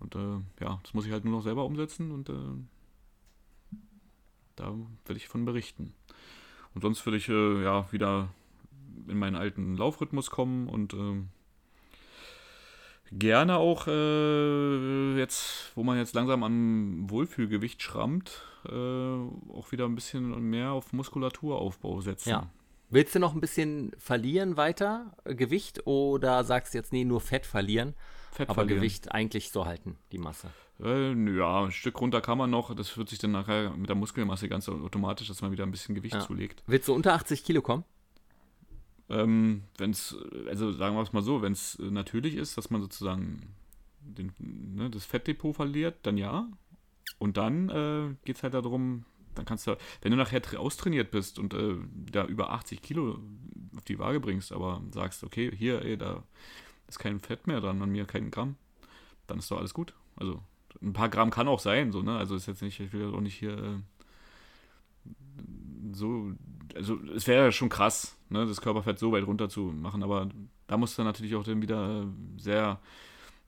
Und 0.00 0.16
äh, 0.16 0.64
ja, 0.64 0.80
das 0.82 0.92
muss 0.94 1.06
ich 1.06 1.12
halt 1.12 1.24
nur 1.24 1.34
noch 1.34 1.44
selber 1.44 1.64
umsetzen 1.64 2.10
und 2.10 2.28
äh, 2.28 2.32
da 4.56 4.74
werde 5.06 5.16
ich 5.16 5.28
von 5.28 5.44
berichten. 5.44 5.94
Und 6.74 6.82
sonst 6.82 7.04
würde 7.06 7.18
ich 7.18 7.28
äh, 7.28 7.62
ja 7.62 7.90
wieder 7.92 8.28
in 9.08 9.18
meinen 9.18 9.36
alten 9.36 9.76
Laufrhythmus 9.76 10.30
kommen 10.30 10.68
und 10.68 10.94
äh, 10.94 11.22
gerne 13.12 13.58
auch 13.58 13.86
äh, 13.86 15.18
jetzt, 15.18 15.72
wo 15.74 15.82
man 15.82 15.98
jetzt 15.98 16.14
langsam 16.14 16.42
am 16.42 17.10
Wohlfühlgewicht 17.10 17.82
schrammt, 17.82 18.42
äh, 18.66 18.72
auch 18.72 19.70
wieder 19.70 19.84
ein 19.84 19.94
bisschen 19.94 20.50
mehr 20.50 20.72
auf 20.72 20.92
Muskulaturaaufbau 20.92 22.00
setzen. 22.00 22.30
Ja. 22.30 22.50
Willst 22.90 23.14
du 23.14 23.18
noch 23.18 23.34
ein 23.34 23.40
bisschen 23.40 23.92
verlieren 23.98 24.56
weiter, 24.56 25.16
äh, 25.24 25.34
Gewicht, 25.34 25.86
oder 25.86 26.44
sagst 26.44 26.74
du 26.74 26.78
jetzt, 26.78 26.92
nee, 26.92 27.04
nur 27.04 27.20
Fett 27.20 27.46
verlieren, 27.46 27.94
Fett 28.34 28.48
aber 28.48 28.54
verlieren. 28.62 28.80
Gewicht 28.80 29.12
eigentlich 29.12 29.50
so 29.50 29.64
halten, 29.64 29.96
die 30.12 30.18
Masse? 30.18 30.50
Äh, 30.82 31.12
ja, 31.36 31.64
ein 31.64 31.70
Stück 31.72 32.00
runter 32.00 32.20
kann 32.20 32.36
man 32.36 32.50
noch. 32.50 32.74
Das 32.74 32.96
wird 32.98 33.08
sich 33.08 33.20
dann 33.20 33.30
nachher 33.30 33.70
mit 33.70 33.88
der 33.88 33.94
Muskelmasse 33.96 34.48
ganz 34.48 34.68
automatisch, 34.68 35.28
dass 35.28 35.40
man 35.40 35.52
wieder 35.52 35.62
ein 35.64 35.70
bisschen 35.70 35.94
Gewicht 35.94 36.14
Ja. 36.16 36.20
zulegt. 36.20 36.62
Willst 36.66 36.88
du 36.88 36.94
unter 36.94 37.12
80 37.14 37.44
Kilo 37.44 37.62
kommen? 37.62 37.84
Ähm, 39.08 39.62
wenn 39.78 39.90
es, 39.90 40.16
also 40.48 40.72
sagen 40.72 40.96
wir 40.96 41.02
es 41.02 41.12
mal 41.12 41.22
so, 41.22 41.42
wenn 41.42 41.52
es 41.52 41.78
natürlich 41.78 42.34
ist, 42.34 42.56
dass 42.58 42.70
man 42.70 42.80
sozusagen 42.80 43.54
den, 44.00 44.32
ne, 44.38 44.90
das 44.90 45.04
Fettdepot 45.04 45.54
verliert, 45.54 45.96
dann 46.02 46.16
ja. 46.16 46.48
Und 47.18 47.36
dann 47.36 47.68
äh, 47.68 48.14
geht 48.24 48.36
es 48.36 48.42
halt 48.42 48.54
darum, 48.54 49.04
dann 49.34 49.44
kannst 49.44 49.66
du, 49.66 49.76
wenn 50.02 50.10
du 50.10 50.16
nachher 50.16 50.42
tra- 50.42 50.56
austrainiert 50.56 51.10
bist 51.10 51.38
und 51.38 51.54
äh, 51.54 51.76
da 52.10 52.24
über 52.24 52.50
80 52.50 52.82
Kilo 52.82 53.18
auf 53.76 53.84
die 53.84 53.98
Waage 53.98 54.20
bringst, 54.20 54.52
aber 54.52 54.82
sagst, 54.90 55.22
okay, 55.22 55.52
hier, 55.54 55.82
ey, 55.82 55.96
da 55.98 56.24
ist 56.88 56.98
kein 56.98 57.20
Fett 57.20 57.46
mehr 57.46 57.60
dran, 57.60 57.82
an 57.82 57.90
mir 57.90 58.04
kein 58.04 58.30
Gramm, 58.30 58.56
dann 59.26 59.38
ist 59.38 59.50
doch 59.50 59.58
alles 59.58 59.74
gut. 59.74 59.94
Also 60.16 60.42
ein 60.82 60.92
paar 60.92 61.08
Gramm 61.08 61.30
kann 61.30 61.48
auch 61.48 61.60
sein, 61.60 61.92
so, 61.92 62.02
ne? 62.02 62.16
Also 62.16 62.34
ist 62.34 62.46
jetzt 62.46 62.62
nicht, 62.62 62.80
ich 62.80 62.92
will 62.92 63.14
auch 63.14 63.20
nicht 63.20 63.36
hier 63.38 63.56
äh, 63.56 63.76
so, 65.92 66.32
also 66.74 66.98
es 67.14 67.26
wäre 67.26 67.46
ja 67.46 67.52
schon 67.52 67.68
krass, 67.68 68.16
ne, 68.28 68.46
das 68.46 68.60
Körperfett 68.60 68.98
so 68.98 69.12
weit 69.12 69.26
runter 69.26 69.48
zu 69.48 69.62
machen, 69.62 70.02
aber 70.02 70.28
da 70.66 70.76
musst 70.76 70.98
du 70.98 71.02
natürlich 71.04 71.34
auch 71.36 71.44
dann 71.44 71.62
wieder 71.62 72.02
äh, 72.02 72.40
sehr 72.40 72.80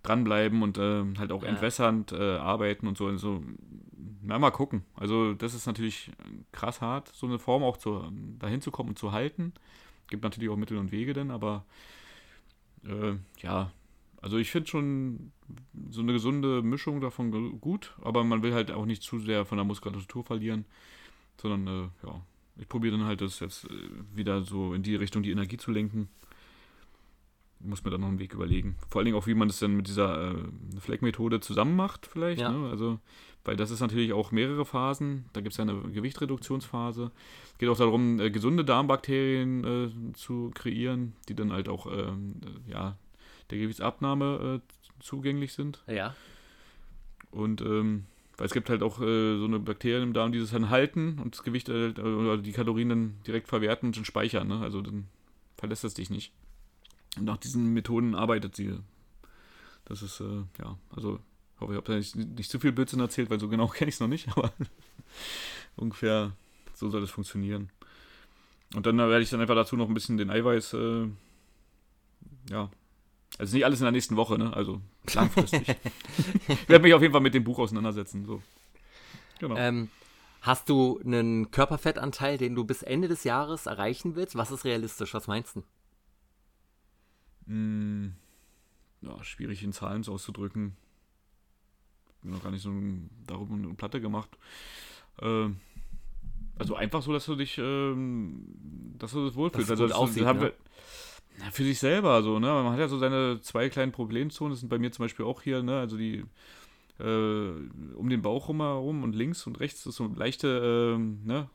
dranbleiben 0.03 0.63
und 0.63 0.79
äh, 0.79 1.05
halt 1.19 1.33
auch 1.33 1.43
Ja. 1.43 1.49
entwässernd 1.49 2.13
äh, 2.13 2.37
arbeiten 2.37 2.87
und 2.87 2.97
so. 2.97 3.07
Also, 3.07 3.43
na, 4.23 4.39
mal 4.39 4.51
gucken. 4.51 4.85
Also 4.95 5.35
das 5.35 5.55
ist 5.55 5.67
natürlich 5.67 6.11
krass 6.53 6.81
hart, 6.81 7.09
so 7.15 7.27
eine 7.27 7.39
Form 7.39 7.63
auch 7.63 7.77
zu, 7.77 8.05
dahin 8.39 8.61
zu 8.61 8.71
kommen 8.71 8.91
und 8.91 8.99
zu 8.99 9.13
halten. 9.13 9.53
Gibt 10.09 10.23
natürlich 10.23 10.49
auch 10.49 10.57
Mittel 10.57 10.79
und 10.79 10.93
Wege 10.93 11.13
dann, 11.13 11.31
aber 11.33 11.65
äh, 12.89 13.17
ja, 13.43 13.71
also 14.23 14.39
ich 14.39 14.51
finde 14.51 14.69
schon 14.69 15.33
so 15.91 16.01
eine 16.01 16.13
gesunde 16.13 16.63
Mischung 16.63 17.01
davon 17.01 17.61
gut, 17.61 17.95
aber 18.03 18.25
man 18.25 18.43
will 18.43 18.55
halt 18.55 18.71
auch 18.71 18.87
nicht 18.87 19.03
zu 19.03 19.19
sehr 19.19 19.45
von 19.45 19.59
der 19.59 19.65
Muskulatur 19.65 20.25
verlieren, 20.25 20.65
sondern 21.41 21.67
äh, 21.67 22.07
ja, 22.07 22.21
ich 22.59 22.69
probiere 22.69 22.97
dann 22.97 23.07
halt 23.07 23.21
das 23.21 23.41
jetzt 23.41 23.65
äh, 23.67 23.69
wieder 24.15 24.43
so 24.43 24.75
in 24.75 24.83
die 24.83 24.97
Richtung 24.97 25.23
die 25.23 25.31
Energie 25.31 25.59
zu 25.59 25.71
lenken. 25.71 26.09
Muss 27.61 27.85
mir 27.85 27.91
dann 27.91 28.03
noch 28.03 28.09
einen 28.09 28.19
Weg 28.19 28.35
überlegen. 28.35 28.77
Vor 28.89 29.01
allen 29.01 29.07
Dingen 29.07 29.17
auch, 29.17 29.27
wie 29.27 29.35
man 29.35 29.49
das 29.49 29.59
dann 29.59 29.77
mit 29.77 29.89
dieser 29.89 30.33
äh, 30.33 30.35
Fleck-Methode 30.79 31.41
zusammen 31.41 31.75
macht, 31.75 32.07
vielleicht. 32.07 32.41
Ja. 32.41 32.51
Ne? 32.51 32.69
Also, 32.69 32.99
weil 33.45 33.57
das 33.57 33.71
ist 33.71 33.81
natürlich 33.81 34.13
auch 34.13 34.31
mehrere 34.31 34.65
Phasen. 34.65 35.25
Da 35.33 35.41
gibt 35.41 35.53
es 35.53 35.57
ja 35.57 35.63
eine 35.63 35.81
Gewichtreduktionsphase. 35.93 37.11
Es 37.53 37.59
geht 37.59 37.69
auch 37.69 37.79
darum, 37.79 38.21
äh, 38.21 38.31
gesunde 38.31 38.65
Darmbakterien 38.65 39.65
äh, 39.65 40.13
zu 40.13 40.51
kreieren, 40.55 41.15
die 41.29 41.35
dann 41.35 41.53
halt 41.53 41.69
auch 41.69 41.87
ähm, 41.87 42.41
äh, 42.45 42.73
ja, 42.73 42.99
der 43.51 43.59
Gewichtsabnahme 43.59 44.61
äh, 44.61 45.03
zugänglich 45.03 45.53
sind. 45.55 45.83
Ja. 45.87 46.15
Und 47.31 47.61
ähm, 47.63 48.05
weil 48.37 48.47
es 48.47 48.53
gibt 48.53 48.69
halt 48.69 48.83
auch 48.83 49.01
äh, 49.01 49.39
so 49.39 49.45
eine 49.45 49.59
Bakterien 49.59 50.03
im 50.03 50.13
Darm, 50.13 50.33
die 50.33 50.41
das 50.41 50.51
dann 50.51 50.69
halten 50.69 51.19
und 51.23 51.35
das 51.35 51.43
Gewicht 51.43 51.71
oder 51.71 52.37
die 52.37 52.53
Kalorien 52.53 52.89
dann 52.89 53.15
direkt 53.27 53.49
verwerten 53.49 53.89
und 53.89 53.97
dann 53.97 54.05
speichern. 54.05 54.49
Ne? 54.49 54.61
Also 54.61 54.83
dann 54.83 55.07
verlässt 55.57 55.85
es 55.85 55.95
dich 55.95 56.11
nicht. 56.11 56.33
Nach 57.21 57.37
diesen 57.37 57.73
Methoden 57.73 58.15
arbeitet 58.15 58.57
sie. 58.57 58.79
Das 59.85 60.03
ist, 60.03 60.21
äh, 60.21 60.43
ja, 60.59 60.79
also 60.91 61.21
ich 61.55 61.61
hoffe, 61.61 61.73
ich 61.73 61.77
habe 61.77 61.87
da 61.87 61.97
nicht, 61.97 62.17
nicht 62.17 62.51
zu 62.51 62.59
viel 62.59 62.73
Blödsinn 62.73 63.01
erzählt, 63.01 63.31
weil 63.31 63.41
so 63.41 63.49
genau 63.49 63.67
kenne 63.69 63.89
ich 63.89 63.95
es 63.95 64.01
noch 64.01 64.09
nicht, 64.09 64.29
aber 64.29 64.53
ungefähr 65.77 66.33
so 66.75 66.91
soll 66.91 67.03
es 67.03 67.11
funktionieren. 67.11 67.71
Und 68.75 68.85
dann 68.85 68.99
äh, 68.99 69.09
werde 69.09 69.23
ich 69.23 69.31
dann 69.31 69.41
einfach 69.41 69.55
dazu 69.55 69.77
noch 69.77 69.89
ein 69.89 69.95
bisschen 69.95 70.19
den 70.19 70.31
Eiweiß, 70.31 70.75
äh, 70.75 71.09
ja, 72.51 72.71
also 73.39 73.55
nicht 73.55 73.65
alles 73.65 73.81
in 73.81 73.85
der 73.85 73.93
nächsten 73.93 74.17
Woche, 74.17 74.39
ne? 74.39 74.53
Also 74.55 74.81
langfristig. 75.15 75.77
ich 76.49 76.69
werde 76.69 76.83
mich 76.83 76.95
auf 76.95 77.03
jeden 77.03 77.13
Fall 77.13 77.21
mit 77.21 77.35
dem 77.35 77.45
Buch 77.45 77.59
auseinandersetzen. 77.59 78.25
So. 78.25 78.43
Genau. 79.39 79.57
Ähm, 79.57 79.91
hast 80.43 80.69
du 80.69 81.01
einen 81.05 81.51
Körperfettanteil, 81.51 82.39
den 82.39 82.55
du 82.55 82.65
bis 82.65 82.83
Ende 82.83 83.09
des 83.09 83.25
Jahres 83.25 83.67
erreichen 83.67 84.17
willst? 84.17 84.37
Was 84.37 84.51
ist 84.51 84.65
realistisch? 84.65 85.13
Was 85.15 85.27
meinst 85.27 85.57
du? 85.57 85.63
Mm, 87.47 88.09
ja, 89.03 89.23
schwierig 89.25 89.63
in 89.63 89.73
Zahlen 89.73 90.03
so 90.03 90.13
auszudrücken. 90.13 90.77
Bin 92.23 92.33
noch 92.33 92.43
gar 92.43 92.51
nicht 92.51 92.63
so 92.63 92.71
ein, 92.71 93.11
darum 93.27 93.53
eine 93.53 93.75
Platte 93.75 94.01
gemacht. 94.01 94.31
Ähm, 95.21 95.59
also 96.59 96.75
einfach 96.75 97.03
so, 97.03 97.13
dass 97.13 97.27
du 97.27 97.37
dich, 97.37 97.59
ähm, 97.59 98.47
dass 98.99 99.13
du 99.13 99.25
das 99.27 99.35
wohlfühlst. 99.37 99.71
Dass 99.71 99.81
also 99.81 99.89
dass 99.89 99.97
aussieht, 99.97 100.25
haben 100.25 100.39
ne? 100.41 100.47
wir- 100.47 100.55
na, 101.39 101.51
für 101.51 101.65
sich 101.65 101.79
selber 101.79 102.23
so, 102.23 102.39
ne? 102.39 102.47
Man 102.47 102.73
hat 102.73 102.79
ja 102.79 102.89
so 102.89 102.99
seine 102.99 103.41
zwei 103.43 103.69
kleinen 103.69 103.93
Problemzonen. 103.93 104.53
Das 104.53 104.61
sind 104.61 104.71
bei 104.71 104.79
mir 104.79 104.91
zum 104.91 105.05
Beispiel 105.05 105.27
auch 105.27 105.43
hier, 105.43 105.63
ne? 105.63 105.79
Also 105.79 105.99
die 105.99 106.25
äh, 106.99 107.51
um 107.95 108.09
den 108.09 108.23
Bauch 108.23 108.49
rum 108.49 108.63
herum 108.63 109.03
und 109.03 109.15
links 109.15 109.47
und 109.47 109.61
rechts 109.61 109.85
ist 109.85 109.97
so 109.97 110.07
leichte, 110.07 110.95
ähm, 110.97 111.21
ne? 111.25 111.51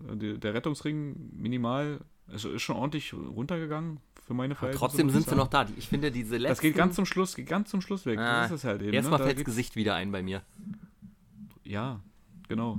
Der, 0.00 0.36
der 0.36 0.54
Rettungsring 0.54 1.30
minimal, 1.34 2.00
also 2.28 2.50
ist 2.50 2.62
schon 2.62 2.76
ordentlich 2.76 3.14
runtergegangen 3.14 4.00
für 4.24 4.34
meine 4.34 4.52
Aber 4.52 4.60
Verhältnisse. 4.60 4.78
trotzdem 4.80 5.10
sind 5.10 5.28
sie 5.28 5.34
noch 5.34 5.48
da. 5.48 5.66
Ich 5.76 5.88
finde 5.88 6.10
diese 6.10 6.36
letzten... 6.36 6.48
Das 6.48 6.60
geht 6.60 6.76
ganz 6.76 6.94
zum 6.94 7.06
Schluss, 7.06 7.34
geht 7.34 7.46
ganz 7.46 7.70
zum 7.70 7.80
Schluss 7.80 8.06
weg. 8.06 8.18
Ah, 8.18 8.42
das 8.42 8.52
ist 8.52 8.58
es 8.58 8.64
halt 8.64 8.82
eben. 8.82 8.92
Erstmal 8.92 9.18
ne? 9.18 9.24
Da 9.24 9.24
fällt 9.26 9.38
das 9.38 9.44
Gesicht 9.44 9.76
wieder 9.76 9.94
ein 9.94 10.12
bei 10.12 10.22
mir. 10.22 10.42
Ja, 11.64 12.00
genau. 12.48 12.78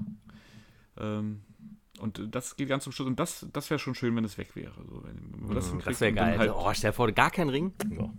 Ähm, 0.97 1.41
und 1.99 2.21
das 2.31 2.55
geht 2.55 2.69
ganz 2.69 2.83
zum 2.83 2.93
Schluss. 2.93 3.07
Und 3.07 3.19
das, 3.19 3.45
das 3.53 3.69
wäre 3.69 3.79
schon 3.79 3.95
schön, 3.95 4.15
wenn 4.15 4.25
es 4.25 4.37
weg 4.37 4.55
wäre. 4.55 4.73
So, 4.89 5.03
wenn, 5.03 5.15
wenn 5.33 5.47
man 5.47 5.55
das, 5.55 5.65
Das, 5.65 5.71
hinkriegt 5.71 6.01
wäre 6.01 6.13
geil. 6.13 6.37
Halt, 6.37 6.51
oh, 6.53 6.71
stell 6.73 6.91
dir 6.91 6.95
vor, 6.95 7.11
gar 7.11 7.31
kein 7.31 7.49
Ring. 7.49 7.73
Ja. 7.89 8.09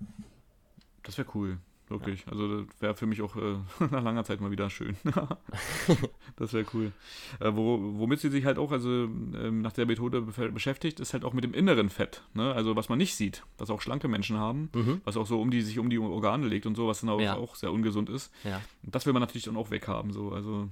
das 1.02 1.18
wäre 1.18 1.28
cool. 1.34 1.58
Wirklich. 2.00 2.26
Also 2.28 2.62
das 2.62 2.66
wäre 2.80 2.94
für 2.94 3.06
mich 3.06 3.22
auch 3.22 3.36
äh, 3.36 3.56
nach 3.90 4.02
langer 4.02 4.24
Zeit 4.24 4.40
mal 4.40 4.50
wieder 4.50 4.68
schön. 4.70 4.96
das 6.36 6.52
wäre 6.52 6.64
cool. 6.74 6.92
Äh, 7.40 7.52
wo, 7.54 7.78
womit 7.98 8.20
sie 8.20 8.28
sich 8.30 8.44
halt 8.44 8.58
auch 8.58 8.72
also 8.72 8.88
ähm, 8.90 9.62
nach 9.62 9.72
der 9.72 9.86
Methode 9.86 10.22
be 10.22 10.50
beschäftigt, 10.52 11.00
ist 11.00 11.12
halt 11.12 11.24
auch 11.24 11.32
mit 11.32 11.44
dem 11.44 11.54
inneren 11.54 11.88
Fett. 11.90 12.22
Ne? 12.34 12.52
Also 12.52 12.76
was 12.76 12.88
man 12.88 12.98
nicht 12.98 13.14
sieht, 13.16 13.42
was 13.58 13.70
auch 13.70 13.80
schlanke 13.80 14.08
Menschen 14.08 14.36
haben, 14.38 14.70
Mhm. 14.74 15.00
was 15.04 15.16
auch 15.16 15.26
so 15.26 15.40
um 15.40 15.50
die 15.50 15.62
sich 15.62 15.78
um 15.78 15.90
die 15.90 15.98
Organe 15.98 16.46
legt 16.46 16.66
und 16.66 16.74
so, 16.76 16.86
was 16.88 17.00
dann 17.00 17.10
auch, 17.10 17.20
Ja. 17.20 17.36
auch 17.36 17.54
sehr 17.54 17.72
ungesund 17.72 18.08
ist. 18.10 18.32
Ja. 18.44 18.60
Das 18.82 19.06
will 19.06 19.12
man 19.12 19.20
natürlich 19.20 19.44
dann 19.44 19.56
auch 19.56 19.70
weghaben, 19.70 20.12
so. 20.12 20.32
Also, 20.32 20.68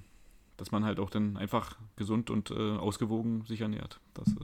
dass 0.57 0.71
man 0.73 0.85
halt 0.85 1.01
auch 1.01 1.11
dann 1.11 1.37
einfach 1.37 1.77
gesund 1.97 2.31
und 2.31 2.51
äh, 2.51 2.55
ausgewogen 2.77 3.45
sich 3.47 3.61
ernährt. 3.61 4.01
Das, 4.15 4.29
äh, 4.29 4.35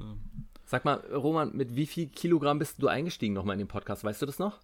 Sag 0.65 0.85
mal, 0.85 0.97
Roman, 1.15 1.57
mit 1.57 1.77
wie 1.77 1.87
viel 1.87 2.09
Kilogramm 2.09 2.59
bist 2.59 2.83
du 2.83 2.89
eingestiegen 2.89 3.33
nochmal 3.35 3.55
in 3.55 3.61
den 3.61 3.69
Podcast? 3.69 4.05
Weißt 4.05 4.21
du 4.21 4.27
das 4.27 4.39
noch? 4.39 4.59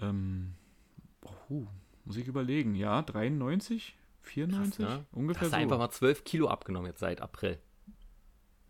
ähm, 0.00 0.54
oh, 1.50 1.66
muss 2.04 2.16
ich 2.16 2.26
überlegen. 2.26 2.74
Ja, 2.74 3.02
93, 3.02 3.96
94? 4.22 4.84
Krass, 4.84 4.98
ne? 4.98 5.06
Ungefähr 5.12 5.42
Hast 5.42 5.50
so. 5.50 5.56
einfach 5.56 5.78
mal 5.78 5.90
12 5.90 6.24
Kilo 6.24 6.48
abgenommen 6.48 6.86
jetzt 6.86 7.00
seit 7.00 7.20
April. 7.20 7.58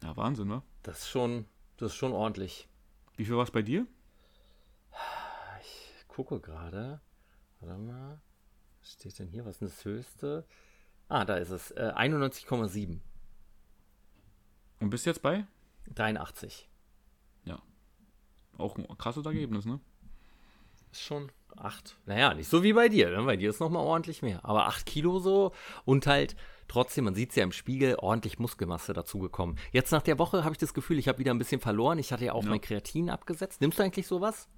ja, 0.03 0.17
Wahnsinn, 0.17 0.49
ne? 0.49 0.63
Das 0.83 1.01
ist 1.01 1.09
schon, 1.09 1.47
das 1.77 1.93
ist 1.93 1.97
schon 1.97 2.13
ordentlich. 2.13 2.69
Wie 3.17 3.25
viel 3.25 3.37
war 3.37 3.45
es 3.45 3.51
bei 3.51 3.63
dir? 3.63 3.87
Ich 5.63 6.09
gucke 6.09 6.41
gerade. 6.41 7.01
Warte 7.61 7.79
mal. 7.79 8.21
Was 8.81 8.93
steht 8.93 9.19
denn 9.19 9.29
hier? 9.29 9.45
Was 9.45 9.57
ist 9.57 9.61
denn 9.61 9.69
das 9.69 9.85
höchste? 9.85 10.45
Ah, 11.09 11.25
da 11.25 11.37
ist 11.37 11.51
es. 11.51 11.71
Äh, 11.73 11.93
91,7. 11.97 13.01
Und 14.81 14.91
bist 14.91 15.07
jetzt 15.07 15.23
bei? 15.23 15.47
83. 15.95 16.69
Auch 18.57 18.77
ein 18.77 18.99
krasses 18.99 19.27
Ergebnis, 19.27 19.65
ne? 19.65 19.81
Ist 20.95 21.03
schon 21.03 21.33
8. 21.57 21.97
Naja, 22.07 22.35
nicht 22.35 22.49
so 22.49 22.63
wie 22.63 22.73
bei 22.73 22.89
dir. 22.89 23.11
Ne? 23.11 23.21
Bei 23.25 23.37
dir 23.37 23.51
ist 23.51 23.59
nochmal 23.59 23.83
ordentlich 23.85 24.23
mehr. 24.23 24.39
Aber 24.45 24.67
8 24.69 24.87
Kilo 24.87 25.19
so 25.19 25.51
und 25.85 26.07
halt 26.07 26.37
trotzdem, 26.69 27.03
man 27.05 27.17
sieht 27.17 27.31
es 27.31 27.37
ja 27.37 27.43
im 27.43 27.51
Spiegel, 27.51 27.97
ordentlich 27.97 28.39
Muskelmasse 28.39 28.93
dazugekommen. 28.93 29.59
Jetzt 29.73 29.91
nach 29.91 30.03
der 30.03 30.21
Woche 30.21 30.45
habe 30.45 30.53
ich 30.53 30.59
das 30.59 30.73
Gefühl, 30.73 31.01
ich 31.01 31.09
habe 31.09 31.19
wieder 31.19 31.33
ein 31.35 31.39
bisschen 31.39 31.61
verloren. 31.61 31.99
Ich 31.99 32.13
hatte 32.13 32.25
ja 32.25 32.33
auch 32.33 32.45
Ja. 32.45 32.51
mein 32.51 32.61
Kreatin 32.61 33.11
abgesetzt. 33.11 33.61
Nimmst 33.61 33.81
du 33.81 33.83
eigentlich 33.83 34.07
sowas? 34.07 34.49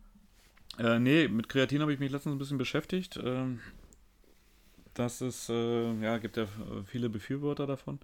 Äh, 0.79 0.99
nee, 0.99 1.27
mit 1.27 1.49
Kreatin 1.49 1.81
habe 1.81 1.95
ich 1.95 1.99
mich 2.01 2.11
letztens 2.13 2.35
ein 2.35 2.39
bisschen 2.39 2.59
beschäftigt. 2.59 3.19
Ähm, 3.25 3.61
das 4.93 5.23
ist, 5.23 5.49
äh, 5.49 5.93
ja, 6.03 6.19
gibt 6.19 6.37
ja 6.37 6.47
viele 6.85 7.09
Befürworter 7.09 7.67
davon. 7.67 7.99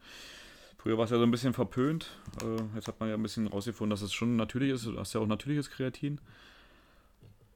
Früher 0.78 0.96
war 0.96 1.04
es 1.04 1.10
ja 1.10 1.18
so 1.18 1.22
ein 1.22 1.30
bisschen 1.30 1.52
verpönt. 1.52 2.16
Äh, 2.42 2.76
jetzt 2.76 2.88
hat 2.88 2.98
man 2.98 3.10
ja 3.10 3.14
ein 3.14 3.22
bisschen 3.22 3.46
rausgefunden, 3.46 3.90
dass 3.90 4.00
es 4.00 4.14
schon 4.14 4.36
natürlich 4.36 4.70
ist. 4.70 4.86
Du 4.86 4.98
hast 4.98 5.12
ja 5.12 5.20
auch 5.20 5.26
natürliches 5.26 5.68
Kreatin. 5.68 6.18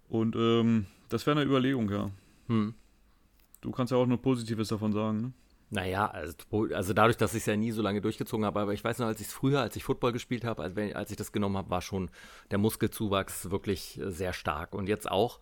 Und 0.08 0.36
ähm, 0.36 0.86
das 1.08 1.26
wäre 1.26 1.38
eine 1.38 1.48
Überlegung, 1.48 1.90
ja. 1.90 2.10
Hm. 2.48 2.74
Du 3.60 3.70
kannst 3.70 3.90
ja 3.90 3.96
auch 3.96 4.06
nur 4.06 4.20
Positives 4.20 4.68
davon 4.68 4.92
sagen, 4.92 5.20
ne? 5.20 5.32
Naja, 5.68 6.06
also, 6.06 6.36
also 6.72 6.92
dadurch, 6.92 7.16
dass 7.16 7.34
ich 7.34 7.40
es 7.40 7.46
ja 7.46 7.56
nie 7.56 7.72
so 7.72 7.82
lange 7.82 8.00
durchgezogen 8.00 8.46
habe, 8.46 8.60
aber 8.60 8.72
ich 8.72 8.84
weiß 8.84 9.00
noch, 9.00 9.08
als 9.08 9.20
ich 9.20 9.26
es 9.26 9.32
früher, 9.32 9.60
als 9.62 9.74
ich 9.74 9.82
Football 9.82 10.12
gespielt 10.12 10.44
habe, 10.44 10.62
als, 10.62 10.76
als 10.94 11.10
ich 11.10 11.16
das 11.16 11.32
genommen 11.32 11.56
habe, 11.56 11.70
war 11.70 11.82
schon 11.82 12.08
der 12.52 12.58
Muskelzuwachs 12.58 13.50
wirklich 13.50 14.00
äh, 14.00 14.12
sehr 14.12 14.32
stark. 14.32 14.74
Und 14.74 14.88
jetzt 14.88 15.10
auch, 15.10 15.40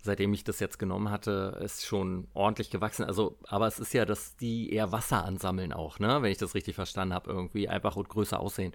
seitdem 0.00 0.32
ich 0.32 0.44
das 0.44 0.60
jetzt 0.60 0.78
genommen 0.78 1.10
hatte, 1.10 1.58
ist 1.60 1.84
schon 1.84 2.28
ordentlich 2.34 2.70
gewachsen. 2.70 3.04
Also, 3.04 3.36
aber 3.48 3.66
es 3.66 3.80
ist 3.80 3.92
ja, 3.94 4.04
dass 4.04 4.36
die 4.36 4.72
eher 4.72 4.92
Wasser 4.92 5.24
ansammeln 5.24 5.72
auch, 5.72 5.98
ne? 5.98 6.22
Wenn 6.22 6.30
ich 6.30 6.38
das 6.38 6.54
richtig 6.54 6.76
verstanden 6.76 7.14
habe, 7.14 7.30
irgendwie 7.30 7.68
einfach 7.68 7.96
und 7.96 8.08
größer 8.08 8.38
aussehen. 8.38 8.72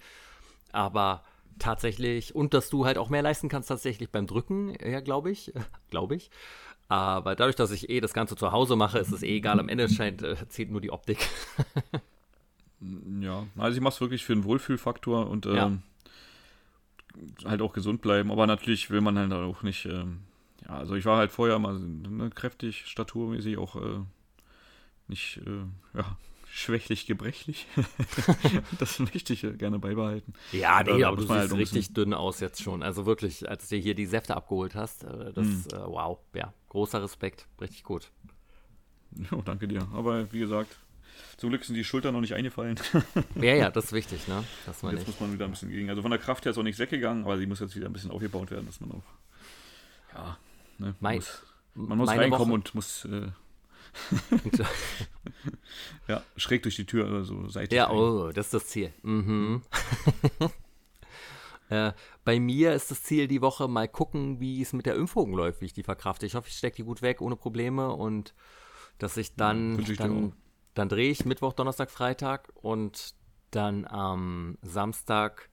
Aber 0.74 1.24
tatsächlich, 1.60 2.36
und 2.36 2.54
dass 2.54 2.70
du 2.70 2.86
halt 2.86 2.98
auch 2.98 3.10
mehr 3.10 3.22
leisten 3.22 3.50
kannst 3.50 3.70
tatsächlich 3.70 4.10
beim 4.10 4.28
Drücken, 4.28 4.74
ja, 4.84 5.00
glaube 5.02 5.32
ich, 5.32 5.54
glaube 5.90 6.16
ich. 6.16 6.32
Aber 6.88 7.36
dadurch, 7.36 7.56
dass 7.56 7.70
ich 7.70 7.90
eh 7.90 8.02
das 8.02 8.14
Ganze 8.14 8.36
zu 8.36 8.52
Hause 8.52 8.76
mache, 8.76 8.98
ist 8.98 9.12
es 9.12 9.22
eh 9.22 9.38
egal. 9.38 9.60
Am 9.60 9.70
Ende 9.70 9.88
scheint, 9.88 10.24
äh, 10.24 10.36
zählt 10.50 10.72
nur 10.72 10.82
die 10.82 10.92
Optik. 10.92 11.20
ja, 13.22 13.46
also 13.58 13.78
ich 13.78 13.82
mache 13.82 13.94
es 13.94 14.02
wirklich 14.02 14.26
für 14.26 14.34
den 14.34 14.44
Wohlfühlfaktor 14.44 15.30
und 15.30 15.46
ähm, 15.46 15.84
ja. 17.44 17.50
halt 17.50 17.62
auch 17.62 17.74
gesund 17.74 18.02
bleiben. 18.02 18.32
Aber 18.32 18.48
natürlich 18.48 18.90
will 18.90 19.02
man 19.02 19.20
halt 19.20 19.32
auch 19.32 19.62
nicht, 19.62 19.86
ähm, 19.86 20.22
ja, 20.68 20.78
also 20.78 20.96
ich 20.96 21.06
war 21.06 21.18
halt 21.18 21.32
vorher 21.32 21.60
mal 21.60 21.78
ne, 21.78 22.32
kräftig, 22.32 22.88
staturmäßig 22.88 23.60
auch 23.60 23.76
äh, 23.76 24.00
nicht, 25.08 25.42
äh, 25.46 25.98
ja, 25.98 26.18
schwächlich, 26.60 27.06
gebrechlich. 27.06 27.68
das 28.80 29.00
möchte 29.00 29.34
ich 29.34 29.42
gerne 29.58 29.80
beibehalten. 29.80 30.34
Ja, 30.52 30.84
nee, 30.84 31.04
aber 31.04 31.18
du 31.18 31.24
siehst 31.24 31.34
halt 31.34 31.54
richtig 31.54 31.94
dünn 31.94 32.14
aus 32.14 32.40
jetzt 32.40 32.62
schon. 32.62 32.84
Also 32.84 33.06
wirklich, 33.06 33.50
als 33.50 33.68
du 33.68 33.76
dir 33.76 33.82
hier 33.82 33.96
die 33.96 34.06
Säfte 34.06 34.36
abgeholt 34.36 34.76
hast, 34.76 35.04
äh, 35.04 35.34
das, 35.34 35.48
hm. 35.48 35.66
äh, 35.72 35.86
wow, 35.86 36.20
ja, 36.36 36.54
großer 36.70 37.02
Respekt, 37.02 37.48
richtig 37.62 37.84
gut. 37.84 38.12
Jo, 39.32 39.42
danke 39.42 39.68
dir. 39.68 39.88
Aber 39.94 40.32
wie 40.32 40.40
gesagt, 40.40 40.78
zum 41.38 41.50
Glück 41.50 41.64
sind 41.64 41.76
die 41.76 41.84
Schultern 41.84 42.14
noch 42.14 42.22
nicht 42.22 42.34
eingefallen. 42.34 42.80
ja, 43.36 43.56
ja, 43.56 43.72
das 43.72 43.86
ist 43.86 43.94
wichtig, 43.94 44.28
ne? 44.28 44.44
Jetzt 44.68 44.84
nicht. 44.84 45.08
muss 45.08 45.20
man 45.20 45.34
wieder 45.34 45.46
ein 45.46 45.52
bisschen 45.52 45.70
gegen. 45.70 45.90
Also 45.90 46.02
von 46.02 46.12
der 46.12 46.20
Kraft 46.20 46.46
her 46.46 46.52
ist 46.52 46.58
auch 46.58 46.64
nicht 46.64 46.80
weggegangen, 46.80 47.24
aber 47.24 47.38
sie 47.38 47.46
muss 47.46 47.60
jetzt 47.60 47.76
wieder 47.76 47.88
ein 47.88 47.94
bisschen 47.94 48.12
aufgebaut 48.12 48.52
werden, 48.52 48.66
dass 48.66 48.82
man 48.82 48.92
auch, 48.92 49.04
ja, 50.14 50.38
ne, 50.78 50.96
mein, 51.00 51.16
muss, 51.16 51.44
man 51.74 51.98
muss 51.98 52.10
reinkommen 52.10 52.50
Woche. 52.50 52.54
und 52.54 52.76
muss 52.76 53.06
äh, 53.06 53.28
ja, 56.08 56.24
schräg 56.38 56.64
durch 56.64 56.76
die 56.76 56.86
Tür 56.86 57.08
oder 57.08 57.24
so 57.24 57.48
seitlich. 57.48 57.78
Ja, 57.78 57.92
oh, 57.92 58.32
das 58.32 58.48
ist 58.48 58.54
das 58.54 58.68
Ziel. 58.68 58.94
Mhm. 59.04 59.62
äh, 61.70 61.94
bei 62.26 62.40
mir 62.40 62.74
ist 62.74 62.92
das 62.92 63.04
Ziel 63.04 63.28
die 63.28 63.42
Woche 63.42 63.68
mal 63.68 63.88
gucken, 63.88 64.40
wie 64.40 64.62
es 64.62 64.74
mit 64.74 64.86
der 64.86 64.96
Impfung 64.96 65.34
läuft, 65.34 65.62
wie 65.62 65.66
ich 65.66 65.74
die 65.74 65.84
verkrafte. 65.84 66.26
Ich 66.26 66.36
hoffe, 66.36 66.50
ich 66.50 66.58
stecke 66.58 66.78
die 66.78 66.84
gut 66.84 67.02
weg, 67.02 67.22
ohne 67.22 67.36
Probleme 67.36 67.92
und 67.92 68.34
dass 68.98 69.18
ich 69.18 69.36
dann, 69.36 69.80
ja, 69.80 69.96
dann, 69.96 70.34
dann 70.74 70.90
drehe 70.90 71.12
ich 71.12 71.26
Mittwoch, 71.26 71.54
Donnerstag, 71.54 71.90
Freitag 71.90 72.50
und 72.56 73.16
dann 73.52 73.86
am 73.86 74.58
Samstag 74.62 75.50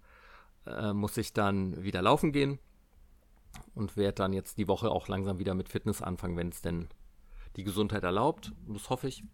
äh, 0.66 0.92
muss 0.92 1.16
ich 1.16 1.32
dann 1.32 1.82
wieder 1.82 2.02
laufen 2.02 2.32
gehen 2.32 2.58
und 3.74 3.96
werde 3.96 4.14
dann 4.14 4.32
jetzt 4.32 4.58
die 4.58 4.68
Woche 4.68 4.90
auch 4.90 5.08
langsam 5.08 5.38
wieder 5.38 5.54
mit 5.54 5.68
Fitness 5.68 6.02
anfangen, 6.02 6.36
wenn 6.36 6.48
es 6.48 6.62
denn 6.62 6.88
die 7.56 7.64
Gesundheit 7.64 8.04
erlaubt. 8.04 8.52
Das 8.68 8.90
hoffe 8.90 9.08
ich. 9.08 9.24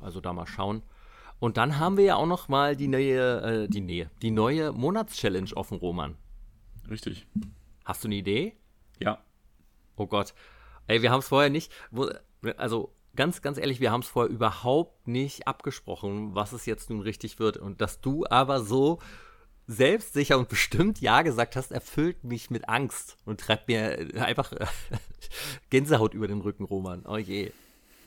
Also 0.00 0.20
da 0.20 0.32
mal 0.32 0.46
schauen. 0.46 0.82
Und 1.38 1.56
dann 1.56 1.78
haben 1.78 1.96
wir 1.96 2.04
ja 2.04 2.16
auch 2.16 2.26
noch 2.26 2.48
mal 2.48 2.76
die 2.76 2.88
neue, 2.88 3.40
äh, 3.64 3.68
die 3.68 3.80
Nähe, 3.80 4.10
die 4.20 4.30
neue 4.30 4.72
Monatschallenge 4.72 5.56
offen, 5.56 5.78
Roman. 5.78 6.16
Richtig. 6.90 7.26
Hast 7.84 8.04
du 8.04 8.08
eine 8.08 8.16
Idee? 8.16 8.56
Ja. 8.98 9.18
Oh 9.96 10.06
Gott. 10.06 10.34
Ey, 10.86 11.02
wir 11.02 11.10
haben 11.10 11.20
es 11.20 11.28
vorher 11.28 11.50
nicht, 11.50 11.72
also 12.56 12.92
ganz, 13.16 13.42
ganz 13.42 13.58
ehrlich, 13.58 13.80
wir 13.80 13.90
haben 13.90 14.00
es 14.00 14.08
vorher 14.08 14.30
überhaupt 14.30 15.08
nicht 15.08 15.46
abgesprochen, 15.46 16.34
was 16.34 16.52
es 16.52 16.66
jetzt 16.66 16.90
nun 16.90 17.00
richtig 17.00 17.38
wird. 17.38 17.56
Und 17.56 17.80
dass 17.80 18.00
du 18.00 18.26
aber 18.28 18.60
so 18.60 18.98
selbstsicher 19.66 20.38
und 20.38 20.48
bestimmt 20.48 21.00
Ja 21.00 21.22
gesagt 21.22 21.56
hast, 21.56 21.70
erfüllt 21.70 22.24
mich 22.24 22.50
mit 22.50 22.68
Angst 22.68 23.16
und 23.24 23.40
treibt 23.40 23.68
mir 23.68 24.10
einfach 24.16 24.52
Gänsehaut 25.70 26.14
über 26.14 26.28
den 26.28 26.40
Rücken, 26.40 26.64
Roman. 26.64 27.04
Oh 27.06 27.16
je. 27.16 27.52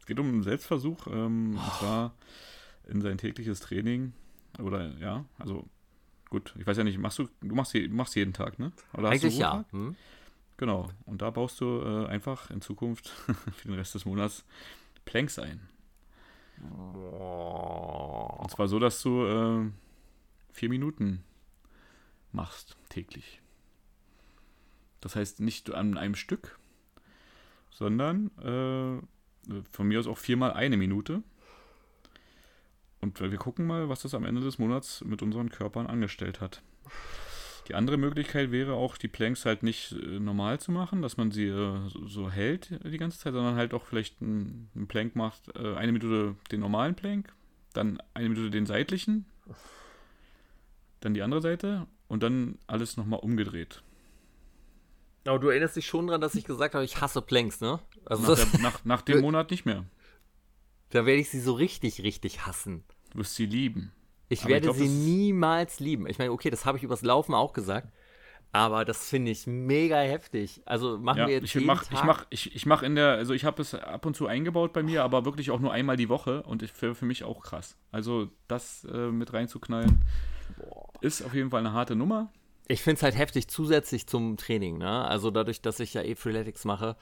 es 0.00 0.06
geht 0.06 0.18
um 0.18 0.28
einen 0.28 0.42
Selbstversuch, 0.42 1.06
ähm, 1.06 1.56
oh. 1.56 1.62
und 1.62 1.72
zwar 1.74 2.14
in 2.88 3.00
sein 3.00 3.18
tägliches 3.18 3.60
Training. 3.60 4.12
Oder 4.58 4.96
ja, 4.98 5.24
also 5.38 5.66
gut, 6.28 6.54
ich 6.58 6.66
weiß 6.66 6.76
ja 6.76 6.84
nicht, 6.84 6.98
machst 6.98 7.18
du, 7.18 7.28
du 7.40 7.54
machst, 7.54 7.74
machst 7.90 8.16
jeden 8.16 8.32
Tag, 8.32 8.58
ne? 8.58 8.72
Oder 8.94 9.10
Eigentlich 9.10 9.38
ja. 9.38 9.64
Hm? 9.70 9.96
Genau, 10.56 10.90
und 11.06 11.22
da 11.22 11.30
baust 11.30 11.60
du 11.60 11.80
äh, 11.80 12.06
einfach 12.06 12.50
in 12.50 12.60
Zukunft 12.60 13.08
für 13.56 13.68
den 13.68 13.74
Rest 13.74 13.94
des 13.94 14.04
Monats 14.04 14.44
Planks 15.04 15.38
ein. 15.38 15.68
Oh. 16.62 18.36
Und 18.38 18.50
zwar 18.50 18.68
so, 18.68 18.78
dass 18.78 19.00
du 19.02 19.24
äh, 19.24 19.70
vier 20.52 20.68
Minuten 20.68 21.24
machst 22.32 22.76
täglich. 22.90 23.40
Das 25.00 25.16
heißt 25.16 25.40
nicht 25.40 25.72
an 25.72 25.96
einem 25.96 26.14
Stück, 26.14 26.58
sondern 27.70 28.30
äh, 28.38 29.62
von 29.72 29.88
mir 29.88 30.00
aus 30.00 30.06
auch 30.06 30.18
viermal 30.18 30.52
eine 30.52 30.76
Minute. 30.76 31.22
Und 33.00 33.18
wir 33.20 33.38
gucken 33.38 33.66
mal, 33.66 33.88
was 33.88 34.02
das 34.02 34.14
am 34.14 34.24
Ende 34.24 34.42
des 34.42 34.58
Monats 34.58 35.02
mit 35.04 35.22
unseren 35.22 35.48
Körpern 35.48 35.86
angestellt 35.86 36.40
hat. 36.40 36.62
Die 37.68 37.74
andere 37.74 37.96
Möglichkeit 37.96 38.50
wäre 38.50 38.74
auch, 38.74 38.96
die 38.96 39.08
Planks 39.08 39.46
halt 39.46 39.62
nicht 39.62 39.92
äh, 39.92 40.18
normal 40.18 40.58
zu 40.60 40.72
machen, 40.72 41.02
dass 41.02 41.16
man 41.16 41.30
sie 41.30 41.46
äh, 41.46 41.78
so, 41.88 42.30
hält 42.30 42.70
die 42.84 42.98
ganze 42.98 43.18
Zeit, 43.18 43.32
sondern 43.32 43.54
halt 43.54 43.74
auch 43.74 43.84
vielleicht 43.84 44.20
einen 44.20 44.86
Plank 44.88 45.14
macht, 45.14 45.56
äh, 45.56 45.76
eine 45.76 45.92
Minute 45.92 46.34
den 46.50 46.60
normalen 46.60 46.94
Plank, 46.94 47.32
dann 47.72 48.02
eine 48.12 48.28
Minute 48.28 48.50
den 48.50 48.66
seitlichen, 48.66 49.24
dann 51.00 51.14
die 51.14 51.22
andere 51.22 51.40
Seite 51.40 51.86
und 52.08 52.22
dann 52.22 52.58
alles 52.66 52.96
nochmal 52.96 53.20
umgedreht. 53.20 53.82
Aber 55.26 55.38
du 55.38 55.48
erinnerst 55.48 55.76
dich 55.76 55.86
schon 55.86 56.06
daran, 56.06 56.20
dass 56.20 56.34
ich 56.34 56.44
gesagt 56.44 56.74
habe, 56.74 56.84
ich 56.84 57.00
hasse 57.00 57.20
Planks, 57.20 57.60
ne? 57.60 57.78
Also 58.06 58.32
nach, 58.32 58.50
der, 58.50 58.60
nach, 58.60 58.84
nach 58.84 59.02
dem 59.02 59.20
Monat 59.22 59.50
nicht 59.50 59.66
mehr. 59.66 59.84
Da 60.90 61.06
werde 61.06 61.20
ich 61.20 61.30
sie 61.30 61.40
so 61.40 61.52
richtig, 61.52 62.02
richtig 62.02 62.46
hassen. 62.46 62.84
Du 63.10 63.18
wirst 63.18 63.34
sie 63.34 63.46
lieben. 63.46 63.92
Ich 64.28 64.40
aber 64.42 64.50
werde 64.50 64.68
ich 64.68 64.76
glaub, 64.76 64.76
sie 64.76 64.88
niemals 64.88 65.80
lieben. 65.80 66.06
Ich 66.06 66.18
meine, 66.18 66.32
okay, 66.32 66.50
das 66.50 66.64
habe 66.64 66.78
ich 66.78 66.84
übers 66.84 67.02
Laufen 67.02 67.34
auch 67.34 67.52
gesagt. 67.52 67.92
Aber 68.52 68.84
das 68.84 69.08
finde 69.08 69.30
ich 69.30 69.46
mega 69.46 70.00
heftig. 70.00 70.62
Also 70.64 70.98
machen 70.98 71.18
ja, 71.18 71.26
wir 71.28 71.34
jetzt 71.34 71.54
ich 71.54 71.64
mach, 71.64 71.84
Tag. 71.84 71.92
Ich 71.92 72.04
mache 72.04 72.26
ich, 72.30 72.54
ich 72.56 72.66
mach 72.66 72.82
in 72.82 72.96
der, 72.96 73.10
also 73.10 73.32
ich 73.32 73.44
habe 73.44 73.62
es 73.62 73.74
ab 73.74 74.06
und 74.06 74.16
zu 74.16 74.26
eingebaut 74.26 74.72
bei 74.72 74.82
mir, 74.82 75.04
aber 75.04 75.24
wirklich 75.24 75.52
auch 75.52 75.60
nur 75.60 75.72
einmal 75.72 75.96
die 75.96 76.08
Woche 76.08 76.42
und 76.42 76.68
für, 76.68 76.96
für 76.96 77.04
mich 77.04 77.22
auch 77.22 77.44
krass. 77.44 77.76
Also 77.92 78.28
das 78.48 78.84
äh, 78.92 79.12
mit 79.12 79.32
reinzuknallen, 79.32 80.00
Boah. 80.58 80.88
ist 81.00 81.22
auf 81.22 81.32
jeden 81.34 81.50
Fall 81.50 81.60
eine 81.60 81.72
harte 81.72 81.94
Nummer 81.94 82.32
ich 82.70 82.82
finde 82.82 82.96
es 82.96 83.02
halt 83.02 83.16
heftig 83.16 83.48
zusätzlich 83.48 84.06
zum 84.06 84.36
Training, 84.36 84.78
ne? 84.78 85.04
Also 85.04 85.30
dadurch, 85.30 85.62
dass 85.62 85.80
ich 85.80 85.94
ja 85.94 86.02
eh 86.02 86.14
Freeletics 86.14 86.64
mache 86.64 86.96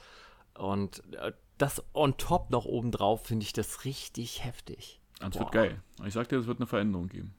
und 0.55 1.03
äh, 1.15 1.31
das 1.57 1.83
on 1.93 2.17
top 2.17 2.49
noch 2.49 2.65
oben 2.65 2.91
drauf, 2.91 3.25
finde 3.25 3.43
ich 3.43 3.53
das 3.53 3.85
richtig 3.85 4.43
heftig. 4.43 4.99
Das 5.19 5.31
Boah. 5.31 5.39
wird 5.41 5.51
geil. 5.51 5.81
Ich 6.05 6.13
sag 6.13 6.29
dir, 6.29 6.37
es 6.37 6.47
wird 6.47 6.59
eine 6.59 6.67
Veränderung 6.67 7.09
geben. 7.09 7.33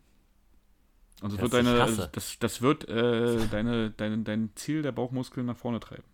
Also 1.23 1.37
es 1.37 1.43
wird 1.43 1.53
deine, 1.53 2.09
das, 2.13 2.39
das 2.39 2.63
wird 2.63 2.89
äh, 2.89 3.47
deine, 3.49 3.91
deine, 3.91 4.19
dein 4.19 4.51
Ziel 4.55 4.83
der 4.83 4.93
Bauchmuskeln 4.93 5.47
nach 5.47 5.57
vorne 5.57 5.81
treiben. 5.81 6.05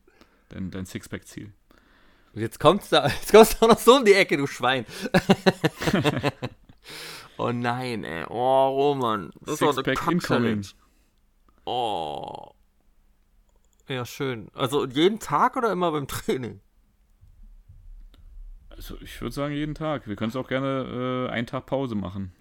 Dein, 0.49 0.71
dein 0.71 0.87
Sixpack-Ziel. 0.87 1.53
Jetzt 2.35 2.61
kommst 2.61 2.93
du, 2.93 2.97
jetzt 3.05 3.33
kommst 3.33 3.55
du 3.55 3.64
auch 3.64 3.71
noch 3.71 3.79
so 3.79 3.97
um 3.97 4.05
die 4.05 4.14
Ecke, 4.14 4.37
du 4.37 4.47
Schwein. 4.47 4.85
oh 7.39 7.53
nein, 7.53 8.05
ey. 8.05 8.25
Oh, 8.29 8.69
Roman. 8.69 9.33
Das 9.41 9.59
Sixpack 9.59 9.95
doch 9.95 10.07
eine 10.07 10.12
incoming. 10.12 10.67
Oh. 11.67 12.53
Ja, 13.89 14.05
schön. 14.05 14.49
Also 14.55 14.87
jeden 14.87 15.19
Tag 15.19 15.57
oder 15.57 15.71
immer 15.71 15.93
beim 15.93 16.09
Training? 16.09 16.61
Also 18.71 18.97
ich 19.01 19.21
würde 19.21 19.35
sagen 19.35 19.55
jeden 19.55 19.75
Tag. 19.75 20.07
Wir 20.07 20.17
können 20.17 20.31
es 20.31 20.37
auch 20.37 20.49
gerne 20.49 21.27
äh, 21.29 21.33
einen 21.33 21.47
Tag 21.47 21.67
Pause 21.67 21.95
machen. 21.95 22.33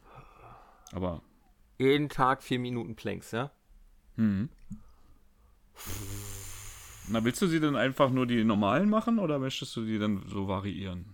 Aber. 0.91 1.21
Jeden 1.77 2.09
Tag 2.09 2.43
vier 2.43 2.59
Minuten 2.59 2.95
Planks, 2.95 3.31
ja? 3.31 3.51
Mhm. 4.15 4.49
Na, 7.07 7.23
willst 7.23 7.41
du 7.41 7.47
sie 7.47 7.59
denn 7.59 7.75
einfach 7.75 8.09
nur 8.09 8.27
die 8.27 8.43
normalen 8.43 8.89
machen 8.89 9.19
oder 9.19 9.39
möchtest 9.39 9.75
du 9.75 9.85
die 9.85 9.99
dann 9.99 10.23
so 10.27 10.47
variieren? 10.47 11.05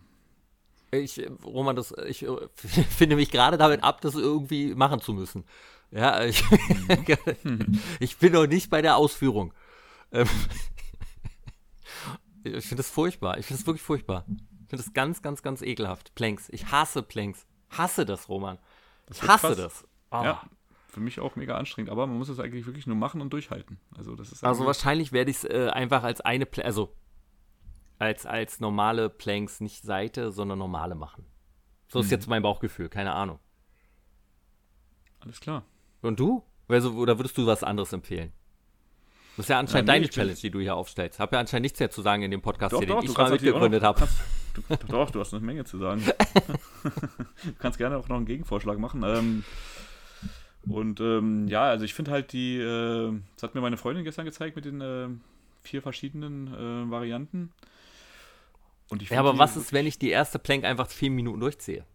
Ich, 0.92 1.22
Roman, 1.46 1.76
das, 1.76 1.94
ich 2.06 2.24
äh, 2.24 2.36
finde 2.56 3.16
mich 3.16 3.32
gerade 3.32 3.58
damit 3.58 3.84
ab, 3.84 4.02
das 4.02 4.16
irgendwie 4.16 4.76
machen 4.76 5.00
zu 5.00 5.14
müssen. 5.14 5.46
Ja, 5.92 6.24
ich, 6.24 6.44
ich 8.00 8.18
bin 8.18 8.34
noch 8.34 8.48
nicht 8.48 8.70
bei 8.70 8.82
der 8.82 8.96
Ausführung. 8.96 9.54
Ähm, 10.12 10.28
ich 12.44 12.66
finde 12.66 12.78
das 12.78 12.90
furchtbar. 12.90 13.38
Ich 13.38 13.46
finde 13.46 13.60
das 13.60 13.68
wirklich 13.68 13.84
furchtbar. 13.84 14.26
Ich 14.28 14.70
finde 14.70 14.84
das 14.84 14.94
ganz, 14.94 15.22
ganz, 15.22 15.44
ganz 15.44 15.62
ekelhaft. 15.62 16.16
Planks. 16.16 16.48
Ich 16.50 16.72
hasse 16.72 17.04
Planks. 17.04 17.46
Hasse 17.70 18.06
das, 18.06 18.30
Roman. 18.30 18.58
Ich 19.10 19.22
hasse 19.22 19.48
krass. 19.48 19.58
das. 19.58 19.88
Oh. 20.12 20.24
Ja, 20.24 20.42
für 20.88 21.00
mich 21.00 21.20
auch 21.20 21.36
mega 21.36 21.58
anstrengend, 21.58 21.90
aber 21.90 22.08
man 22.08 22.18
muss 22.18 22.30
es 22.30 22.40
eigentlich 22.40 22.66
wirklich 22.66 22.88
nur 22.88 22.96
machen 22.96 23.22
und 23.22 23.32
durchhalten. 23.32 23.80
Also, 23.98 24.16
das 24.16 24.32
ist 24.32 24.44
also 24.44 24.66
wahrscheinlich 24.66 25.12
werde 25.12 25.32
ich 25.32 25.38
es 25.38 25.44
äh, 25.46 25.70
einfach 25.70 26.04
als 26.04 26.22
eine, 26.22 26.46
Pl 26.46 26.64
also 26.64 26.96
als, 27.98 28.26
als 28.26 28.60
normale 28.60 29.10
Planks, 29.10 29.62
nicht 29.62 29.84
Seite, 29.84 30.32
sondern 30.32 30.60
normale 30.60 30.96
machen. 30.96 31.26
So 31.88 32.00
ist 32.00 32.06
hm. 32.06 32.12
jetzt 32.12 32.28
mein 32.28 32.42
Bauchgefühl, 32.42 32.90
keine 32.90 33.14
Ahnung. 33.14 33.40
Alles 35.20 35.40
klar. 35.40 35.66
Und 36.02 36.20
du? 36.20 36.44
Also, 36.68 36.94
oder 36.94 37.18
würdest 37.20 37.38
du 37.38 37.46
was 37.46 37.64
anderes 37.64 37.94
empfehlen? 37.94 38.32
Das 39.38 39.46
ist 39.46 39.50
ja 39.50 39.60
anscheinend 39.60 39.88
ja, 39.88 39.96
nee, 39.96 40.00
deine 40.02 40.10
Challenge, 40.10 40.36
die 40.36 40.52
du 40.52 40.60
hier 40.60 40.76
aufstellst. 40.76 41.20
Hab 41.20 41.32
ja 41.32 41.40
anscheinend 41.40 41.64
nichts 41.64 41.80
mehr 41.80 41.90
zu 41.90 42.02
sagen 42.02 42.24
in 42.24 42.32
dem 42.32 42.42
Podcast, 42.42 42.74
doch, 42.74 42.80
hier, 42.80 42.88
doch, 42.88 43.02
den 43.02 43.12
ich 43.12 43.18
mal 43.18 43.32
mitgegründet 43.32 43.84
habe. 43.84 44.08
Du, 44.54 44.62
doch, 44.88 45.10
du 45.10 45.20
hast 45.20 45.34
eine 45.34 45.46
Menge 45.46 45.64
zu 45.64 45.78
sagen. 45.78 46.04
du 46.84 47.54
kannst 47.60 47.78
gerne 47.78 47.98
auch 47.98 48.10
noch 48.10 48.18
einen 48.18 48.26
Gegenvorschlag 48.26 48.78
machen. 48.78 49.04
Ähm, 49.06 49.44
Und 50.68 51.00
ähm, 51.00 51.48
ja, 51.48 51.64
also 51.64 51.86
ich 51.86 51.94
finde 51.94 52.12
halt 52.12 52.34
die, 52.34 52.58
äh, 52.58 53.14
das 53.36 53.44
hat 53.44 53.56
mir 53.56 53.62
meine 53.62 53.78
Freundin 53.78 54.04
gestern 54.04 54.26
gezeigt 54.26 54.56
mit 54.56 54.66
den 54.66 54.82
äh, 54.82 55.08
vier 55.62 55.82
verschiedenen 55.82 56.48
äh, 56.48 56.92
Varianten. 56.92 57.52
Und 58.90 59.02
ich 59.02 59.10
ja, 59.10 59.20
aber 59.20 59.38
was 59.38 59.56
ist, 59.56 59.72
wenn 59.72 59.88
ich 59.88 59.98
die 59.98 60.10
erste 60.10 60.38
Plank 60.38 60.66
einfach 60.66 60.88
vier 60.90 61.10
Minuten 61.10 61.40
durchziehe? 61.40 61.86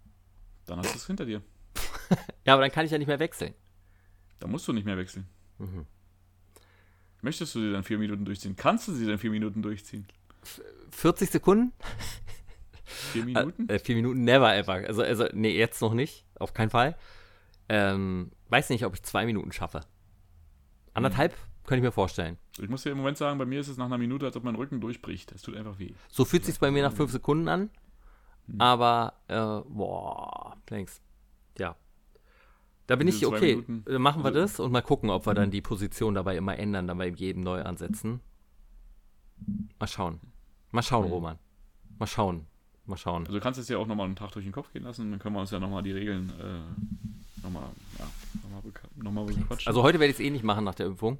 Dann 0.64 0.78
hast 0.78 0.94
du 0.94 0.98
es 0.98 1.06
hinter 1.06 1.26
dir. 1.26 1.42
ja, 2.44 2.54
aber 2.54 2.62
dann 2.62 2.72
kann 2.72 2.86
ich 2.86 2.90
ja 2.90 2.98
nicht 2.98 3.08
mehr 3.08 3.20
wechseln. 3.20 3.54
Da 4.38 4.46
musst 4.48 4.66
du 4.68 4.72
nicht 4.72 4.84
mehr 4.84 4.96
wechseln. 4.96 5.26
Mhm. 5.58 5.86
Möchtest 7.22 7.54
du 7.54 7.60
sie 7.60 7.72
dann 7.72 7.82
vier 7.82 7.98
Minuten 7.98 8.24
durchziehen? 8.24 8.56
Kannst 8.56 8.88
du 8.88 8.92
sie 8.92 9.06
dann 9.06 9.18
vier 9.18 9.30
Minuten 9.30 9.62
durchziehen? 9.62 10.06
40 10.90 11.30
Sekunden? 11.30 11.72
Vier 12.86 13.24
Minuten? 13.24 13.68
Äh, 13.68 13.80
vier 13.80 13.96
Minuten 13.96 14.22
never 14.22 14.54
ever. 14.54 14.74
Also, 14.74 15.02
also, 15.02 15.26
nee, 15.32 15.56
jetzt 15.56 15.80
noch 15.82 15.92
nicht. 15.92 16.24
Auf 16.38 16.54
keinen 16.54 16.70
Fall. 16.70 16.96
Ähm, 17.68 18.30
weiß 18.48 18.70
nicht, 18.70 18.84
ob 18.84 18.94
ich 18.94 19.02
zwei 19.02 19.26
Minuten 19.26 19.50
schaffe. 19.50 19.80
Anderthalb 20.94 21.32
hm. 21.32 21.38
könnte 21.64 21.78
ich 21.78 21.82
mir 21.82 21.92
vorstellen. 21.92 22.38
Ich 22.58 22.68
muss 22.68 22.84
dir 22.84 22.90
im 22.90 22.98
Moment 22.98 23.18
sagen, 23.18 23.38
bei 23.38 23.44
mir 23.44 23.60
ist 23.60 23.68
es 23.68 23.76
nach 23.76 23.86
einer 23.86 23.98
Minute, 23.98 24.24
als 24.24 24.36
ob 24.36 24.44
mein 24.44 24.54
Rücken 24.54 24.80
durchbricht. 24.80 25.32
Es 25.32 25.42
tut 25.42 25.56
einfach 25.56 25.78
weh. 25.80 25.94
So 26.08 26.24
fühlt 26.24 26.42
es 26.42 26.46
sich 26.46 26.60
bei 26.60 26.70
mir 26.70 26.82
nach 26.82 26.92
fünf 26.92 27.10
Sekunden 27.10 27.48
an. 27.48 27.70
Hm. 28.46 28.60
Aber, 28.60 29.14
äh, 29.26 29.68
boah, 29.68 30.56
thanks. 30.66 31.00
Ja. 31.58 31.74
Da 32.86 32.96
bin 32.96 33.08
ich, 33.08 33.26
okay, 33.26 33.56
Minuten. 33.56 34.00
machen 34.00 34.22
wir 34.22 34.26
also, 34.26 34.40
das 34.40 34.60
und 34.60 34.70
mal 34.70 34.82
gucken, 34.82 35.10
ob 35.10 35.26
wir 35.26 35.34
dann 35.34 35.46
hm. 35.46 35.50
die 35.50 35.60
Position 35.60 36.14
dabei 36.14 36.36
immer 36.36 36.56
ändern, 36.58 36.86
dann 36.86 36.98
bei 36.98 37.08
jedem 37.08 37.42
neu 37.42 37.62
ansetzen. 37.62 38.20
Mal 39.78 39.86
schauen. 39.86 40.20
Mal 40.70 40.82
schauen, 40.82 41.06
hm. 41.06 41.12
Roman. 41.12 41.38
Mal 41.98 42.06
schauen. 42.06 42.46
Mal 42.84 42.96
schauen. 42.96 43.22
Also 43.22 43.32
du 43.32 43.40
kannst 43.40 43.58
es 43.58 43.68
ja 43.68 43.78
auch 43.78 43.86
nochmal 43.86 44.06
einen 44.06 44.14
Tag 44.14 44.30
durch 44.32 44.44
den 44.44 44.52
Kopf 44.52 44.72
gehen 44.72 44.84
lassen, 44.84 45.10
dann 45.10 45.18
können 45.18 45.34
wir 45.34 45.40
uns 45.40 45.50
ja 45.50 45.58
nochmal 45.58 45.82
die 45.82 45.90
Regeln 45.92 46.32
äh, 46.38 47.42
nochmal 47.42 47.64
ja, 47.98 48.06
noch 49.02 49.10
mal, 49.10 49.24
bequatschen. 49.24 49.66
Also 49.66 49.82
heute 49.82 49.98
werde 49.98 50.12
ich 50.12 50.18
es 50.18 50.24
eh 50.24 50.30
nicht 50.30 50.44
machen 50.44 50.64
nach 50.64 50.74
der 50.74 50.86
Impfung. 50.86 51.18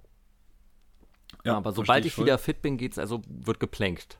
Ja, 1.45 1.57
aber 1.57 1.73
sobald 1.73 2.05
ich, 2.05 2.13
ich 2.13 2.19
wieder 2.19 2.39
fit 2.39 2.63
bin, 2.63 2.77
geht's, 2.77 2.99
also 2.99 3.23
wird 3.29 3.59
geplänkt. 3.59 4.19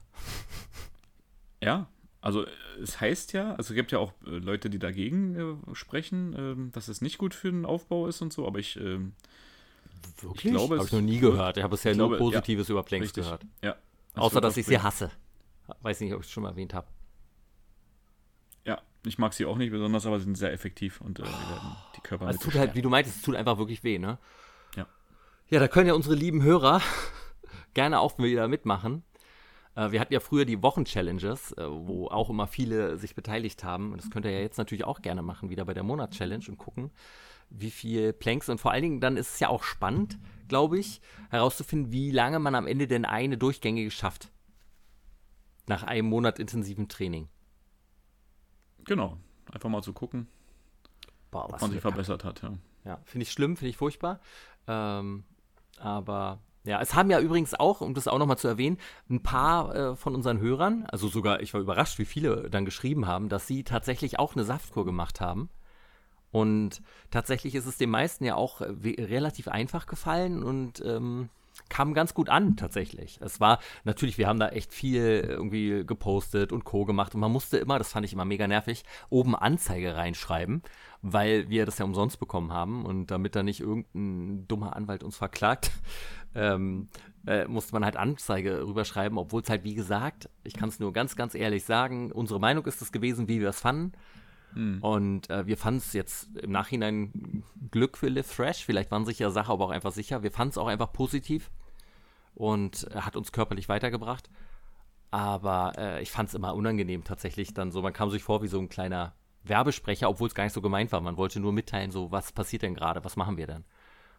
Ja, 1.61 1.87
also 2.21 2.45
es 2.81 2.99
heißt 2.99 3.33
ja, 3.33 3.51
also 3.55 3.73
es 3.73 3.75
gibt 3.75 3.91
ja 3.91 3.99
auch 3.99 4.13
äh, 4.25 4.31
Leute, 4.31 4.69
die 4.69 4.79
dagegen 4.79 5.35
äh, 5.35 5.75
sprechen, 5.75 6.69
äh, 6.69 6.71
dass 6.71 6.87
es 6.87 7.01
nicht 7.01 7.17
gut 7.17 7.33
für 7.33 7.51
den 7.51 7.65
Aufbau 7.65 8.07
ist 8.07 8.21
und 8.21 8.33
so, 8.33 8.47
aber 8.47 8.59
ich 8.59 8.77
ähm, 8.77 9.13
Wirklich? 10.21 10.45
Ich 10.45 10.51
glaube, 10.51 10.75
Habe 10.77 10.85
ich 10.85 10.91
noch 10.91 11.01
nie 11.01 11.19
gehört. 11.19 11.57
Ich 11.57 11.63
habe 11.63 11.71
bisher 11.71 11.95
nur 11.95 12.09
glaube, 12.09 12.23
Positives 12.23 12.67
ja, 12.67 12.73
über 12.73 12.83
Planks 12.83 13.05
richtig. 13.05 13.23
gehört. 13.23 13.45
Ja. 13.63 13.75
Außer, 14.15 14.41
dass 14.41 14.57
ich 14.57 14.65
sie 14.65 14.79
hasse. 14.79 15.11
Weiß 15.81 15.99
nicht, 15.99 16.13
ob 16.13 16.21
ich 16.21 16.27
es 16.27 16.31
schon 16.31 16.43
mal 16.43 16.49
erwähnt 16.49 16.73
habe. 16.73 16.87
Ja, 18.65 18.81
ich 19.05 19.17
mag 19.17 19.33
sie 19.33 19.45
auch 19.45 19.57
nicht 19.57 19.71
besonders, 19.71 20.05
aber 20.05 20.17
sie 20.17 20.25
sind 20.25 20.37
sehr 20.37 20.51
effektiv 20.51 21.01
und 21.01 21.19
äh, 21.19 21.23
werden 21.23 21.75
die 21.95 22.01
Körper. 22.01 22.27
Also 22.27 22.39
es 22.39 22.43
tut 22.43 22.55
halt, 22.55 22.75
wie 22.75 22.81
du 22.81 22.89
meintest, 22.89 23.17
es 23.17 23.21
tut 23.21 23.35
einfach 23.35 23.57
wirklich 23.57 23.83
weh, 23.83 23.99
ne? 23.99 24.17
Ja. 24.75 24.87
Ja, 25.49 25.59
da 25.59 25.67
können 25.67 25.87
ja 25.87 25.93
unsere 25.93 26.15
lieben 26.15 26.41
Hörer 26.41 26.81
gerne 27.73 27.99
auch 27.99 28.17
wieder 28.17 28.47
mitmachen. 28.47 29.03
Äh, 29.77 29.91
wir 29.91 30.01
hatten 30.01 30.13
ja 30.13 30.19
früher 30.19 30.43
die 30.43 30.61
Wochen-Challenges, 30.61 31.53
äh, 31.53 31.65
wo 31.69 32.07
auch 32.07 32.29
immer 32.29 32.47
viele 32.47 32.97
sich 32.97 33.15
beteiligt 33.15 33.63
haben. 33.63 33.91
Und 33.91 34.01
das 34.01 34.09
könnt 34.09 34.25
ihr 34.25 34.31
ja 34.31 34.39
jetzt 34.39 34.57
natürlich 34.57 34.83
auch 34.83 35.01
gerne 35.01 35.21
machen, 35.21 35.49
wieder 35.49 35.63
bei 35.63 35.73
der 35.73 35.83
Monat-Challenge 35.83 36.45
und 36.49 36.57
gucken, 36.57 36.91
wie 37.49 37.71
viel 37.71 38.11
Planks. 38.11 38.49
Und 38.49 38.59
vor 38.59 38.71
allen 38.71 38.81
Dingen 38.81 38.99
dann 38.99 39.15
ist 39.15 39.35
es 39.35 39.39
ja 39.39 39.49
auch 39.49 39.63
spannend, 39.63 40.17
glaube 40.47 40.79
ich, 40.79 40.99
herauszufinden, 41.29 41.91
wie 41.91 42.11
lange 42.11 42.39
man 42.39 42.55
am 42.55 42.67
Ende 42.67 42.87
denn 42.87 43.05
eine 43.05 43.37
durchgängige 43.37 43.91
schafft. 43.91 44.31
Nach 45.67 45.83
einem 45.83 46.09
Monat 46.09 46.39
intensiven 46.39 46.87
Training. 46.87 47.29
Genau. 48.85 49.17
Einfach 49.51 49.69
mal 49.69 49.83
zu 49.83 49.93
gucken, 49.93 50.27
Boah, 51.29 51.45
ob 51.45 51.61
man 51.61 51.71
sich 51.71 51.81
verbessert 51.81 52.23
hat. 52.23 52.41
Ja, 52.41 52.53
ja 52.83 52.99
finde 53.03 53.23
ich 53.23 53.31
schlimm, 53.31 53.57
finde 53.57 53.69
ich 53.69 53.77
furchtbar. 53.77 54.21
Ähm, 54.65 55.23
aber 55.77 56.39
ja, 56.67 56.81
es 56.81 56.93
haben 56.93 57.09
ja 57.09 57.19
übrigens 57.19 57.53
auch, 57.53 57.81
um 57.81 57.93
das 57.93 58.07
auch 58.07 58.19
nochmal 58.19 58.37
zu 58.37 58.47
erwähnen, 58.47 58.77
ein 59.09 59.23
paar 59.23 59.75
äh, 59.75 59.95
von 59.95 60.13
unseren 60.13 60.39
Hörern, 60.39 60.85
also 60.89 61.07
sogar, 61.07 61.41
ich 61.41 61.53
war 61.53 61.61
überrascht, 61.61 61.97
wie 61.97 62.05
viele 62.05 62.49
dann 62.49 62.65
geschrieben 62.65 63.07
haben, 63.07 63.29
dass 63.29 63.47
sie 63.47 63.63
tatsächlich 63.63 64.19
auch 64.19 64.35
eine 64.35 64.43
Saftkur 64.43 64.85
gemacht 64.85 65.21
haben. 65.21 65.49
Und 66.29 66.81
tatsächlich 67.09 67.55
ist 67.55 67.67
es 67.67 67.77
den 67.77 67.89
meisten 67.89 68.25
ja 68.25 68.35
auch 68.35 68.59
äh, 68.61 68.65
relativ 68.99 69.47
einfach 69.47 69.87
gefallen 69.87 70.43
und 70.43 70.83
ähm, 70.85 71.29
kam 71.69 71.93
ganz 71.93 72.13
gut 72.13 72.29
an, 72.29 72.55
tatsächlich. 72.55 73.19
Es 73.21 73.39
war 73.39 73.59
natürlich, 73.83 74.17
wir 74.17 74.27
haben 74.27 74.39
da 74.39 74.49
echt 74.49 74.73
viel 74.73 75.25
irgendwie 75.27 75.83
gepostet 75.85 76.51
und 76.51 76.63
Co. 76.63 76.85
gemacht 76.85 77.15
und 77.15 77.21
man 77.21 77.31
musste 77.31 77.57
immer, 77.57 77.77
das 77.77 77.91
fand 77.91 78.05
ich 78.05 78.13
immer 78.13 78.25
mega 78.25 78.47
nervig, 78.47 78.83
oben 79.09 79.35
Anzeige 79.35 79.95
reinschreiben, 79.95 80.61
weil 81.01 81.49
wir 81.49 81.65
das 81.65 81.77
ja 81.77 81.85
umsonst 81.85 82.19
bekommen 82.19 82.51
haben 82.51 82.85
und 82.85 83.11
damit 83.11 83.35
da 83.35 83.43
nicht 83.43 83.59
irgendein 83.59 84.47
dummer 84.47 84.75
Anwalt 84.75 85.03
uns 85.03 85.17
verklagt, 85.17 85.71
ähm, 86.35 86.89
äh, 87.25 87.47
musste 87.47 87.73
man 87.73 87.83
halt 87.83 87.97
Anzeige 87.97 88.65
rüberschreiben, 88.65 89.17
obwohl 89.17 89.41
es 89.41 89.49
halt, 89.49 89.63
wie 89.63 89.75
gesagt, 89.75 90.29
ich 90.43 90.53
kann 90.53 90.69
es 90.69 90.79
nur 90.79 90.93
ganz, 90.93 91.15
ganz 91.15 91.35
ehrlich 91.35 91.65
sagen, 91.65 92.11
unsere 92.11 92.39
Meinung 92.39 92.65
ist 92.65 92.81
es 92.81 92.91
gewesen, 92.91 93.27
wie 93.27 93.41
wir 93.41 93.49
es 93.49 93.59
fanden. 93.59 93.93
Hm. 94.57 94.79
Und 94.81 95.29
äh, 95.29 95.45
wir 95.45 95.55
fanden 95.55 95.77
es 95.77 95.93
jetzt 95.93 96.35
im 96.37 96.51
Nachhinein 96.51 97.43
Glück 97.69 97.95
für 97.95 98.09
Live 98.09 98.31
Fresh. 98.31 98.65
Vielleicht 98.65 98.89
waren 98.89 99.05
sich 99.05 99.19
ja 99.19 99.29
Sache 99.29 99.51
aber 99.51 99.65
auch 99.65 99.69
einfach 99.69 99.91
sicher. 99.91 100.23
Wir 100.23 100.31
fanden 100.31 100.49
es 100.49 100.57
auch 100.57 100.65
einfach 100.65 100.91
positiv 100.91 101.51
und 102.33 102.87
hat 102.95 103.15
uns 103.15 103.31
körperlich 103.31 103.69
weitergebracht. 103.69 104.31
Aber 105.11 105.73
äh, 105.77 106.01
ich 106.01 106.09
fand 106.09 106.29
es 106.29 106.35
immer 106.35 106.55
unangenehm 106.55 107.03
tatsächlich 107.03 107.53
dann 107.53 107.71
so. 107.71 107.83
Man 107.83 107.93
kam 107.93 108.09
sich 108.09 108.23
vor 108.23 108.41
wie 108.41 108.47
so 108.47 108.59
ein 108.59 108.67
kleiner 108.67 109.13
Werbesprecher, 109.43 110.09
obwohl 110.09 110.27
es 110.27 110.35
gar 110.35 110.43
nicht 110.43 110.53
so 110.53 110.61
gemeint 110.61 110.91
war. 110.91 111.01
Man 111.01 111.17
wollte 111.17 111.39
nur 111.39 111.53
mitteilen, 111.53 111.91
so, 111.91 112.11
was 112.11 112.31
passiert 112.31 112.63
denn 112.63 112.73
gerade, 112.73 113.05
was 113.05 113.15
machen 113.15 113.37
wir 113.37 113.45
denn? 113.45 113.63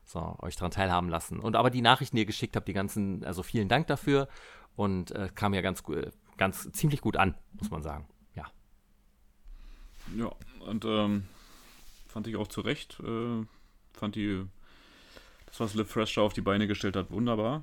So, 0.05 0.37
euch 0.39 0.55
daran 0.55 0.71
teilhaben 0.71 1.09
lassen. 1.09 1.41
Und 1.41 1.57
aber 1.57 1.71
die 1.71 1.83
Nachrichten, 1.83 2.17
die 2.17 2.23
ihr 2.23 2.27
geschickt 2.27 2.55
habt, 2.55 2.69
die 2.69 2.73
ganzen, 2.73 3.25
also 3.25 3.43
vielen 3.43 3.69
Dank 3.69 3.89
dafür. 3.89 4.29
Und 4.77 5.11
äh, 5.11 5.29
kam 5.35 5.53
ja 5.53 5.63
ganz, 5.63 5.83
ganz 6.37 6.71
ziemlich 6.71 7.01
gut 7.01 7.17
an, 7.17 7.35
muss 7.59 7.71
man 7.71 7.83
sagen. 7.83 8.07
Ja, 10.17 10.33
und 10.67 10.85
ähm, 10.85 11.25
fand 12.09 12.27
ich 12.27 12.37
auch 12.37 12.49
zu 12.49 12.61
Recht. 12.61 12.99
Äh, 13.01 13.45
fand 13.93 14.15
die, 14.15 14.45
das, 15.47 15.61
was 15.61 15.75
Liv 15.75 15.89
Fresh 15.89 16.19
auf 16.19 16.33
die 16.33 16.41
Beine 16.41 16.67
gestellt 16.67 16.97
hat, 16.97 17.11
wunderbar. 17.11 17.63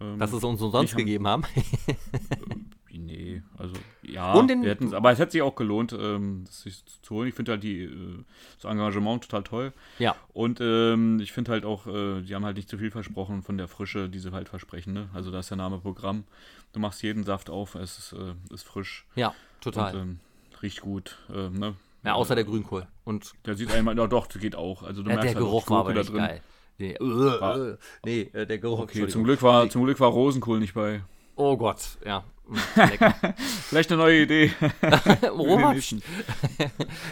Ähm, 0.00 0.18
Dass 0.18 0.32
es 0.32 0.44
uns 0.44 0.60
umsonst 0.60 0.96
gegeben 0.96 1.26
haben. 1.26 1.42
äh, 1.86 2.98
nee, 2.98 3.42
also 3.58 3.74
ja, 4.02 4.32
und 4.34 4.48
den, 4.48 4.62
wir 4.62 4.76
aber 4.92 5.12
es 5.12 5.18
hätte 5.18 5.32
sich 5.32 5.42
auch 5.42 5.54
gelohnt, 5.54 5.92
ähm, 5.98 6.44
das 6.44 6.62
sich 6.62 6.84
zu 7.02 7.14
holen. 7.14 7.28
Ich 7.28 7.34
finde 7.34 7.52
halt 7.52 7.62
die, 7.62 7.82
äh, 7.82 8.24
das 8.60 8.70
Engagement 8.70 9.24
total 9.24 9.42
toll. 9.42 9.72
Ja. 9.98 10.16
Und 10.32 10.60
ähm, 10.60 11.18
ich 11.20 11.32
finde 11.32 11.52
halt 11.52 11.64
auch, 11.64 11.86
äh, 11.86 12.22
die 12.22 12.34
haben 12.34 12.44
halt 12.44 12.56
nicht 12.56 12.68
zu 12.68 12.78
viel 12.78 12.90
versprochen 12.90 13.42
von 13.42 13.58
der 13.58 13.68
Frische, 13.68 14.08
die 14.08 14.18
sie 14.18 14.32
halt 14.32 14.48
versprechen. 14.48 14.92
Ne? 14.92 15.08
Also 15.12 15.30
da 15.30 15.40
ist 15.40 15.50
der 15.50 15.56
Name 15.56 15.78
Programm. 15.78 16.24
Du 16.72 16.80
machst 16.80 17.02
jeden 17.02 17.24
Saft 17.24 17.50
auf, 17.50 17.74
es 17.74 17.98
ist, 17.98 18.12
äh, 18.12 18.34
ist 18.54 18.64
frisch. 18.64 19.06
Ja, 19.16 19.34
total. 19.60 19.94
Und, 19.94 20.00
ähm, 20.00 20.20
riecht 20.62 20.80
gut. 20.80 21.18
Äh, 21.28 21.50
ne? 21.50 21.74
Ja, 22.04 22.14
außer 22.14 22.34
der 22.34 22.44
Grünkohl. 22.44 22.86
Und 23.04 23.32
der 23.44 23.54
sieht 23.54 23.72
einmal, 23.72 23.96
ja, 23.96 24.06
doch, 24.06 24.28
geht 24.28 24.56
auch. 24.56 24.82
Also 24.82 25.02
du 25.02 25.10
ja, 25.10 25.16
merkst 25.16 25.34
der 25.34 25.40
halt 25.40 25.46
Geruch 25.46 25.70
war 25.70 25.80
aber 25.80 25.94
nicht 25.94 26.12
geil. 26.12 26.42
Nee, 26.78 26.96
uh, 26.98 27.76
nee 28.06 28.22
äh, 28.32 28.46
der 28.46 28.58
Geruch. 28.58 28.80
Okay, 28.80 29.06
zum 29.06 29.22
Glück, 29.22 29.42
war, 29.42 29.68
zum 29.68 29.84
Glück 29.84 30.00
war 30.00 30.08
Rosenkohl 30.08 30.60
nicht 30.60 30.72
bei. 30.72 31.02
Oh 31.36 31.56
Gott, 31.58 31.98
ja. 32.06 32.24
Vielleicht 33.68 33.92
eine 33.92 34.00
neue 34.00 34.22
Idee. 34.22 34.52
Robert. 35.30 35.76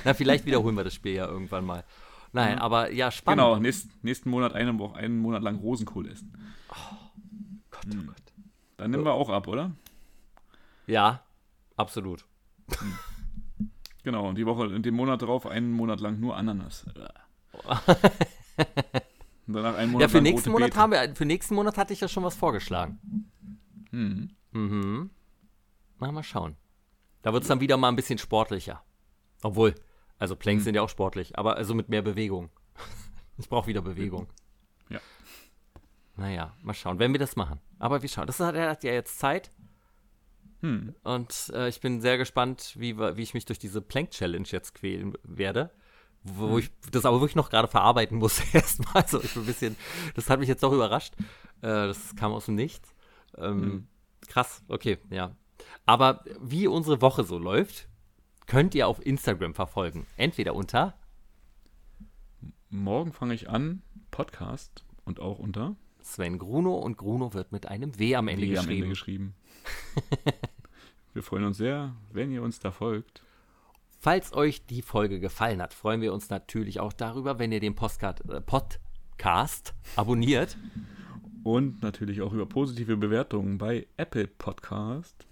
Na, 0.04 0.14
vielleicht 0.14 0.46
wiederholen 0.46 0.74
wir 0.74 0.84
das 0.84 0.94
Spiel 0.94 1.14
ja 1.14 1.26
irgendwann 1.26 1.64
mal. 1.64 1.84
Nein, 2.32 2.56
mhm. 2.56 2.62
aber 2.62 2.92
ja, 2.92 3.10
spannend. 3.10 3.44
Genau, 3.44 3.58
nächsten, 3.58 3.90
nächsten 4.02 4.30
Monat 4.30 4.54
eine 4.54 4.78
Woche, 4.78 4.96
einen 4.96 5.18
Monat 5.18 5.42
lang 5.42 5.56
Rosenkohl 5.56 6.10
essen. 6.10 6.32
Oh, 6.70 6.74
Gott, 7.70 7.84
oh 7.86 7.92
hm. 7.92 8.06
Gott. 8.06 8.16
Dann 8.78 8.90
nehmen 8.90 9.04
wir 9.04 9.12
auch 9.12 9.28
ab, 9.28 9.48
oder? 9.48 9.72
Ja, 10.86 11.22
absolut. 11.76 12.24
Hm. 12.78 12.98
Genau, 14.04 14.28
und 14.28 14.36
die 14.36 14.46
Woche, 14.46 14.66
in 14.66 14.82
dem 14.82 14.94
Monat 14.94 15.22
darauf 15.22 15.46
einen 15.46 15.72
Monat 15.72 16.00
lang 16.00 16.20
nur 16.20 16.36
Ananas. 16.36 16.86
und 19.46 19.54
danach 19.54 19.76
einen 19.76 19.92
Monat 19.92 20.02
ja, 20.02 20.08
für 20.08 20.20
nächsten 20.20 20.50
Monat 20.50 20.76
haben 20.76 20.92
wir, 20.92 21.14
für 21.14 21.24
nächsten 21.24 21.54
Monat 21.54 21.76
hatte 21.76 21.92
ich 21.92 22.00
ja 22.00 22.08
schon 22.08 22.22
was 22.22 22.36
vorgeschlagen. 22.36 22.98
Mhm. 23.90 24.30
Mhm. 24.52 25.10
Mal, 25.98 26.12
mal 26.12 26.22
schauen. 26.22 26.56
Da 27.22 27.32
wird 27.32 27.42
es 27.42 27.48
dann 27.48 27.60
wieder 27.60 27.76
mal 27.76 27.88
ein 27.88 27.96
bisschen 27.96 28.18
sportlicher. 28.18 28.82
Obwohl, 29.42 29.74
also 30.18 30.36
Planks 30.36 30.62
mhm. 30.62 30.64
sind 30.64 30.74
ja 30.76 30.82
auch 30.82 30.88
sportlich, 30.88 31.38
aber 31.38 31.56
also 31.56 31.74
mit 31.74 31.88
mehr 31.88 32.02
Bewegung. 32.02 32.50
ich 33.38 33.48
brauche 33.48 33.66
wieder 33.66 33.82
Bewegung. 33.82 34.28
Ja. 34.88 35.00
Naja, 36.16 36.56
mal 36.62 36.74
schauen, 36.74 36.98
wenn 36.98 37.12
wir 37.12 37.18
das 37.18 37.36
machen. 37.36 37.60
Aber 37.78 38.02
wir 38.02 38.08
schauen. 38.08 38.26
Das 38.26 38.40
hat, 38.40 38.54
er 38.54 38.70
hat 38.70 38.84
ja 38.84 38.92
jetzt 38.92 39.18
Zeit. 39.18 39.50
Hm. 40.60 40.94
Und 41.04 41.52
äh, 41.54 41.68
ich 41.68 41.80
bin 41.80 42.00
sehr 42.00 42.18
gespannt, 42.18 42.74
wie, 42.76 42.98
wie 42.98 43.22
ich 43.22 43.34
mich 43.34 43.44
durch 43.44 43.58
diese 43.58 43.80
Plank-Challenge 43.80 44.48
jetzt 44.48 44.74
quälen 44.74 45.14
werde. 45.22 45.70
Wo 46.24 46.50
hm. 46.50 46.58
ich 46.58 46.70
das 46.90 47.04
aber 47.04 47.20
wirklich 47.20 47.36
noch 47.36 47.50
gerade 47.50 47.68
verarbeiten 47.68 48.18
muss 48.18 48.40
erstmal. 48.52 49.02
Also 49.02 49.22
ich 49.22 49.32
bin 49.34 49.42
ein 49.42 49.46
bisschen, 49.46 49.76
das 50.14 50.28
hat 50.28 50.40
mich 50.40 50.48
jetzt 50.48 50.62
doch 50.62 50.72
überrascht. 50.72 51.14
Äh, 51.60 51.88
das 51.88 52.16
kam 52.16 52.32
aus 52.32 52.46
dem 52.46 52.56
Nichts. 52.56 52.94
Ähm, 53.36 53.62
hm. 53.62 53.86
Krass, 54.28 54.62
okay, 54.68 54.98
ja. 55.10 55.36
Aber 55.86 56.24
wie 56.40 56.66
unsere 56.66 57.00
Woche 57.00 57.24
so 57.24 57.38
läuft, 57.38 57.88
könnt 58.46 58.74
ihr 58.74 58.88
auf 58.88 59.04
Instagram 59.04 59.54
verfolgen. 59.54 60.06
Entweder 60.16 60.54
unter 60.54 60.94
Morgen 62.70 63.12
fange 63.12 63.32
ich 63.32 63.48
an, 63.48 63.82
Podcast 64.10 64.84
und 65.06 65.20
auch 65.20 65.38
unter 65.38 65.76
Sven 66.02 66.38
Gruno 66.38 66.76
und 66.76 66.98
Gruno 66.98 67.32
wird 67.32 67.50
mit 67.50 67.66
einem 67.66 67.98
W 67.98 68.14
am 68.14 68.28
Ende 68.28 68.42
W 68.42 68.58
am. 68.58 68.68
Ende 68.68 68.88
geschrieben. 68.88 69.34
Wir 71.14 71.22
freuen 71.22 71.44
uns 71.44 71.56
sehr, 71.56 71.94
wenn 72.12 72.30
ihr 72.30 72.42
uns 72.42 72.60
da 72.60 72.70
folgt. 72.70 73.22
Falls 74.00 74.32
euch 74.32 74.64
die 74.66 74.82
Folge 74.82 75.18
gefallen 75.18 75.60
hat, 75.60 75.74
freuen 75.74 76.00
wir 76.00 76.12
uns 76.12 76.30
natürlich 76.30 76.78
auch 76.78 76.92
darüber, 76.92 77.40
wenn 77.40 77.50
ihr 77.50 77.58
den 77.58 77.74
Postcard, 77.74 78.20
äh, 78.30 78.40
Podcast 78.40 79.74
abonniert. 79.96 80.56
Und 81.42 81.82
natürlich 81.82 82.22
auch 82.22 82.32
über 82.32 82.46
positive 82.46 82.96
Bewertungen 82.96 83.58
bei 83.58 83.86
Apple 83.96 84.28
Podcast. 84.28 85.26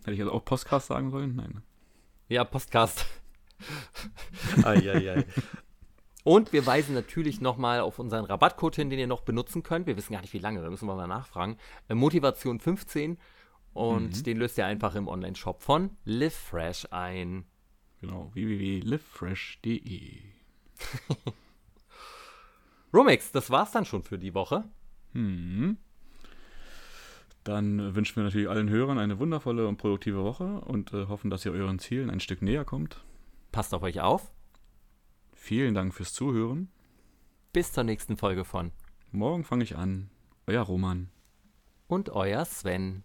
Hätte 0.00 0.12
ich 0.12 0.20
also 0.20 0.32
auch 0.32 0.44
Podcast 0.44 0.86
sagen 0.86 1.10
sollen? 1.10 1.36
Nein. 1.36 1.62
Ja, 2.28 2.44
Postcast. 2.44 3.06
Eieiei. 4.62 5.26
Und 6.24 6.54
wir 6.54 6.64
weisen 6.64 6.94
natürlich 6.94 7.42
nochmal 7.42 7.80
auf 7.80 7.98
unseren 7.98 8.24
Rabattcode 8.24 8.76
hin, 8.76 8.88
den 8.88 8.98
ihr 8.98 9.06
noch 9.06 9.20
benutzen 9.20 9.62
könnt. 9.62 9.86
Wir 9.86 9.96
wissen 9.98 10.14
gar 10.14 10.22
nicht, 10.22 10.32
wie 10.32 10.38
lange, 10.38 10.62
da 10.62 10.70
müssen 10.70 10.88
wir 10.88 10.94
mal 10.94 11.06
nachfragen. 11.06 11.58
Äh, 11.88 11.94
Motivation 11.94 12.60
15 12.60 13.18
und 13.74 14.26
den 14.26 14.38
löst 14.38 14.56
ihr 14.58 14.66
einfach 14.66 14.94
im 14.94 15.08
Online-Shop 15.08 15.62
von 15.62 15.90
LiveFresh 16.04 16.88
ein. 16.90 17.44
Genau, 18.00 18.30
www.livefresh.de. 18.34 20.20
Romex, 22.94 23.32
das 23.32 23.50
war's 23.50 23.72
dann 23.72 23.84
schon 23.84 24.02
für 24.02 24.18
die 24.18 24.34
Woche. 24.34 24.64
Hm. 25.12 25.76
Dann 27.42 27.94
wünschen 27.94 28.16
wir 28.16 28.24
natürlich 28.24 28.48
allen 28.48 28.70
Hörern 28.70 28.98
eine 28.98 29.18
wundervolle 29.18 29.68
und 29.68 29.76
produktive 29.76 30.24
Woche 30.24 30.60
und 30.62 30.92
äh, 30.92 31.06
hoffen, 31.08 31.30
dass 31.30 31.44
ihr 31.44 31.52
euren 31.52 31.78
Zielen 31.78 32.08
ein 32.08 32.20
Stück 32.20 32.40
näher 32.40 32.64
kommt. 32.64 33.04
Passt 33.52 33.74
auf 33.74 33.82
euch 33.82 34.00
auf. 34.00 34.32
Vielen 35.34 35.74
Dank 35.74 35.92
fürs 35.92 36.14
Zuhören. 36.14 36.68
Bis 37.52 37.72
zur 37.72 37.84
nächsten 37.84 38.16
Folge 38.16 38.44
von 38.44 38.72
Morgen 39.12 39.44
fange 39.44 39.62
ich 39.64 39.76
an. 39.76 40.10
Euer 40.46 40.62
Roman. 40.62 41.10
und 41.86 42.10
euer 42.10 42.44
Sven. 42.44 43.04